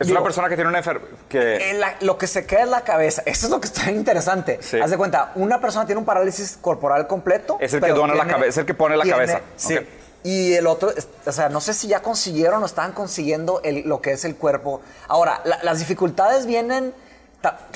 es 0.00 0.10
una 0.10 0.22
persona 0.22 0.48
que 0.48 0.56
tiene 0.56 0.68
una 0.68 0.78
enfermedad. 0.78 1.08
Que... 1.28 1.80
lo 2.00 2.18
que 2.18 2.26
se 2.26 2.44
queda 2.46 2.62
es 2.62 2.68
la 2.68 2.82
cabeza. 2.82 3.22
Eso 3.24 3.46
es 3.46 3.50
lo 3.50 3.60
que 3.60 3.68
está 3.68 3.90
interesante. 3.90 4.58
Haz 4.82 4.90
de 4.90 4.96
cuenta, 4.96 5.32
una 5.36 5.60
persona 5.60 5.86
tiene 5.86 6.00
un 6.00 6.04
parálisis 6.04 6.58
corporal 6.60 7.06
completo. 7.06 7.56
Es 7.60 7.72
el 7.72 7.80
que 7.80 7.92
dona 7.92 8.14
la 8.14 8.26
cabeza, 8.26 8.48
es 8.48 8.58
el 8.58 8.66
que 8.66 8.74
pone 8.74 8.96
la 8.96 9.04
cabeza. 9.04 9.42
Sí. 9.56 9.78
Y 10.24 10.54
el 10.54 10.66
otro, 10.66 10.90
o 11.26 11.32
sea, 11.32 11.50
no 11.50 11.60
sé 11.60 11.74
si 11.74 11.86
ya 11.86 12.00
consiguieron 12.00 12.62
o 12.62 12.66
estaban 12.66 12.92
consiguiendo 12.92 13.60
lo 13.84 14.00
que 14.00 14.12
es 14.12 14.24
el 14.24 14.36
cuerpo. 14.36 14.80
Ahora, 15.06 15.42
las 15.62 15.78
dificultades 15.78 16.46
vienen 16.46 16.94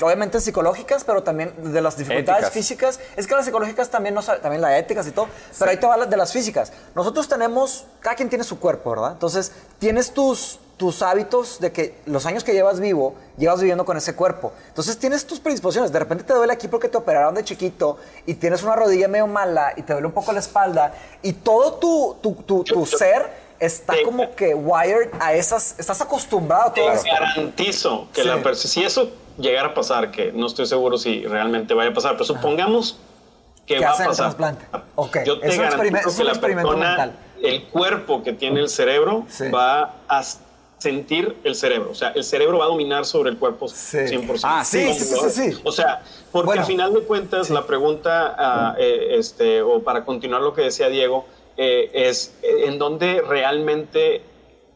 obviamente 0.01 0.39
psicológicas, 0.39 1.03
pero 1.03 1.23
también 1.23 1.53
de 1.57 1.81
las 1.81 1.97
dificultades 1.97 2.49
físicas. 2.49 2.99
Es 3.15 3.27
que 3.27 3.35
las 3.35 3.45
psicológicas 3.45 3.89
también, 3.89 4.15
no, 4.15 4.21
también 4.21 4.61
las 4.61 4.73
éticas 4.73 5.07
y 5.07 5.11
todo, 5.11 5.27
pero 5.57 5.71
ahí 5.71 5.77
te 5.77 5.87
va 5.87 6.05
de 6.05 6.17
las 6.17 6.31
físicas. 6.31 6.71
Nosotros 6.95 7.27
tenemos, 7.27 7.85
cada 7.99 8.15
quien 8.15 8.29
tiene 8.29 8.43
su 8.43 8.59
cuerpo, 8.59 8.91
¿verdad? 8.91 9.11
Entonces, 9.11 9.51
tienes 9.79 10.11
tus, 10.11 10.59
tus 10.77 11.01
hábitos 11.01 11.59
de 11.59 11.71
que 11.71 11.99
los 12.05 12.25
años 12.25 12.43
que 12.43 12.53
llevas 12.53 12.79
vivo, 12.79 13.15
llevas 13.37 13.59
viviendo 13.59 13.85
con 13.85 13.97
ese 13.97 14.15
cuerpo. 14.15 14.53
Entonces, 14.67 14.97
tienes 14.97 15.25
tus 15.25 15.39
predisposiciones. 15.39 15.91
De 15.91 15.99
repente 15.99 16.23
te 16.23 16.33
duele 16.33 16.53
aquí 16.53 16.67
porque 16.67 16.87
te 16.87 16.97
operaron 16.97 17.35
de 17.35 17.43
chiquito 17.43 17.97
y 18.25 18.35
tienes 18.35 18.63
una 18.63 18.75
rodilla 18.75 19.07
medio 19.07 19.27
mala 19.27 19.73
y 19.75 19.83
te 19.83 19.93
duele 19.93 20.07
un 20.07 20.13
poco 20.13 20.31
la 20.31 20.39
espalda 20.39 20.93
y 21.21 21.33
todo 21.33 21.73
tu, 21.73 22.17
tu, 22.21 22.33
tu, 22.43 22.63
tu 22.63 22.85
ser 22.85 23.49
está 23.59 23.95
como 24.03 24.35
que 24.35 24.55
wired 24.55 25.09
a 25.19 25.33
esas, 25.33 25.75
estás 25.77 26.01
acostumbrado 26.01 26.69
a 26.69 26.73
todo 26.73 26.91
Te 26.91 27.09
garantizo 27.09 28.07
que 28.13 28.23
la 28.23 28.53
si 28.55 28.83
eso 28.83 29.11
llegar 29.39 29.65
a 29.65 29.73
pasar, 29.73 30.11
que 30.11 30.31
no 30.31 30.47
estoy 30.47 30.65
seguro 30.65 30.97
si 30.97 31.23
realmente 31.25 31.73
vaya 31.73 31.91
a 31.91 31.93
pasar, 31.93 32.13
pero 32.13 32.25
supongamos 32.25 32.97
que 33.65 33.79
va 33.79 33.91
a 33.91 33.97
pasar. 33.97 34.09
El 34.09 34.15
trasplante. 34.15 34.65
Okay. 34.95 35.25
Yo 35.25 35.39
te 35.39 35.47
es 35.47 35.57
garantizo 35.57 36.17
que 36.17 36.23
la 36.23 36.33
persona, 36.33 37.11
el 37.41 37.63
cuerpo 37.63 38.23
que 38.23 38.33
tiene 38.33 38.59
el 38.59 38.69
cerebro 38.69 39.25
va 39.53 39.95
a 40.07 40.23
sentir 40.79 41.35
el 41.43 41.55
cerebro. 41.55 41.91
O 41.91 41.95
sea, 41.95 42.09
el 42.09 42.23
cerebro 42.23 42.57
va 42.57 42.65
a 42.65 42.67
dominar 42.69 43.05
sobre 43.05 43.29
el 43.29 43.37
cuerpo 43.37 43.67
100%. 43.67 44.39
Ah, 44.43 44.63
sí, 44.63 44.93
sí, 44.93 45.05
sí, 45.05 45.29
sí, 45.29 45.61
O 45.63 45.71
sea, 45.71 46.01
porque 46.31 46.59
al 46.59 46.65
final 46.65 46.93
de 46.93 47.01
cuentas 47.01 47.49
la 47.49 47.67
pregunta, 47.67 48.35
ah, 48.37 48.75
eh, 48.79 49.15
este, 49.17 49.61
o 49.61 49.81
para 49.83 50.05
continuar 50.05 50.41
lo 50.41 50.53
que 50.53 50.61
decía 50.61 50.89
Diego, 50.89 51.25
eh, 51.57 51.91
es 51.93 52.33
eh, 52.41 52.67
en 52.67 52.79
dónde 52.79 53.21
realmente 53.21 54.21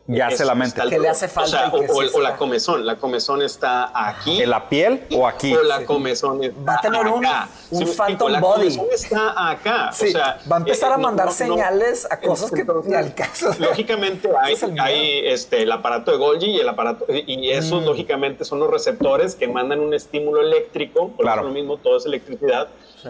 ya 0.05 0.31
se 0.31 0.43
la 0.43 0.53
mente. 0.53 0.81
Que 0.89 0.99
le 0.99 1.09
hace 1.09 1.27
falta. 1.27 1.71
O, 1.71 2.21
la 2.21 2.35
comezón. 2.35 2.85
La 2.85 2.97
comezón 2.97 3.41
está 3.41 3.91
aquí. 3.93 4.41
¿En 4.41 4.49
la 4.49 4.67
piel 4.67 5.05
o 5.15 5.25
aquí? 5.27 5.53
O 5.53 5.63
la 5.63 5.85
comezón 5.85 6.43
está 6.43 6.61
Va 6.61 6.75
a 6.75 6.81
tener 6.81 7.07
un, 7.07 7.25
un 7.71 7.87
phantom 7.87 8.39
body. 8.39 8.69
La 8.69 8.77
comezón 8.77 8.87
está 8.91 9.49
acá. 9.51 9.89
o 9.91 9.93
sea, 9.93 10.39
va 10.51 10.57
a 10.57 10.59
empezar 10.59 10.91
a 10.91 10.95
eh, 10.95 10.97
mandar 10.97 11.31
señales 11.31 12.05
a 12.09 12.19
cosas 12.19 12.51
que 12.51 12.65
ni 12.85 12.95
al 12.95 13.13
caso. 13.13 13.51
Lógicamente 13.59 14.29
hay, 14.41 14.55
hay 14.79 15.27
este, 15.27 15.63
el 15.63 15.71
aparato 15.71 16.11
de 16.11 16.17
Golgi 16.17 16.51
y 16.51 16.59
el 16.59 16.67
aparato. 16.67 17.05
Y 17.09 17.49
esos, 17.51 17.81
mm. 17.81 17.85
lógicamente, 17.85 18.45
son 18.45 18.59
los 18.59 18.69
receptores 18.69 19.35
que 19.35 19.47
mandan 19.47 19.79
un 19.79 19.93
estímulo 19.93 20.41
eléctrico. 20.41 21.09
Por 21.09 21.25
claro. 21.25 21.43
lo 21.43 21.49
mismo, 21.49 21.77
todo 21.77 21.97
es 21.97 22.05
electricidad 22.05 22.67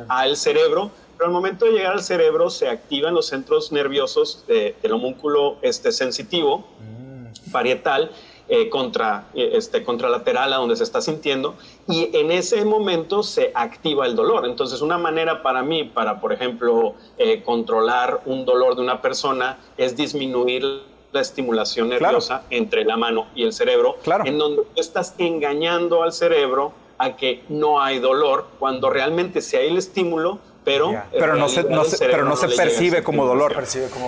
al 0.07 0.37
cerebro 0.37 0.91
pero 1.17 1.27
al 1.27 1.33
momento 1.33 1.65
de 1.65 1.71
llegar 1.71 1.93
al 1.93 2.03
cerebro 2.03 2.49
se 2.49 2.69
activan 2.69 3.13
los 3.13 3.27
centros 3.27 3.71
nerviosos 3.71 4.45
del 4.47 4.91
homúnculo 4.91 5.57
este, 5.61 5.91
sensitivo, 5.91 6.65
mm. 6.79 7.51
parietal, 7.51 8.11
eh, 8.49 8.69
contra, 8.69 9.29
eh, 9.33 9.51
este, 9.53 9.85
contralateral 9.85 10.51
a 10.51 10.57
donde 10.57 10.75
se 10.75 10.83
está 10.83 11.01
sintiendo 11.01 11.55
y 11.87 12.09
en 12.11 12.29
ese 12.29 12.65
momento 12.65 13.23
se 13.23 13.53
activa 13.55 14.05
el 14.05 14.17
dolor. 14.17 14.45
Entonces 14.45 14.81
una 14.81 14.97
manera 14.97 15.41
para 15.41 15.63
mí, 15.63 15.85
para 15.85 16.19
por 16.19 16.33
ejemplo 16.33 16.93
eh, 17.17 17.41
controlar 17.41 18.19
un 18.25 18.43
dolor 18.43 18.75
de 18.75 18.81
una 18.81 19.01
persona 19.01 19.59
es 19.77 19.95
disminuir 19.95 20.83
la 21.13 21.21
estimulación 21.21 21.87
nerviosa 21.87 22.43
entre 22.49 22.83
la 22.83 22.97
mano 22.97 23.27
y 23.33 23.43
el 23.43 23.53
cerebro, 23.53 23.95
en 24.25 24.37
donde 24.37 24.63
estás 24.75 25.15
engañando 25.19 26.03
al 26.03 26.11
cerebro 26.11 26.73
a 26.97 27.15
que 27.15 27.43
no 27.47 27.81
hay 27.81 27.99
dolor 27.99 28.47
cuando 28.59 28.89
realmente 28.89 29.41
si 29.41 29.55
hay 29.55 29.69
el 29.69 29.77
estímulo 29.77 30.39
pero, 30.63 31.01
pero, 31.11 31.35
no 31.35 31.49
se, 31.49 31.63
pero 31.63 32.25
no, 32.25 32.35
se 32.35 32.47
percibe 32.49 33.03
como 33.03 33.25
dolor. 33.25 33.55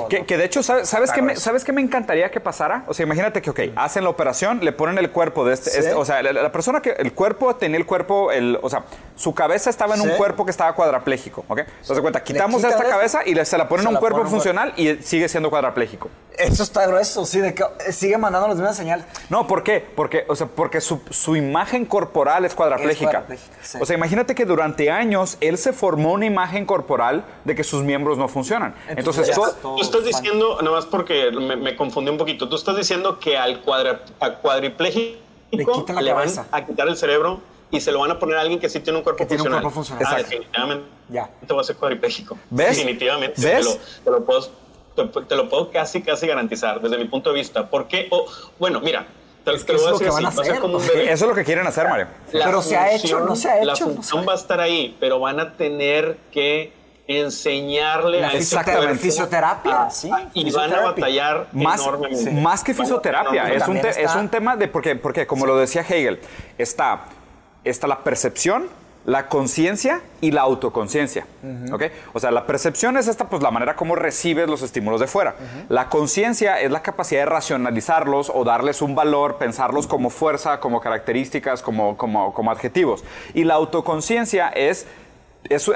Que, 0.10 0.38
de 0.38 0.46
hecho, 0.46 0.64
¿sabes, 0.64 0.88
sabes, 0.88 1.12
qué 1.12 1.22
me, 1.22 1.36
¿sabes 1.36 1.64
qué 1.64 1.74
me 1.74 1.82
encantaría 1.82 2.32
que 2.32 2.40
pasara? 2.40 2.84
O 2.88 2.94
sea, 2.94 3.06
imagínate 3.06 3.42
que, 3.42 3.50
ok, 3.50 3.60
hacen 3.76 4.04
la 4.04 4.10
operación, 4.10 4.60
le 4.64 4.72
ponen 4.72 4.98
el 4.98 5.12
cuerpo 5.12 5.46
de 5.46 5.54
este, 5.54 5.78
este 5.78 5.94
o 5.94 6.06
sea, 6.06 6.22
la, 6.24 6.52
persona 6.52 6.82
que, 6.82 6.92
el 6.92 7.14
cuerpo 7.14 7.56
tenía 7.56 7.78
el 7.78 7.86
cuerpo, 7.86 8.32
el, 8.32 8.58
o 8.62 8.70
sea, 8.70 8.84
su 9.16 9.34
cabeza 9.34 9.70
estaba 9.70 9.96
en 9.96 10.02
un 10.02 10.10
cuerpo 10.12 10.46
que 10.46 10.52
estaba 10.52 10.74
cuadrapléjico, 10.74 11.46
¿ok? 11.48 11.60
Entonces, 11.60 12.00
cuenta, 12.00 12.24
quitamos 12.24 12.64
esta 12.64 12.84
cabeza 12.84 13.22
y 13.26 13.36
se 13.46 13.58
la 13.58 13.68
ponen 13.68 13.88
a 13.88 13.90
un 13.90 13.98
cuerpo 13.98 14.26
funcional 14.26 14.74
y 14.78 14.96
sigue 15.04 15.28
siendo 15.28 15.50
cuadrapléjico. 15.50 16.10
Eso 16.38 16.64
está 16.64 16.86
grueso, 16.86 17.26
sí, 17.26 17.40
de 17.40 17.54
que 17.54 17.64
sigue 17.92 18.18
mandando 18.18 18.48
las 18.48 18.58
mismas 18.58 18.76
señales. 18.76 19.06
No, 19.30 19.48
¿por 19.48 19.64
qué? 19.64 19.86
Porque, 19.96 20.26
o 20.28 20.36
sea, 20.36 20.48
porque 20.48 20.82
su, 20.82 21.02
su 21.10 21.36
imagen 21.36 21.86
corporal 21.86 22.44
es 22.44 22.54
cuadraplégica. 22.54 23.26
O 23.80 23.86
sea, 23.86 23.96
imagínate 23.96 24.36
que 24.36 24.46
durante 24.46 24.92
años 24.92 25.38
él 25.40 25.58
se 25.58 25.72
formó 25.72 26.14
una 26.14 26.26
imagen 26.26 26.45
corporal 26.66 27.26
de 27.44 27.56
que 27.56 27.64
sus 27.64 27.84
miembros 27.84 28.18
no 28.18 28.28
funcionan. 28.28 28.76
Entonces, 28.90 29.32
tú, 29.62 29.80
estás 29.80 30.04
diciendo, 30.04 30.58
nada 30.62 30.76
más 30.76 30.86
porque 30.86 31.32
me, 31.32 31.76
confundí 31.76 32.10
un 32.10 32.18
poquito, 32.18 32.48
tú 32.48 32.56
estás 32.56 32.76
diciendo 32.78 33.20
que 33.20 33.38
al 33.38 33.62
cuadra, 33.62 34.02
cuadripléjico 34.42 35.20
le, 35.52 36.14
van 36.14 36.30
a 36.52 36.66
quitar 36.66 36.88
el 36.88 36.98
cerebro 36.98 37.42
y 37.72 37.82
se 37.82 37.92
lo 37.92 38.00
van 38.00 38.12
a 38.12 38.20
poner 38.20 38.38
a 38.38 38.42
alguien 38.42 38.60
que 38.60 38.70
sí 38.70 38.80
tiene 38.80 39.00
un 39.00 39.04
cuerpo 39.04 39.18
que 39.18 39.36
funcional. 39.38 39.44
Tiene 39.44 39.56
un 39.56 39.62
cuerpo 39.62 39.76
funcional. 39.76 40.06
Ah, 40.08 40.18
definitivamente. 40.18 40.86
Ya. 41.10 41.30
Te 41.46 41.54
va 41.54 41.62
a 41.62 41.64
ser 41.64 41.76
cuadripléjico. 41.76 42.38
¿Ves? 42.50 42.78
Definitivamente. 42.78 43.42
¿Ves? 43.42 44.02
Te 44.04 44.12
lo, 44.12 44.24
puedo, 44.24 44.48
te, 45.28 45.36
lo 45.36 45.50
puedo 45.50 45.72
casi, 45.72 46.02
casi 46.02 46.28
garantizar 46.28 46.82
desde 46.82 46.98
mi 46.98 47.06
punto 47.06 47.32
de 47.32 47.36
vista. 47.36 47.70
Porque, 47.70 48.08
oh, 48.12 48.26
bueno, 48.60 48.80
mira, 48.82 49.08
es 49.54 49.64
que 49.64 49.76
es 49.76 49.82
lo 49.82 50.00
que 50.00 50.10
van 50.10 50.26
a 50.26 50.30
hacer. 50.30 50.56
Eso 50.56 51.10
es 51.10 51.22
lo 51.22 51.36
que 51.36 51.44
quieren 51.44 51.68
hacer, 51.68 51.88
Mario. 51.88 52.08
pero 52.32 52.62
se 52.62 52.76
ha 52.78 52.94
hecho, 52.94 53.20
no 53.20 53.36
se 53.36 53.50
ha 53.50 53.58
hecho. 53.58 53.66
La 53.66 53.76
función 53.76 54.26
va 54.28 54.34
a 54.34 54.36
estar 54.36 54.60
ahí, 54.60 54.96
pero 55.00 55.20
van 55.20 55.40
a 55.40 55.56
tener 55.56 56.18
que 56.32 56.74
enseñarle 57.08 58.24
a 58.24 58.32
Exactamente. 58.32 58.96
fisioterapia, 58.96 59.90
sí, 59.92 60.10
y 60.34 60.52
van 60.52 60.74
a 60.74 60.82
batallar 60.82 61.48
más, 61.52 61.82
enormemente. 61.82 62.32
Más 62.32 62.64
que 62.64 62.74
fisioterapia, 62.74 63.54
es 63.54 63.68
un, 63.68 63.78
es 63.78 64.16
un 64.16 64.30
tema 64.30 64.56
de 64.56 64.68
porque, 64.68 64.96
porque 64.96 65.28
como 65.28 65.46
lo 65.46 65.58
decía 65.58 65.82
Hegel, 65.88 66.20
está, 66.58 67.06
está 67.64 67.88
la 67.88 68.00
percepción, 68.00 68.70
la 69.06 69.28
conciencia 69.28 70.02
y 70.20 70.32
la 70.32 70.42
autoconciencia. 70.42 71.28
O 72.14 72.20
sea, 72.20 72.32
la 72.32 72.46
percepción 72.46 72.98
es 72.98 73.08
esta, 73.08 73.30
pues 73.30 73.44
la 73.44 73.52
manera 73.52 73.76
como 73.76 73.96
recibes 73.96 74.50
los 74.50 74.62
estímulos 74.62 75.00
de 75.00 75.08
fuera. 75.08 75.36
La 75.70 75.90
conciencia 75.90 76.60
es 76.60 76.72
la 76.72 76.82
capacidad 76.82 77.22
de 77.22 77.26
racionalizarlos 77.28 78.32
o 78.34 78.44
darles 78.44 78.82
un 78.82 78.96
valor, 78.96 79.38
pensarlos 79.38 79.88
como 79.88 80.10
fuerza, 80.10 80.60
como 80.60 80.82
características, 80.82 81.62
como, 81.62 81.98
como, 81.98 82.34
como 82.34 82.52
adjetivos. 82.52 83.04
Y 83.34 83.44
la 83.44 83.56
autoconciencia 83.56 84.50
es 84.50 84.88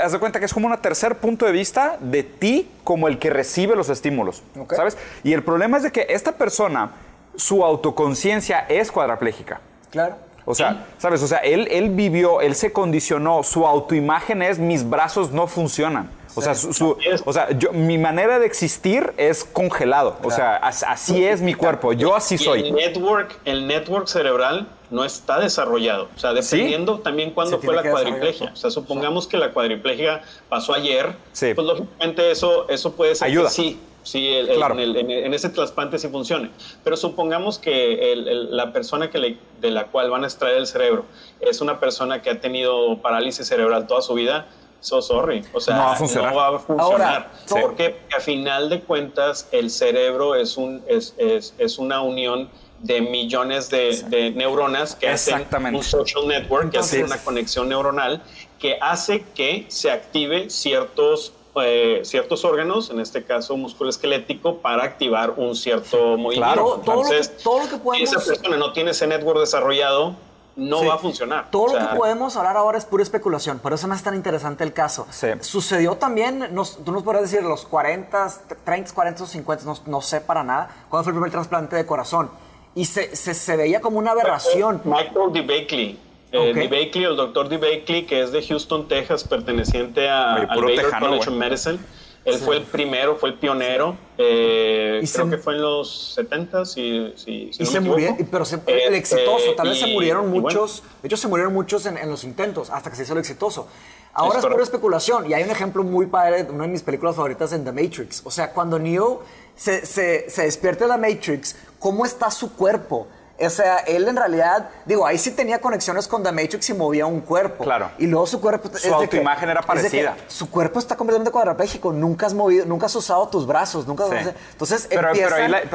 haz 0.02 0.12
de 0.12 0.20
cuenta 0.20 0.40
que 0.40 0.46
es 0.46 0.54
como 0.54 0.68
un 0.68 0.76
tercer 0.78 1.18
punto 1.18 1.46
de 1.46 1.52
vista 1.52 1.98
de 2.00 2.24
ti 2.24 2.68
como 2.84 3.08
el 3.08 3.20
que 3.20 3.30
recibe 3.30 3.76
los 3.76 3.90
estímulos, 3.90 4.42
¿sabes? 4.76 4.98
Y 5.24 5.34
el 5.34 5.44
problema 5.44 5.78
es 5.78 5.84
de 5.84 5.92
que 5.92 6.08
esta 6.10 6.32
persona, 6.32 6.92
su 7.36 7.64
autoconciencia 7.64 8.66
es 8.68 8.92
cuadraplégica. 8.92 9.62
Claro. 9.92 10.16
O 10.50 10.56
sea, 10.56 10.88
¿sabes? 10.98 11.22
O 11.22 11.28
sea, 11.28 11.38
él, 11.38 11.68
él 11.70 11.92
vivió, 11.92 12.42
él 12.42 12.56
se 12.56 12.74
condicionó, 12.74 13.44
su 13.44 13.68
autoimagen 13.68 14.42
es 14.42 14.58
mis 14.58 14.90
brazos 14.90 15.30
no 15.30 15.46
funcionan. 15.46 16.10
O 16.34 16.42
sea, 16.42 16.56
su, 16.56 16.98
o 17.24 17.34
sea 17.34 17.52
yo, 17.52 17.72
mi 17.72 18.00
manera 18.00 18.40
de 18.40 18.48
existir 18.48 19.14
es 19.18 19.44
congelado. 19.44 20.18
O 20.24 20.32
sea, 20.32 20.56
así 20.56 21.24
es 21.24 21.42
mi 21.42 21.54
cuerpo. 21.54 21.94
Yo 21.94 22.16
así 22.16 22.40
soy. 22.40 22.62
El 22.62 22.74
network, 22.74 23.40
el 23.46 23.68
network 23.68 24.08
cerebral 24.08 24.68
no 24.90 25.06
está 25.06 25.40
desarrollado. 25.40 26.10
O 26.16 26.20
sea, 26.20 26.34
dependiendo 26.34 27.00
también 27.00 27.30
cuándo 27.30 27.60
fue 27.60 27.76
la 27.76 27.84
cuadriplegia. 27.84 28.50
O 28.52 28.56
sea, 28.56 28.72
supongamos 28.72 29.28
que 29.28 29.38
la 29.38 29.52
cuadriplegia 29.52 30.24
pasó 30.50 30.74
ayer, 30.74 31.14
pues 31.32 31.58
lógicamente 31.58 32.32
eso, 32.32 32.68
eso 32.70 32.94
puede 32.94 33.14
ser 33.14 33.28
Ayuda. 33.28 33.52
sí 33.52 33.80
sí, 34.04 34.30
en, 34.32 35.34
ese 35.34 35.50
trasplante 35.50 36.00
sí 36.00 36.08
funcione. 36.10 36.52
Pero 36.84 36.98
supongamos 36.98 37.60
que 37.60 38.14
la 38.50 38.72
persona 38.74 39.10
que 39.10 39.38
de 39.60 39.72
la 39.72 39.88
cual 39.88 40.10
van 40.10 40.24
a 40.24 40.28
extraer 40.28 40.58
el 40.58 40.68
cerebro 40.68 41.06
es 41.40 41.62
una 41.62 41.80
persona 41.80 42.22
que 42.22 42.30
ha 42.30 42.40
tenido 42.40 42.98
parálisis 43.02 43.48
cerebral 43.48 43.88
toda 43.88 44.02
su 44.02 44.14
vida, 44.14 44.48
so 44.80 45.02
sorry. 45.02 45.44
O 45.54 45.60
sea, 45.60 45.76
no 45.76 45.84
va 45.84 45.94
a 45.94 45.96
funcionar. 45.96 46.32
No 46.32 46.38
va 46.38 46.48
a 46.48 46.60
funcionar. 46.60 47.32
porque 47.50 48.00
a 48.16 48.20
final 48.20 48.70
de 48.70 48.82
cuentas 48.82 49.48
el 49.52 49.70
cerebro 49.70 50.36
es, 50.36 50.58
un, 50.58 50.84
es, 50.88 51.16
es, 51.18 51.54
es 51.58 51.78
una 51.78 52.02
unión 52.02 52.50
de 52.82 53.02
millones 53.02 53.70
de, 53.70 54.34
neuronas 54.36 54.96
que 54.96 55.10
hacen 55.10 55.46
un 55.74 55.84
social 55.84 56.28
network, 56.28 56.72
que 56.72 56.78
hace 56.78 57.04
una 57.04 57.18
conexión 57.18 57.70
neuronal 57.70 58.22
que 58.58 58.78
hace 58.82 59.24
que 59.36 59.66
se 59.70 59.90
active 59.90 60.50
ciertos 60.50 61.34
eh, 61.64 62.02
ciertos 62.04 62.46
órganos, 62.46 62.90
en 62.90 63.00
este 63.00 63.24
caso 63.24 63.58
músculo 63.58 63.90
esquelético, 63.90 64.58
para 64.58 64.84
activar 64.84 65.34
un 65.38 65.56
cierto 65.56 66.18
movimiento. 66.18 66.56
Todo, 66.56 66.76
Entonces, 66.78 67.38
todo, 67.44 67.60
lo 67.60 67.70
que, 67.70 67.78
podemos... 67.78 68.10
Si 68.10 68.16
esa 68.16 68.26
persona 68.26 68.58
no 68.58 68.74
tiene 68.74 68.92
ese 68.92 69.08
network 69.08 69.40
desarrollado, 69.40 70.16
no 70.56 70.86
va 70.86 70.96
a 70.96 70.98
funcionar. 70.98 71.50
Todo 71.52 71.80
lo 71.80 71.90
que 71.90 71.96
podemos 71.96 72.36
hablar 72.36 72.58
ahora 72.58 72.78
es 72.78 72.86
pura 72.86 73.04
especulación, 73.04 73.60
por 73.60 73.74
eso 73.74 73.88
no 73.88 73.96
es 73.96 74.04
tan 74.04 74.16
interesante 74.16 74.64
el 74.64 74.74
caso. 74.74 75.08
Sucedió 75.42 75.96
también, 75.96 76.50
tú 76.84 76.92
nos 76.92 77.04
podrías 77.04 77.32
decir, 77.32 77.44
los 77.44 77.66
40, 77.66 78.28
30, 78.66 78.94
40, 78.94 79.26
50, 79.26 79.66
no, 79.66 79.76
no 79.86 80.02
sé 80.02 80.22
para 80.22 80.44
nada, 80.44 80.70
cuando 80.90 81.06
fue 81.06 81.12
el 81.12 81.16
primer 81.16 81.32
trasplante 81.32 81.76
de 81.76 81.86
corazón. 81.86 82.30
Y 82.76 82.86
se, 82.86 83.16
se, 83.16 83.58
veía 83.58 83.82
como 83.82 83.98
una 83.98 84.12
aberración. 84.12 84.82
Michael 84.86 85.34
D. 85.34 85.42
Bakley. 85.42 86.09
Eh, 86.32 86.54
D. 86.54 87.04
el 87.04 87.16
doctor 87.16 87.50
D. 87.50 87.58
Bakley, 87.58 88.06
que 88.06 88.22
es 88.22 88.32
de 88.32 88.42
Houston, 88.44 88.88
Texas, 88.88 89.24
perteneciente 89.24 90.08
a, 90.10 90.36
al 90.36 90.62
Baylor 90.62 91.00
College 91.00 91.30
of 91.30 91.36
Medicine. 91.36 91.80
Él 92.26 92.38
fue 92.38 92.58
el 92.58 92.64
primero, 92.64 93.16
fue 93.16 93.30
el 93.30 93.36
pionero. 93.36 93.96
Eh, 94.18 95.02
creo 95.12 95.30
que 95.30 95.38
fue 95.38 95.56
en 95.56 95.62
los 95.62 96.14
70 96.16 96.66
si, 96.66 97.14
si, 97.16 97.50
y 97.58 97.66
se 97.66 97.80
murió, 97.80 98.16
pero 98.30 98.44
el 98.68 98.94
exitoso. 98.94 99.56
Tal 99.56 99.70
vez 99.70 99.80
se 99.80 99.88
murieron 99.88 100.30
muchos. 100.30 100.84
de 101.02 101.08
hecho, 101.08 101.18
se 101.18 101.28
murieron 101.28 101.54
muchos 101.54 101.86
en, 101.86 101.98
en, 101.98 102.10
los 102.10 102.24
intentos 102.24 102.70
hasta 102.70 102.90
que 102.90 102.96
se 102.96 103.04
hizo 103.04 103.14
el 103.14 103.20
exitoso. 103.20 103.68
Ahora 104.14 104.40
es, 104.40 104.46
es 104.46 104.52
pura 104.52 104.64
especulación. 104.64 105.30
Y 105.30 105.34
hay 105.34 105.44
un 105.44 105.50
ejemplo 105.50 105.84
muy 105.84 106.08
padre, 106.08 106.46
una 106.50 106.64
de 106.64 106.70
mis 106.70 106.84
películas 106.84 107.16
favoritas 107.16 107.54
en 107.54 107.64
The 107.64 107.72
Matrix. 107.72 108.22
O 108.26 108.32
sea, 108.32 108.52
cuando 108.52 108.78
Neo 108.78 109.24
se, 109.56 109.86
se, 109.86 110.30
se 110.30 110.44
despierta 110.44 110.86
de 110.86 110.90
la 110.90 110.98
Matrix, 110.98 111.56
¿cómo 111.80 112.06
está 112.06 112.30
su 112.30 112.54
cuerpo? 112.54 113.08
O 113.42 113.50
sea, 113.50 113.78
él 113.80 114.08
en 114.08 114.16
realidad, 114.16 114.70
digo, 114.86 115.06
ahí 115.06 115.18
sí 115.18 115.32
tenía 115.32 115.60
conexiones 115.60 116.08
con 116.08 116.24
The 116.24 116.32
Matrix 116.32 116.70
y 116.70 116.74
movía 116.74 117.06
un 117.06 117.22
cuerpo. 117.22 117.64
Claro. 117.64 117.92
Y 117.98 118.08
luego 118.08 118.28
su 118.28 118.42
cuerpo. 118.42 118.70
Su 118.78 118.94
autoimagen 118.94 119.50
era 119.50 119.62
parecida. 119.62 120.18
su 120.28 120.50
cuerpo 120.50 120.80
está 120.80 120.96
completamente 120.96 121.32
cuadraplégico. 121.32 121.94
Nunca 121.94 122.26
has 122.26 122.34
movido, 122.34 122.66
nunca 122.66 122.88
has 122.88 122.96
usado 122.96 123.28
tus 123.30 123.48
brazos. 123.48 123.88
Nunca 123.88 124.06
Entonces, 124.52 124.88
pero, 124.90 125.14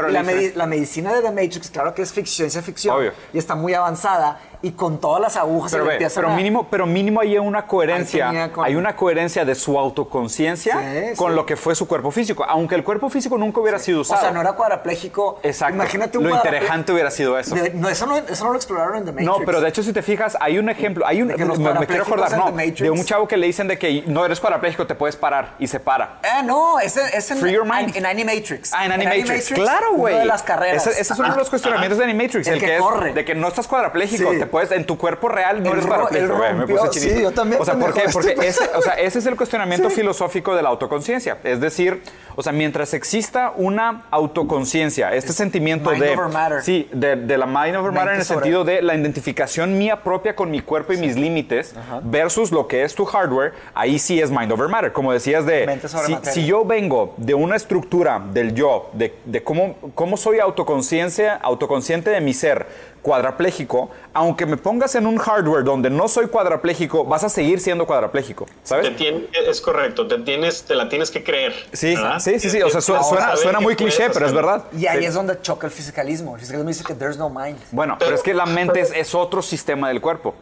la, 0.09 0.67
medicina 0.67 1.13
de 1.13 1.23
The 1.23 1.31
Matrix, 1.31 1.71
claro 1.71 1.95
que 1.95 2.03
es 2.03 2.13
ficción, 2.13 2.51
ciencia 2.51 2.63
ficción. 2.63 2.97
Obvio. 2.97 3.13
Y 3.33 3.39
está 3.39 3.55
muy 3.55 3.75
avanzada 3.75 4.41
y 4.65 4.73
con 4.73 4.99
todas 4.99 5.21
las 5.21 5.37
agujas 5.37 5.71
pero, 5.71 5.85
ve, 5.85 6.09
pero 6.15 6.31
mínimo 6.31 6.67
pero 6.71 6.87
mínimo 6.87 7.21
hay 7.21 7.37
una 7.37 7.67
coherencia. 7.67 8.51
Hay 8.63 8.75
una 8.75 8.97
coherencia 8.97 9.45
de 9.45 9.55
su 9.55 9.79
autoconciencia 9.79 11.15
con 11.17 11.35
lo 11.35 11.45
que 11.45 11.57
fue 11.57 11.75
su 11.75 11.87
cuerpo 11.87 12.11
físico. 12.11 12.45
Aunque 12.49 12.75
el 12.75 12.83
cuerpo 12.83 13.11
físico 13.11 13.37
nunca 13.37 13.61
hubiera 13.61 13.79
sido 13.79 14.01
usado 14.01 14.21
o 14.21 14.23
sea 14.23 14.33
no 14.33 14.41
era 14.41 14.53
cuadraplégico 14.55 15.39
exacto. 15.43 15.75
Imagínate 15.75 16.19
un 16.19 16.25
lo 16.25 16.35
interesante 16.35 16.93
hubiera 16.93 17.11
sido 17.11 17.39
eso. 17.39 17.55
No, 17.75 17.89
eso 17.89 18.07
no 18.07 18.17
eso 18.17 18.45
no 18.45 18.51
lo 18.51 18.57
exploraron 18.57 18.97
en 18.97 19.05
The 19.05 19.13
Matrix. 19.13 19.27
no 19.27 19.45
pero 19.45 19.61
de 19.61 19.69
hecho 19.69 19.83
si 19.83 19.93
te 19.93 20.03
fijas 20.03 20.37
hay 20.41 20.59
un 20.59 20.69
ejemplo 20.69 21.07
hay 21.07 21.21
un 21.21 21.29
me, 21.29 21.35
me, 21.35 21.87
quiero 21.87 22.05
acordar 22.05 22.37
no 22.37 22.51
de 22.53 22.91
un 22.91 23.05
chavo 23.05 23.29
que 23.29 23.37
le 23.37 23.47
dicen 23.47 23.69
de 23.69 23.79
que 23.79 24.03
no 24.07 24.25
eres 24.25 24.41
cuadraplégico 24.41 24.87
te 24.87 24.95
puedes 24.95 25.17
parar 25.17 25.55
y 25.59 25.67
se 25.67 25.79
para. 25.79 26.21
Ah 26.23 26.43
no 26.43 26.81
es, 26.81 26.97
es 26.97 27.31
en, 27.31 27.39
Free 27.39 27.53
your 27.53 27.65
mind. 27.65 27.95
en 27.97 28.07
Animatrix. 28.07 28.73
Ah 28.73 28.87
en 28.87 28.93
Animatrix, 28.93 29.51
claro 29.51 29.95
güey 29.95 30.19
de 30.19 30.25
las 30.25 30.43
carreras. 30.43 30.87
Ese, 30.87 31.03
es 31.03 31.11
uno 31.19 31.31
de 31.31 31.37
los 31.37 31.51
cuestionamientos 31.51 31.99
de 31.99 32.05
Animatrix 32.05 32.47
el, 32.47 32.61
que, 32.61 32.79
corre. 32.79 33.13
de 33.13 33.25
que 33.25 33.35
no 33.35 33.49
estás 33.49 33.69
cuadraplégico 33.69 34.31
te 34.31 34.47
puedes 34.55 34.71
en 34.71 34.85
tu 34.85 34.97
cuerpo 34.97 35.29
real 35.29 35.61
no 35.65 35.73
eres 35.73 35.85
parapléjico. 35.85 36.39
Me 36.57 36.65
puse 36.69 36.91
chinito. 36.91 37.17
Sí, 37.17 37.23
yo 37.23 37.33
también. 37.33 37.61
O 37.61 37.65
sea, 37.65 37.75
¿por 37.75 37.93
qué? 37.93 38.03
Porque 38.13 38.37
ese, 38.41 38.63
o 38.77 38.83
sea, 38.83 38.93
ese 38.95 39.19
es 39.19 39.27
el 39.27 39.35
cuestionamiento 39.35 39.91
filosófico 39.91 40.55
de 40.55 40.63
la 40.63 40.69
autoconciencia. 40.69 41.39
Es 41.43 41.59
decir, 41.59 42.05
o 42.37 42.43
sea, 42.43 42.53
mientras 42.53 42.95
exista 42.95 43.53
una 43.57 44.05
autoconciencia, 44.13 45.13
este 45.13 45.33
sentimiento 45.33 45.91
mind 45.91 46.05
de... 46.05 46.11
Over 46.15 46.33
matter. 46.33 46.63
Sí, 46.63 46.89
de, 46.93 47.17
de, 47.17 47.37
la 47.37 47.47
mind 47.47 47.75
over 47.75 47.91
matter 47.91 48.15
en 48.15 48.21
el 48.21 48.25
sentido 48.25 48.63
de 48.63 48.81
la 48.81 48.95
identificación 48.95 49.77
mía 49.77 50.05
propia 50.05 50.37
con 50.37 50.53
mi 50.53 50.61
cuerpo 50.61 50.93
y 50.93 50.99
mis 50.99 51.17
límites 51.17 51.75
versus 52.05 52.53
lo 52.53 52.69
que 52.69 52.85
es 52.85 52.95
tu 52.95 53.07
hardware, 53.07 53.55
ahí 53.75 53.99
sí 53.99 54.21
es 54.21 54.31
mind 54.31 54.53
over 54.53 54.69
matter. 54.69 54.93
Como 54.93 55.13
decías 55.13 55.45
de... 55.47 55.81
Si, 56.07 56.31
si, 56.31 56.47
yo 56.47 56.65
vengo 56.65 57.15
de 57.17 57.35
una 57.35 57.57
estructura 57.57 58.23
del 58.33 58.55
yo, 58.55 58.91
de, 58.93 59.17
de 59.25 59.43
cómo, 59.43 59.75
cómo 59.97 60.17
soy 60.17 60.39
autoconciencia, 60.39 61.35
autoconsciente 61.35 62.11
de 62.11 62.21
mi 62.21 62.35
ser, 62.35 62.94
cuadrapléjico, 63.05 63.91
aunque 64.15 64.47
me 64.47 64.57
pongas 64.57 64.95
en 64.95 65.07
un 65.07 65.19
hardware 65.19 65.63
donde 65.63 65.91
no 65.91 66.09
soy 66.09 66.27
cuadrapléjico, 66.27 67.05
vas 67.05 67.23
a 67.23 67.29
seguir 67.29 67.61
siendo 67.61 67.87
cuadrapléjico, 67.87 68.47
¿sabes? 68.63 68.91
es 68.99 69.61
correcto, 69.61 70.09
te, 70.09 70.19
tienes, 70.21 70.65
te 70.65 70.75
la 70.75 70.89
tienes 70.89 71.11
que 71.11 71.23
creer. 71.23 71.53
Sí, 71.75 71.95
sí, 72.19 72.41
sí, 72.41 72.49
sí, 72.49 72.63
o 72.63 72.71
sea, 72.71 72.81
suena, 72.81 73.61
muy 73.61 73.77
cliché, 73.77 74.09
pero 74.11 74.27
es 74.27 74.33
verdad. 74.33 74.65
Y 74.73 74.87
ahí 74.87 75.05
es 75.05 75.13
donde 75.13 75.39
choca 75.43 75.67
el 75.67 75.73
fisicalismo. 75.73 76.35
El 76.35 76.41
fisicalismo 76.41 76.69
dice 76.69 76.83
que 76.83 76.95
there's 76.95 77.19
no 77.19 77.29
mind. 77.29 77.59
Bueno, 77.71 77.97
pero, 77.99 78.15
es 78.15 78.23
que 78.23 78.33
la 78.33 78.47
mente 78.47 78.81
es, 78.81 79.15
otro 79.15 79.43
sistema 79.43 79.89
del 79.89 80.01
cuerpo. 80.01 80.35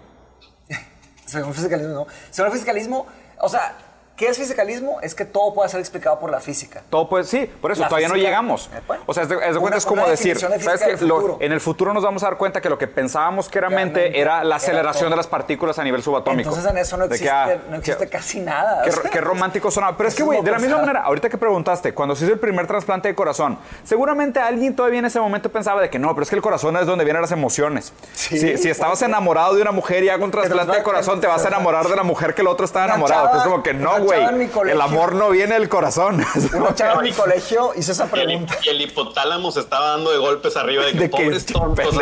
Según 1.27 1.49
el 1.49 1.55
fisicalismo, 1.55 1.93
no. 1.93 2.07
Según 2.31 2.47
el 2.47 2.53
fisicalismo, 2.53 3.07
o 3.41 3.49
sea, 3.49 3.77
¿Qué 4.23 4.29
es 4.29 4.39
fisicalismo? 4.39 5.01
Es 5.03 5.17
que 5.17 5.25
todo 5.25 5.53
puede 5.53 5.69
ser 5.69 5.81
explicado 5.81 6.21
por 6.21 6.31
la 6.31 6.39
física. 6.39 6.85
Todo 6.91 7.09
puede, 7.09 7.25
sí, 7.25 7.51
por 7.61 7.73
eso 7.73 7.83
todavía 7.83 8.07
no 8.07 8.15
llegamos. 8.15 8.71
Eh, 8.73 8.81
o 9.05 9.13
sea, 9.13 9.25
es 9.25 9.29
de, 9.29 9.37
cuenta 9.59 9.79
es 9.79 9.85
como 9.85 10.07
decir, 10.07 10.39
¿sabes 10.39 10.81
que 10.81 11.45
en 11.45 11.51
el 11.51 11.61
futuro 11.61 11.93
nos 11.93 12.05
vamos 12.05 12.23
a 12.23 12.27
dar 12.27 12.37
cuenta 12.37 12.61
que 12.61 12.69
lo 12.69 12.79
que 12.79 12.87
pensábamos 12.87 13.49
que 13.49 13.59
era 13.59 13.69
mente 13.69 14.21
era 14.21 14.45
la 14.45 14.57
aceleración 14.57 15.11
de 15.11 15.17
las 15.17 15.27
partículas 15.27 15.81
a 15.81 15.83
nivel 15.83 16.05
subatómico. 16.05 16.51
Entonces 16.51 16.71
en 16.71 16.79
eso 16.79 16.97
no 16.97 17.07
existe, 17.07 17.31
ah, 17.31 17.57
no 17.69 17.79
existe 17.79 18.09
casi 18.09 18.39
nada. 18.39 18.85
Qué, 19.11 19.21
romántico 19.21 19.73
sonaba. 19.73 19.97
Pero 19.97 20.09
es, 20.09 20.15
que, 20.15 20.23
güey, 20.23 20.41
de 20.41 20.53
la 20.53 20.61
misma 20.61 20.79
manera, 20.79 21.03
ahorita 21.03 21.29
que 21.29 21.37
preguntaste, 21.37 21.93
cuando 21.93 22.15
se 22.15 22.25
hizo 22.25 22.33
el 22.33 22.39
primer 22.39 22.69
trasplante 22.69 23.09
de 23.09 23.17
corazón, 23.17 23.59
seguramente 23.83 24.39
alguien 24.39 24.77
todavía 24.77 25.01
en 25.01 25.07
ese 25.07 25.19
momento 25.19 25.51
pensaba 25.51 25.83
de 25.83 25.91
que 25.91 25.99
no, 25.99 26.11
pero 26.15 26.23
es 26.23 26.31
que 26.31 26.37
el 26.37 26.43
corazón 26.43 26.77
es 26.77 26.87
donde 26.87 27.03
vienen 27.03 27.23
las 27.23 27.33
emociones. 27.33 27.93
si, 28.15 28.71
estabas 28.71 29.03
enamorado 29.03 29.57
de 29.57 29.63
una 29.63 29.73
mujer 29.73 30.05
y 30.05 30.11
hago 30.11 30.25
un 30.25 30.31
trasplante 30.31 30.77
de 30.77 30.83
corazón, 30.85 31.21
te 31.21 31.27
vas 31.27 31.45
a 31.45 31.49
enamorar 31.49 31.89
de 31.89 31.97
la 31.97 32.05
mujer 32.05 32.37
que 32.37 32.43
el 32.43 32.47
otro 32.47 32.65
estaba 32.65 32.85
enamorado. 32.85 33.37
es 33.37 33.43
como 33.43 33.65
que 33.65 33.75
no, 33.75 33.99
güey 33.99 34.12
amor 34.81 35.15
no 35.15 35.31
viene 35.31 35.55
del 35.55 35.69
corazón. 35.69 36.25
Una 36.55 36.75
chava 36.75 36.95
en 36.95 37.03
mi 37.03 37.13
colegio 37.13 37.73
hizo 37.77 37.93
esa 37.93 38.07
pregunta. 38.11 38.57
Y 38.63 38.69
el, 38.69 38.81
hipotálamo 38.81 39.51
se 39.53 39.61
estaba 39.61 39.91
dando 39.91 40.11
de 40.11 40.19
golpes 40.19 40.57
arriba 40.57 40.85
de 40.85 40.93
que, 40.93 40.99
de 40.99 41.09
pobres 41.09 41.47
tontos. 41.47 41.95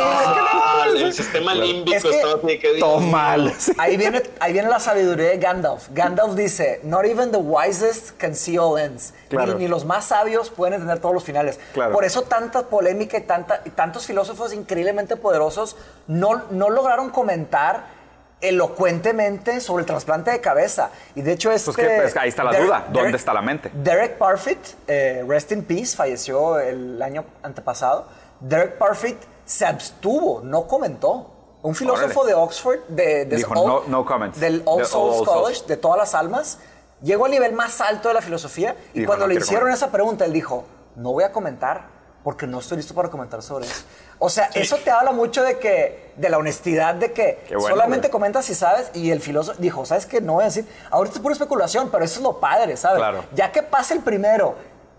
Ah, 0.00 0.86
el 0.94 1.12
sistema 1.12 1.54
límbico 1.54 2.08
estaba 2.08 2.34
así 2.34 2.58
que... 2.58 2.78
Todo 2.78 3.00
mal. 3.00 3.52
Ahí 3.78 3.96
viene, 3.96 4.22
ahí 4.40 4.52
viene 4.52 4.68
la 4.68 4.80
sabiduría 4.80 5.28
de 5.28 5.38
Gandalf. 5.38 5.88
Gandalf 5.90 6.34
dice, 6.34 6.80
not 6.82 7.04
even 7.04 7.30
the 7.30 7.38
wisest 7.38 8.16
can 8.18 8.34
see 8.34 8.58
all 8.58 8.78
ends. 8.78 9.12
Ni, 9.58 9.68
los 9.68 9.84
más 9.84 10.06
sabios 10.06 10.50
pueden 10.50 10.74
entender 10.74 11.00
todos 11.00 11.14
los 11.14 11.24
finales. 11.24 11.58
Por 11.74 12.04
eso 12.04 12.22
tanta 12.22 12.66
polémica 12.66 13.18
y, 13.18 13.22
tanta, 13.22 13.62
y 13.64 13.70
tantos 13.70 14.06
filósofos 14.06 14.52
increíblemente 14.52 15.16
poderosos 15.16 15.76
no, 16.06 16.44
no 16.50 16.70
lograron 16.70 17.10
comentar 17.10 17.97
elocuentemente 18.40 19.60
sobre 19.60 19.82
el 19.82 19.86
trasplante 19.86 20.30
de 20.30 20.40
cabeza. 20.40 20.90
Y 21.14 21.22
de 21.22 21.32
hecho, 21.32 21.50
este, 21.50 21.72
pues, 21.72 21.88
pues 22.00 22.16
ahí 22.16 22.28
está 22.28 22.44
la 22.44 22.58
duda. 22.58 22.86
¿Dónde 22.90 23.16
está 23.16 23.32
la 23.32 23.42
mente? 23.42 23.70
Derek 23.74 24.18
Parfit, 24.18 24.58
eh, 24.86 25.24
rest 25.26 25.52
in 25.52 25.64
peace, 25.64 25.96
falleció 25.96 26.58
el 26.58 27.00
año 27.02 27.24
antepasado. 27.42 28.06
Derek 28.40 28.78
Parfit 28.78 29.18
se 29.44 29.66
abstuvo, 29.66 30.40
no 30.42 30.66
comentó. 30.66 31.34
Un 31.60 31.74
filósofo 31.74 32.24
de 32.24 32.34
Oxford, 32.34 32.78
de, 32.88 33.24
Dijo, 33.24 33.84
no, 33.88 34.04
comments. 34.04 34.38
del 34.38 34.62
All 34.64 34.86
Souls 34.86 35.26
College, 35.28 35.62
de 35.66 35.76
todas 35.76 35.98
las 35.98 36.14
almas, 36.14 36.58
llegó 37.02 37.24
al 37.24 37.32
nivel 37.32 37.52
más 37.52 37.80
alto 37.80 38.08
de 38.08 38.14
la 38.14 38.20
filosofía 38.20 38.76
y, 38.94 39.04
cuando 39.04 39.26
le 39.26 39.34
hicieron 39.34 39.68
esa 39.70 39.90
pregunta, 39.90 40.24
él 40.24 40.32
dijo, 40.32 40.64
no 40.94 41.12
voy 41.12 41.24
a 41.24 41.32
comentar 41.32 41.88
porque 42.22 42.46
no 42.46 42.60
estoy 42.60 42.76
listo 42.76 42.94
para 42.94 43.08
comentar 43.08 43.42
sobre 43.42 43.66
eso. 43.66 43.84
O 44.18 44.28
sea, 44.28 44.50
eso 44.54 44.76
te 44.78 44.90
habla 44.90 45.12
mucho 45.12 45.42
de 45.42 45.58
que, 45.58 46.12
de 46.16 46.28
la 46.28 46.38
honestidad, 46.38 46.94
de 46.94 47.12
que 47.12 47.44
solamente 47.60 48.10
comentas 48.10 48.44
si 48.46 48.54
sabes. 48.54 48.90
Y 48.94 49.10
el 49.10 49.20
filósofo 49.20 49.60
dijo, 49.60 49.84
¿sabes 49.86 50.06
qué? 50.06 50.20
No 50.20 50.34
voy 50.34 50.42
a 50.42 50.46
decir, 50.46 50.66
ahorita 50.90 51.16
es 51.16 51.22
pura 51.22 51.32
especulación, 51.34 51.88
pero 51.90 52.04
eso 52.04 52.18
es 52.18 52.22
lo 52.22 52.40
padre, 52.40 52.76
¿sabes? 52.76 53.02
Ya 53.34 53.52
que 53.52 53.62
pase 53.62 53.94
el 53.94 54.00
primero, 54.00 54.56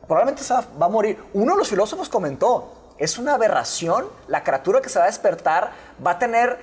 probablemente 0.07 0.43
se 0.43 0.53
va, 0.53 0.63
va 0.81 0.85
a 0.85 0.89
morir. 0.89 1.21
Uno 1.33 1.53
de 1.53 1.57
los 1.57 1.67
filósofos 1.67 2.07
comentó, 2.07 2.93
es 2.97 3.17
una 3.17 3.33
aberración, 3.33 4.07
la 4.27 4.43
criatura 4.43 4.81
que 4.81 4.89
se 4.89 4.99
va 4.99 5.05
a 5.05 5.07
despertar 5.07 5.71
va 6.05 6.11
a 6.11 6.19
tener 6.19 6.59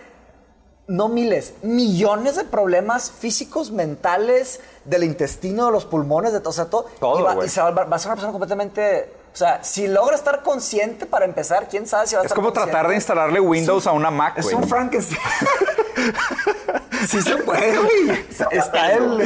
no 0.89 1.09
miles, 1.09 1.55
millones 1.63 2.37
de 2.37 2.45
problemas 2.45 3.11
físicos, 3.11 3.71
mentales, 3.71 4.61
del 4.85 5.03
intestino, 5.05 5.67
de 5.67 5.73
los 5.73 5.85
pulmones, 5.85 6.33
de 6.33 6.41
todo, 6.41 6.51
o 6.51 6.53
sea, 6.53 6.67
todo. 6.67 6.87
y, 7.19 7.23
va, 7.23 7.45
y 7.45 7.49
se 7.49 7.61
va, 7.61 7.71
va, 7.71 7.97
a 7.97 7.99
ser 7.99 8.09
una 8.09 8.15
persona 8.15 8.33
completamente 8.33 9.16
o 9.37 9.39
sea, 9.39 9.63
si 9.63 9.87
logra 9.87 10.17
estar 10.17 10.43
consciente 10.43 11.05
para 11.05 11.27
empezar, 11.27 11.69
quién 11.69 11.87
sabe 11.87 12.07
si 12.07 12.15
va 12.15 12.23
a 12.23 12.25
es 12.25 12.31
estar 12.31 12.37
como 12.37 12.55
tratar 12.55 12.89
de 12.89 12.95
instalarle 12.95 13.39
Windows 13.39 13.87
a 13.87 13.93
una 13.93 14.11
Mac, 14.11 14.39
Es 14.39 14.47
un 14.51 14.67
Frankenstein. 14.67 15.21
Sí 17.07 17.21
se 17.21 17.37
puede, 17.45 17.77
güey. 17.77 18.25
Está 18.51 18.93
el... 18.93 19.19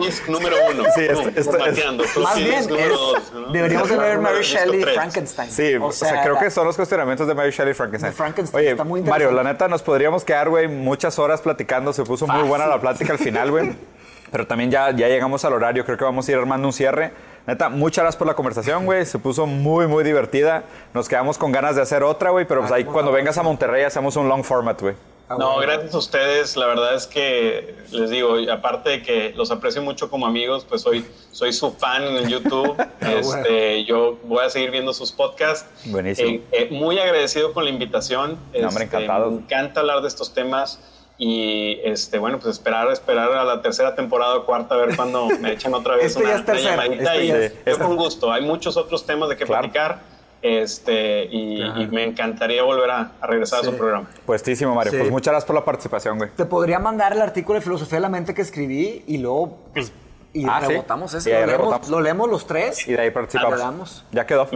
Disk 0.00 0.28
número 0.28 0.54
uno. 0.70 0.84
Sí, 0.94 1.04
esto- 1.04 1.28
esto-. 1.34 2.20
Más 2.20 2.36
bien, 2.36 2.54
es- 2.54 2.68
dos, 2.68 3.32
¿no? 3.34 3.48
deberíamos 3.52 3.88
de 3.88 3.96
ver 3.96 4.18
Mary 4.20 4.42
Shelley 4.44 4.80
tres. 4.80 4.94
Frankenstein. 4.94 5.50
Sí, 5.50 5.74
o 5.74 5.90
sea, 5.90 6.22
creo 6.22 6.38
que 6.38 6.50
son 6.50 6.64
los 6.64 6.76
cuestionamientos 6.76 7.26
de 7.26 7.34
Mary 7.34 7.50
Shelley 7.50 7.72
y 7.72 7.74
Frankenstein. 7.74 8.12
Frankenstein, 8.14 8.60
Oye, 8.60 8.70
está 8.70 8.84
muy 8.84 9.02
Mario, 9.02 9.32
la 9.32 9.42
neta, 9.42 9.66
nos 9.66 9.82
podríamos 9.82 10.22
quedar, 10.24 10.48
güey, 10.48 10.68
muchas 10.68 11.18
horas 11.18 11.40
platicando. 11.40 11.92
Se 11.92 12.04
puso 12.04 12.26
muy 12.28 12.46
buena 12.48 12.66
la 12.68 12.80
plática 12.80 13.12
al 13.12 13.18
final, 13.18 13.50
güey. 13.50 13.74
Pero 14.30 14.46
también 14.46 14.70
ya, 14.70 14.90
ya 14.90 15.08
llegamos 15.08 15.44
al 15.44 15.52
horario. 15.52 15.84
Creo 15.84 15.96
que 15.96 16.04
vamos 16.04 16.28
a 16.28 16.32
ir 16.32 16.38
armando 16.38 16.68
un 16.68 16.72
cierre. 16.72 17.12
Neta, 17.46 17.68
muchas 17.68 18.02
gracias 18.02 18.18
por 18.18 18.26
la 18.26 18.34
conversación, 18.34 18.84
güey. 18.84 19.06
Se 19.06 19.18
puso 19.18 19.46
muy, 19.46 19.86
muy 19.86 20.04
divertida. 20.04 20.64
Nos 20.92 21.08
quedamos 21.08 21.38
con 21.38 21.50
ganas 21.50 21.76
de 21.76 21.82
hacer 21.82 22.02
otra, 22.02 22.30
güey. 22.30 22.46
Pero 22.46 22.60
pues 22.60 22.72
ahí 22.72 22.84
cuando 22.84 23.10
vengas 23.10 23.38
a 23.38 23.42
Monterrey 23.42 23.84
hacemos 23.84 24.16
un 24.16 24.28
long 24.28 24.44
format, 24.44 24.80
güey. 24.80 24.94
No, 25.36 25.58
gracias 25.58 25.94
a 25.94 25.98
ustedes. 25.98 26.56
La 26.56 26.66
verdad 26.66 26.94
es 26.94 27.06
que 27.06 27.74
les 27.90 28.08
digo, 28.08 28.36
aparte 28.50 28.90
de 28.90 29.02
que 29.02 29.32
los 29.36 29.50
aprecio 29.50 29.82
mucho 29.82 30.08
como 30.08 30.26
amigos, 30.26 30.64
pues 30.66 30.82
soy, 30.82 31.04
soy 31.32 31.52
su 31.52 31.72
fan 31.72 32.02
en 32.04 32.16
el 32.16 32.28
YouTube. 32.28 32.74
este, 33.00 33.84
yo 33.84 34.18
voy 34.24 34.44
a 34.44 34.50
seguir 34.50 34.70
viendo 34.70 34.94
sus 34.94 35.12
podcasts. 35.12 35.68
Buenísimo. 35.86 36.28
Eh, 36.28 36.42
eh, 36.52 36.68
muy 36.70 36.98
agradecido 36.98 37.52
con 37.52 37.64
la 37.64 37.70
invitación. 37.70 38.38
No, 38.58 38.68
hombre, 38.68 38.84
Este, 38.84 38.96
encantado. 38.96 39.30
Me 39.30 39.38
encanta 39.38 39.80
hablar 39.80 40.00
de 40.00 40.08
estos 40.08 40.32
temas. 40.32 40.80
Y 41.20 41.80
este, 41.82 42.18
bueno, 42.18 42.38
pues 42.38 42.54
esperar, 42.56 42.90
esperar 42.92 43.32
a 43.32 43.44
la 43.44 43.60
tercera 43.60 43.94
temporada 43.96 44.36
o 44.36 44.46
cuarta, 44.46 44.76
a 44.76 44.78
ver 44.78 44.94
cuándo 44.96 45.28
me 45.40 45.52
echan 45.52 45.74
otra 45.74 45.96
vez 45.96 46.06
Este 46.06 46.22
una, 46.22 46.34
es 46.36 46.44
tercera, 46.44 46.74
una 46.74 46.82
llamadita. 46.84 47.14
este 47.14 47.24
y 47.24 47.30
es- 47.30 47.52
yo 47.54 47.72
este- 47.72 47.84
con 47.84 47.96
gusto. 47.96 48.32
Hay 48.32 48.42
muchos 48.42 48.76
otros 48.76 49.04
temas 49.04 49.28
de 49.28 49.36
que 49.36 49.44
Claro. 49.44 49.62
platicar. 49.62 50.18
Este, 50.40 51.24
y, 51.24 51.60
y 51.60 51.86
me 51.88 52.04
encantaría 52.04 52.62
volver 52.62 52.88
a, 52.92 53.10
a 53.20 53.26
regresar 53.26 53.58
a 53.60 53.64
su 53.64 53.76
programa. 53.76 54.08
Puestísimo, 54.24 54.72
Mario. 54.72 54.92
Sí. 54.92 54.98
Pues 54.98 55.10
muchas 55.10 55.32
gracias 55.32 55.46
por 55.46 55.56
la 55.56 55.64
participación, 55.64 56.16
güey. 56.18 56.30
Te 56.36 56.44
podría 56.44 56.78
mandar 56.78 57.12
el 57.12 57.20
artículo 57.20 57.58
de 57.58 57.64
filosofía 57.64 57.96
de 57.96 58.02
la 58.02 58.08
mente 58.08 58.32
que 58.34 58.42
escribí 58.42 59.02
y 59.08 59.18
luego, 59.18 59.58
pues, 59.74 59.90
y 60.32 60.44
Ah, 60.46 60.60
¿sí? 60.60 60.68
rebotamos 60.68 61.14
eso. 61.14 61.28
Y 61.28 61.32
ahí 61.32 61.40
lo, 61.40 61.46
leemos, 61.46 61.60
rebotamos. 61.66 61.88
lo 61.90 62.00
leemos 62.00 62.28
los 62.30 62.46
tres. 62.46 62.86
Y 62.86 62.92
de 62.92 63.00
ahí 63.02 63.10
participamos. 63.10 63.52
Hablamos. 63.54 64.04
Ya 64.12 64.26
quedó. 64.26 64.46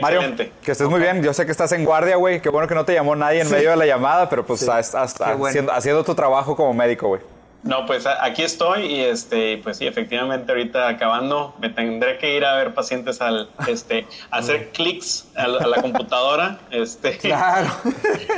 Mario, 0.00 0.20
excelente. 0.20 0.52
que 0.62 0.72
estés 0.72 0.88
muy 0.88 1.00
bien. 1.00 1.22
Yo 1.22 1.32
sé 1.34 1.44
que 1.44 1.52
estás 1.52 1.72
en 1.72 1.84
guardia, 1.84 2.16
güey. 2.16 2.40
Qué 2.40 2.48
bueno 2.48 2.68
que 2.68 2.74
no 2.74 2.84
te 2.84 2.94
llamó 2.94 3.16
nadie 3.16 3.40
en 3.42 3.50
medio 3.50 3.70
de 3.70 3.76
la 3.76 3.86
llamada, 3.86 4.28
pero 4.28 4.46
pues 4.46 4.68
has- 4.68 4.94
has- 4.94 5.14
Qué 5.14 5.24
bueno. 5.24 5.46
haciendo, 5.46 5.72
haciendo 5.72 6.04
tu 6.04 6.14
trabajo 6.14 6.54
como 6.56 6.72
médico, 6.72 7.08
güey. 7.08 7.20
No, 7.64 7.86
pues 7.86 8.06
aquí 8.06 8.44
estoy 8.44 8.82
y 8.86 9.00
este, 9.00 9.58
pues 9.58 9.78
sí, 9.78 9.86
efectivamente 9.88 10.52
ahorita 10.52 10.86
acabando 10.86 11.56
me 11.60 11.68
tendré 11.68 12.16
que 12.16 12.36
ir 12.36 12.44
a 12.44 12.54
ver 12.54 12.72
pacientes 12.72 13.20
al, 13.20 13.50
este, 13.66 14.06
a 14.30 14.38
hacer 14.38 14.68
clics 14.70 15.26
a, 15.34 15.48
la- 15.48 15.64
a 15.64 15.66
la 15.66 15.82
computadora, 15.82 16.60
este, 16.70 17.18
Claro. 17.18 17.66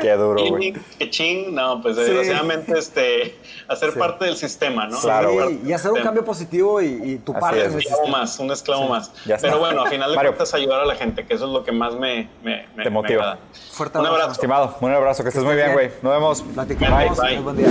Qué 0.01 0.13
duro, 0.15 0.43
güey. 0.49 0.73
que 0.99 1.11
ching, 1.11 1.55
no, 1.55 1.83
pues 1.83 1.97
desgraciadamente, 1.97 2.79
este, 2.79 3.37
hacer 3.71 3.95
parte 3.95 4.25
del 4.25 4.37
sistema, 4.37 4.87
¿no? 4.87 4.99
Claro, 5.01 5.31
Sí, 5.49 5.63
y 5.67 5.73
hacer 5.73 5.91
un 5.93 6.03
cambio 6.03 6.25
positivo 6.25 6.81
y, 6.83 6.87
y 6.87 7.19
tu 7.19 7.33
Así 7.33 7.41
parte 7.41 7.65
es. 7.67 7.73
sistema. 7.75 8.09
más, 8.19 8.39
un 8.39 8.51
esclavo 8.51 8.89
más. 8.89 9.13
Pero 9.41 9.59
bueno, 9.59 9.83
a 9.85 9.89
final 9.89 10.11
de 10.11 10.17
Mario. 10.17 10.33
cuentas 10.33 10.53
ayudar 10.55 10.81
a 10.81 10.85
la 10.85 10.95
gente, 10.97 11.25
que 11.25 11.35
eso 11.35 11.47
es 11.47 11.53
lo 11.53 11.63
que 11.65 11.73
más 11.73 11.95
me, 11.95 12.29
me, 12.43 12.67
me- 12.75 12.83
Te 12.83 12.91
me 12.91 12.91
motiva. 12.91 13.23
agrada. 13.23 13.39
Fuerte 13.73 13.99
un 13.99 14.07
abrazo. 14.07 14.15
abrazo. 14.25 14.33
Estimado, 14.41 14.77
un 14.81 14.93
abrazo. 14.93 15.23
Que 15.23 15.29
estés 15.29 15.45
muy 15.45 15.55
bien, 15.55 15.67
bien. 15.69 15.73
güey. 15.75 15.91
Nos 16.03 16.13
vemos. 16.13 16.43
Platicamos. 16.55 17.19
Bye, 17.19 17.29
bye. 17.37 17.41
Buen 17.41 17.57
día. 17.57 17.69